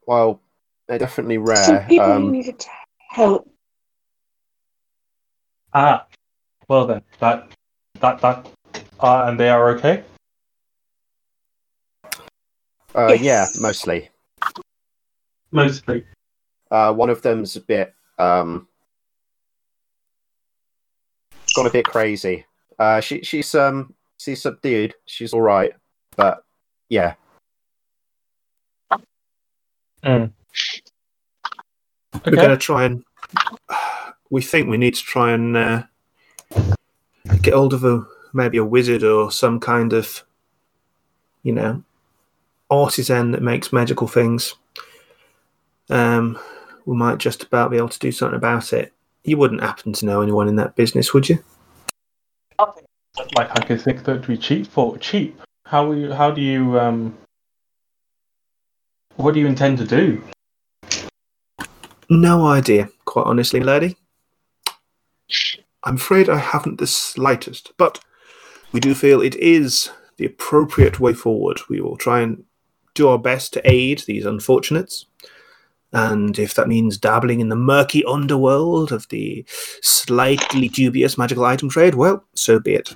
well, 0.08 0.42
they're 0.88 1.00
definitely 1.00 1.38
rare. 1.38 1.56
Some 1.56 1.86
people 1.86 2.06
who 2.06 2.12
Um, 2.12 2.32
needed 2.32 2.66
help. 3.10 3.50
Ah, 5.74 6.06
well 6.68 6.86
then, 6.88 7.02
that 7.20 7.50
that 8.00 8.20
that, 8.22 8.48
uh, 9.00 9.26
and 9.28 9.40
they 9.40 9.50
are 9.50 9.70
okay. 9.72 10.04
uh, 12.96 13.14
Yes. 13.14 13.22
yeah, 13.22 13.46
mostly. 13.62 14.10
Mostly. 15.52 16.06
Uh, 16.72 16.94
one 16.94 17.10
of 17.10 17.22
them's 17.22 17.56
a 17.56 17.62
bit 17.62 17.94
um, 18.18 18.68
gone 21.56 21.68
a 21.68 21.70
bit 21.70 21.86
crazy. 21.86 22.46
Uh, 22.80 23.00
she 23.00 23.22
she's 23.22 23.54
um 23.56 23.94
she's 24.18 24.42
subdued. 24.42 24.94
She's 25.06 25.34
all 25.34 25.42
right, 25.42 25.72
but 26.18 26.44
yeah, 26.90 27.16
We're 32.26 32.34
Okay. 32.34 32.36
going 32.42 32.50
to 32.50 32.58
try 32.58 32.86
and. 32.86 33.04
We 34.32 34.42
think 34.42 34.68
we 34.68 34.78
need 34.78 34.96
to 34.96 35.04
try 35.04 35.34
and 35.34 35.56
uh, 35.56 35.84
get 37.44 37.54
hold 37.54 37.76
of 37.76 37.84
a 37.86 38.04
maybe 38.36 38.58
a 38.58 38.66
wizard 38.66 39.04
or 39.04 39.32
some 39.32 39.60
kind 39.60 39.94
of, 39.94 40.24
you 41.42 41.54
know, 41.54 41.84
artisan 42.70 43.32
that 43.32 43.42
makes 43.42 43.72
magical 43.72 44.08
things. 44.08 44.56
Um, 45.90 46.38
we 46.86 46.96
might 46.96 47.18
just 47.18 47.44
about 47.44 47.72
be 47.72 47.78
able 47.78 47.90
to 47.90 48.00
do 48.00 48.12
something 48.12 48.36
about 48.36 48.74
it. 48.74 48.94
You 49.24 49.38
wouldn't 49.38 49.62
happen 49.62 49.94
to 49.94 50.06
know 50.06 50.22
anyone 50.22 50.48
in 50.48 50.58
that 50.58 50.76
business, 50.76 51.14
would 51.14 51.30
you? 51.30 51.40
Like 53.36 53.50
I 53.58 53.66
could 53.66 53.82
think 53.82 54.04
that 54.04 54.28
be 54.28 54.38
cheap 54.38 54.68
for 54.68 54.98
cheap. 54.98 55.40
How 55.66 55.92
you, 55.94 56.12
how 56.12 56.32
do 56.32 56.42
you 56.42 56.78
um? 56.80 57.18
What 59.16 59.34
do 59.34 59.40
you 59.40 59.48
intend 59.48 59.78
to 59.78 59.86
do? 59.86 60.22
No 62.10 62.46
idea, 62.46 62.90
quite 63.06 63.26
honestly, 63.26 63.62
lady. 63.62 63.96
I'm 65.84 65.96
afraid 65.96 66.30
I 66.30 66.38
haven't 66.38 66.80
the 66.80 66.88
slightest, 66.88 67.72
but 67.78 68.04
we 68.76 68.82
do 68.82 68.94
feel 68.94 69.22
it 69.22 69.36
is 69.36 69.90
the 70.18 70.26
appropriate 70.26 71.00
way 71.00 71.14
forward. 71.14 71.62
We 71.70 71.80
will 71.80 71.96
try 71.96 72.20
and 72.20 72.44
do 72.94 73.08
our 73.08 73.18
best 73.18 73.54
to 73.54 73.62
aid 73.64 74.00
these 74.00 74.26
unfortunates. 74.26 75.06
And 75.94 76.38
if 76.38 76.56
that 76.56 76.68
means 76.68 76.98
dabbling 76.98 77.40
in 77.40 77.48
the 77.48 77.56
murky 77.56 78.04
underworld 78.04 78.92
of 78.92 79.08
the 79.08 79.46
slightly 79.82 80.68
dubious 80.68 81.18
magical 81.18 81.46
item 81.46 81.70
trade, 81.70 81.96
well, 81.96 82.26
so 82.34 82.60
be 82.60 82.74
it. 82.74 82.94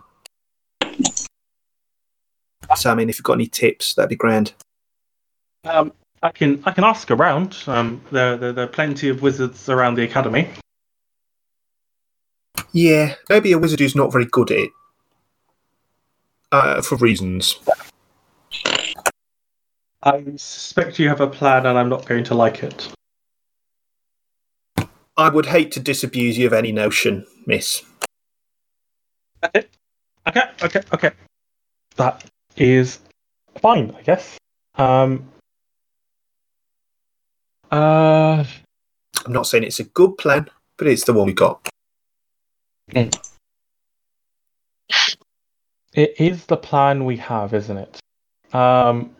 So, 2.75 2.91
I 2.91 2.95
mean, 2.95 3.09
if 3.09 3.17
you've 3.17 3.23
got 3.23 3.35
any 3.35 3.47
tips, 3.47 3.93
that'd 3.93 4.09
be 4.09 4.17
grand. 4.17 4.51
Um, 5.63 5.93
I 6.21 6.31
can 6.31 6.61
I 6.65 6.71
can 6.71 6.83
ask 6.83 7.09
around. 7.09 7.55
Um, 7.67 8.01
there, 8.11 8.35
there 8.35 8.51
there 8.51 8.65
are 8.65 8.67
plenty 8.67 9.07
of 9.07 9.21
wizards 9.21 9.69
around 9.69 9.95
the 9.95 10.03
academy. 10.03 10.49
Yeah, 12.73 13.15
maybe 13.29 13.53
a 13.53 13.57
wizard 13.57 13.79
who's 13.79 13.95
not 13.95 14.11
very 14.11 14.25
good 14.25 14.51
at 14.51 14.57
it. 14.57 14.71
Uh, 16.51 16.81
for 16.81 16.95
reasons. 16.97 17.59
I 20.01 20.23
suspect 20.37 20.97
you 20.97 21.09
have 21.09 21.21
a 21.21 21.27
plan, 21.27 21.65
and 21.65 21.77
I'm 21.77 21.89
not 21.89 22.05
going 22.05 22.23
to 22.25 22.35
like 22.35 22.63
it. 22.63 22.91
I 25.17 25.29
would 25.29 25.45
hate 25.45 25.71
to 25.73 25.79
disabuse 25.79 26.37
you 26.37 26.47
of 26.47 26.53
any 26.53 26.71
notion, 26.71 27.25
miss. 27.45 27.83
Okay, 29.43 29.65
okay, 30.27 30.43
okay, 30.63 30.81
okay. 30.93 31.11
That 31.97 32.23
is 32.55 32.99
fine, 33.61 33.93
I 33.97 34.01
guess. 34.01 34.37
Um. 34.75 35.29
Uh. 37.69 38.45
I'm 39.25 39.33
not 39.33 39.45
saying 39.45 39.65
it's 39.65 39.79
a 39.79 39.83
good 39.83 40.17
plan, 40.17 40.49
but 40.77 40.87
it's 40.87 41.03
the 41.03 41.13
one 41.13 41.27
we 41.27 41.33
got. 41.33 41.67
It 45.99 46.15
is 46.17 46.45
the 46.45 46.55
plan 46.55 47.03
we 47.03 47.17
have, 47.17 47.53
isn't 47.53 47.75
it? 47.75 47.99
Um, 48.55 49.17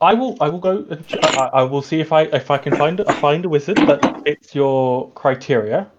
I 0.00 0.14
will. 0.14 0.38
I 0.40 0.48
will 0.48 0.60
go. 0.60 0.86
I, 1.22 1.50
I 1.52 1.62
will 1.64 1.82
see 1.82 2.00
if 2.00 2.10
I 2.10 2.22
if 2.22 2.50
I 2.50 2.56
can 2.56 2.74
find 2.74 3.00
a 3.00 3.12
find 3.12 3.44
a 3.44 3.50
wizard 3.50 3.76
that 3.76 4.22
fits 4.24 4.54
your 4.54 5.10
criteria. 5.10 5.90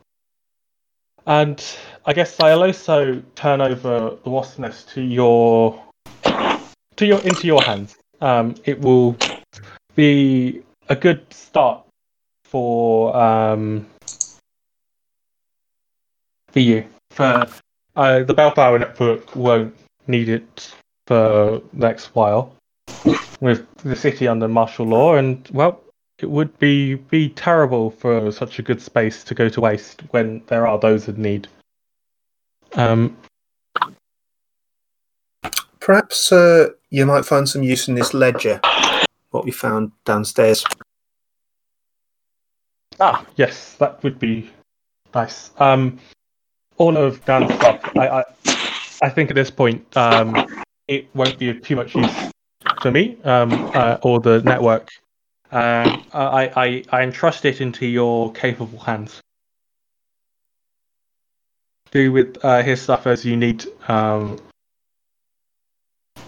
And 1.28 1.64
I 2.08 2.14
guess 2.14 2.40
I'll 2.40 2.64
also 2.64 3.22
turn 3.36 3.62
over 3.62 4.18
the 4.24 4.30
wasp 4.32 4.58
nest 4.58 4.90
to 4.96 5.02
your 5.04 5.80
to 6.24 7.06
your 7.06 7.22
into 7.22 7.46
your 7.46 7.62
hands. 7.62 7.96
Um, 8.22 8.56
it 8.66 8.82
will 8.82 9.16
be 9.94 10.64
a 10.90 10.96
good 10.96 11.32
start 11.32 11.86
for 12.44 13.16
um, 13.16 13.86
for 16.48 16.60
you. 16.60 16.86
For 17.16 17.48
uh, 17.96 18.24
the 18.24 18.34
Bellflower 18.34 18.78
Network 18.78 19.38
won't 19.38 19.74
need 20.06 20.28
it 20.28 20.76
for 21.08 21.62
the 21.72 21.88
next 21.88 22.08
while 22.08 22.54
with 23.40 23.66
the 23.84 23.96
city 23.96 24.28
under 24.28 24.50
martial 24.50 24.86
law, 24.86 25.16
and 25.16 25.48
well, 25.54 25.82
it 26.20 26.30
would 26.30 26.60
be 26.60 26.96
be 26.96 27.30
terrible 27.30 27.92
for 27.92 28.34
such 28.34 28.60
a 28.60 28.62
good 28.62 28.82
space 28.82 29.24
to 29.24 29.34
go 29.34 29.48
to 29.48 29.62
waste 29.62 30.02
when 30.12 30.44
there 30.48 30.68
are 30.68 30.78
those 30.78 31.08
in 31.08 31.22
need. 31.22 31.48
Um, 32.74 33.16
perhaps 35.80 36.34
uh, 36.34 36.72
you 36.90 37.06
might 37.06 37.24
find 37.24 37.48
some 37.48 37.64
use 37.64 37.88
in 37.88 37.96
this 37.96 38.14
ledger. 38.14 38.60
What 39.32 39.46
we 39.46 39.52
found 39.52 39.94
downstairs. 40.04 40.66
Ah, 43.00 43.26
yes, 43.38 43.76
that 43.76 44.04
would 44.04 44.20
be 44.20 44.50
nice. 45.14 45.52
Um, 45.60 45.98
all 46.78 46.98
of 46.98 47.24
Dan's 47.26 47.54
stuff, 47.56 47.92
I, 47.98 48.08
I, 48.08 48.24
I 49.02 49.10
think 49.10 49.30
at 49.30 49.36
this 49.36 49.52
point, 49.52 49.86
um, 49.96 50.64
it 50.88 51.08
won't 51.16 51.38
be 51.40 51.50
of 51.50 51.62
too 51.62 51.76
much 51.76 51.96
use 51.96 52.32
for 52.82 52.92
me 52.92 53.18
um, 53.24 53.52
uh, 53.74 53.98
or 54.02 54.20
the 54.20 54.42
network. 54.44 54.90
Um, 55.52 56.06
I, 56.14 56.52
I, 56.56 56.84
I 56.90 57.04
entrust 57.04 57.46
it 57.46 57.62
into 57.62 57.86
your 57.86 58.32
capable 58.34 58.80
hands. 58.80 59.22
Do 61.92 62.12
with 62.12 62.44
uh, 62.44 62.62
his 62.62 62.82
stuff 62.82 63.08
as 63.08 63.24
you 63.24 63.38
need. 63.38 63.66
Um, 63.88 64.38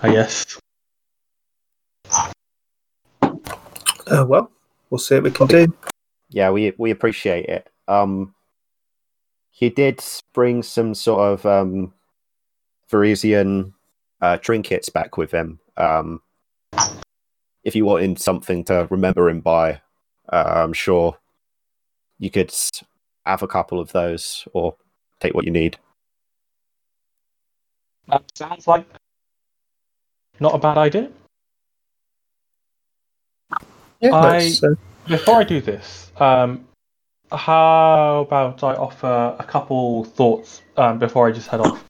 I 0.02 0.11
guess. 0.11 0.60
Uh, 3.22 4.26
well, 4.26 4.52
we'll 4.90 4.99
see 4.99 5.15
what 5.15 5.24
we 5.24 5.32
can 5.32 5.48
do. 5.48 5.74
Yeah, 6.30 6.52
we 6.52 6.74
we 6.78 6.91
appreciate 6.91 7.48
it. 7.48 7.69
Um, 7.88 8.34
he 9.58 9.72
did 9.72 10.04
bring 10.36 10.62
some 10.62 10.94
sort 10.94 11.20
of 11.20 11.44
um, 11.48 11.92
Varisian 12.92 13.74
uh, 14.22 14.38
trinkets 14.38 14.90
back 14.90 15.18
with 15.18 15.32
him. 15.32 15.60
Um, 15.78 16.22
if 17.64 17.76
you 17.76 17.84
wanted 17.84 18.20
something 18.20 18.64
to 18.66 18.88
remember 18.92 19.28
him 19.30 19.40
by, 19.40 19.82
uh, 20.32 20.44
I'm 20.64 20.74
sure 20.74 21.18
you 22.20 22.30
could 22.30 22.54
have 23.26 23.42
a 23.42 23.48
couple 23.48 23.80
of 23.80 23.92
those 23.94 24.48
or 24.54 24.76
take 25.20 25.34
what 25.34 25.46
you 25.46 25.52
need. 25.52 25.80
That 28.10 28.24
sounds 28.36 28.68
like 28.68 28.86
not 30.40 30.54
a 30.54 30.60
bad 30.60 30.78
idea. 30.78 31.10
Yeah, 34.02 34.14
I- 34.14 34.34
let's, 34.34 34.64
uh, 34.64 34.76
Before 35.08 35.40
I 35.40 35.44
do 35.46 35.62
this, 35.62 36.12
um, 36.18 36.66
how 37.32 38.22
about 38.28 38.64
I 38.64 38.74
offer 38.76 39.36
a 39.38 39.44
couple 39.44 40.06
thoughts 40.06 40.62
um, 40.78 40.99
before 40.99 41.28
I 41.28 41.32
just 41.32 41.48
head 41.48 41.62
off? 41.62 41.84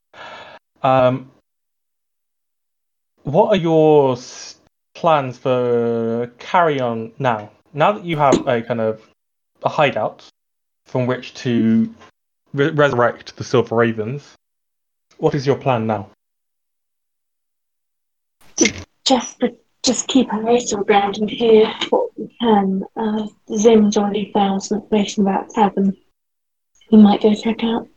Um, 0.82 1.30
what 3.22 3.48
are 3.48 3.56
your 3.56 4.16
plans 4.94 5.38
for 5.38 6.30
carry 6.38 6.80
on 6.80 7.12
now? 7.18 7.50
Now 7.72 7.92
that 7.92 8.04
you 8.04 8.16
have 8.16 8.46
a 8.46 8.62
kind 8.62 8.80
of 8.80 9.06
a 9.62 9.68
hideout 9.68 10.26
from 10.86 11.06
which 11.06 11.34
to 11.34 11.92
re- 12.54 12.70
resurrect 12.70 13.36
the 13.36 13.44
Silver 13.44 13.76
Ravens, 13.76 14.34
what 15.18 15.34
is 15.34 15.46
your 15.46 15.56
plan 15.56 15.86
now? 15.86 16.10
Just, 19.04 19.42
just 19.88 20.06
keep 20.06 20.30
our 20.34 20.50
ears 20.50 20.66
to 20.66 20.76
the 20.76 20.84
ground 20.84 21.16
and 21.16 21.30
hear 21.30 21.66
what 21.88 22.10
we 22.18 22.28
can. 22.38 22.84
Uh, 22.94 23.26
Zim's 23.56 23.96
already 23.96 24.30
found 24.32 24.62
some 24.62 24.82
information 24.82 25.22
about 25.22 25.48
Tavern. 25.48 25.96
We 26.92 26.98
might 26.98 27.22
go 27.22 27.34
check 27.34 27.64
out. 27.64 27.88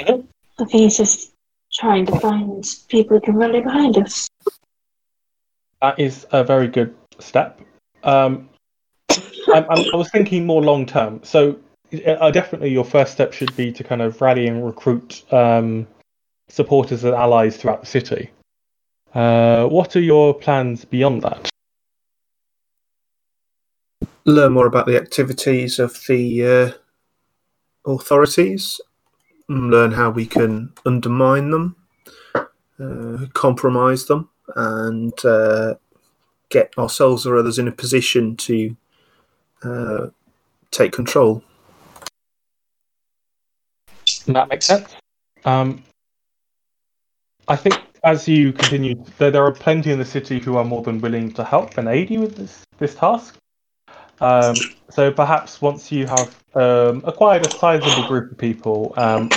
Mhm. 0.00 0.26
I 0.58 0.64
think 0.64 0.70
he's 0.70 0.96
just 0.96 1.34
trying 1.74 2.06
to 2.06 2.18
find 2.20 2.64
people 2.88 3.18
who 3.18 3.20
can 3.20 3.36
rally 3.36 3.60
behind 3.60 3.98
us. 3.98 4.28
That 5.82 5.98
is 6.00 6.26
a 6.32 6.42
very 6.42 6.68
good 6.68 6.94
step. 7.18 7.60
Um, 8.02 8.48
I, 9.10 9.60
I, 9.60 9.90
I 9.92 9.96
was 9.96 10.10
thinking 10.10 10.46
more 10.46 10.62
long 10.62 10.86
term. 10.86 11.20
So, 11.22 11.58
uh, 12.06 12.30
definitely 12.30 12.70
your 12.70 12.84
first 12.84 13.12
step 13.12 13.34
should 13.34 13.54
be 13.56 13.70
to 13.72 13.84
kind 13.84 14.00
of 14.00 14.22
rally 14.22 14.46
and 14.46 14.64
recruit 14.64 15.22
um, 15.34 15.86
supporters 16.48 17.04
and 17.04 17.14
allies 17.14 17.58
throughout 17.58 17.82
the 17.82 17.86
city. 17.86 18.30
Uh, 19.14 19.66
what 19.66 19.94
are 19.94 20.00
your 20.00 20.34
plans 20.34 20.84
beyond 20.84 21.22
that? 21.22 21.50
learn 24.24 24.52
more 24.52 24.66
about 24.66 24.86
the 24.86 24.96
activities 24.96 25.78
of 25.78 25.98
the 26.08 26.44
uh, 27.86 27.90
authorities, 27.90 28.80
learn 29.48 29.92
how 29.92 30.10
we 30.10 30.26
can 30.26 30.72
undermine 30.86 31.50
them, 31.50 31.76
uh, 32.34 33.26
compromise 33.34 34.06
them, 34.06 34.30
and 34.56 35.24
uh, 35.24 35.74
get 36.48 36.72
ourselves 36.78 37.26
or 37.26 37.36
others 37.36 37.58
in 37.58 37.68
a 37.68 37.72
position 37.72 38.36
to 38.36 38.76
uh, 39.62 40.06
take 40.70 40.92
control. 40.92 41.42
That 44.26 44.48
makes 44.48 44.66
sense. 44.66 44.94
Um, 45.44 45.84
I 47.46 47.56
think 47.56 47.78
as 48.04 48.28
you 48.28 48.52
continue, 48.52 49.02
there, 49.18 49.30
there 49.30 49.44
are 49.44 49.52
plenty 49.52 49.90
in 49.90 49.98
the 49.98 50.04
city 50.04 50.38
who 50.38 50.56
are 50.56 50.64
more 50.64 50.82
than 50.82 51.00
willing 51.00 51.32
to 51.32 51.42
help 51.42 51.78
and 51.78 51.88
aid 51.88 52.10
you 52.10 52.20
with 52.20 52.36
this, 52.36 52.62
this 52.78 52.94
task. 52.94 53.36
Um, 54.20 54.54
so 54.90 55.10
perhaps 55.10 55.60
once 55.60 55.90
you 55.90 56.06
have 56.06 56.36
um, 56.54 57.02
acquired 57.04 57.46
a 57.46 57.50
sizable 57.50 58.06
group 58.06 58.30
of 58.30 58.38
people, 58.38 58.94
um, 58.96 59.30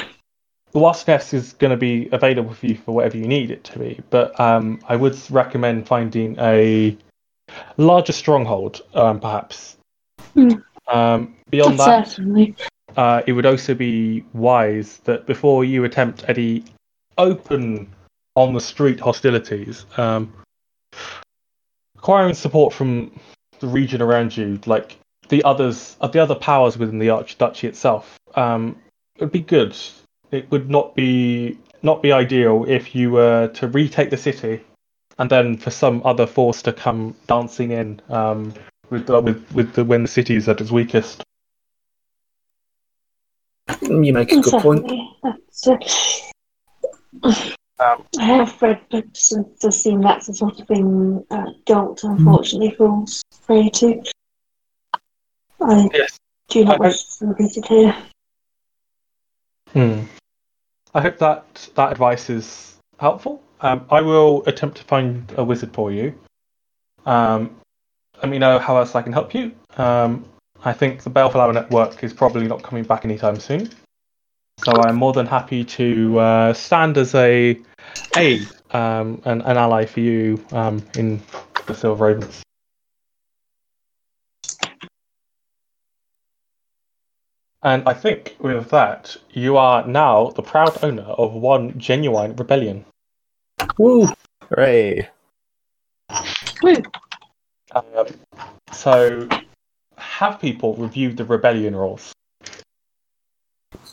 the 0.74 0.80
Wasp 0.80 1.08
Nest 1.08 1.34
is 1.34 1.54
going 1.54 1.72
to 1.72 1.78
be 1.78 2.10
available 2.12 2.54
for 2.54 2.68
you 2.68 2.76
for 2.76 2.92
whatever 2.92 3.18
you 3.18 3.26
need 3.26 3.52
it 3.52 3.64
to 3.64 3.80
be. 3.80 4.02
But 4.10 4.38
um, 4.40 4.82
I 4.88 4.98
would 4.98 5.18
recommend 5.32 5.88
finding 5.88 6.38
a 6.38 6.96
larger 7.78 8.14
stronghold, 8.14 8.82
um, 8.94 9.20
perhaps. 9.20 9.78
Um, 10.88 11.36
beyond 11.50 11.80
that, 11.80 12.08
Certainly. 12.10 12.56
uh, 12.98 13.24
it 13.26 13.32
would 13.32 13.46
also 13.46 13.74
be 13.74 14.26
wise 14.34 14.98
that 15.06 15.26
before 15.26 15.64
you 15.64 15.86
attempt 15.86 16.26
any 16.28 16.66
open 17.18 17.88
on 18.38 18.54
the 18.54 18.62
street 18.62 19.00
hostilities, 19.00 19.88
um, 19.98 20.32
acquiring 21.98 22.36
support 22.36 22.72
from 22.72 23.12
the 23.60 23.68
region 23.68 24.00
around 24.00 24.38
you, 24.38 24.60
like 24.68 24.96
the 25.30 25.44
others, 25.44 25.98
uh, 26.02 26.08
the 26.08 26.20
other 26.20 26.36
powers 26.36 26.78
within 26.78 27.00
the 27.00 27.08
Archduchy 27.08 27.68
itself, 27.68 28.20
um, 28.36 28.78
would 29.20 29.32
be 29.32 29.40
good. 29.40 29.76
It 30.30 30.50
would 30.52 30.70
not 30.70 30.96
be 30.96 31.58
not 31.82 32.04
be 32.04 32.12
ideal 32.12 32.64
if 32.68 32.94
you 32.94 33.10
were 33.10 33.48
to 33.56 33.68
retake 33.68 34.12
the 34.12 34.18
city, 34.18 34.64
and 35.18 35.32
then 35.32 35.58
for 35.58 35.72
some 35.72 36.04
other 36.06 36.28
force 36.28 36.62
to 36.62 36.74
come 36.74 37.16
dancing 37.26 37.72
in 37.72 38.00
um, 38.10 38.54
with 38.92 39.08
the, 39.08 39.20
with 39.20 39.52
with 39.52 39.74
the 39.74 39.84
when 39.84 40.04
the 40.04 40.08
city 40.08 40.36
is 40.36 40.48
at 40.48 40.62
its 40.62 40.70
weakest. 40.70 41.24
You 43.82 44.14
make 44.14 44.32
a 44.32 44.42
good 44.42 44.62
point. 44.62 44.92
Certainly. 47.80 48.06
That's, 48.12 48.18
Um, 48.18 48.22
I 48.22 48.26
have 48.26 48.62
read 48.62 48.90
books 48.90 49.32
and 49.32 49.60
to 49.62 49.72
seem 49.72 50.02
that's 50.02 50.28
the 50.28 50.34
sort 50.34 50.60
of 50.60 50.68
thing 50.68 51.26
uh, 51.30 51.52
Galt 51.66 52.04
unfortunately 52.04 52.72
falls 52.72 53.24
prey 53.46 53.70
to. 53.70 54.04
I 55.62 55.90
Yes. 55.94 56.18
do 56.50 56.66
not 56.66 56.80
I- 56.80 56.84
I- 56.86 56.88
wish 56.88 57.04
to 57.18 57.26
repeat 57.28 57.58
it 57.58 57.66
here. 57.68 57.96
Hmm. 59.74 60.02
I 60.94 61.02
hope 61.02 61.18
that 61.20 61.70
that 61.76 61.92
advice 61.92 62.30
is 62.30 62.78
helpful. 63.00 63.42
Um, 63.62 63.86
I 63.90 64.02
will 64.02 64.44
attempt 64.48 64.78
to 64.78 64.84
find 64.84 65.32
a 65.38 65.44
wizard 65.44 65.74
for 65.74 65.92
you. 65.92 66.18
Um, 67.06 67.60
let 68.22 68.30
me 68.30 68.40
know 68.40 68.60
how 68.60 68.78
else 68.78 68.96
I 68.96 69.02
can 69.02 69.14
help 69.14 69.34
you. 69.34 69.52
Um, 69.78 70.26
I 70.64 70.74
think 70.74 71.04
the 71.04 71.10
Bellflower 71.10 71.54
Network 71.54 72.04
is 72.04 72.14
probably 72.14 72.48
not 72.48 72.64
coming 72.64 72.84
back 72.84 73.06
anytime 73.06 73.40
soon, 73.40 73.70
so 74.60 74.72
I'm 74.74 74.96
more 74.96 75.14
than 75.14 75.26
happy 75.26 75.64
to 75.64 76.20
uh, 76.20 76.54
stand 76.54 76.98
as 76.98 77.14
a 77.16 77.60
aid 78.16 78.48
um, 78.72 79.22
and 79.26 79.42
an 79.44 79.58
ally 79.58 79.86
for 79.86 80.00
you 80.00 80.44
um, 80.52 80.84
in 80.98 81.22
the 81.68 81.74
Silver 81.74 82.08
Ravens. 82.08 82.42
And 87.64 87.84
I 87.88 87.94
think 87.94 88.36
with 88.40 88.70
that, 88.70 89.18
you 89.32 89.58
are 89.58 89.86
now 89.86 90.30
the 90.30 90.42
proud 90.42 90.84
owner 90.84 91.04
of 91.04 91.34
one 91.34 91.78
genuine 91.80 92.36
rebellion. 92.36 92.86
Woo! 93.78 94.08
Hooray! 94.50 95.10
Um, 97.76 97.84
so, 98.72 99.28
have 99.98 100.40
people 100.40 100.76
reviewed 100.76 101.18
the 101.18 101.26
rebellion 101.26 101.76
rules? 101.76 102.14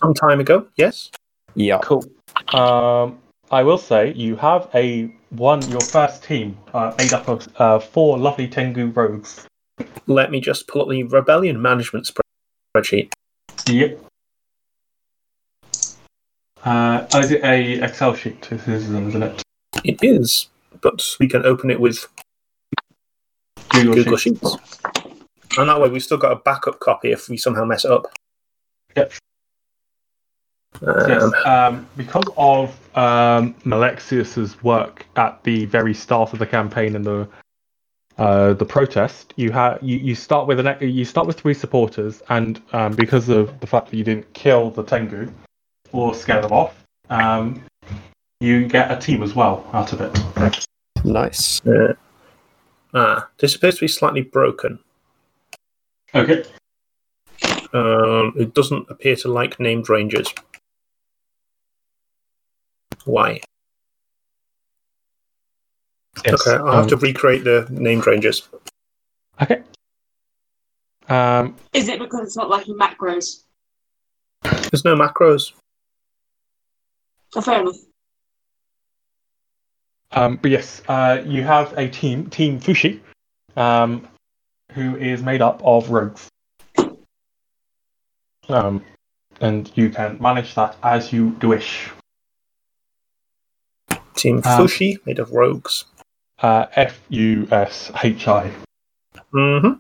Some 0.03 0.15
time 0.15 0.41
ago, 0.41 0.67
yes. 0.77 1.11
Yeah. 1.55 1.79
Cool. 1.83 2.05
Um, 2.53 3.19
I 3.51 3.63
will 3.63 3.79
say 3.79 4.13
you 4.15 4.37
have 4.37 4.69
a 4.75 5.15
one 5.31 5.63
your 5.71 5.81
first 5.81 6.25
team 6.25 6.57
uh, 6.73 6.93
made 6.99 7.13
up 7.13 7.29
of 7.29 7.49
uh, 7.57 7.79
four 7.79 8.19
lovely 8.19 8.49
Tengu 8.49 8.89
rogues. 8.91 9.47
Let 10.07 10.31
me 10.31 10.41
just 10.41 10.67
pull 10.69 10.83
up 10.83 10.89
the 10.89 11.03
rebellion 11.05 11.61
management 11.61 12.11
spreadsheet. 12.77 13.13
Yep. 13.69 14.01
Uh, 16.65 17.07
is 17.17 17.31
it 17.31 17.45
a 17.45 17.83
Excel 17.83 18.15
sheet? 18.15 18.41
This 18.43 18.67
is, 18.67 18.91
isn't 18.91 19.23
it? 19.23 19.43
It 19.85 19.99
is, 20.03 20.49
but 20.81 21.03
we 21.21 21.29
can 21.29 21.45
open 21.45 21.71
it 21.71 21.79
with 21.79 22.07
Google, 23.69 23.95
Google 23.95 24.17
Sheets. 24.17 24.41
Sheets. 24.41 24.79
And 25.59 25.69
that 25.69 25.81
way 25.81 25.89
we've 25.89 26.03
still 26.03 26.19
got 26.19 26.33
a 26.33 26.37
backup 26.37 26.81
copy 26.81 27.13
if 27.13 27.29
we 27.29 27.37
somehow 27.37 27.65
mess 27.65 27.85
it 27.85 27.91
up. 27.91 28.07
Yep. 28.97 29.13
Yes, 30.83 31.23
Um, 31.23 31.35
um, 31.47 31.89
because 31.97 32.25
of 32.37 32.97
um, 32.97 33.55
Malexius's 33.65 34.63
work 34.63 35.07
at 35.17 35.43
the 35.45 35.67
very 35.67 35.95
start 35.95 36.33
of 36.33 36.39
the 36.39 36.47
campaign 36.47 36.97
and 36.97 37.05
the 37.05 37.29
uh, 38.17 38.53
the 38.55 38.65
protest, 38.65 39.35
you 39.37 39.51
have 39.51 39.79
you, 39.83 39.99
you 39.99 40.15
start 40.15 40.47
with 40.47 40.65
an 40.65 40.77
you 40.81 41.05
start 41.05 41.27
with 41.27 41.39
three 41.39 41.55
supporters, 41.55 42.23
and 42.29 42.61
um, 42.73 42.93
because 42.93 43.29
of 43.29 43.59
the 43.61 43.67
fact 43.67 43.91
that 43.91 43.97
you 43.97 44.05
didn't 44.05 44.33
kill 44.35 44.71
the 44.71 44.85
Tengu 44.85 45.33
or 45.93 46.15
scare 46.15 46.41
them 46.41 46.53
off, 46.53 46.85
um, 47.11 47.61
you 48.41 48.67
get 48.67 48.91
a 48.91 48.97
team 48.97 49.23
as 49.23 49.35
well 49.35 49.69
out 49.73 49.93
of 49.93 50.01
it. 50.01 50.67
Nice. 51.05 51.61
ah, 52.95 53.29
this 53.39 53.57
appears 53.57 53.77
to 53.77 53.81
be 53.81 53.89
slightly 53.89 54.23
broken. 54.23 54.79
Okay. 56.15 56.45
Um, 57.73 58.33
it 58.37 58.55
doesn't 58.55 58.89
appear 58.89 59.17
to 59.17 59.29
like 59.29 59.59
named 59.59 59.89
ranges. 59.89 60.33
Why? 63.05 63.41
Yes. 66.25 66.47
Okay, 66.47 66.57
I'll 66.57 66.73
have 66.73 66.83
um, 66.85 66.89
to 66.89 66.97
recreate 66.97 67.45
the 67.45 67.67
named 67.71 68.07
ranges. 68.07 68.49
Okay. 69.43 69.63
Um, 71.09 71.57
Is 71.73 71.89
it 71.89 71.99
because 71.99 72.21
it's 72.23 72.37
not 72.37 72.49
like 72.49 72.67
macros? 72.67 73.43
There's 74.43 74.85
no 74.85 74.97
macros. 74.97 75.53
Oh, 77.35 77.41
fair 77.41 77.61
enough. 77.61 77.77
Um, 80.13 80.37
but 80.41 80.51
yes, 80.51 80.81
uh, 80.89 81.23
you 81.27 81.43
have 81.43 81.77
a 81.77 81.89
team, 81.89 82.31
Team 82.31 82.61
Fushi, 82.61 83.01
um, 83.57 84.07
who 84.73 84.97
is 84.97 85.23
made 85.23 85.43
up 85.43 85.61
of 85.65 85.91
rogues. 85.91 86.29
Um, 88.49 88.85
and 89.41 89.71
you 89.75 89.91
can 89.91 90.19
manage 90.21 90.55
that 90.55 90.77
as 90.83 91.13
you 91.13 91.29
wish. 91.43 91.91
Team 94.15 94.37
Um, 94.37 94.43
Fushi, 94.43 95.05
made 95.07 95.19
of 95.19 95.33
rogues. 95.33 95.85
Uh, 96.39 96.67
F 96.75 97.01
U 97.11 97.49
S 97.51 97.91
H 98.03 98.29
I. 98.29 98.51
hmm 99.33 99.73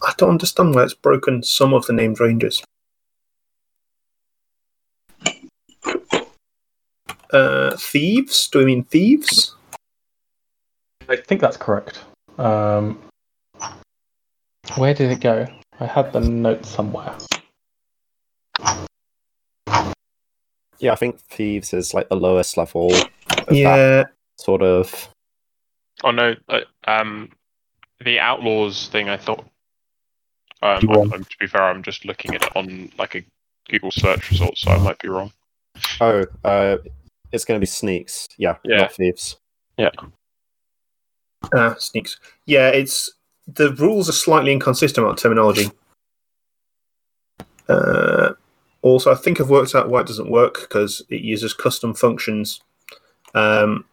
I 0.00 0.12
don't 0.16 0.30
understand 0.30 0.74
why 0.74 0.84
it's 0.84 0.94
broken 0.94 1.42
some 1.42 1.74
of 1.74 1.86
the 1.86 1.92
named 1.92 2.20
ranges. 2.20 2.62
Uh, 7.32 7.76
thieves? 7.76 8.48
Do 8.48 8.60
we 8.60 8.64
mean 8.66 8.84
thieves? 8.84 9.54
I 11.08 11.16
think 11.16 11.40
that's 11.40 11.56
correct. 11.56 12.00
Um, 12.38 12.98
where 14.76 14.94
did 14.94 15.10
it 15.10 15.20
go? 15.20 15.46
I 15.80 15.86
had 15.86 16.12
the 16.12 16.20
note 16.20 16.64
somewhere. 16.64 17.14
Yeah, 20.80 20.92
I 20.92 20.96
think 20.96 21.18
thieves 21.20 21.72
is 21.72 21.92
like 21.94 22.08
the 22.08 22.16
lowest 22.16 22.56
level. 22.56 22.92
Of 22.94 23.10
that 23.46 23.52
Yeah, 23.54 24.04
sort 24.36 24.62
of. 24.62 25.08
Oh 26.04 26.10
no, 26.12 26.34
uh, 26.48 26.60
um, 26.86 27.30
the 28.04 28.20
outlaws 28.20 28.88
thing. 28.88 29.08
I 29.08 29.16
thought. 29.16 29.44
Um, 30.62 30.80
You 30.82 30.90
I'm. 30.94 31.12
I'm- 31.12 31.24
to 31.24 31.36
be 31.40 31.46
fair, 31.46 31.62
I'm 31.62 31.82
just 31.82 32.04
looking 32.04 32.34
at 32.34 32.42
it 32.44 32.56
on 32.56 32.90
like 32.98 33.14
a 33.16 33.24
Google 33.68 33.90
search 33.90 34.30
result, 34.30 34.56
so 34.56 34.70
I 34.70 34.78
might 34.78 34.98
be 35.00 35.08
wrong. 35.08 35.32
Oh, 36.00 36.24
uh, 36.44 36.78
it's 37.32 37.44
going 37.44 37.58
to 37.58 37.62
be 37.62 37.66
sneaks. 37.66 38.26
Yeah, 38.38 38.56
Yeah. 38.64 38.78
not 38.78 38.92
thieves. 38.92 39.36
ah, 41.54 41.74
sneaks. 41.78 42.18
Yeah, 42.46 42.68
it's 42.68 43.10
the 43.46 43.72
rules 43.74 44.08
are 44.08 44.12
slightly 44.12 44.52
inconsistent 44.52 45.04
about 45.06 45.18
terminology. 45.18 45.70
Uh, 47.68 48.32
also, 48.82 49.10
I 49.10 49.16
think 49.16 49.40
I've 49.40 49.50
worked 49.50 49.74
out 49.74 49.88
why 49.88 50.00
it 50.00 50.06
doesn't 50.06 50.30
work 50.30 50.60
because 50.60 51.02
it 51.08 51.20
uses 51.20 51.52
custom 51.52 51.94
functions, 51.94 52.60
um, 53.34 53.84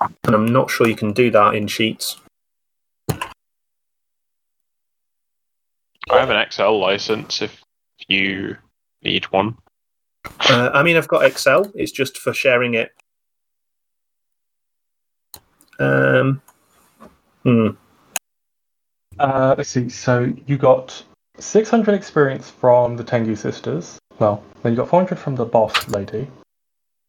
and 0.00 0.34
I'm 0.34 0.46
not 0.46 0.70
sure 0.70 0.88
you 0.88 0.96
can 0.96 1.12
do 1.12 1.30
that 1.30 1.54
in 1.54 1.66
Sheets. 1.66 2.18
I 6.10 6.18
have 6.18 6.30
an 6.30 6.36
Excel 6.36 6.78
license 6.78 7.42
if 7.42 7.62
you 8.08 8.56
need 9.02 9.24
one. 9.26 9.56
Uh, 10.48 10.70
I 10.72 10.82
mean, 10.82 10.96
I've 10.96 11.08
got 11.08 11.24
Excel. 11.24 11.70
It's 11.74 11.92
just 11.92 12.18
for 12.18 12.32
sharing 12.32 12.74
it. 12.74 12.92
Um, 15.78 16.42
hmm. 17.42 17.68
Uh, 19.18 19.54
let's 19.56 19.70
see. 19.70 19.88
So 19.88 20.32
you 20.46 20.58
got 20.58 21.02
600 21.38 21.94
experience 21.94 22.50
from 22.50 22.96
the 22.96 23.04
Tengu 23.04 23.34
sisters. 23.34 23.98
Well, 24.18 24.42
then 24.62 24.72
you 24.72 24.76
got 24.76 24.88
400 24.88 25.18
from 25.18 25.34
the 25.34 25.44
boss 25.44 25.88
lady. 25.88 26.28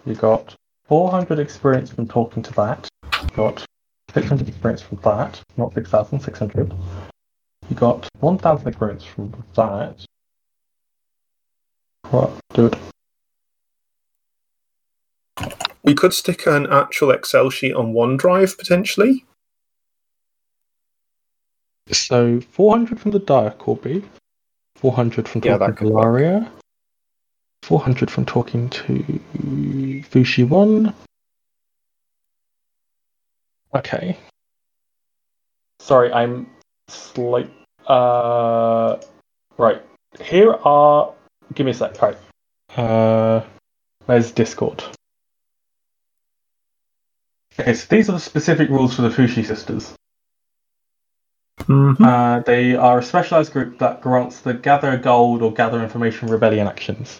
You 0.05 0.15
got 0.15 0.55
400 0.85 1.39
experience 1.39 1.91
from 1.91 2.07
talking 2.07 2.43
to 2.43 2.53
that. 2.53 2.89
You 3.21 3.29
got 3.35 3.65
600 4.13 4.47
experience 4.47 4.81
from 4.81 4.99
that. 5.03 5.41
Not 5.57 5.73
6,000, 5.73 6.19
600. 6.19 6.73
You 7.69 7.75
got 7.75 8.09
1,000 8.19 8.67
experience 8.67 9.03
from 9.03 9.33
that. 9.55 10.05
What? 12.09 12.31
Do 12.53 12.67
it. 12.67 12.75
We 15.83 15.93
could 15.93 16.13
stick 16.13 16.45
an 16.45 16.67
actual 16.71 17.11
Excel 17.11 17.49
sheet 17.49 17.73
on 17.73 17.93
OneDrive 17.93 18.57
potentially. 18.57 19.25
So 21.91 22.39
400 22.39 22.99
from 22.99 23.11
the 23.11 23.19
Dire 23.19 23.51
Corby. 23.51 24.03
400 24.77 25.27
from 25.27 25.41
Yeah, 25.43 25.57
talking 25.57 25.75
to 25.75 25.79
could 25.79 25.89
work. 25.93 26.05
Laria. 26.05 26.49
400 27.63 28.11
from 28.11 28.25
talking 28.25 28.69
to 28.69 29.21
Fushi 30.11 30.47
1. 30.47 30.93
Okay. 33.75 34.17
Sorry, 35.79 36.11
I'm 36.13 36.49
slight. 36.87 37.51
Uh, 37.87 38.97
right. 39.57 39.81
Here 40.21 40.53
are. 40.53 41.13
Give 41.53 41.65
me 41.65 41.71
a 41.71 41.73
sec. 41.73 42.01
Right. 42.01 42.17
Uh, 42.75 43.41
where's 44.05 44.31
Discord? 44.31 44.83
Okay, 47.59 47.73
so 47.73 47.85
these 47.89 48.09
are 48.09 48.13
the 48.13 48.19
specific 48.19 48.69
rules 48.69 48.95
for 48.95 49.03
the 49.03 49.09
Fushi 49.09 49.45
sisters. 49.45 49.93
Mm-hmm. 51.67 52.03
Uh, 52.03 52.39
they 52.41 52.75
are 52.75 52.99
a 52.99 53.03
specialized 53.03 53.53
group 53.53 53.79
that 53.79 54.01
grants 54.01 54.41
the 54.41 54.53
gather 54.53 54.97
gold 54.97 55.41
or 55.41 55.53
gather 55.53 55.81
information 55.81 56.27
rebellion 56.27 56.67
actions. 56.67 57.19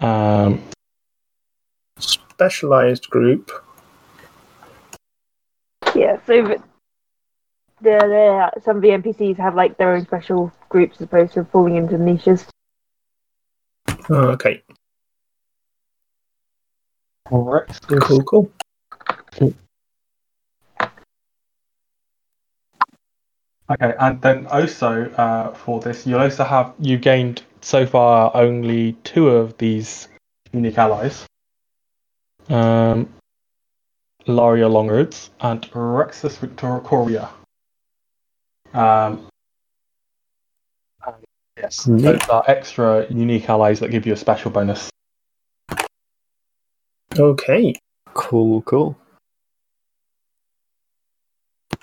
Um, 0.00 0.62
Specialized 1.98 3.10
group. 3.10 3.50
Yeah, 5.94 6.18
so 6.26 6.46
th- 6.46 6.60
they're, 7.80 8.00
they're, 8.00 8.50
some 8.64 8.76
of 8.76 8.82
the 8.82 8.88
NPCs 8.88 9.36
have 9.38 9.54
like 9.54 9.76
their 9.76 9.94
own 9.94 10.04
special 10.04 10.52
groups 10.68 10.96
as 10.96 11.02
opposed 11.02 11.34
to 11.34 11.44
falling 11.44 11.76
into 11.76 11.98
niches. 11.98 12.46
Oh, 14.08 14.28
okay, 14.28 14.62
All 17.30 17.44
right. 17.44 17.70
is 17.70 18.00
cool, 18.00 18.22
cool. 18.22 18.52
Okay, 23.70 23.94
and 24.00 24.20
then 24.20 24.46
also 24.48 25.08
uh, 25.10 25.54
for 25.54 25.80
this, 25.80 26.04
you'll 26.04 26.20
also 26.20 26.42
have 26.42 26.74
you 26.80 26.98
gained 26.98 27.42
so 27.60 27.86
far 27.86 28.32
only 28.34 28.94
two 29.04 29.28
of 29.28 29.56
these 29.58 30.08
unique 30.52 30.76
allies. 30.76 31.24
Um, 32.48 33.08
Laria 34.26 34.68
Longroads 34.68 35.30
and 35.40 35.62
Rexus 35.70 36.38
Victoria. 36.38 37.30
Um, 38.74 39.28
and 41.06 41.16
yes, 41.56 41.84
those 41.84 42.28
are 42.28 42.44
extra 42.48 43.06
unique 43.08 43.48
allies 43.48 43.78
that 43.80 43.92
give 43.92 44.04
you 44.04 44.14
a 44.14 44.16
special 44.16 44.50
bonus. 44.50 44.90
Okay. 47.16 47.74
Cool, 48.14 48.62
cool. 48.62 48.99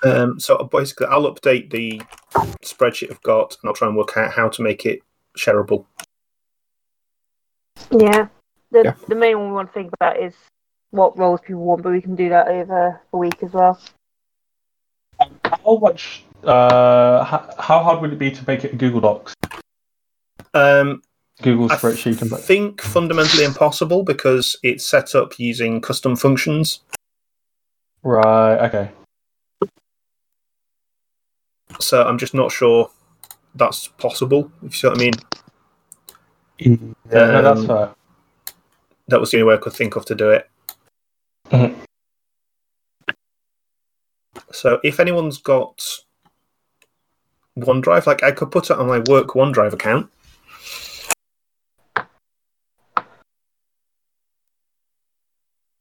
Um, 0.03 0.40
so 0.40 0.57
basically, 0.72 1.07
I'll 1.07 1.32
update 1.34 1.72
the 1.72 2.02
spreadsheet 2.64 3.10
I've 3.11 3.22
got, 3.24 3.57
and 3.61 3.68
I'll 3.69 3.74
try 3.76 3.88
and 3.88 3.98
work 3.98 4.15
out 4.15 4.32
how 4.32 4.48
to 4.49 4.61
make 4.61 4.86
it 4.86 5.02
shareable. 5.38 5.86
Yeah. 7.91 8.28
The, 8.72 8.84
Yeah. 8.84 8.94
the 9.07 9.15
main 9.15 9.40
one 9.40 9.48
we 9.48 9.53
want 9.53 9.69
to 9.69 9.74
think 9.74 9.94
about 9.94 10.19
is 10.22 10.34
what 10.91 11.18
roles 11.18 11.41
people 11.41 11.64
want, 11.64 11.84
but 11.84 11.91
we 11.91 12.02
can 12.02 12.15
do 12.15 12.30
that 12.30 12.48
over 12.48 13.02
a 13.14 13.18
week 13.18 13.41
as 13.44 13.53
well. 13.53 13.80
How 15.45 15.78
much? 15.78 16.24
Uh, 16.44 17.24
how, 17.24 17.49
how 17.57 17.80
hard 17.84 18.02
would 18.02 18.14
it 18.14 18.19
be 18.19 18.30
to 18.30 18.44
make 18.45 18.64
it 18.64 18.78
Google 18.78 19.02
Docs, 19.02 19.34
Um, 20.53 21.02
Google 21.41 21.72
I 21.72 21.76
spreadsheet, 21.76 22.22
and 22.22 22.32
think 22.32 22.82
fundamentally 22.82 23.44
impossible 23.44 24.03
because 24.03 24.56
it's 24.64 24.86
set 24.86 25.15
up 25.15 25.40
using 25.40 25.82
custom 25.82 26.15
functions. 26.15 26.82
right? 28.03 28.57
Okay. 28.68 28.91
So 31.79 32.03
I'm 32.03 32.17
just 32.17 32.33
not 32.33 32.51
sure 32.51 32.89
that's 33.55 33.87
possible. 33.87 34.51
If 34.63 34.73
you 34.73 34.77
see 34.77 34.87
what 34.87 34.97
I 34.97 34.99
mean. 34.99 35.13
Yeah, 36.59 36.77
no, 37.11 37.41
that's 37.41 37.59
Um, 37.61 37.67
fair. 37.67 37.95
That 39.07 39.19
was 39.19 39.31
the 39.31 39.37
only 39.37 39.49
way 39.49 39.55
I 39.55 39.57
could 39.57 39.73
think 39.73 39.95
of 39.95 40.05
to 40.05 40.15
do 40.15 40.29
it. 40.31 40.49
Mhm. 41.51 41.75
So 44.51 44.79
if 44.83 44.99
anyone's 44.99 45.37
got 45.37 45.83
OneDrive, 47.57 48.05
like 48.05 48.23
I 48.23 48.31
could 48.31 48.51
put 48.51 48.69
it 48.69 48.77
on 48.77 48.87
my 48.87 48.99
work 48.99 49.29
OneDrive 49.29 49.73
account. 49.73 50.11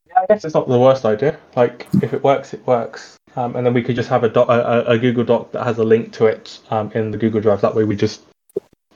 Yeah, 0.06 0.22
I 0.22 0.26
guess 0.28 0.44
it's 0.44 0.54
not 0.54 0.68
the 0.68 0.78
worst 0.78 1.04
idea. 1.04 1.38
Like, 1.54 1.86
if 2.02 2.12
it 2.12 2.22
works, 2.22 2.54
it 2.54 2.66
works. 2.66 3.16
Um, 3.36 3.54
and 3.54 3.66
then 3.66 3.74
we 3.74 3.82
could 3.82 3.96
just 3.96 4.08
have 4.08 4.24
a, 4.24 4.28
doc, 4.30 4.48
a, 4.48 4.52
a- 4.52 4.84
a 4.94 4.98
Google 4.98 5.22
Doc 5.24 5.52
that 5.52 5.62
has 5.64 5.76
a 5.78 5.84
link 5.84 6.12
to 6.14 6.24
it 6.26 6.58
um, 6.70 6.90
in 6.92 7.10
the 7.10 7.18
Google 7.18 7.40
Drive. 7.40 7.60
That 7.60 7.74
way, 7.74 7.84
we 7.84 7.94
just 7.94 8.22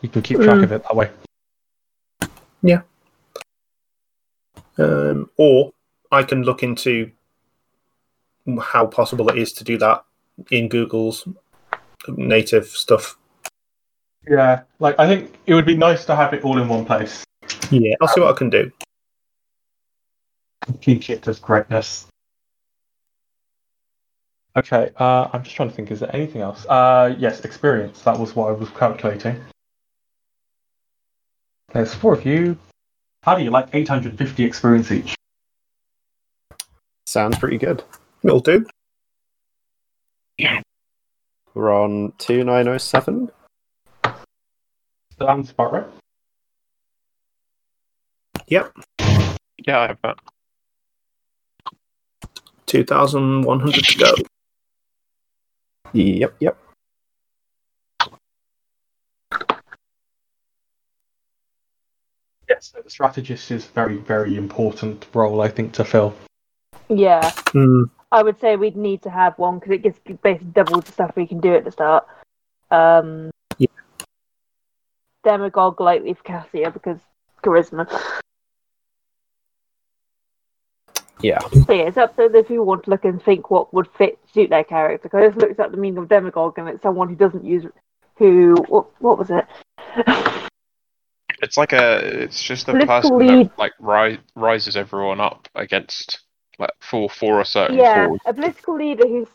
we 0.01 0.09
can 0.09 0.23
keep 0.23 0.39
track 0.39 0.57
Mm. 0.57 0.65
of 0.65 0.73
it 0.73 0.83
that 0.83 0.97
way. 0.97 1.11
Yeah. 2.62 2.81
Um, 4.79 5.31
or 5.37 5.73
I 6.11 6.23
can 6.23 6.43
look 6.43 6.62
into 6.62 7.11
how 8.62 8.87
possible 8.87 9.29
it 9.29 9.37
is 9.37 9.53
to 9.55 9.65
do 9.65 9.77
that 9.79 10.05
in 10.51 10.69
Google's 10.69 11.29
native 12.09 12.67
stuff. 12.69 13.19
Yeah, 14.29 14.62
like 14.79 14.99
I 14.99 15.07
think 15.07 15.35
it 15.47 15.55
would 15.55 15.67
be 15.67 15.77
nice 15.77 16.05
to 16.07 16.17
have 16.17 16.33
it 16.33 16.45
all 16.45 16.59
in 16.61 16.67
one 16.69 16.85
place. 16.87 17.25
Yeah, 17.71 17.95
I'll 18.01 18.09
see 18.09 18.21
what 18.21 18.35
I 18.35 18.39
can 18.39 18.49
do. 18.51 18.71
Teach 20.81 21.11
it 21.11 21.29
as 21.29 21.39
greatness. 21.39 22.07
Okay, 24.56 24.90
uh, 24.97 25.28
I'm 25.32 25.44
just 25.44 25.55
trying 25.55 25.70
to 25.70 25.74
think. 25.74 25.90
Is 25.90 26.01
there 26.01 26.14
anything 26.14 26.43
else? 26.43 26.66
Uh, 26.66 27.14
yes, 27.18 27.40
experience. 27.40 28.02
That 28.02 28.18
was 28.18 28.35
what 28.35 28.48
I 28.48 28.52
was 28.52 28.68
calculating. 28.70 29.40
There's 31.72 31.94
four 31.94 32.14
of 32.14 32.27
you. 32.27 32.59
How 33.22 33.36
do 33.36 33.44
you 33.44 33.51
like 33.51 33.68
850 33.72 34.44
experience 34.44 34.90
each? 34.90 35.14
Sounds 37.06 37.39
pretty 37.39 37.59
good. 37.59 37.85
It'll 38.24 38.40
do. 38.40 38.66
Yeah. 40.36 40.62
We're 41.55 41.72
on 41.72 42.12
2907. 42.18 43.31
Sounds 45.18 45.51
about 45.51 45.72
right. 45.72 45.86
Yep, 48.48 48.72
Yeah, 49.64 49.78
I 49.78 49.86
have 49.89 49.98
that. 50.02 50.18
2,100 52.66 53.85
to 53.85 53.98
go. 53.98 54.14
Yep, 55.93 56.35
yep. 56.41 56.57
Yes, 62.49 62.73
the 62.83 62.91
strategist 62.91 63.51
is 63.51 63.67
a 63.67 63.69
very, 63.69 63.97
very 63.97 64.37
important 64.37 65.07
role 65.15 65.41
I 65.41 65.49
think 65.49 65.73
to 65.75 65.85
fill. 65.85 66.15
Yeah, 66.89 67.31
Hmm. 67.53 67.85
I 68.12 68.23
would 68.23 68.41
say 68.41 68.57
we'd 68.57 68.77
need 68.77 69.03
to 69.03 69.11
have 69.11 69.39
one 69.39 69.59
because 69.61 69.73
it 69.73 69.83
gives 69.83 69.99
basically 70.23 70.49
double 70.49 70.81
the 70.81 70.91
stuff 70.91 71.12
we 71.15 71.27
can 71.27 71.39
do 71.41 71.55
at 71.55 71.65
the 71.65 71.71
start. 71.71 72.07
Um, 72.71 73.31
Yeah. 73.59 73.69
Demagogue 75.23 75.81
likely 75.81 76.15
for 76.15 76.23
Cassia 76.25 76.71
because 76.71 76.99
charisma. 77.45 77.87
Yeah. 81.23 81.41
So 81.67 81.73
yeah, 81.73 81.83
it's 81.89 81.97
up 81.97 82.17
to 82.17 82.25
if 82.35 82.51
you 82.51 82.63
want 82.63 82.85
to 82.85 82.91
look 82.91 83.05
and 83.05 83.23
think 83.23 83.51
what 83.51 83.73
would 83.75 83.89
fit 83.99 84.19
suit 84.33 84.51
their 84.51 84.65
character. 84.65 85.09
Because 85.09 85.23
I 85.23 85.27
just 85.29 85.39
looked 85.39 85.61
at 85.61 85.71
the 85.71 85.77
meaning 85.77 85.99
of 85.99 86.09
demagogue 86.09 86.59
and 86.59 86.69
it's 86.69 86.83
someone 86.83 87.09
who 87.09 87.15
doesn't 87.15 87.45
use 87.45 87.65
who 88.17 88.55
what, 88.69 88.87
what 89.01 89.19
was 89.19 89.31
it? 89.31 89.47
It's 91.43 91.57
like 91.57 91.73
a. 91.73 92.23
It's 92.25 92.43
just 92.43 92.69
a 92.69 92.73
Political 92.73 93.01
person 93.01 93.19
lead. 93.19 93.47
that 93.51 93.59
like 93.59 93.73
ri- 93.81 94.21
rises 94.35 94.77
everyone 94.77 95.21
up 95.21 95.49
against 95.55 96.21
like 96.59 96.71
for 96.81 97.09
for 97.09 97.41
a 97.41 97.45
certain 97.47 97.79
yeah, 97.79 98.09
cause. 98.09 98.19
a 98.27 98.35
political 98.35 98.77
leader 98.77 99.07
who's 99.09 99.29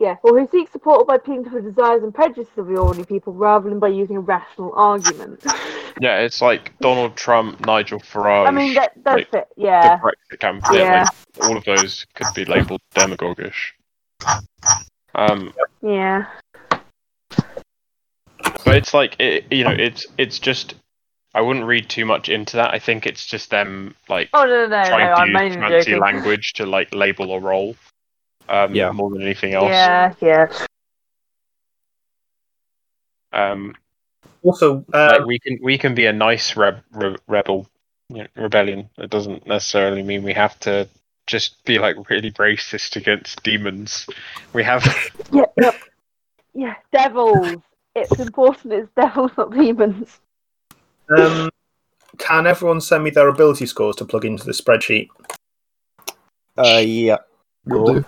yeah, 0.00 0.16
or 0.22 0.38
who 0.38 0.48
seeks 0.50 0.72
support 0.72 1.06
by 1.06 1.16
appealing 1.16 1.44
to 1.44 1.50
the 1.50 1.60
desires 1.60 2.02
and 2.02 2.14
prejudices 2.14 2.56
of 2.56 2.66
the 2.66 2.76
ordinary 2.76 3.04
people 3.04 3.34
rather 3.34 3.68
than 3.68 3.78
by 3.78 3.88
using 3.88 4.16
a 4.16 4.20
rational 4.20 4.72
argument. 4.74 5.44
Yeah, 6.00 6.20
it's 6.20 6.40
like 6.40 6.72
Donald 6.78 7.16
Trump, 7.16 7.66
Nigel 7.66 7.98
Farage, 7.98 8.46
I 8.46 8.50
mean 8.52 8.74
that 8.74 9.02
does 9.04 9.16
like, 9.16 9.30
fit. 9.30 9.48
the 9.56 9.64
Brexit 9.64 10.38
campaign. 10.38 10.78
Yeah. 10.78 11.04
Like, 11.36 11.48
all 11.48 11.56
of 11.58 11.64
those 11.64 12.06
could 12.14 12.28
be 12.34 12.44
labelled 12.46 12.80
demagogish. 12.94 13.72
Um, 15.14 15.52
yeah. 15.82 16.26
but 16.70 18.76
it's 18.76 18.94
like 18.94 19.16
it, 19.18 19.46
you 19.50 19.64
know, 19.64 19.74
it's 19.76 20.06
it's 20.16 20.38
just. 20.38 20.74
I 21.34 21.42
wouldn't 21.42 21.66
read 21.66 21.90
too 21.90 22.06
much 22.06 22.28
into 22.28 22.56
that. 22.56 22.72
I 22.72 22.78
think 22.78 23.06
it's 23.06 23.26
just 23.26 23.50
them 23.50 23.94
like 24.08 24.30
Oh 24.32 24.44
no, 24.44 24.46
no, 24.46 24.68
no, 24.68 24.82
no 24.82 24.88
trying 24.88 25.12
I'm 25.12 25.34
to 25.34 25.44
use 25.44 25.54
fancy 25.56 25.90
joking. 25.90 26.00
language 26.00 26.52
to 26.54 26.66
like 26.66 26.94
label 26.94 27.34
a 27.34 27.40
role. 27.40 27.76
Um, 28.50 28.74
Yeah. 28.74 28.90
more 28.90 29.10
than 29.10 29.22
anything 29.22 29.54
else. 29.54 29.70
Yeah, 29.70 30.12
yeah. 30.20 30.48
Um, 33.32 33.76
Also, 34.42 34.84
like 34.92 35.20
uh, 35.20 35.24
we 35.26 35.38
can 35.38 35.58
we 35.62 35.78
can 35.78 35.94
be 35.94 36.06
a 36.06 36.12
nice 36.12 36.56
reb, 36.56 36.82
re- 36.92 37.16
rebel 37.28 37.68
you 38.08 38.22
know, 38.24 38.26
rebellion. 38.34 38.90
It 38.98 39.08
doesn't 39.08 39.46
necessarily 39.46 40.02
mean 40.02 40.24
we 40.24 40.32
have 40.34 40.58
to 40.60 40.88
just 41.28 41.64
be 41.64 41.78
like 41.78 41.96
really 42.10 42.32
racist 42.32 42.96
against 42.96 43.42
demons. 43.44 44.06
We 44.52 44.64
have 44.64 44.82
Yeah, 45.32 45.44
yep. 45.56 45.80
yeah, 46.54 46.74
devils. 46.92 47.62
It's 47.94 48.18
important 48.18 48.72
it's 48.72 48.90
devils, 48.96 49.30
not 49.38 49.52
demons. 49.52 50.18
um, 51.16 51.50
can 52.18 52.46
everyone 52.48 52.80
send 52.80 53.04
me 53.04 53.10
their 53.10 53.28
ability 53.28 53.66
scores 53.66 53.96
to 53.96 54.04
plug 54.04 54.24
into 54.24 54.44
the 54.44 54.52
spreadsheet? 54.52 55.08
Uh, 56.58 56.82
yeah. 56.84 57.18
Will 57.66 57.84
Cool. 57.84 57.94
do. 58.00 58.04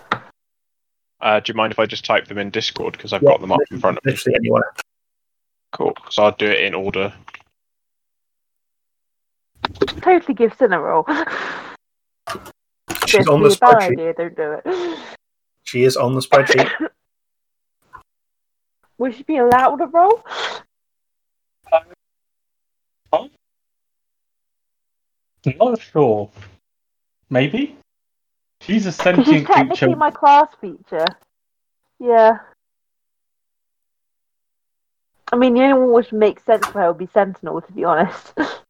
Uh, 1.23 1.39
do 1.39 1.53
you 1.53 1.57
mind 1.57 1.73
if 1.73 1.79
I 1.79 1.87
just 1.87 2.05
type 2.05 2.27
them 2.27 2.37
in 2.39 2.51
Discord 2.51 2.93
because 2.93 3.13
I've 3.13 3.23
Yeah, 3.23 3.29
got 3.31 3.41
them 3.41 3.53
up 3.53 3.61
in 3.71 3.79
front 3.79 3.97
of 3.97 4.05
me? 4.05 4.11
Literally 4.13 4.37
anywhere. 4.37 4.75
Cool. 5.71 5.95
So 6.11 6.25
I'll 6.25 6.33
do 6.33 6.47
it 6.47 6.61
in 6.65 6.75
order. 6.75 7.13
Totally 10.01 10.35
give 10.35 10.53
Sin 10.59 10.73
a 10.73 10.81
roll. 10.81 11.07
She's 13.07 13.13
This 13.21 13.29
on 13.29 13.41
the 13.43 13.49
would 13.49 13.61
be 13.61 13.67
a 13.67 13.69
bad 13.69 13.77
spreadsheet. 13.79 13.93
idea, 13.93 14.15
don't 14.15 14.37
do 14.37 14.53
it. 14.65 14.99
She 15.63 15.85
is 15.85 15.97
on 15.97 16.15
the 16.15 16.21
spreadsheet. 16.21 16.69
Would 18.99 19.15
she 19.17 19.23
be 19.23 19.39
allowed 19.39 19.81
a 19.81 19.87
roll? 19.87 20.23
Not 25.59 25.81
sure. 25.81 26.31
Maybe? 27.31 27.77
She's 28.63 28.87
a 28.87 28.93
Because 28.93 29.25
she's 29.27 29.47
technically 29.47 29.89
creature. 29.89 29.97
my 29.97 30.11
class 30.11 30.49
feature. 30.61 31.07
Yeah. 31.99 32.39
I 35.33 35.37
mean, 35.37 35.55
the 35.55 35.63
only 35.63 35.81
one 35.81 35.93
which 35.93 36.13
makes 36.13 36.45
sense 36.45 36.67
for 36.67 36.81
her 36.81 36.89
would 36.89 36.99
be 36.99 37.09
Sentinel, 37.13 37.61
to 37.61 37.73
be 37.73 37.85
honest. 37.85 38.35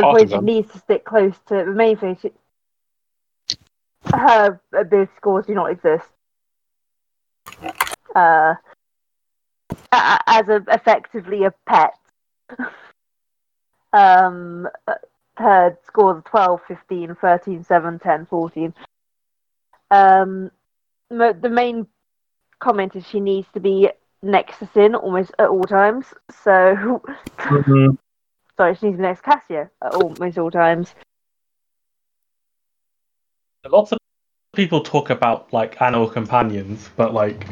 point 0.00 0.30
she 0.30 0.38
needs 0.38 0.72
to 0.72 0.78
stick 0.78 1.04
close 1.04 1.34
to 1.48 1.64
the 1.64 1.72
main 1.72 1.96
thing. 1.96 2.16
She, 2.20 2.32
her 4.14 4.60
ability 4.72 5.12
scores 5.16 5.46
do 5.46 5.54
not 5.54 5.70
exist. 5.70 6.08
Uh, 8.14 8.54
as 9.92 10.48
a, 10.48 10.64
effectively 10.68 11.44
a 11.44 11.52
pet. 11.66 11.94
um, 13.92 14.68
her 15.38 15.78
scores 15.86 16.18
are 16.18 16.30
12, 16.30 16.60
15, 16.68 17.14
13, 17.20 17.64
7, 17.64 17.98
10, 17.98 18.26
14. 18.26 18.74
Um, 19.90 20.50
mo- 21.10 21.32
the 21.32 21.48
main 21.48 21.86
comment 22.60 22.96
is 22.96 23.06
she 23.06 23.20
needs 23.20 23.46
to 23.54 23.60
be 23.60 23.88
next 24.22 24.58
to 24.58 24.66
Sin 24.74 24.94
almost 24.94 25.30
at 25.38 25.48
all 25.48 25.62
times. 25.64 26.06
So, 26.42 27.02
Mhm. 27.38 27.96
sorry, 28.56 28.74
she 28.74 28.86
needs 28.86 28.96
to 28.96 28.98
be 28.98 29.02
next 29.02 29.20
to 29.20 29.30
Cassia 29.30 29.70
at 29.82 29.94
almost 29.94 30.38
all 30.38 30.50
times. 30.50 30.94
Lots 33.64 33.92
of 33.92 33.98
people 34.54 34.80
talk 34.82 35.10
about 35.10 35.52
like 35.52 35.80
animal 35.82 36.08
companions, 36.08 36.88
but 36.96 37.12
like 37.14 37.46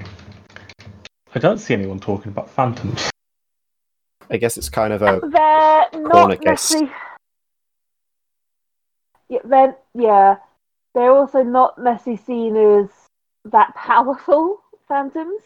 I 1.35 1.39
don't 1.39 1.59
see 1.59 1.75
anyone 1.75 2.01
talking 2.01 2.33
about 2.33 2.49
phantoms. 2.49 3.11
I 4.31 4.39
guess 4.39 4.57
it's 4.57 4.69
kind 4.71 4.93
of 4.93 5.03
a 5.03 5.21
They're 5.21 5.87
Corner 5.93 6.37
not 6.37 6.41
case. 6.41 6.71
necessarily. 6.73 6.91
Yeah, 9.29 9.41
they're 9.45 9.77
yeah. 9.95 10.37
They're 10.95 11.13
also 11.13 11.43
not 11.43 11.79
necessarily 11.79 12.23
seen 12.23 12.57
as 12.57 12.89
that 13.45 13.75
powerful 13.75 14.63
phantoms. 14.89 15.43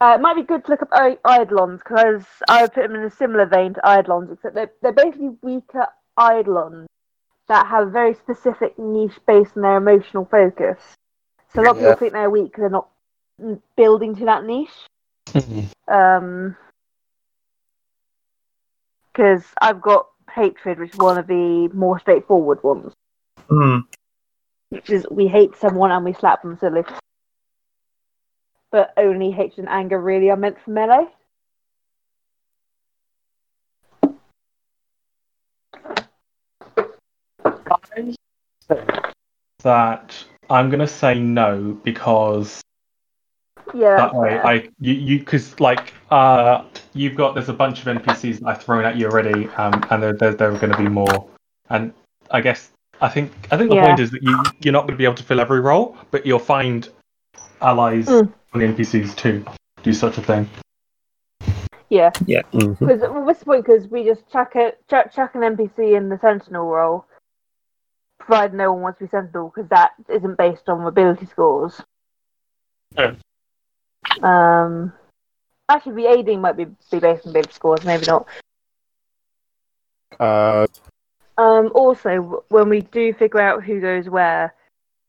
Uh, 0.00 0.14
it 0.18 0.20
might 0.20 0.34
be 0.34 0.42
good 0.42 0.64
to 0.64 0.70
look 0.70 0.82
up 0.82 0.88
I- 0.92 1.18
Eidolons 1.28 1.78
because 1.80 2.24
I 2.48 2.62
would 2.62 2.72
put 2.72 2.82
them 2.82 2.96
in 2.96 3.04
a 3.04 3.10
similar 3.10 3.46
vein 3.46 3.74
to 3.74 3.80
Eidolons, 3.84 4.30
except 4.32 4.54
they're, 4.54 4.72
they're 4.82 4.92
basically 4.92 5.36
weaker 5.42 5.86
Eidolons 6.18 6.88
that 7.48 7.66
have 7.66 7.88
a 7.88 7.90
very 7.90 8.14
specific 8.14 8.78
niche 8.78 9.18
based 9.26 9.56
on 9.56 9.62
their 9.62 9.76
emotional 9.76 10.24
focus. 10.24 10.78
So 11.54 11.60
a 11.60 11.64
lot 11.64 11.76
of 11.76 11.82
Yeah. 11.82 11.88
people 11.90 11.98
think 11.98 12.12
they're 12.14 12.30
weak 12.30 12.52
'cause 12.52 12.60
they're 12.62 12.70
not 12.70 12.88
building 13.76 14.16
to 14.16 14.24
that 14.24 14.44
niche. 14.44 14.86
Um, 15.86 16.56
because 19.12 19.44
I've 19.60 19.80
got 19.80 20.06
hatred, 20.34 20.78
which 20.78 20.92
is 20.92 20.98
one 20.98 21.18
of 21.18 21.26
the 21.26 21.68
more 21.72 21.98
straightforward 21.98 22.62
ones, 22.62 22.92
Hmm. 23.48 23.78
which 24.70 24.90
is 24.90 25.06
we 25.10 25.28
hate 25.28 25.56
someone 25.56 25.90
and 25.90 26.04
we 26.04 26.12
slap 26.12 26.42
them 26.42 26.58
silly. 26.58 26.84
But 28.70 28.92
only 28.96 29.30
hatred 29.30 29.66
and 29.66 29.68
anger 29.68 30.00
really 30.00 30.30
are 30.30 30.36
meant 30.36 30.58
for 30.64 30.70
melee. 30.70 31.08
that 39.62 40.24
I'm 40.50 40.70
gonna 40.70 40.86
say 40.86 41.18
no 41.18 41.78
because 41.84 42.61
Yeah. 43.74 43.96
that 43.96 44.14
way 44.14 44.38
I 44.38 44.68
you 44.80 44.92
you 44.94 45.18
because 45.20 45.58
like 45.60 45.92
uh 46.10 46.64
you've 46.94 47.14
got 47.14 47.34
there's 47.34 47.48
a 47.48 47.54
bunch 47.54 47.84
of 47.84 47.96
NPCs 47.96 48.40
that 48.40 48.46
I've 48.46 48.62
thrown 48.62 48.84
at 48.84 48.96
you 48.96 49.06
already 49.06 49.48
um 49.56 49.84
and 49.90 50.02
there 50.02 50.12
there, 50.12 50.34
there 50.34 50.52
are 50.52 50.58
going 50.58 50.72
to 50.72 50.78
be 50.78 50.88
more 50.88 51.28
and 51.70 51.92
I 52.30 52.40
guess 52.40 52.70
I 53.00 53.08
think 53.08 53.32
I 53.50 53.56
think 53.56 53.70
the 53.70 53.76
Yeah. 53.76 53.86
point 53.86 54.00
is 54.00 54.10
that 54.10 54.22
you 54.22 54.42
you're 54.60 54.72
not 54.72 54.82
going 54.82 54.92
to 54.94 54.98
be 54.98 55.04
able 55.04 55.14
to 55.16 55.22
fill 55.22 55.40
every 55.40 55.60
role 55.60 55.96
but 56.10 56.24
you'll 56.26 56.38
find 56.38 56.88
allies 57.60 58.06
Mm. 58.06 58.32
on 58.52 58.60
the 58.60 58.66
NPCs 58.66 59.16
to 59.16 59.44
do 59.82 59.92
such 59.92 60.18
a 60.18 60.22
thing. 60.22 60.48
yeah. 61.88 62.10
Yeah. 62.26 62.42
Because 62.52 63.00
what's 63.08 63.40
the 63.40 63.44
point? 63.46 63.64
Because 63.64 63.88
we 63.88 64.04
just 64.04 64.30
chuck 64.30 64.52
it, 64.56 64.78
chuck, 64.88 65.12
chuck 65.12 65.34
an 65.34 65.40
NPC 65.42 65.96
in 65.96 66.08
the 66.08 66.18
Sentinel 66.20 66.66
role, 66.66 67.06
provided 68.18 68.54
no 68.54 68.72
one 68.72 68.82
wants 68.82 68.98
to 68.98 69.04
be 69.06 69.10
Sentinel, 69.10 69.52
because 69.54 69.68
that 69.70 69.92
isn't 70.08 70.36
based 70.38 70.68
on 70.68 70.82
mobility 70.82 71.26
scores. 71.26 71.80
Yeah. 72.96 73.14
Um, 74.22 74.92
actually, 75.68 76.02
the 76.02 76.10
aiding 76.10 76.40
might 76.40 76.56
be, 76.56 76.66
be 76.90 76.98
based 76.98 77.26
on 77.26 77.30
ability 77.30 77.52
scores, 77.52 77.84
maybe 77.84 78.06
not. 78.06 78.26
Uh, 80.18 80.66
Um, 81.38 81.72
also, 81.74 82.44
when 82.48 82.68
we 82.68 82.82
do 82.82 83.12
figure 83.14 83.40
out 83.40 83.64
who 83.64 83.80
goes 83.80 84.08
where, 84.08 84.54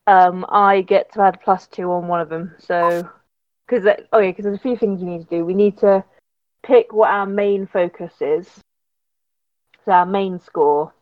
um, 0.08 0.46
I 0.50 0.82
get 0.82 1.12
to 1.14 1.22
add 1.22 1.42
plus 1.42 1.68
two 1.68 1.92
on 1.92 2.08
one 2.08 2.22
of 2.22 2.30
them. 2.30 2.56
So, 2.60 3.10
because 3.68 3.86
oh 4.12 4.20
yeah, 4.20 4.32
because 4.32 4.46
there's 4.46 4.58
a 4.58 4.62
few 4.62 4.78
things 4.78 5.02
we 5.02 5.10
need 5.10 5.30
to 5.30 5.38
do. 5.38 5.46
We 5.46 5.54
need 5.54 5.78
to 5.80 6.04
pick 6.64 6.94
what 6.94 7.10
our 7.10 7.26
main 7.26 7.68
focus 7.68 8.14
is. 8.22 8.50
So 9.86 9.92
our 9.92 10.06
main 10.06 10.40
score, 10.40 10.94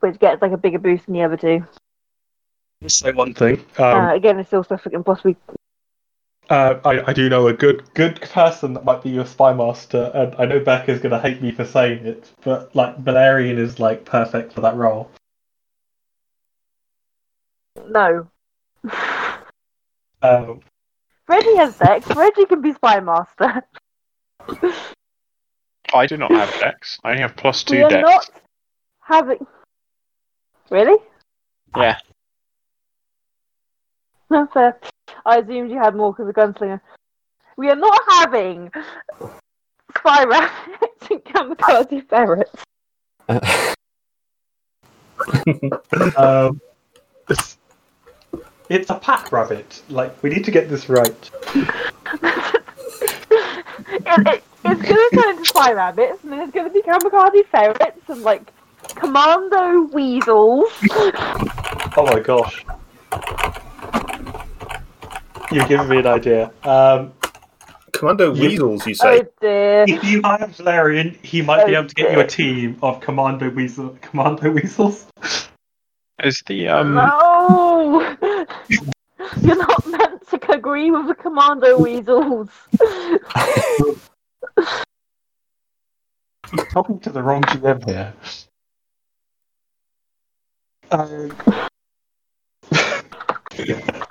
which 0.00 0.18
gets 0.18 0.42
like 0.42 0.52
a 0.52 0.56
bigger 0.56 0.78
boost 0.78 1.06
than 1.06 1.14
the 1.14 1.22
other 1.22 1.36
two. 1.36 1.64
Just 2.82 2.98
Say 2.98 3.12
one 3.12 3.32
thing. 3.32 3.64
Um, 3.78 3.84
uh, 3.96 4.14
again, 4.14 4.38
it's 4.38 4.52
all 4.52 4.64
stuff 4.64 4.84
we 4.84 4.90
can 4.90 5.04
possibly. 5.04 5.36
Uh, 6.50 6.78
I, 6.84 7.10
I 7.10 7.12
do 7.14 7.30
know 7.30 7.48
a 7.48 7.54
good 7.54 7.82
good 7.94 8.20
person 8.20 8.74
that 8.74 8.84
might 8.84 9.02
be 9.02 9.08
your 9.10 9.24
spy 9.24 9.54
master, 9.54 10.10
and 10.14 10.34
I 10.38 10.44
know 10.44 10.60
Becca's 10.60 11.00
gonna 11.00 11.20
hate 11.20 11.40
me 11.40 11.52
for 11.52 11.64
saying 11.64 12.06
it, 12.06 12.30
but 12.42 12.74
like 12.76 12.98
Valerian 12.98 13.58
is 13.58 13.80
like 13.80 14.04
perfect 14.04 14.52
for 14.52 14.60
that 14.60 14.76
role. 14.76 15.10
No. 17.88 18.28
Um, 20.22 20.60
Reggie 21.28 21.56
has 21.56 21.76
sex. 21.76 22.06
Reggie 22.16 22.46
can 22.46 22.62
be 22.62 22.72
spy 22.72 22.98
master. 23.00 23.62
I 25.92 26.06
do 26.06 26.16
not 26.16 26.30
have 26.30 26.48
dex. 26.60 26.98
I 27.04 27.10
only 27.10 27.20
have 27.20 27.36
plus 27.36 27.62
we 27.68 27.76
two 27.76 27.84
are 27.84 27.90
dex. 27.90 28.02
not 28.02 28.30
having. 29.00 29.46
Really? 30.70 30.96
Yeah. 31.76 31.98
Not 34.30 34.54
fair. 34.54 34.80
I 35.26 35.38
assumed 35.38 35.70
you 35.70 35.78
had 35.78 35.94
more 35.94 36.12
because 36.12 36.28
of 36.28 36.34
gunslinger. 36.34 36.80
We 37.56 37.70
are 37.70 37.76
not 37.76 38.00
having 38.08 38.70
spy 39.96 40.24
rabbits 40.24 41.10
and 41.10 41.24
kamikaze 41.24 42.08
ferrets. 42.08 42.64
um, 46.16 46.60
it's, 47.28 47.58
it's 48.68 48.90
a 48.90 48.96
pack 48.96 49.32
rabbit. 49.32 49.82
Like 49.88 50.20
we 50.22 50.28
need 50.30 50.44
to 50.44 50.50
get 50.50 50.68
this 50.68 50.88
right. 50.88 51.30
it, 53.88 54.02
it, 54.06 54.44
it's 54.64 54.82
going 54.82 54.82
to 54.82 55.10
turn 55.14 55.30
into 55.30 55.44
spy 55.46 55.72
rabbits, 55.72 56.22
and 56.24 56.32
then 56.32 56.40
it's 56.40 56.52
going 56.52 56.66
to 56.66 56.72
be 56.72 56.82
kamikaze 56.82 57.46
ferrets 57.46 58.08
and 58.08 58.22
like 58.22 58.52
commando 58.88 59.82
weasels. 59.92 60.68
Oh 61.96 62.06
my 62.12 62.20
gosh. 62.20 62.64
You're 65.54 65.66
giving 65.68 65.88
me 65.88 65.98
an 65.98 66.06
idea. 66.08 66.50
Um, 66.64 67.12
Commando 67.92 68.32
Weasels, 68.32 68.84
you 68.88 68.94
say? 68.94 69.20
Oh 69.20 69.26
dear. 69.40 69.84
if 69.86 70.02
you 70.02 70.20
hire 70.22 70.48
Valerian, 70.48 71.16
he 71.22 71.42
might 71.42 71.64
be 71.66 71.76
Oh, 71.76 71.78
able 71.78 71.88
to 71.88 71.94
get 71.94 72.10
you 72.10 72.18
a 72.20 72.26
team 72.26 72.76
of 72.82 72.98
commando 73.00 73.48
weasel, 73.50 73.96
commando 74.00 74.50
weasels. 74.50 75.06
Is 76.24 76.42
the 76.46 76.68
um 76.68 76.94
No! 76.94 78.16
You're 79.40 79.56
not 79.56 79.86
meant 79.86 80.28
to 80.28 80.52
agree 80.52 80.90
with 80.90 81.06
the 81.06 81.14
commando 81.14 81.78
weasels. 81.78 82.48
You're 86.52 86.66
talking 86.66 86.98
to 87.00 87.10
the 87.10 87.22
wrong 87.22 87.42
GM 87.42 87.84
here. 87.88 88.12
Um, 90.90 91.34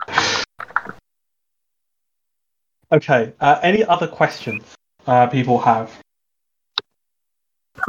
okay. 2.94 3.34
Uh, 3.40 3.60
any 3.62 3.84
other 3.84 4.08
questions 4.08 4.64
uh, 5.08 5.28
people 5.28 5.60
have? 5.60 5.92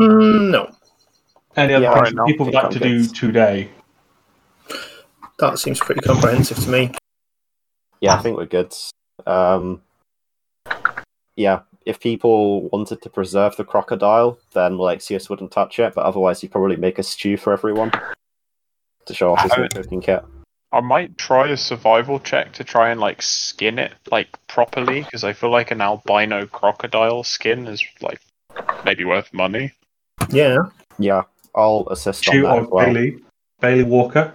Mm, 0.00 0.50
no. 0.50 0.70
Any 1.56 1.74
other 1.74 1.84
Yeah, 1.84 1.92
questions 1.92 2.18
right 2.18 2.26
people 2.26 2.46
would 2.46 2.54
like 2.54 2.70
to 2.70 2.78
do 2.80 3.06
today? 3.06 3.70
That 5.38 5.58
seems 5.58 5.78
pretty 5.78 6.00
comprehensive 6.00 6.58
to 6.64 6.68
me. 6.70 6.92
yeah, 8.00 8.14
I 8.14 8.18
think 8.22 8.36
we're 8.36 8.46
good. 8.46 8.74
Um, 9.26 9.82
yeah, 11.36 11.60
if 11.86 12.00
people 12.00 12.68
wanted 12.70 13.02
to 13.02 13.10
preserve 13.10 13.56
the 13.56 13.64
crocodile, 13.64 14.38
then 14.52 14.72
Lexius 14.78 15.28
wouldn't 15.28 15.52
touch 15.52 15.78
it, 15.78 15.94
but 15.94 16.04
otherwise 16.04 16.40
he'd 16.40 16.50
probably 16.50 16.76
make 16.76 16.98
a 16.98 17.02
stew 17.02 17.36
for 17.36 17.52
everyone 17.52 17.92
to 19.06 19.14
show 19.14 19.32
off 19.32 19.42
his 19.42 19.52
new 19.56 19.68
cooking 19.68 20.00
kit. 20.00 20.24
I 20.74 20.80
might 20.80 21.16
try 21.16 21.48
a 21.48 21.56
survival 21.56 22.18
check 22.18 22.52
to 22.54 22.64
try 22.64 22.90
and 22.90 23.00
like 23.00 23.22
skin 23.22 23.78
it 23.78 23.92
like 24.10 24.28
properly 24.48 25.02
because 25.02 25.22
I 25.22 25.32
feel 25.32 25.50
like 25.50 25.70
an 25.70 25.80
albino 25.80 26.46
crocodile 26.46 27.22
skin 27.22 27.68
is 27.68 27.82
like 28.02 28.20
maybe 28.84 29.04
worth 29.04 29.32
money. 29.32 29.72
Yeah. 30.30 30.58
Yeah, 30.98 31.22
I'll 31.54 31.86
assist 31.90 32.28
on 32.28 32.42
that 32.42 32.48
on 32.48 32.64
as 32.64 32.70
well. 32.70 32.86
Bailey, 32.86 33.18
Bailey 33.60 33.82
Walker, 33.82 34.32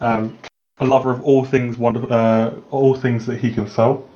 um, 0.00 0.38
a 0.78 0.86
lover 0.86 1.10
of 1.10 1.22
all 1.22 1.44
things 1.44 1.76
wonderful, 1.76 2.12
uh, 2.12 2.52
all 2.70 2.94
things 2.94 3.26
that 3.26 3.38
he 3.40 3.52
can 3.52 3.68
sell, 3.68 4.08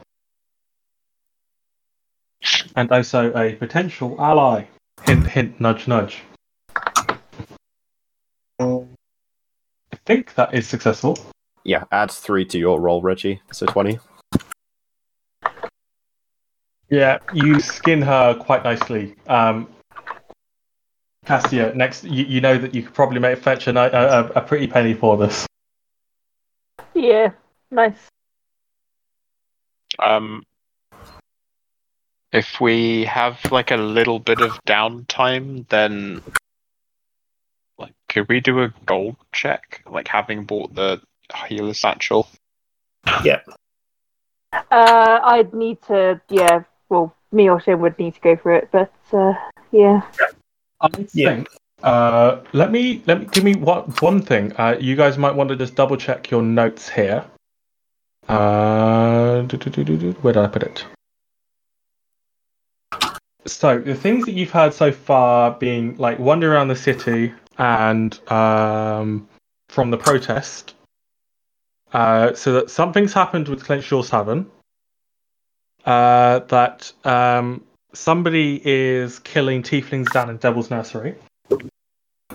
and 2.76 2.90
also 2.90 3.30
a 3.34 3.54
potential 3.54 4.16
ally. 4.18 4.64
Hint, 5.04 5.26
hint, 5.26 5.60
nudge, 5.60 5.86
nudge. 5.86 6.22
Think 10.06 10.34
that 10.34 10.54
is 10.54 10.66
successful. 10.66 11.18
Yeah, 11.64 11.84
add 11.92 12.10
three 12.10 12.44
to 12.46 12.58
your 12.58 12.80
roll, 12.80 13.02
Reggie. 13.02 13.40
So 13.52 13.66
20. 13.66 13.98
Yeah, 16.88 17.18
you 17.32 17.60
skin 17.60 18.02
her 18.02 18.34
quite 18.34 18.64
nicely. 18.64 19.14
Um, 19.28 19.68
Cassia, 21.24 21.72
next, 21.74 22.02
you, 22.04 22.24
you 22.24 22.40
know 22.40 22.58
that 22.58 22.74
you 22.74 22.82
could 22.82 22.94
probably 22.94 23.20
make 23.20 23.38
fetch 23.38 23.68
a, 23.68 23.70
a, 23.78 24.24
a- 24.24 24.32
a 24.36 24.40
pretty 24.40 24.66
penny 24.66 24.94
for 24.94 25.16
this. 25.16 25.46
Yeah, 26.94 27.30
nice. 27.70 28.08
Um, 30.00 30.42
if 32.32 32.60
we 32.60 33.04
have 33.04 33.38
like 33.52 33.70
a 33.70 33.76
little 33.76 34.18
bit 34.18 34.40
of 34.40 34.58
downtime, 34.66 35.68
then 35.68 36.22
like 36.26 36.38
could 38.10 38.28
we 38.28 38.40
do 38.40 38.62
a 38.62 38.74
gold 38.86 39.16
check? 39.32 39.82
Like 39.88 40.08
having 40.08 40.44
bought 40.44 40.74
the 40.74 41.00
healer 41.46 41.74
satchel. 41.74 42.28
Uh, 44.52 45.20
I'd 45.22 45.54
need 45.54 45.80
to, 45.82 46.20
yeah, 46.28 46.64
well, 46.88 47.14
me 47.32 47.48
or 47.48 47.60
Shin 47.60 47.80
would 47.80 47.98
need 47.98 48.14
to 48.14 48.20
go 48.20 48.36
for 48.36 48.52
it, 48.52 48.68
but 48.72 48.92
uh, 49.12 49.34
yeah. 49.70 50.02
I 50.80 50.88
Yeah. 51.14 51.34
think. 51.34 51.48
Uh, 51.82 52.40
let 52.52 52.70
me 52.70 53.02
let 53.06 53.20
me 53.20 53.26
give 53.26 53.42
me 53.42 53.54
one 53.54 53.84
one 54.00 54.20
thing. 54.20 54.52
Uh, 54.58 54.76
you 54.78 54.96
guys 54.96 55.16
might 55.16 55.34
want 55.34 55.48
to 55.48 55.56
just 55.56 55.74
double 55.76 55.96
check 55.96 56.30
your 56.30 56.42
notes 56.42 56.90
here. 56.90 57.24
Uh, 58.28 59.42
where 59.42 60.32
did 60.34 60.36
I 60.36 60.46
put 60.46 60.62
it? 60.62 60.84
So 63.46 63.78
the 63.78 63.94
things 63.94 64.26
that 64.26 64.32
you've 64.32 64.50
heard 64.50 64.74
so 64.74 64.92
far, 64.92 65.52
being 65.52 65.96
like 65.96 66.18
wander 66.18 66.52
around 66.52 66.68
the 66.68 66.76
city 66.76 67.32
and 67.60 68.18
um, 68.30 69.28
from 69.68 69.90
the 69.92 69.96
protest, 69.96 70.74
Uh, 71.92 72.34
so 72.34 72.52
that 72.52 72.70
something's 72.70 73.12
happened 73.12 73.48
with 73.48 73.64
Clench 73.64 73.84
Shores 73.84 74.10
Tavern. 74.10 74.46
Uh, 75.84 76.40
that 76.40 76.92
um, 77.04 77.64
somebody 77.92 78.60
is 78.64 79.18
killing 79.20 79.62
tieflings 79.62 80.12
down 80.12 80.30
in 80.30 80.36
Devil's 80.36 80.70
Nursery. 80.70 81.14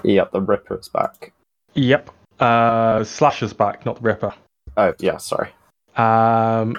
Yep, 0.04 0.32
the 0.32 0.42
Ripper 0.42 0.80
is 0.80 0.90
back. 0.90 1.32
Yep. 1.76 2.10
Uh, 2.40 3.04
Slasher's 3.04 3.54
back, 3.54 3.86
not 3.86 3.96
the 3.96 4.02
Ripper. 4.02 4.34
Oh, 4.76 4.94
yeah, 5.00 5.18
sorry. 5.18 5.52
Um, 5.96 6.76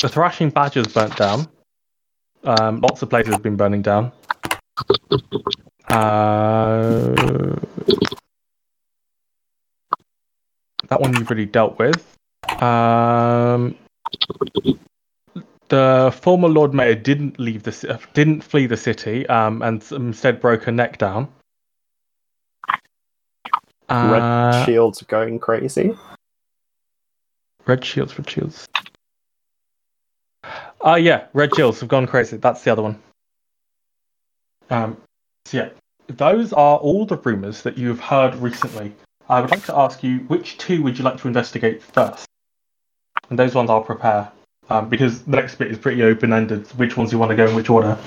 the 0.00 0.08
Thrashing 0.08 0.50
Badger's 0.50 0.92
burnt 0.92 1.16
down. 1.16 1.48
Um, 2.44 2.80
lots 2.80 3.00
of 3.00 3.08
places 3.08 3.32
have 3.32 3.42
been 3.42 3.56
burning 3.56 3.82
down. 3.82 4.12
Uh, 5.90 7.14
that 10.88 11.00
one 11.00 11.14
you've 11.14 11.26
already 11.28 11.46
dealt 11.46 11.78
with. 11.78 12.04
Um, 12.62 13.76
the 15.68 16.14
former 16.22 16.48
Lord 16.48 16.74
Mayor 16.74 16.94
didn't 16.94 17.38
leave 17.38 17.62
the 17.62 18.00
didn't 18.14 18.42
flee 18.42 18.66
the 18.66 18.76
city, 18.76 19.26
um, 19.28 19.62
and 19.62 19.84
instead 19.92 20.40
broke 20.40 20.64
her 20.64 20.72
neck 20.72 20.98
down. 20.98 21.28
Red 23.90 24.22
Uh, 24.22 24.66
Shields 24.66 25.02
are 25.02 25.06
going 25.06 25.38
crazy. 25.38 25.96
Red 27.66 27.84
shields, 27.84 28.18
red 28.18 28.28
shields. 28.28 28.68
Oh 30.80 30.94
yeah, 30.94 31.26
red 31.32 31.54
shields 31.54 31.80
have 31.80 31.88
gone 31.88 32.06
crazy. 32.06 32.36
That's 32.38 32.62
the 32.62 32.70
other 32.70 32.82
one. 32.82 33.02
Um, 34.70 34.96
so 35.46 35.58
yeah, 35.58 35.68
those 36.08 36.52
are 36.52 36.78
all 36.78 37.06
the 37.06 37.16
rumours 37.16 37.62
that 37.62 37.78
you've 37.78 38.00
heard 38.00 38.34
recently. 38.36 38.92
I 39.28 39.40
would 39.40 39.50
like 39.50 39.64
to 39.66 39.76
ask 39.76 40.02
you, 40.02 40.18
which 40.20 40.58
two 40.58 40.82
would 40.82 40.98
you 40.98 41.04
like 41.04 41.18
to 41.18 41.28
investigate 41.28 41.82
first? 41.82 42.26
And 43.28 43.38
those 43.38 43.54
ones 43.54 43.68
I'll 43.68 43.82
prepare, 43.82 44.30
um, 44.70 44.88
because 44.88 45.22
the 45.22 45.36
next 45.36 45.56
bit 45.56 45.70
is 45.70 45.78
pretty 45.78 46.02
open-ended. 46.02 46.66
Which 46.78 46.96
ones 46.96 47.12
you 47.12 47.18
want 47.18 47.30
to 47.30 47.36
go 47.36 47.46
in 47.46 47.54
which 47.54 47.68
order? 47.68 47.98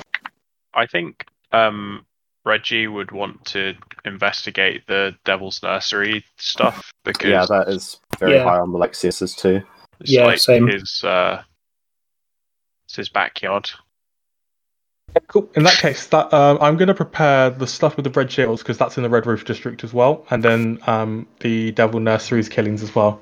I 0.73 0.87
think 0.87 1.25
um, 1.51 2.05
Reggie 2.43 2.87
would 2.87 3.11
want 3.11 3.45
to 3.45 3.75
investigate 4.03 4.87
the 4.87 5.15
Devil's 5.25 5.61
Nursery 5.61 6.25
stuff 6.37 6.91
because 7.03 7.29
Yeah, 7.29 7.45
that 7.45 7.67
is 7.67 7.99
very 8.19 8.35
Yeah. 8.37 8.43
high 8.43 8.57
on 8.57 8.69
Alexius's 8.69 9.35
too. 9.35 9.61
it's 9.99 10.09
Yeah, 10.11 10.25
like 10.25 10.39
same. 10.39 10.67
his 10.67 11.03
uh, 11.03 11.43
it's 12.85 12.95
his 12.95 13.09
backyard. 13.09 13.69
Cool. 15.27 15.49
In 15.55 15.63
that 15.63 15.77
case, 15.77 16.07
that 16.07 16.33
um, 16.33 16.57
I'm 16.61 16.77
going 16.77 16.87
to 16.87 16.93
prepare 16.93 17.49
the 17.49 17.67
stuff 17.67 17.95
with 17.95 18.05
the 18.05 18.11
red 18.11 18.31
shields 18.31 18.61
because 18.61 18.77
that's 18.77 18.97
in 18.97 19.03
the 19.03 19.09
Red 19.09 19.25
Roof 19.25 19.45
district 19.45 19.83
as 19.83 19.93
well, 19.93 20.25
and 20.29 20.43
then 20.43 20.79
um, 20.87 21.27
the 21.39 21.71
Devil 21.71 21.99
Nursery's 21.99 22.49
killings 22.49 22.83
as 22.83 22.93
well. 22.93 23.21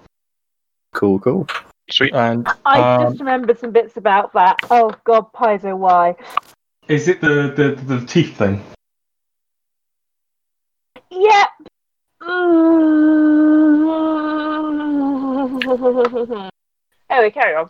Cool, 0.94 1.20
cool. 1.20 1.48
Sweet. 1.92 2.14
And 2.14 2.48
I 2.66 2.96
um, 2.96 3.10
just 3.10 3.20
remembered 3.20 3.60
some 3.60 3.72
bits 3.72 3.98
about 3.98 4.34
that. 4.34 4.58
Oh 4.70 4.92
god, 5.04 5.32
Paizo, 5.34 5.78
why? 5.78 6.16
Is 6.88 7.08
it 7.08 7.22
the, 7.22 7.54
the, 7.56 7.96
the 7.96 8.06
teeth 8.06 8.38
thing? 8.38 8.64
Yep. 11.12 11.50
Mm. 12.22 12.70
anyway, 17.10 17.32
carry 17.32 17.56
on. 17.56 17.70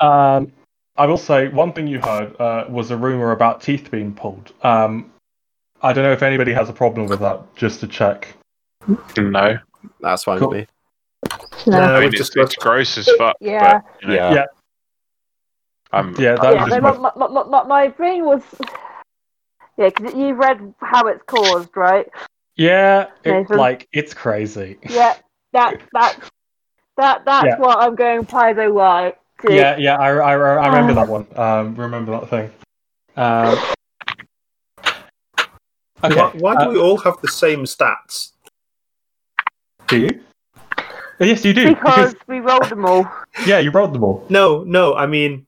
Um, 0.00 0.52
I 0.98 1.06
will 1.06 1.16
say 1.16 1.48
one 1.48 1.72
thing 1.72 1.86
you 1.86 2.00
heard 2.00 2.38
uh, 2.40 2.64
was 2.68 2.90
a 2.90 2.96
rumor 2.96 3.30
about 3.30 3.60
teeth 3.62 3.90
being 3.90 4.12
pulled. 4.12 4.52
Um, 4.62 5.12
I 5.80 5.92
don't 5.92 6.02
know 6.02 6.12
if 6.12 6.22
anybody 6.24 6.52
has 6.52 6.68
a 6.68 6.72
problem 6.72 7.06
with 7.06 7.20
that. 7.20 7.40
Just 7.54 7.80
to 7.80 7.86
check. 7.86 8.28
No, 9.16 9.58
That's 10.00 10.24
fine 10.24 10.40
Cool. 10.40 10.48
with 10.50 10.58
me. 10.58 10.66
No, 11.66 11.80
I 11.80 12.00
mean 12.00 12.08
it's, 12.08 12.18
just 12.18 12.36
it's 12.36 12.56
gross 12.56 12.98
as 12.98 13.08
fuck. 13.16 13.36
Yeah. 13.40 13.80
But, 13.80 14.02
you 14.02 14.08
know, 14.08 14.14
Yeah. 14.14 14.34
Yeah. 14.34 14.44
I'm, 15.92 16.14
Yeah, 16.18 16.34
that 16.34 16.54
yeah, 16.54 16.64
was 16.64 16.70
no, 16.72 16.80
my- 16.80 16.90
my, 16.98 17.12
my, 17.16 17.28
my, 17.28 17.44
my, 17.44 17.62
my 17.64 17.88
brain 17.88 18.24
was. 18.24 18.42
Yeah, 19.76 19.90
because 19.90 20.14
you 20.14 20.34
read 20.34 20.74
how 20.80 21.06
it's 21.06 21.22
caused, 21.26 21.76
right? 21.76 22.08
Yeah, 22.56 23.06
it, 23.22 23.48
like 23.50 23.86
it's 23.92 24.12
crazy. 24.12 24.76
Yeah, 24.90 25.14
that 25.52 25.80
that 25.92 26.18
that 26.96 27.24
that's 27.24 27.46
Yeah. 27.46 27.58
what 27.58 27.78
I'm 27.78 27.94
going 27.94 28.26
Paizo 28.26 28.72
why. 28.74 29.14
To. 29.42 29.54
Yeah, 29.54 29.76
yeah, 29.76 29.96
I, 29.96 30.10
I, 30.10 30.32
I 30.32 30.66
remember 30.66 30.94
that 30.94 31.08
one. 31.08 31.26
Um, 31.36 31.74
remember 31.74 32.12
that 32.12 32.30
thing. 32.30 32.50
Um, 33.16 33.58
okay. 36.04 36.14
Why, 36.14 36.30
why 36.38 36.54
do 36.56 36.70
uh, 36.70 36.72
we 36.72 36.78
all 36.78 36.98
have 36.98 37.20
the 37.20 37.28
same 37.28 37.64
stats? 37.64 38.32
do 39.86 39.98
you? 40.00 40.20
Oh, 41.20 41.24
yes, 41.24 41.44
you 41.44 41.52
do. 41.52 41.74
Because 41.74 42.14
we 42.26 42.40
rolled 42.40 42.68
them 42.68 42.84
all. 42.84 43.10
yeah, 43.46 43.58
you 43.58 43.70
rolled 43.70 43.94
them 43.94 44.04
all. 44.04 44.24
No, 44.28 44.62
no, 44.64 44.94
I 44.94 45.06
mean, 45.06 45.46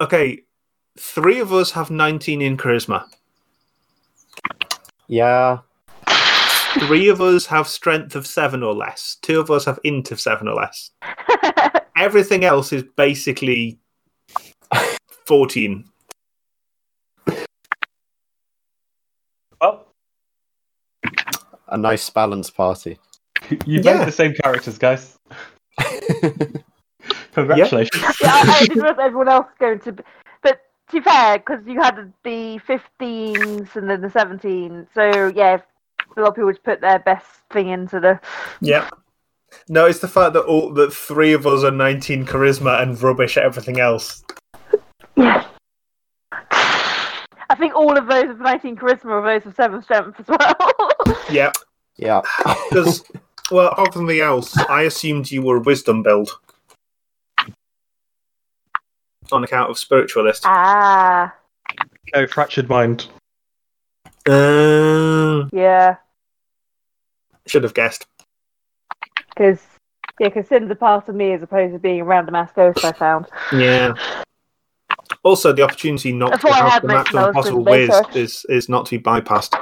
okay, 0.00 0.42
three 0.98 1.40
of 1.40 1.52
us 1.52 1.70
have 1.72 1.90
19 1.90 2.42
in 2.42 2.56
charisma. 2.56 3.04
Yeah, 5.06 5.60
Three 6.80 7.08
of 7.08 7.20
us 7.20 7.46
have 7.46 7.66
strength 7.66 8.14
of 8.14 8.26
seven 8.26 8.62
or 8.62 8.74
less. 8.74 9.16
Two 9.22 9.40
of 9.40 9.50
us 9.50 9.64
have 9.64 9.80
int 9.84 10.12
of 10.12 10.20
seven 10.20 10.48
or 10.48 10.54
less. 10.54 10.90
Everything 11.98 12.44
else 12.44 12.72
is 12.72 12.84
basically 12.96 13.78
14. 15.26 15.84
Well, 19.60 19.86
a 21.66 21.76
nice 21.76 22.08
balanced 22.10 22.54
party. 22.56 22.98
you 23.66 23.80
Yeah. 23.82 23.98
made 23.98 24.06
the 24.08 24.12
same 24.12 24.32
characters, 24.42 24.78
guys. 24.78 25.18
Congratulations. 27.34 28.02
yeah, 28.20 28.30
I, 28.32 28.56
I 28.60 28.60
didn't 28.60 28.82
realize 28.82 28.98
everyone 29.00 29.28
else 29.28 29.46
going 29.58 29.80
to. 29.80 29.92
Be, 29.92 30.02
but 30.42 30.60
to 30.90 30.96
be 31.00 31.02
fair, 31.02 31.38
because 31.38 31.60
you 31.66 31.80
had 31.80 32.12
the 32.24 32.60
15s 32.66 33.74
and 33.76 33.90
then 33.90 34.00
the 34.00 34.08
17s, 34.08 34.86
so 34.94 35.32
yeah, 35.34 35.58
a 36.16 36.20
lot 36.20 36.28
of 36.30 36.34
people 36.36 36.50
just 36.52 36.62
put 36.64 36.80
their 36.80 37.00
best 37.00 37.26
thing 37.52 37.68
into 37.68 37.98
the. 38.00 38.20
Yep. 38.60 38.92
No, 39.68 39.84
it's 39.86 39.98
the 39.98 40.08
fact 40.08 40.32
that 40.32 40.44
all 40.44 40.72
that 40.74 40.92
three 40.92 41.32
of 41.34 41.46
us 41.46 41.62
are 41.62 41.70
19 41.70 42.24
charisma 42.26 42.80
and 42.82 43.00
rubbish 43.02 43.36
at 43.36 43.44
everything 43.44 43.78
else. 43.80 44.24
Yeah. 45.16 45.44
I 47.50 47.54
think 47.58 47.74
all 47.74 47.96
of 47.96 48.06
those 48.06 48.28
with 48.28 48.40
19 48.40 48.76
charisma 48.76 49.06
are 49.06 49.22
those 49.22 49.44
with 49.44 49.56
7 49.56 49.82
strength 49.82 50.20
as 50.20 50.26
well. 50.28 51.14
Yep. 51.30 51.54
Yeah. 52.00 52.20
Because, 52.70 53.02
well, 53.50 53.74
other 53.76 53.90
than 53.90 54.06
the 54.06 54.20
else, 54.20 54.56
I 54.56 54.82
assumed 54.82 55.32
you 55.32 55.42
were 55.42 55.56
a 55.56 55.60
wisdom 55.60 56.04
build. 56.04 56.30
On 59.32 59.42
account 59.42 59.68
of 59.68 59.76
spiritualist. 59.80 60.44
ah, 60.46 61.34
No 62.14 62.24
fractured 62.28 62.68
mind. 62.68 63.08
Uh, 64.28 65.48
yeah. 65.52 65.96
should 67.48 67.64
have 67.64 67.74
guessed. 67.74 68.06
Because. 69.38 69.60
Yeah, 70.20 70.30
because 70.30 70.48
Sin's 70.48 70.70
a 70.70 70.74
part 70.74 71.08
of 71.08 71.14
me 71.14 71.32
as 71.32 71.42
opposed 71.42 71.74
to 71.74 71.78
being 71.78 72.00
a 72.00 72.04
random 72.04 72.34
ass 72.34 72.50
ghost, 72.52 72.84
I 72.84 72.90
found. 72.90 73.26
Yeah. 73.52 73.94
Also, 75.22 75.52
the 75.52 75.62
opportunity 75.62 76.12
not 76.12 76.30
That's 76.30 76.42
to 76.42 76.52
have 76.52 76.82
the 76.82 76.88
mentioned 76.88 77.14
maximum 77.14 77.30
I 77.30 77.32
possible 77.32 77.64
doing 77.64 77.90
is, 78.14 78.44
is 78.48 78.68
not 78.68 78.86
to 78.86 78.98
be 78.98 79.02
bypassed. 79.02 79.54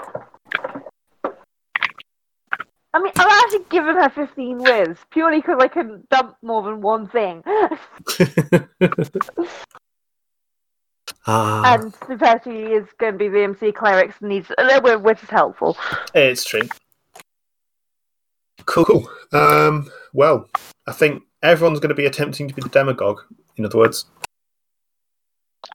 I 2.96 3.02
mean, 3.02 3.12
I've 3.16 3.44
actually 3.44 3.64
given 3.68 3.94
her 3.96 4.08
15 4.08 4.58
whiz 4.58 4.96
purely 5.10 5.40
because 5.40 5.58
I 5.60 5.68
couldn't 5.68 6.08
dump 6.08 6.36
more 6.40 6.62
than 6.62 6.80
one 6.80 7.06
thing. 7.08 7.42
ah, 11.26 11.74
and 11.74 11.92
the 12.08 12.16
fact 12.18 12.44
she 12.44 12.50
is 12.50 12.86
going 12.98 13.12
to 13.12 13.18
be 13.18 13.28
the 13.28 13.42
MC 13.42 13.72
clerics 13.72 14.14
needs 14.22 14.50
a 14.56 14.64
little 14.64 14.80
bit 14.80 14.94
of 14.94 15.02
which 15.02 15.22
is 15.22 15.28
helpful. 15.28 15.76
it's 16.14 16.44
true. 16.44 16.62
Cool. 18.66 18.84
cool. 18.84 19.10
Um, 19.32 19.90
well, 20.12 20.48
I 20.86 20.92
think 20.92 21.22
everyone's 21.42 21.80
going 21.80 21.88
to 21.90 21.94
be 21.94 22.06
attempting 22.06 22.48
to 22.48 22.54
be 22.54 22.62
the 22.62 22.68
demagogue. 22.68 23.20
In 23.56 23.64
other 23.64 23.78
words, 23.78 24.04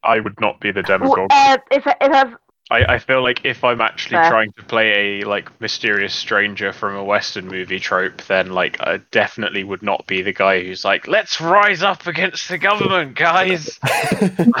I 0.04 0.20
would 0.20 0.40
not 0.40 0.60
be 0.60 0.70
the 0.72 0.82
Well, 0.82 0.98
demagogue. 0.98 1.30
uh, 1.32 1.58
if 1.70 1.86
if 1.86 2.12
I've 2.12 2.34
I, 2.70 2.94
I 2.94 2.98
feel 2.98 3.22
like 3.22 3.44
if 3.44 3.64
I'm 3.64 3.80
actually 3.80 4.16
Fair. 4.16 4.30
trying 4.30 4.52
to 4.52 4.62
play 4.62 5.20
a 5.20 5.24
like 5.26 5.60
mysterious 5.60 6.14
stranger 6.14 6.72
from 6.72 6.96
a 6.96 7.04
Western 7.04 7.46
movie 7.48 7.78
trope, 7.80 8.22
then 8.28 8.50
like 8.52 8.80
I 8.80 8.98
definitely 9.10 9.64
would 9.64 9.82
not 9.82 10.06
be 10.06 10.22
the 10.22 10.32
guy 10.32 10.62
who's 10.62 10.84
like, 10.84 11.06
"Let's 11.06 11.40
rise 11.40 11.82
up 11.82 12.06
against 12.06 12.48
the 12.48 12.56
government, 12.58 13.16
guys." 13.16 13.78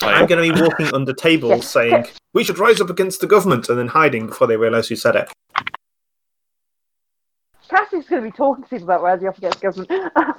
I'm 0.00 0.26
going 0.26 0.42
to 0.46 0.54
be 0.54 0.62
walking 0.62 0.94
under 0.94 1.12
tables 1.12 1.50
Yes. 1.50 1.70
saying, 1.70 2.06
we 2.32 2.44
should 2.44 2.58
rise 2.58 2.80
up 2.80 2.88
against 2.88 3.20
the 3.20 3.26
government, 3.26 3.68
and 3.68 3.78
then 3.78 3.88
hiding 3.88 4.26
before 4.28 4.46
they 4.46 4.56
realise 4.56 4.88
who 4.88 4.96
said 4.96 5.16
it. 5.16 5.28
Cassie's 7.68 8.06
going 8.08 8.22
to 8.22 8.30
be 8.30 8.36
talking 8.36 8.64
to 8.64 8.70
people 8.70 8.84
about 8.84 9.02
rising 9.02 9.28
up 9.28 9.38
against 9.38 9.60
government. 9.60 9.90
I 10.16 10.34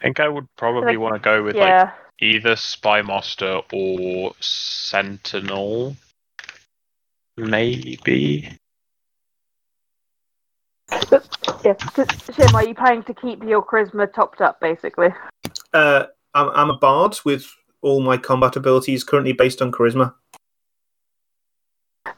think 0.00 0.20
I 0.20 0.28
would 0.28 0.46
probably 0.56 0.96
Like, 0.96 0.98
want 0.98 1.14
to 1.14 1.20
go 1.20 1.42
with 1.42 1.56
like 1.56 1.90
either 2.20 2.56
spy 2.56 3.02
master 3.02 3.60
or 3.72 4.32
sentinel, 4.40 5.96
maybe. 7.36 8.58
Yeah. 11.64 11.76
So, 11.94 12.04
Shim, 12.04 12.54
are 12.54 12.66
you 12.66 12.74
planning 12.74 13.04
to 13.04 13.14
keep 13.14 13.42
your 13.44 13.64
charisma 13.64 14.12
topped 14.12 14.40
up, 14.40 14.60
basically? 14.60 15.08
Uh, 15.72 16.06
I'm, 16.34 16.48
I'm 16.50 16.70
a 16.70 16.76
bard 16.76 17.18
with 17.24 17.46
all 17.82 18.00
my 18.00 18.16
combat 18.16 18.56
abilities 18.56 19.04
currently 19.04 19.32
based 19.32 19.62
on 19.62 19.70
charisma. 19.70 20.14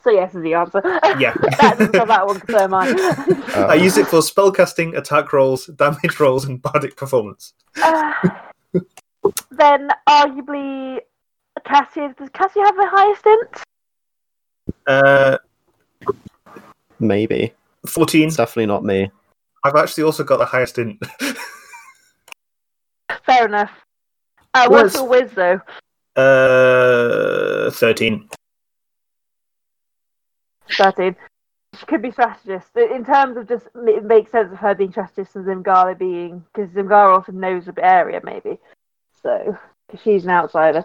So 0.03 0.11
yes 0.11 0.35
is 0.35 0.43
the 0.43 0.55
answer. 0.55 0.81
Yeah. 1.19 1.35
that 1.61 1.77
doesn't 1.79 1.93
cover 1.93 2.07
that 2.07 2.27
one, 2.27 2.41
so 2.49 2.59
am 2.59 2.75
I. 2.75 2.91
Uh, 3.55 3.67
I 3.67 3.75
use 3.75 3.97
it 3.99 4.07
for 4.07 4.21
spellcasting, 4.21 4.97
attack 4.97 5.33
rolls, 5.33 5.67
damage 5.67 6.19
rolls, 6.21 6.45
and 6.45 6.61
bardic 6.61 6.97
performance. 6.97 7.53
Uh, 7.83 8.13
then 9.51 9.89
arguably 10.09 10.99
Cassia 11.65 12.15
does 12.19 12.29
Cassia 12.31 12.63
have 12.63 12.77
the 12.77 12.87
highest 12.87 13.27
int? 13.27 13.57
Uh, 14.87 15.39
maybe. 16.99 17.53
14. 17.87 18.29
It's 18.29 18.37
definitely 18.37 18.67
not 18.67 18.85
me. 18.85 19.11
I've 19.65 19.77
actually 19.77 20.05
also 20.05 20.25
got 20.25 20.39
the 20.39 20.45
highest 20.47 20.79
in. 20.79 20.99
Fair 23.25 23.47
enough. 23.47 23.71
Uh, 24.53 24.67
what's 24.69 24.95
Yes. 24.95 25.03
your 25.03 25.09
whiz 25.09 25.31
though? 25.33 25.61
uh, 26.17 27.71
13. 27.71 28.29
Thirteen. 30.71 31.17
She 31.79 31.87
could 31.87 32.03
be 32.03 32.13
strategist. 32.13 32.69
In 32.77 33.05
terms 33.05 33.37
of 33.37 33.49
just, 33.49 33.67
it 33.75 34.05
makes 34.05 34.31
sense 34.31 34.53
of 34.53 34.59
her 34.59 34.75
being 34.75 34.93
strategist 34.93 35.35
and 35.35 35.45
Zimgara 35.45 35.99
being, 35.99 36.45
because 36.53 36.71
Zimgara 36.71 37.17
also 37.17 37.33
knows 37.33 37.65
the 37.65 37.85
area 37.85 38.21
maybe. 38.23 38.59
So, 39.23 39.59
because 39.89 40.03
she's 40.05 40.25
an 40.25 40.31
outsider. 40.31 40.85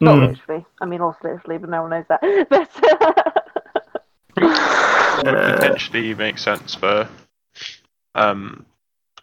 Not 0.00 0.16
Hmm. 0.18 0.26
literally. 0.26 0.66
I 0.80 0.84
mean, 0.86 1.00
also 1.00 1.18
literally, 1.22 1.58
but 1.58 1.70
no 1.70 1.82
one 1.82 1.90
knows 1.90 2.04
that. 2.08 2.20
But 4.34 4.44
would 5.24 5.34
Uh, 5.34 5.56
potentially 5.56 6.14
make 6.14 6.38
sense 6.38 6.74
for 6.74 7.08
um, 8.14 8.64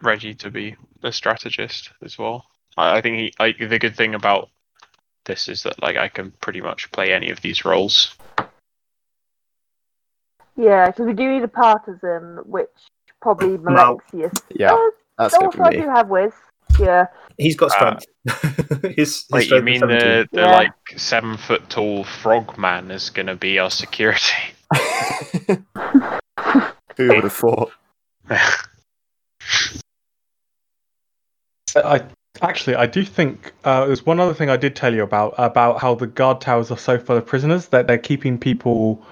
Reggie 0.01 0.35
to 0.35 0.51
be 0.51 0.75
the 1.01 1.11
strategist 1.11 1.91
as 2.03 2.17
well. 2.17 2.45
I, 2.75 2.97
I 2.97 3.01
think 3.01 3.17
he, 3.17 3.33
like 3.39 3.57
the 3.57 3.79
good 3.79 3.95
thing 3.95 4.15
about 4.15 4.49
this 5.25 5.47
is 5.47 5.63
that 5.63 5.81
like 5.81 5.95
I 5.97 6.07
can 6.07 6.31
pretty 6.41 6.61
much 6.61 6.91
play 6.91 7.13
any 7.13 7.29
of 7.31 7.41
these 7.41 7.65
roles. 7.65 8.15
Yeah, 10.57 10.87
because 10.87 11.05
we 11.05 11.13
do 11.13 11.27
need 11.31 11.43
a 11.43 11.47
partisan, 11.47 12.39
which 12.45 12.67
probably 13.21 13.57
Mal. 13.57 13.99
Malexius. 14.13 14.33
Yeah, 14.49 14.69
does. 14.69 14.93
that's 15.17 15.33
also, 15.35 15.45
good 15.47 15.55
for 15.57 15.63
I 15.65 15.71
do 15.71 15.89
have 15.89 16.09
whiz. 16.09 16.33
Yeah. 16.79 17.05
He's 17.37 17.55
got 17.55 17.71
Uh, 17.71 17.99
strength. 17.99 18.05
his, 18.95 18.95
his 18.95 19.25
Like 19.31 19.49
you 19.49 19.61
mean 19.61 19.79
17. 19.79 19.99
the, 19.99 20.27
the 20.31 20.41
Yeah. 20.41 20.51
like 20.51 20.73
seven 20.97 21.37
foot 21.37 21.69
tall 21.69 22.03
frog 22.03 22.57
man 22.57 22.91
is 22.91 23.09
gonna 23.09 23.35
be 23.35 23.57
our 23.59 23.71
security? 23.71 24.33
Who 26.97 27.07
would 27.07 27.23
have 27.23 27.33
thought? 27.33 27.71
I 31.75 32.03
actually 32.41 32.75
I 32.75 32.85
do 32.85 33.03
think 33.03 33.53
uh, 33.63 33.85
there's 33.85 34.05
one 34.05 34.19
other 34.19 34.33
thing 34.33 34.49
I 34.49 34.57
did 34.57 34.75
tell 34.75 34.93
you 34.93 35.03
about 35.03 35.35
about 35.37 35.79
how 35.79 35.95
the 35.95 36.07
guard 36.07 36.41
towers 36.41 36.71
are 36.71 36.77
so 36.77 36.97
full 36.99 37.17
of 37.17 37.25
prisoners 37.25 37.67
that 37.67 37.87
they're 37.87 37.97
keeping 37.97 38.37
people 38.37 39.05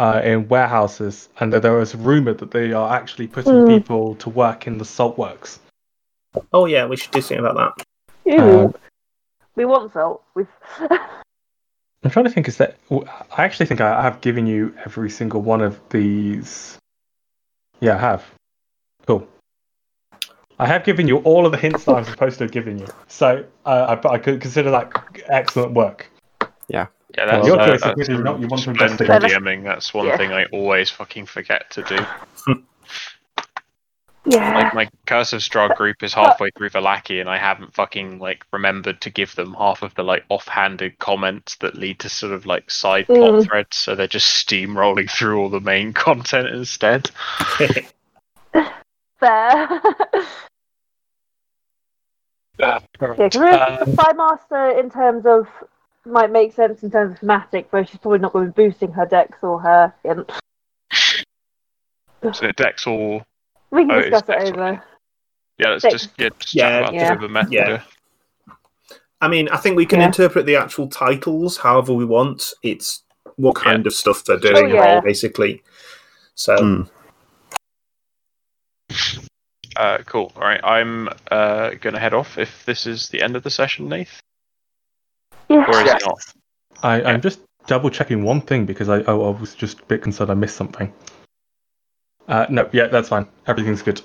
uh, 0.00 0.22
in 0.24 0.48
warehouses, 0.48 1.28
and 1.40 1.52
that 1.52 1.60
there 1.60 1.74
was 1.74 1.94
rumored 1.94 2.38
that 2.38 2.50
they 2.52 2.72
are 2.72 2.90
actually 2.94 3.26
putting 3.26 3.52
Mm. 3.52 3.68
people 3.68 4.14
to 4.14 4.30
work 4.30 4.66
in 4.66 4.78
the 4.78 4.84
salt 4.84 5.18
works. 5.18 5.60
Oh, 6.54 6.64
yeah, 6.64 6.86
we 6.86 6.96
should 6.96 7.10
do 7.10 7.20
something 7.20 7.44
about 7.44 7.76
that. 7.76 7.84
Ew. 8.24 8.40
Um, 8.40 8.74
we 9.56 9.66
want 9.66 9.92
salt. 9.92 10.22
We've. 10.34 10.48
I'm 12.02 12.10
trying 12.10 12.24
to 12.24 12.30
think. 12.30 12.48
Is 12.48 12.56
that 12.56 12.78
I 13.36 13.44
actually 13.44 13.66
think 13.66 13.82
I 13.82 14.00
have 14.00 14.22
given 14.22 14.46
you 14.46 14.74
every 14.86 15.10
single 15.10 15.42
one 15.42 15.60
of 15.60 15.78
these. 15.90 16.78
Yeah, 17.80 17.96
I 17.96 17.98
have. 17.98 18.24
Cool. 19.06 19.28
I 20.58 20.66
have 20.66 20.84
given 20.84 21.08
you 21.08 21.18
all 21.18 21.44
of 21.44 21.52
the 21.52 21.58
hints 21.58 21.84
that 21.84 21.94
I'm 21.94 22.04
supposed 22.04 22.38
to 22.38 22.44
have 22.44 22.52
given 22.52 22.78
you, 22.78 22.86
so 23.08 23.44
uh, 23.66 23.96
I, 24.04 24.08
I 24.08 24.18
could 24.18 24.40
consider 24.40 24.70
that 24.70 24.92
excellent 25.28 25.72
work. 25.72 26.10
Yeah, 26.68 26.86
Well, 27.16 27.26
that's, 27.26 27.46
your 27.46 27.60
uh, 27.60 27.66
choice 27.66 27.74
is 27.76 27.80
that's 27.82 27.96
whether 28.08 28.20
or 28.20 28.24
not 28.24 28.40
you 28.40 28.48
want 28.48 28.62
to 28.62 28.70
investigate. 28.70 29.22
DMing. 29.22 29.64
That's 29.64 29.92
one 29.94 30.06
Yeah. 30.06 30.16
thing 30.16 30.32
I 30.32 30.44
always 30.46 30.90
fucking 30.90 31.26
forget 31.26 31.70
to 31.72 31.82
do. 31.82 31.98
Yeah. 34.26 34.54
Like 34.54 34.74
my 34.74 34.88
Curse 35.06 35.32
of 35.32 35.40
Strahd 35.40 35.76
group 35.76 36.02
is 36.02 36.12
halfway 36.12 36.50
through 36.50 36.68
Vallaki, 36.70 37.20
and 37.22 37.28
I 37.28 37.38
haven't 37.38 37.74
fucking 37.74 38.18
like 38.18 38.44
remembered 38.52 39.00
to 39.00 39.10
give 39.10 39.34
them 39.34 39.54
half 39.54 39.82
of 39.82 39.94
the 39.94 40.02
like 40.04 40.24
offhanded 40.28 40.98
comments 40.98 41.56
that 41.56 41.74
lead 41.74 42.00
to 42.00 42.10
sort 42.10 42.32
of 42.34 42.44
like 42.44 42.70
side 42.70 43.06
plot 43.06 43.18
Mm. 43.18 43.44
threads. 43.46 43.76
So 43.78 43.94
they're 43.94 44.06
just 44.06 44.46
steamrolling 44.46 45.10
through 45.10 45.40
all 45.40 45.48
the 45.48 45.60
main 45.60 45.92
content 45.94 46.48
instead. 46.48 47.10
Fair. 49.18 49.80
Yeah, 52.58 52.80
because 52.92 53.32
Spy 53.32 54.12
Master, 54.12 54.78
in 54.78 54.90
terms 54.90 55.24
of, 55.24 55.46
might 56.06 56.30
make 56.30 56.54
sense 56.54 56.82
in 56.82 56.90
terms 56.90 57.12
of 57.12 57.18
thematic, 57.20 57.70
but 57.70 57.88
she's 57.88 57.98
probably 57.98 58.18
not 58.18 58.32
going 58.32 58.46
to 58.46 58.52
be 58.52 58.64
boosting 58.64 58.92
her 58.92 59.06
dex 59.06 59.38
or 59.42 59.60
her 59.60 59.94
int. 60.04 60.30
So 62.32 62.50
Dex 62.52 62.86
all 62.86 63.22
We 63.70 63.82
can 63.86 63.90
Oh, 63.92 64.00
discuss 64.02 64.22
it 64.22 64.26
dex, 64.26 64.50
over. 64.50 64.82
yeah, 65.58 65.68
let's 65.70 65.82
Dex. 65.82 65.92
just 65.92 66.10
yeah, 66.18 66.28
just 66.38 66.54
Yeah, 66.54 66.68
chat 66.68 66.82
about 66.82 66.94
yeah. 66.94 67.14
the 67.14 67.28
method. 67.28 67.52
Yeah. 67.52 67.82
I 69.22 69.28
mean, 69.28 69.48
I 69.50 69.56
think 69.58 69.76
we 69.76 69.86
can 69.86 70.00
Yeah. 70.00 70.06
interpret 70.06 70.46
the 70.46 70.56
actual 70.56 70.88
titles 70.88 71.58
however 71.58 71.92
we 71.92 72.04
want. 72.04 72.52
It's 72.62 73.02
what 73.36 73.54
kind 73.54 73.86
of 73.86 73.94
stuff 73.94 74.24
they're 74.24 74.38
doing, 74.38 74.56
Oh, 74.56 74.74
yeah. 74.74 74.80
role, 74.80 75.00
basically. 75.02 75.62
So, 76.34 76.56
Hmm. 76.56 76.82
Uh, 79.76 79.98
cool. 80.04 80.32
All 80.36 80.42
right, 80.42 80.60
I'm 80.64 81.08
uh, 81.30 81.70
gonna 81.80 82.00
head 82.00 82.12
off. 82.12 82.36
If 82.38 82.64
this 82.66 82.86
is 82.86 83.08
the 83.08 83.22
end 83.22 83.36
of 83.36 83.42
the 83.44 83.50
session, 83.50 83.88
Nath, 83.88 84.20
Yeah. 85.50 85.66
or 85.66 85.80
is 85.80 85.86
Yes. 85.86 86.02
it 86.02 86.06
not? 86.06 86.24
I, 86.82 87.02
I'm 87.02 87.20
just 87.20 87.40
double 87.66 87.90
checking 87.90 88.22
one 88.24 88.40
thing 88.40 88.64
because 88.64 88.88
I, 88.88 89.00
I, 89.00 89.12
I 89.12 89.12
was 89.12 89.54
just 89.54 89.80
a 89.80 89.84
bit 89.84 90.00
concerned 90.02 90.30
I 90.30 90.34
missed 90.34 90.56
something. 90.56 90.92
Uh, 92.28 92.46
no, 92.48 92.68
yeah, 92.72 92.86
that's 92.86 93.08
fine. 93.08 93.26
Everything's 93.46 93.82
good. 93.82 94.00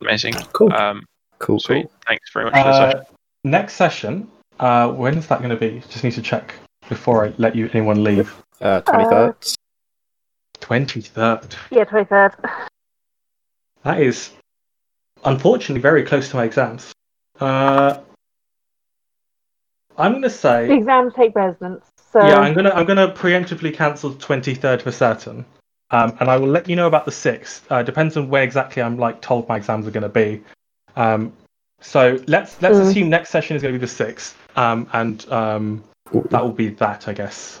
Amazing. 0.00 0.34
cool. 0.52 0.72
Um, 0.72 1.04
Cool, 1.38 1.58
sweet. 1.58 1.82
cool. 1.84 1.92
Thanks 2.06 2.30
very 2.32 2.44
much 2.46 2.54
for 2.54 2.62
the 2.64 2.72
session. 2.72 2.98
Uh, 3.00 3.04
next 3.44 3.72
session, 3.74 4.28
uh, 4.60 4.88
when 4.92 5.18
is 5.18 5.26
that 5.26 5.38
going 5.40 5.50
to 5.50 5.56
be? 5.56 5.80
Just 5.90 6.04
need 6.04 6.12
to 6.12 6.22
check 6.22 6.54
before 6.88 7.24
I 7.26 7.32
let 7.38 7.56
you 7.56 7.68
anyone 7.72 8.04
leave. 8.04 8.34
Uh, 8.60 8.80
23rd. 8.82 9.56
23rd. 10.60 11.54
Yeah, 11.70 11.84
23rd. 11.84 12.34
That 13.82 14.00
is 14.00 14.30
unfortunately 15.24 15.80
very 15.82 16.04
close 16.04 16.28
to 16.30 16.36
my 16.36 16.44
exams. 16.44 16.92
Uh, 17.40 17.98
I'm 19.96 20.12
going 20.12 20.22
to 20.22 20.28
The 20.28 20.34
say, 20.34 20.76
exams 20.76 21.14
take 21.14 21.32
precedence, 21.32 21.84
so. 22.12 22.20
yeah, 22.20 22.38
I'm 22.38 22.54
going 22.54 22.64
to 22.66 22.74
I'm 22.74 22.86
going 22.86 22.96
to 22.98 23.14
preemptively 23.14 23.72
cancel 23.74 24.12
23rd 24.12 24.82
for 24.82 24.92
certain. 24.92 25.44
Um, 25.90 26.16
and 26.18 26.28
I 26.28 26.36
will 26.36 26.48
let 26.48 26.68
you 26.68 26.74
know 26.74 26.88
about 26.88 27.04
the 27.04 27.10
6th. 27.12 27.60
Uh, 27.70 27.82
depends 27.82 28.16
on 28.16 28.28
where 28.28 28.42
exactly 28.42 28.82
I'm 28.82 28.98
like 28.98 29.20
told 29.20 29.48
my 29.48 29.56
exams 29.56 29.86
are 29.86 29.92
going 29.92 30.02
to 30.02 30.08
be. 30.08 30.42
Um, 30.96 31.32
so 31.80 32.18
let's 32.26 32.60
let's 32.62 32.78
Mm. 32.78 32.90
assume 32.90 33.08
next 33.10 33.30
session 33.30 33.54
is 33.54 33.62
going 33.62 33.74
to 33.74 33.78
be 33.78 33.86
the 33.86 33.92
6th. 33.92 34.34
Um, 34.56 34.88
and 34.92 35.30
um, 35.30 35.84
that 36.30 36.42
will 36.42 36.52
be 36.52 36.68
that, 36.70 37.06
I 37.06 37.12
guess. 37.12 37.60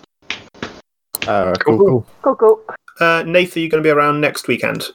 Uh, 1.26 1.52
cool, 1.60 1.78
cool. 1.78 2.06
Cool, 2.22 2.36
cool. 2.36 2.60
uh, 3.00 3.22
Nath, 3.26 3.56
are 3.56 3.60
you 3.60 3.68
going 3.68 3.82
to 3.82 3.86
be 3.86 3.90
around 3.90 4.20
next 4.20 4.48
weekend? 4.48 4.90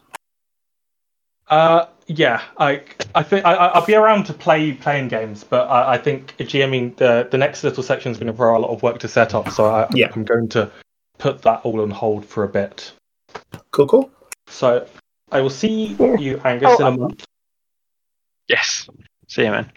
Uh, 1.49 1.88
yeah, 2.07 2.41
I 2.57 2.81
I 3.15 3.23
think 3.23 3.45
I, 3.45 3.53
I- 3.53 3.67
I'll 3.69 3.85
be 3.85 3.95
around 3.95 4.26
to 4.26 4.34
play 4.34 4.73
playing 4.73 5.07
games, 5.07 5.43
but 5.43 5.67
I, 5.69 5.93
I 5.93 5.97
think 5.97 6.35
GMing 6.38 6.95
the 6.97 7.27
the 7.30 7.38
next 7.38 7.63
little 7.63 7.84
section 7.84 8.11
is 8.11 8.17
going 8.17 8.27
to 8.27 8.34
require 8.34 8.49
a 8.51 8.59
lot 8.59 8.71
of 8.71 8.81
work 8.84 8.99
to 8.99 9.07
set 9.07 9.34
up, 9.34 9.49
so 9.49 9.65
I, 9.65 9.88
Yeah. 9.93 10.11
I'm 10.15 10.23
going 10.23 10.49
to 10.49 10.71
put 11.17 11.41
that 11.43 11.61
all 11.63 11.81
on 11.81 11.89
hold 11.91 12.26
for 12.26 12.43
a 12.43 12.47
bit. 12.47 12.91
Cool, 13.71 13.88
cool. 13.88 14.11
So 14.47 14.88
I 15.31 15.41
will 15.41 15.49
see 15.49 15.95
you, 16.19 16.41
Angus, 16.43 16.76
Oh, 16.80 16.88
in 16.88 16.93
a 16.93 16.97
month. 16.97 17.26
Yes. 18.47 18.89
See 19.27 19.43
you, 19.43 19.51
man. 19.51 19.71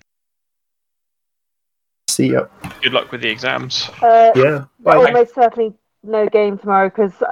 See 2.09 2.29
you. 2.29 2.49
Good 2.83 2.93
luck 2.93 3.11
with 3.13 3.21
the 3.23 3.29
exams. 3.31 3.91
Uh, 4.03 4.33
Yeah. 4.35 4.65
Bye. 4.81 4.97
almost 4.97 5.35
certainly 5.35 5.75
no 6.03 6.29
game 6.29 6.59
tomorrow 6.59 6.89
because, 6.89 7.13
uh, 7.23 7.27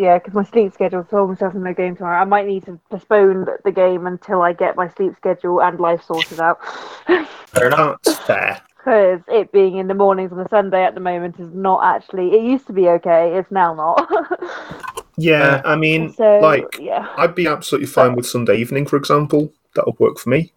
yeah, 0.00 0.18
because 0.18 0.32
my 0.32 0.44
sleep 0.44 0.72
schedule 0.72 1.06
so 1.10 1.18
almost 1.18 1.40
certainly 1.40 1.62
no 1.62 1.74
game 1.74 1.94
tomorrow. 1.94 2.22
I 2.22 2.24
might 2.24 2.46
need 2.46 2.64
to 2.64 2.80
postpone 2.88 3.46
the 3.64 3.70
game 3.70 4.06
until 4.06 4.40
I 4.40 4.54
get 4.54 4.74
my 4.74 4.88
sleep 4.88 5.14
schedule 5.14 5.60
and 5.60 5.78
life 5.78 6.02
sorted 6.02 6.40
out. 6.40 6.58
Fair 7.48 7.66
enough. 7.66 7.98
That's 8.04 8.18
fair. 8.20 8.62
Because 8.78 9.20
it 9.28 9.52
being 9.52 9.76
in 9.76 9.88
the 9.88 9.94
mornings 9.94 10.32
on 10.32 10.40
a 10.40 10.48
Sunday 10.48 10.84
at 10.84 10.94
the 10.94 11.00
moment 11.00 11.38
is 11.38 11.52
not 11.52 11.84
actually. 11.84 12.32
It 12.32 12.42
used 12.42 12.66
to 12.68 12.72
be 12.72 12.88
okay. 12.88 13.36
It's 13.36 13.50
now 13.50 13.74
not. 13.74 14.10
Yeah, 15.16 15.60
I 15.66 15.76
mean, 15.76 16.14
so 16.14 16.38
like, 16.40 16.78
yeah, 16.80 17.06
I'd 17.18 17.34
be 17.34 17.46
absolutely 17.46 17.88
fine 17.88 18.14
with 18.14 18.24
Sunday 18.24 18.56
evening, 18.56 18.86
for 18.86 18.96
example. 18.96 19.52
That 19.74 19.84
would 19.84 19.98
work 19.98 20.18
for 20.18 20.30
me. 20.30 20.54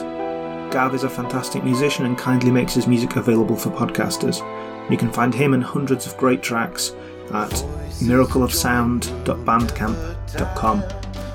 Gav 0.71 0.95
is 0.95 1.03
a 1.03 1.09
fantastic 1.09 1.65
musician 1.65 2.05
and 2.05 2.17
kindly 2.17 2.49
makes 2.49 2.75
his 2.75 2.87
music 2.87 3.17
available 3.17 3.57
for 3.57 3.71
podcasters. 3.71 4.41
You 4.89 4.97
can 4.97 5.11
find 5.11 5.33
him 5.33 5.53
and 5.53 5.63
hundreds 5.63 6.05
of 6.05 6.17
great 6.17 6.41
tracks 6.41 6.91
at 7.31 7.51
miracleofsound.bandcamp.com 7.99 10.83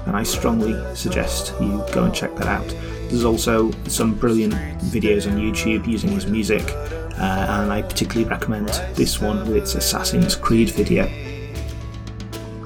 and 0.09 0.16
I 0.16 0.23
strongly 0.23 0.75
suggest 0.95 1.55
you 1.61 1.85
go 1.93 2.05
and 2.05 2.15
check 2.15 2.35
that 2.37 2.47
out. 2.47 2.66
There's 3.09 3.25
also 3.25 3.70
some 3.87 4.15
brilliant 4.15 4.55
videos 4.91 5.31
on 5.31 5.39
YouTube 5.39 5.87
using 5.87 6.11
his 6.11 6.27
music, 6.27 6.62
uh, 6.70 7.47
and 7.49 7.73
I 7.73 7.83
particularly 7.83 8.29
recommend 8.29 8.69
this 8.95 9.20
one 9.20 9.39
with 9.41 9.57
its 9.57 9.75
Assassin's 9.75 10.35
Creed 10.35 10.70
video. 10.70 11.07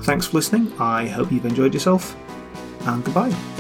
Thanks 0.03 0.27
for 0.27 0.37
listening, 0.37 0.73
I 0.81 1.07
hope 1.07 1.31
you've 1.31 1.47
enjoyed 1.47 1.75
yourself, 1.75 2.17
and 2.87 3.05
goodbye. 3.05 3.52